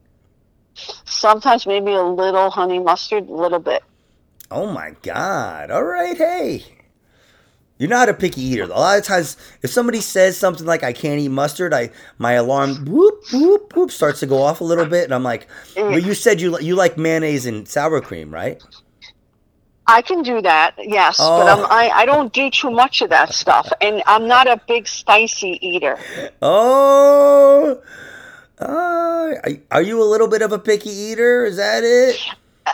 Sometimes 1.05 1.65
maybe 1.65 1.93
a 1.93 2.03
little 2.03 2.49
honey 2.49 2.79
mustard, 2.79 3.27
a 3.29 3.33
little 3.33 3.59
bit. 3.59 3.83
Oh 4.51 4.71
my 4.71 4.91
god. 5.01 5.71
All 5.71 5.83
right, 5.83 6.17
hey. 6.17 6.63
You're 7.79 7.89
not 7.89 8.09
a 8.09 8.13
picky 8.13 8.41
eater. 8.41 8.63
A 8.63 8.67
lot 8.67 8.97
of 8.97 9.03
times 9.03 9.37
if 9.61 9.69
somebody 9.69 10.01
says 10.01 10.35
something 10.35 10.65
like 10.65 10.83
I 10.83 10.93
can't 10.93 11.19
eat 11.19 11.29
mustard, 11.29 11.73
I 11.73 11.91
my 12.17 12.33
alarm 12.33 12.85
whoop 12.85 13.23
whoop 13.31 13.75
whoop 13.75 13.91
starts 13.91 14.19
to 14.21 14.25
go 14.25 14.41
off 14.41 14.61
a 14.61 14.63
little 14.63 14.85
bit 14.85 15.03
and 15.03 15.13
I'm 15.13 15.23
like, 15.23 15.47
"Well, 15.75 15.99
you 15.99 16.15
said 16.15 16.41
you 16.41 16.59
you 16.59 16.75
like 16.75 16.97
mayonnaise 16.97 17.45
and 17.45 17.67
sour 17.67 18.01
cream, 18.01 18.33
right?" 18.33 18.61
I 19.87 20.01
can 20.01 20.21
do 20.21 20.41
that, 20.41 20.75
yes, 20.77 21.29
but 21.29 21.47
Oh. 21.47 21.47
I'm, 21.47 21.65
I 21.71 21.89
I 22.01 22.05
don't 22.05 22.33
do 22.33 22.49
too 22.49 22.69
much 22.71 23.01
of 23.01 23.09
that 23.09 23.33
stuff, 23.33 23.71
and 23.81 24.03
I'm 24.05 24.27
not 24.27 24.47
a 24.47 24.59
big 24.67 24.87
spicy 24.87 25.57
eater. 25.65 25.97
Oh. 26.41 27.81
Uh, 28.59 29.33
are, 29.71 29.81
you 29.83 30.01
a 30.01 30.05
little 30.05 30.27
bit 30.27 30.41
of 30.41 30.51
a 30.51 30.57
picky 30.59 30.89
eater? 30.89 31.45
Is 31.45 31.57
that 31.57 31.83
it? 31.83 32.19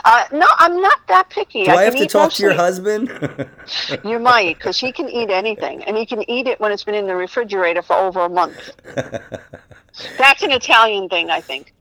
Uh, 0.06 0.24
no, 0.32 0.48
I'm 0.58 0.82
not 0.82 1.00
that 1.10 1.30
picky. 1.30 1.66
Do 1.66 1.72
I, 1.72 1.76
can 1.76 1.84
have 1.86 1.96
to 1.98 2.08
talk 2.08 2.32
to 2.34 2.44
your 2.44 2.54
husband? 2.54 3.12
You 4.04 4.20
might, 4.20 4.58
because 4.58 4.80
he 4.80 4.92
can 4.92 5.10
eat 5.10 5.30
anything, 5.30 5.84
and 5.84 5.98
he 5.98 6.06
can 6.06 6.28
eat 6.30 6.48
it 6.48 6.60
when 6.60 6.72
it's 6.72 6.84
been 6.84 6.96
in 6.96 7.06
the 7.08 7.16
refrigerator 7.16 7.82
for 7.82 7.96
over 7.96 8.22
a 8.22 8.30
month. 8.30 8.72
That's 10.18 10.42
an 10.44 10.52
Italian 10.52 11.10
thing, 11.10 11.30
I 11.30 11.42
think. 11.42 11.74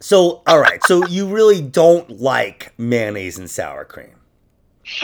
so, 0.00 0.42
all 0.46 0.58
right. 0.60 0.82
So 0.84 1.04
you 1.06 1.26
really 1.28 1.60
don't 1.60 2.20
like 2.20 2.72
mayonnaise 2.78 3.38
and 3.38 3.50
sour 3.50 3.84
cream. 3.84 4.19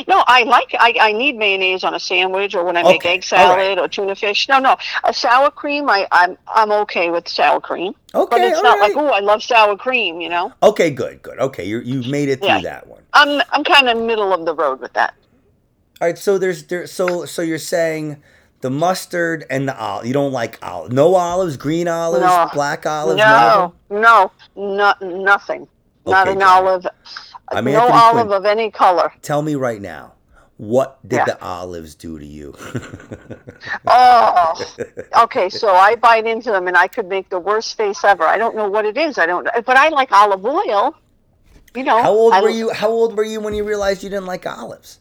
No, 0.08 0.24
I 0.26 0.42
like. 0.44 0.74
I, 0.78 0.94
I 1.00 1.12
need 1.12 1.36
mayonnaise 1.36 1.84
on 1.84 1.94
a 1.94 2.00
sandwich 2.00 2.54
or 2.54 2.64
when 2.64 2.76
I 2.76 2.82
make 2.82 3.04
Okay, 3.04 3.14
egg 3.14 3.24
all 3.32 3.48
right. 3.48 3.58
salad 3.76 3.78
or 3.78 3.88
tuna 3.88 4.14
fish. 4.14 4.48
No, 4.48 4.58
no, 4.58 4.76
a 5.04 5.12
sour 5.14 5.50
cream. 5.50 5.88
I 5.88 6.06
I'm 6.12 6.36
I'm 6.46 6.72
okay 6.72 7.10
with 7.10 7.28
sour 7.28 7.60
cream. 7.60 7.94
Okay, 8.14 8.36
but 8.36 8.42
it's 8.42 8.56
all 8.58 8.62
not 8.64 8.80
right. 8.80 8.94
like 8.94 8.96
oh, 8.96 9.08
I 9.08 9.20
love 9.20 9.42
sour 9.42 9.76
cream. 9.76 10.20
You 10.20 10.28
know, 10.28 10.52
Okay, 10.62 10.90
good, 10.90 11.22
good. 11.22 11.38
Okay, 11.38 11.64
you 11.64 11.80
you 11.80 12.02
made 12.10 12.28
it 12.28 12.40
through 12.40 12.48
Yeah. 12.48 12.60
that 12.62 12.86
one. 12.86 13.02
I'm 13.12 13.42
I'm 13.52 13.64
kind 13.64 13.88
of 13.88 13.98
middle 13.98 14.32
of 14.32 14.44
the 14.44 14.54
road 14.54 14.80
with 14.80 14.92
that. 14.94 15.14
All 16.00 16.08
right, 16.08 16.18
so 16.18 16.38
there's 16.38 16.64
there 16.64 16.86
so 16.86 17.24
so 17.24 17.42
you're 17.42 17.58
saying 17.58 18.22
the 18.60 18.70
mustard 18.70 19.44
and 19.50 19.68
the 19.68 19.78
olive. 19.78 20.06
You 20.06 20.12
don't 20.12 20.32
like 20.32 20.58
olive. 20.62 20.92
No 20.92 21.14
olives, 21.14 21.56
green 21.56 21.88
olives, 21.88 22.22
No. 22.24 22.48
black 22.52 22.86
olives. 22.86 23.18
none 23.18 23.44
of 23.44 23.72
No, 23.90 24.00
them? 24.00 24.02
no, 24.02 24.32
not 24.78 25.00
nothing. 25.02 25.68
Not 26.06 26.28
Okay, 26.28 26.32
an 26.32 26.40
Janet. 26.40 26.48
olive. 26.48 26.86
I'm 27.50 27.64
no 27.64 27.72
Anthony 27.80 27.98
olive 27.98 28.26
Quinn. 28.26 28.36
of 28.38 28.44
any 28.46 28.70
color. 28.70 29.12
Tell 29.22 29.42
me 29.42 29.54
right 29.54 29.80
now, 29.80 30.14
what 30.56 30.98
did 31.06 31.16
Yeah. 31.16 31.24
the 31.26 31.42
olives 31.44 31.94
do 31.94 32.18
to 32.18 32.26
you? 32.26 32.54
Oh, 33.86 34.64
okay. 35.22 35.48
So 35.48 35.68
I 35.74 35.96
bite 35.96 36.26
into 36.26 36.50
them, 36.50 36.66
and 36.68 36.76
I 36.76 36.86
could 36.88 37.06
make 37.08 37.28
the 37.30 37.38
worst 37.38 37.76
face 37.76 38.02
ever. 38.04 38.24
I 38.24 38.38
don't 38.38 38.56
know 38.56 38.68
what 38.68 38.84
it 38.84 38.96
is. 38.96 39.18
I 39.18 39.26
don't. 39.26 39.44
But 39.64 39.76
I 39.76 39.88
like 39.88 40.10
olive 40.12 40.44
oil. 40.44 40.94
You 41.74 41.84
know. 41.84 42.02
how 42.02 42.10
old 42.12 42.32
I- 42.32 42.40
were 42.42 42.48
you? 42.50 42.70
How 42.72 42.88
old 42.88 43.16
were 43.16 43.24
you 43.24 43.40
when 43.40 43.54
you 43.54 43.64
realized 43.64 44.02
you 44.02 44.08
didn't 44.10 44.26
like 44.26 44.46
olives? 44.46 44.98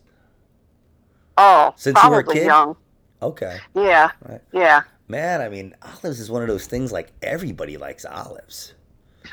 Oh, 1.38 1.74
Since 1.78 2.02
you 2.04 2.10
were 2.10 2.20
a 2.20 2.24
kid? 2.24 2.46
young. 2.46 2.76
Okay, 3.22 3.58
Yeah, 3.74 4.12
Right. 4.28 4.42
yeah. 4.54 4.82
man. 5.08 5.42
I 5.42 5.50
mean, 5.50 5.74
olives 5.82 6.20
is 6.20 6.30
one 6.30 6.42
of 6.42 6.48
those 6.48 6.68
things. 6.68 6.92
Like 6.92 7.12
everybody 7.22 7.78
likes 7.78 8.06
olives. 8.06 8.74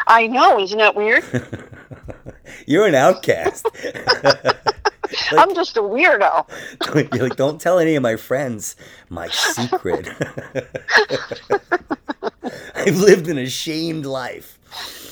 I 0.06 0.26
know. 0.26 0.58
Isn't 0.60 0.78
that 0.78 0.94
weird? 0.94 1.24
You're 2.66 2.86
an 2.86 2.94
outcast. 2.94 3.66
I'm 5.32 5.54
just 5.54 5.76
a 5.76 5.80
weirdo. 5.80 6.48
You're 7.14 7.28
like, 7.28 7.36
don't 7.36 7.60
tell 7.60 7.78
any 7.78 7.94
of 7.94 8.02
my 8.02 8.16
friends 8.16 8.76
my 9.10 9.28
secret. 9.28 10.08
I've 12.74 12.96
lived 12.96 13.28
an 13.28 13.38
ashamed 13.38 14.06
life. 14.06 14.58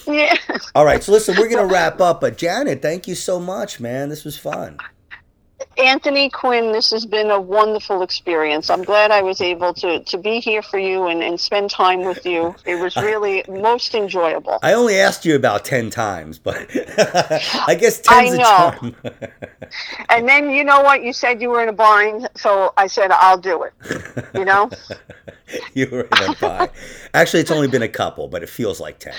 Yeah. 0.07 0.37
All 0.75 0.85
right, 0.85 1.03
so 1.03 1.13
listen, 1.13 1.37
we're 1.39 1.49
gonna 1.51 1.67
wrap 1.67 2.01
up. 2.01 2.21
But 2.21 2.39
Janet, 2.39 2.83
thank 2.83 3.07
you 3.07 3.15
so 3.15 3.39
much, 3.39 3.79
man. 3.81 4.09
This 4.09 4.25
was 4.25 4.37
fun. 4.37 4.79
Anthony 5.77 6.31
Quinn, 6.31 6.73
this 6.73 6.91
has 6.91 7.07
been 7.07 7.31
a 7.31 7.41
wonderful 7.41 8.03
experience. 8.03 8.71
I'm 8.71 8.83
glad 8.83 9.11
I 9.11 9.23
was 9.23 9.41
able 9.41 9.75
to, 9.75 10.03
to 10.05 10.19
be 10.19 10.41
here 10.41 10.63
for 10.63 10.79
you 10.79 11.07
and, 11.07 11.23
and 11.23 11.39
spend 11.39 11.71
time 11.71 12.05
with 12.05 12.25
you. 12.25 12.55
It 12.65 12.77
was 12.77 12.97
really 12.97 13.45
most 13.49 13.95
enjoyable. 13.95 14.59
I 14.63 14.73
only 14.73 14.99
asked 14.99 15.25
you 15.25 15.37
about 15.37 15.65
ten 15.65 15.91
times, 15.91 16.39
but 16.39 16.57
I 17.67 17.77
guess 17.79 18.03
I 18.09 18.25
ten's 18.25 18.35
a 18.35 18.39
know. 18.39 18.45
charm. 18.45 18.97
And 20.09 20.29
then 20.29 20.51
you 20.51 20.65
know 20.65 20.81
what? 20.81 21.05
You 21.05 21.13
said 21.13 21.41
you 21.41 21.51
were 21.51 21.63
in 21.63 21.69
a 21.69 21.73
bind, 21.73 22.29
so 22.35 22.73
I 22.77 22.89
said 22.89 23.13
I'll 23.13 23.39
do 23.39 23.63
it. 23.63 23.73
You 24.35 24.45
know? 24.45 24.69
you 25.75 25.89
were 25.91 26.01
in 26.01 26.31
a 26.31 26.35
pie. 26.35 26.69
Actually, 27.15 27.41
it's 27.41 27.53
only 27.53 27.69
been 27.69 27.83
a 27.83 27.89
couple, 27.89 28.27
but 28.27 28.43
it 28.43 28.49
feels 28.49 28.81
like 28.81 28.99
ten. 28.99 29.15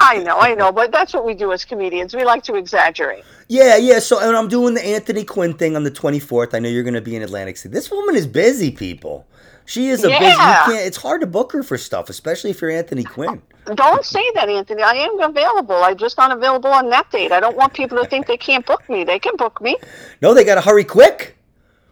I 0.00 0.18
know, 0.18 0.38
I 0.40 0.54
know, 0.54 0.72
but 0.72 0.90
that's 0.90 1.14
what 1.14 1.24
we 1.24 1.34
do 1.34 1.52
as 1.52 1.64
comedians. 1.64 2.14
We 2.14 2.24
like 2.24 2.42
to 2.44 2.56
exaggerate. 2.56 3.24
Yeah, 3.54 3.76
yeah. 3.76 4.00
So 4.00 4.18
and 4.18 4.36
I'm 4.36 4.48
doing 4.48 4.74
the 4.74 4.84
Anthony 4.84 5.22
Quinn 5.22 5.54
thing 5.54 5.76
on 5.76 5.84
the 5.84 5.90
24th. 5.90 6.54
I 6.54 6.58
know 6.58 6.68
you're 6.68 6.82
going 6.82 6.94
to 6.94 7.00
be 7.00 7.14
in 7.14 7.22
Atlantic 7.22 7.56
City. 7.56 7.72
This 7.72 7.88
woman 7.88 8.16
is 8.16 8.26
busy, 8.26 8.72
people. 8.72 9.28
She 9.64 9.90
is 9.90 10.02
a 10.02 10.08
busy. 10.08 10.24
You 10.24 10.32
can't. 10.32 10.84
It's 10.84 10.96
hard 10.96 11.20
to 11.20 11.26
book 11.28 11.52
her 11.52 11.62
for 11.62 11.78
stuff, 11.78 12.10
especially 12.10 12.50
if 12.50 12.60
you're 12.60 12.72
Anthony 12.72 13.04
Quinn. 13.04 13.40
Don't 13.76 14.04
say 14.04 14.28
that, 14.34 14.48
Anthony. 14.48 14.82
I 14.82 14.94
am 14.94 15.20
available. 15.20 15.76
I'm 15.76 15.96
just 15.96 16.18
not 16.18 16.32
available 16.32 16.70
on 16.70 16.90
that 16.90 17.10
date. 17.12 17.30
I 17.30 17.38
don't 17.38 17.56
want 17.56 17.74
people 17.74 18.02
to 18.02 18.08
think 18.08 18.26
they 18.26 18.36
can't 18.36 18.66
book 18.66 18.86
me. 18.90 19.04
They 19.04 19.20
can 19.20 19.36
book 19.36 19.60
me. 19.62 19.76
No, 20.20 20.34
they 20.34 20.42
got 20.42 20.56
to 20.56 20.60
hurry 20.60 20.84
quick. 20.84 21.33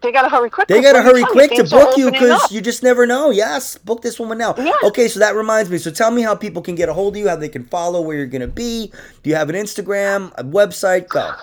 They 0.03 0.11
got 0.11 0.23
to 0.23 0.29
hurry 0.29 0.49
quick. 0.49 0.67
They 0.67 0.81
got 0.81 0.93
to 0.93 1.01
hurry 1.01 1.23
quick 1.23 1.51
to 1.51 1.63
book 1.63 1.97
you 1.97 2.11
because 2.11 2.51
you 2.51 2.59
just 2.59 2.83
never 2.83 3.07
know. 3.07 3.29
Yes, 3.29 3.77
book 3.77 4.01
this 4.01 4.19
woman 4.19 4.37
now. 4.37 4.53
Yeah. 4.57 4.73
Okay, 4.83 5.07
so 5.07 5.19
that 5.21 5.33
reminds 5.33 5.71
me. 5.71 5.77
So 5.77 5.89
tell 5.91 6.11
me 6.11 6.21
how 6.21 6.35
people 6.35 6.61
can 6.61 6.75
get 6.75 6.89
a 6.89 6.93
hold 6.93 7.15
of 7.15 7.19
you, 7.19 7.29
how 7.29 7.37
they 7.37 7.47
can 7.47 7.63
follow, 7.63 8.01
where 8.01 8.17
you're 8.17 8.27
going 8.27 8.41
to 8.41 8.47
be. 8.47 8.91
Do 9.23 9.29
you 9.29 9.37
have 9.37 9.49
an 9.49 9.55
Instagram, 9.55 10.33
a 10.33 10.43
website? 10.43 11.07
Go. 11.07 11.33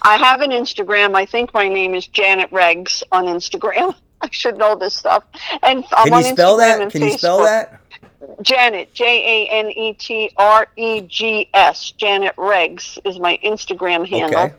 I 0.00 0.16
have 0.16 0.40
an 0.40 0.50
Instagram. 0.50 1.14
I 1.14 1.26
think 1.26 1.52
my 1.52 1.68
name 1.68 1.94
is 1.94 2.06
Janet 2.06 2.50
Regs 2.50 3.02
on 3.12 3.26
Instagram. 3.26 3.94
I 4.22 4.28
should 4.30 4.56
know 4.56 4.74
this 4.74 4.94
stuff. 4.94 5.24
And 5.62 5.84
I'm 5.92 6.04
Can 6.04 6.14
on 6.14 6.24
you 6.24 6.32
spell 6.32 6.58
Instagram 6.58 6.78
that? 6.78 6.90
Can 6.90 7.02
you 7.02 7.18
spell 7.18 7.40
Facebook. 7.40 7.44
that? 7.44 7.80
Janet, 8.42 8.94
J 8.94 9.04
A 9.46 9.52
N 9.52 9.70
E 9.70 9.92
T 9.92 10.30
R 10.36 10.66
E 10.76 11.02
G 11.02 11.48
S. 11.54 11.92
Janet 11.92 12.34
Regs 12.36 12.98
is 13.04 13.18
my 13.20 13.38
Instagram 13.44 14.08
handle. 14.08 14.40
Okay. 14.40 14.54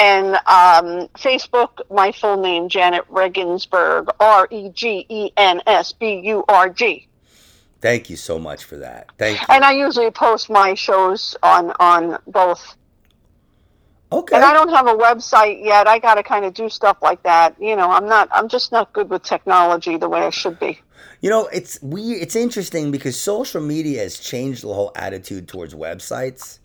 And 0.00 0.36
um, 0.46 1.08
Facebook, 1.18 1.82
my 1.90 2.10
full 2.10 2.38
name, 2.38 2.70
Janet 2.70 3.04
Regensburg, 3.10 4.08
R 4.18 4.48
E 4.50 4.70
G 4.70 5.04
E 5.10 5.30
N 5.36 5.60
S 5.66 5.92
B 5.92 6.22
U 6.24 6.42
R 6.48 6.70
G. 6.70 7.06
Thank 7.82 8.08
you 8.08 8.16
so 8.16 8.38
much 8.38 8.64
for 8.64 8.78
that. 8.78 9.10
Thank 9.18 9.38
you. 9.38 9.46
And 9.50 9.62
I 9.62 9.72
usually 9.72 10.10
post 10.10 10.48
my 10.48 10.72
shows 10.72 11.36
on 11.42 11.72
on 11.78 12.18
both. 12.26 12.76
Okay. 14.10 14.36
And 14.36 14.44
I 14.44 14.54
don't 14.54 14.70
have 14.70 14.86
a 14.86 14.94
website 14.94 15.62
yet. 15.62 15.86
I 15.86 15.98
got 15.98 16.14
to 16.14 16.22
kind 16.22 16.46
of 16.46 16.54
do 16.54 16.70
stuff 16.70 16.96
like 17.02 17.22
that. 17.24 17.54
You 17.60 17.76
know, 17.76 17.90
I'm 17.90 18.06
not. 18.06 18.30
I'm 18.32 18.48
just 18.48 18.72
not 18.72 18.94
good 18.94 19.10
with 19.10 19.22
technology 19.22 19.98
the 19.98 20.08
way 20.08 20.22
I 20.22 20.30
should 20.30 20.58
be. 20.58 20.80
You 21.20 21.28
know, 21.28 21.46
it's 21.48 21.78
we. 21.82 22.12
It's 22.12 22.36
interesting 22.36 22.90
because 22.90 23.20
social 23.20 23.60
media 23.60 24.00
has 24.00 24.18
changed 24.18 24.62
the 24.62 24.72
whole 24.72 24.92
attitude 24.96 25.46
towards 25.46 25.74
websites. 25.74 26.59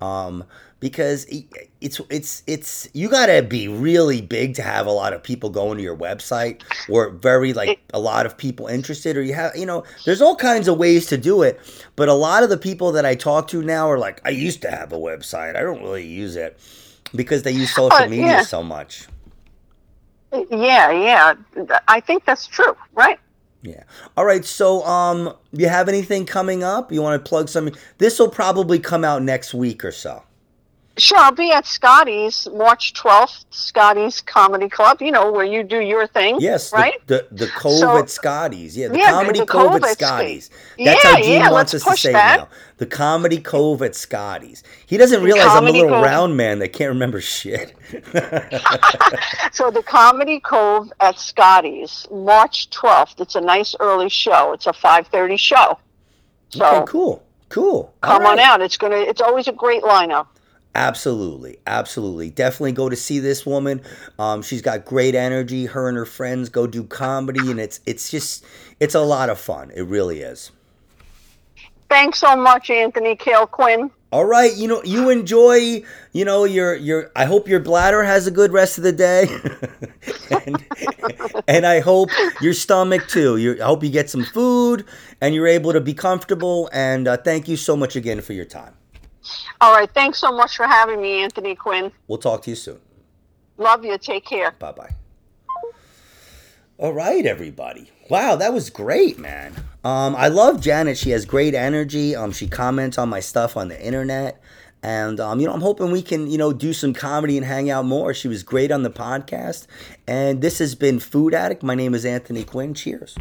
Um, 0.00 0.44
because 0.80 1.24
it- 1.26 1.46
it's 1.80 2.00
it's 2.10 2.42
it's 2.46 2.88
you 2.92 3.08
gotta 3.08 3.42
be 3.42 3.68
really 3.68 4.20
big 4.20 4.54
to 4.56 4.62
have 4.62 4.86
a 4.86 4.90
lot 4.90 5.12
of 5.14 5.22
people 5.22 5.48
going 5.48 5.78
to 5.78 5.82
your 5.82 5.96
website, 5.96 6.62
or 6.90 7.10
very 7.10 7.52
like 7.54 7.80
a 7.94 7.98
lot 7.98 8.26
of 8.26 8.36
people 8.36 8.66
interested, 8.66 9.16
or 9.16 9.22
you 9.22 9.34
have 9.34 9.56
you 9.56 9.64
know, 9.66 9.84
there's 10.04 10.20
all 10.20 10.36
kinds 10.36 10.68
of 10.68 10.76
ways 10.76 11.06
to 11.06 11.16
do 11.16 11.42
it. 11.42 11.58
But 11.96 12.08
a 12.08 12.14
lot 12.14 12.42
of 12.42 12.50
the 12.50 12.58
people 12.58 12.92
that 12.92 13.06
I 13.06 13.14
talk 13.14 13.48
to 13.48 13.62
now 13.62 13.90
are 13.90 13.98
like, 13.98 14.20
I 14.26 14.30
used 14.30 14.60
to 14.62 14.70
have 14.70 14.92
a 14.92 14.98
website, 14.98 15.56
I 15.56 15.60
don't 15.62 15.80
really 15.82 16.06
use 16.06 16.36
it 16.36 16.58
because 17.14 17.42
they 17.44 17.52
use 17.52 17.72
social 17.74 18.02
Uh, 18.04 18.08
media 18.08 18.26
yeah. 18.26 18.42
so 18.42 18.62
much. 18.62 19.06
Yeah, 20.50 20.90
yeah. 20.90 21.34
I 21.86 22.00
think 22.00 22.24
that's 22.24 22.46
true, 22.46 22.76
right? 22.94 23.20
Yeah. 23.64 23.82
All 24.16 24.26
right. 24.26 24.44
So, 24.44 24.84
um, 24.84 25.34
you 25.52 25.68
have 25.68 25.88
anything 25.88 26.26
coming 26.26 26.62
up? 26.62 26.92
You 26.92 27.00
want 27.00 27.22
to 27.22 27.28
plug 27.28 27.48
something? 27.48 27.74
This 27.96 28.18
will 28.18 28.28
probably 28.28 28.78
come 28.78 29.04
out 29.04 29.22
next 29.22 29.54
week 29.54 29.84
or 29.84 29.90
so. 29.90 30.22
Sure, 30.96 31.18
I'll 31.18 31.32
be 31.32 31.50
at 31.50 31.66
Scotty's 31.66 32.46
March 32.54 32.92
12th, 32.94 33.46
Scotty's 33.50 34.20
Comedy 34.20 34.68
Club, 34.68 35.02
you 35.02 35.10
know, 35.10 35.32
where 35.32 35.44
you 35.44 35.64
do 35.64 35.80
your 35.80 36.06
thing. 36.06 36.36
Yes. 36.40 36.72
Right? 36.72 37.04
The 37.08 37.26
the, 37.32 37.48
Cove 37.48 37.78
So- 37.80 37.98
at 37.98 38.08
Scotty's. 38.10 38.76
Yeah. 38.76 38.88
The 38.88 38.98
Yeah, 38.98 39.10
comedy 39.10 39.40
the 39.40 39.46
Cove, 39.46 39.72
Cove 39.72 39.82
at 39.84 39.90
Scotty's. 39.98 40.44
Sc- 40.44 40.52
That's 40.84 41.04
Yeah, 41.04 41.10
how 41.10 41.16
Gene 41.20 41.32
yeah, 41.40 41.50
wants 41.50 41.72
let's 41.72 41.84
to 41.84 41.96
say 41.96 42.12
that. 42.12 42.34
it 42.38 42.42
now. 42.42 42.48
The 42.76 42.86
comedy 42.86 43.38
Cove 43.40 43.82
at 43.82 43.96
Scotty's. 43.96 44.62
He 44.86 44.96
doesn't 44.96 45.20
realize 45.22 45.46
I'm 45.48 45.66
a 45.66 45.70
little 45.70 45.88
Cove. 45.88 46.04
round 46.04 46.36
man 46.36 46.60
that 46.60 46.68
can't 46.68 46.90
remember 46.90 47.20
shit. 47.20 47.74
So 49.52 49.70
the 49.70 49.82
Comedy 49.84 50.40
Cove 50.40 50.92
at 51.00 51.18
Scotty's, 51.18 52.06
March 52.10 52.70
12th. 52.70 53.20
It's 53.20 53.34
a 53.36 53.40
nice 53.40 53.74
early 53.80 54.08
show. 54.08 54.52
It's 54.52 54.66
a 54.66 54.72
5:30 54.72 55.38
show. 55.38 55.78
So 56.50 56.64
okay. 56.66 56.84
Cool. 56.90 57.22
Cool. 57.48 57.94
Come 58.00 58.26
on 58.26 58.38
out. 58.40 58.60
It's 58.60 58.76
gonna. 58.76 58.96
It's 58.96 59.20
always 59.20 59.46
a 59.48 59.52
great 59.52 59.82
lineup. 59.82 60.26
Absolutely, 60.74 61.58
absolutely. 61.66 62.30
Definitely 62.30 62.72
go 62.72 62.88
to 62.88 62.96
see 62.96 63.20
this 63.20 63.46
woman. 63.46 63.80
Um, 64.18 64.42
she's 64.42 64.60
got 64.60 64.84
great 64.84 65.14
energy. 65.14 65.66
Her 65.66 65.88
and 65.88 65.96
her 65.96 66.04
friends 66.04 66.48
go 66.48 66.66
do 66.66 66.82
comedy, 66.82 67.50
and 67.50 67.60
it's 67.60 67.80
it's 67.86 68.10
just 68.10 68.44
it's 68.80 68.94
a 68.94 69.00
lot 69.00 69.30
of 69.30 69.38
fun. 69.38 69.70
It 69.74 69.82
really 69.82 70.20
is. 70.20 70.50
Thanks 71.88 72.18
so 72.18 72.34
much, 72.34 72.70
Anthony 72.70 73.14
Kale 73.14 73.46
Quinn. 73.46 73.88
All 74.10 74.24
right, 74.24 74.52
you 74.56 74.66
know 74.66 74.82
you 74.82 75.10
enjoy. 75.10 75.84
You 76.12 76.24
know 76.24 76.42
your 76.42 76.74
your. 76.74 77.12
I 77.14 77.24
hope 77.26 77.46
your 77.46 77.60
bladder 77.60 78.02
has 78.02 78.26
a 78.26 78.32
good 78.32 78.52
rest 78.52 78.76
of 78.76 78.82
the 78.82 78.92
day, 78.92 79.28
and, 80.44 80.64
and 81.46 81.66
I 81.66 81.78
hope 81.78 82.10
your 82.40 82.52
stomach 82.52 83.06
too. 83.06 83.36
You, 83.36 83.62
I 83.62 83.66
hope 83.66 83.84
you 83.84 83.90
get 83.90 84.10
some 84.10 84.24
food 84.24 84.86
and 85.20 85.36
you're 85.36 85.46
able 85.46 85.72
to 85.72 85.80
be 85.80 85.94
comfortable. 85.94 86.68
And 86.72 87.06
uh, 87.06 87.16
thank 87.16 87.46
you 87.46 87.56
so 87.56 87.76
much 87.76 87.94
again 87.94 88.20
for 88.20 88.32
your 88.32 88.44
time. 88.44 88.74
All 89.60 89.74
right. 89.74 89.90
Thanks 89.92 90.18
so 90.18 90.32
much 90.32 90.56
for 90.56 90.66
having 90.66 91.00
me, 91.00 91.22
Anthony 91.22 91.54
Quinn. 91.54 91.90
We'll 92.08 92.18
talk 92.18 92.42
to 92.42 92.50
you 92.50 92.56
soon. 92.56 92.80
Love 93.56 93.84
you. 93.84 93.96
Take 93.98 94.24
care. 94.24 94.52
Bye 94.52 94.72
bye. 94.72 94.94
All 96.76 96.92
right, 96.92 97.24
everybody. 97.24 97.90
Wow, 98.10 98.34
that 98.36 98.52
was 98.52 98.68
great, 98.68 99.18
man. 99.18 99.54
Um, 99.84 100.16
I 100.16 100.28
love 100.28 100.60
Janet. 100.60 100.98
She 100.98 101.10
has 101.10 101.24
great 101.24 101.54
energy. 101.54 102.16
Um, 102.16 102.32
she 102.32 102.48
comments 102.48 102.98
on 102.98 103.08
my 103.08 103.20
stuff 103.20 103.56
on 103.56 103.68
the 103.68 103.80
internet, 103.80 104.40
and 104.82 105.20
um, 105.20 105.38
you 105.40 105.46
know, 105.46 105.52
I'm 105.52 105.60
hoping 105.60 105.92
we 105.92 106.02
can, 106.02 106.28
you 106.28 106.36
know, 106.36 106.52
do 106.52 106.72
some 106.72 106.92
comedy 106.92 107.36
and 107.36 107.46
hang 107.46 107.70
out 107.70 107.84
more. 107.84 108.12
She 108.12 108.26
was 108.26 108.42
great 108.42 108.72
on 108.72 108.82
the 108.82 108.90
podcast, 108.90 109.68
and 110.08 110.42
this 110.42 110.58
has 110.58 110.74
been 110.74 110.98
Food 110.98 111.32
Addict. 111.32 111.62
My 111.62 111.76
name 111.76 111.94
is 111.94 112.04
Anthony 112.04 112.42
Quinn. 112.42 112.74
Cheers. 112.74 113.16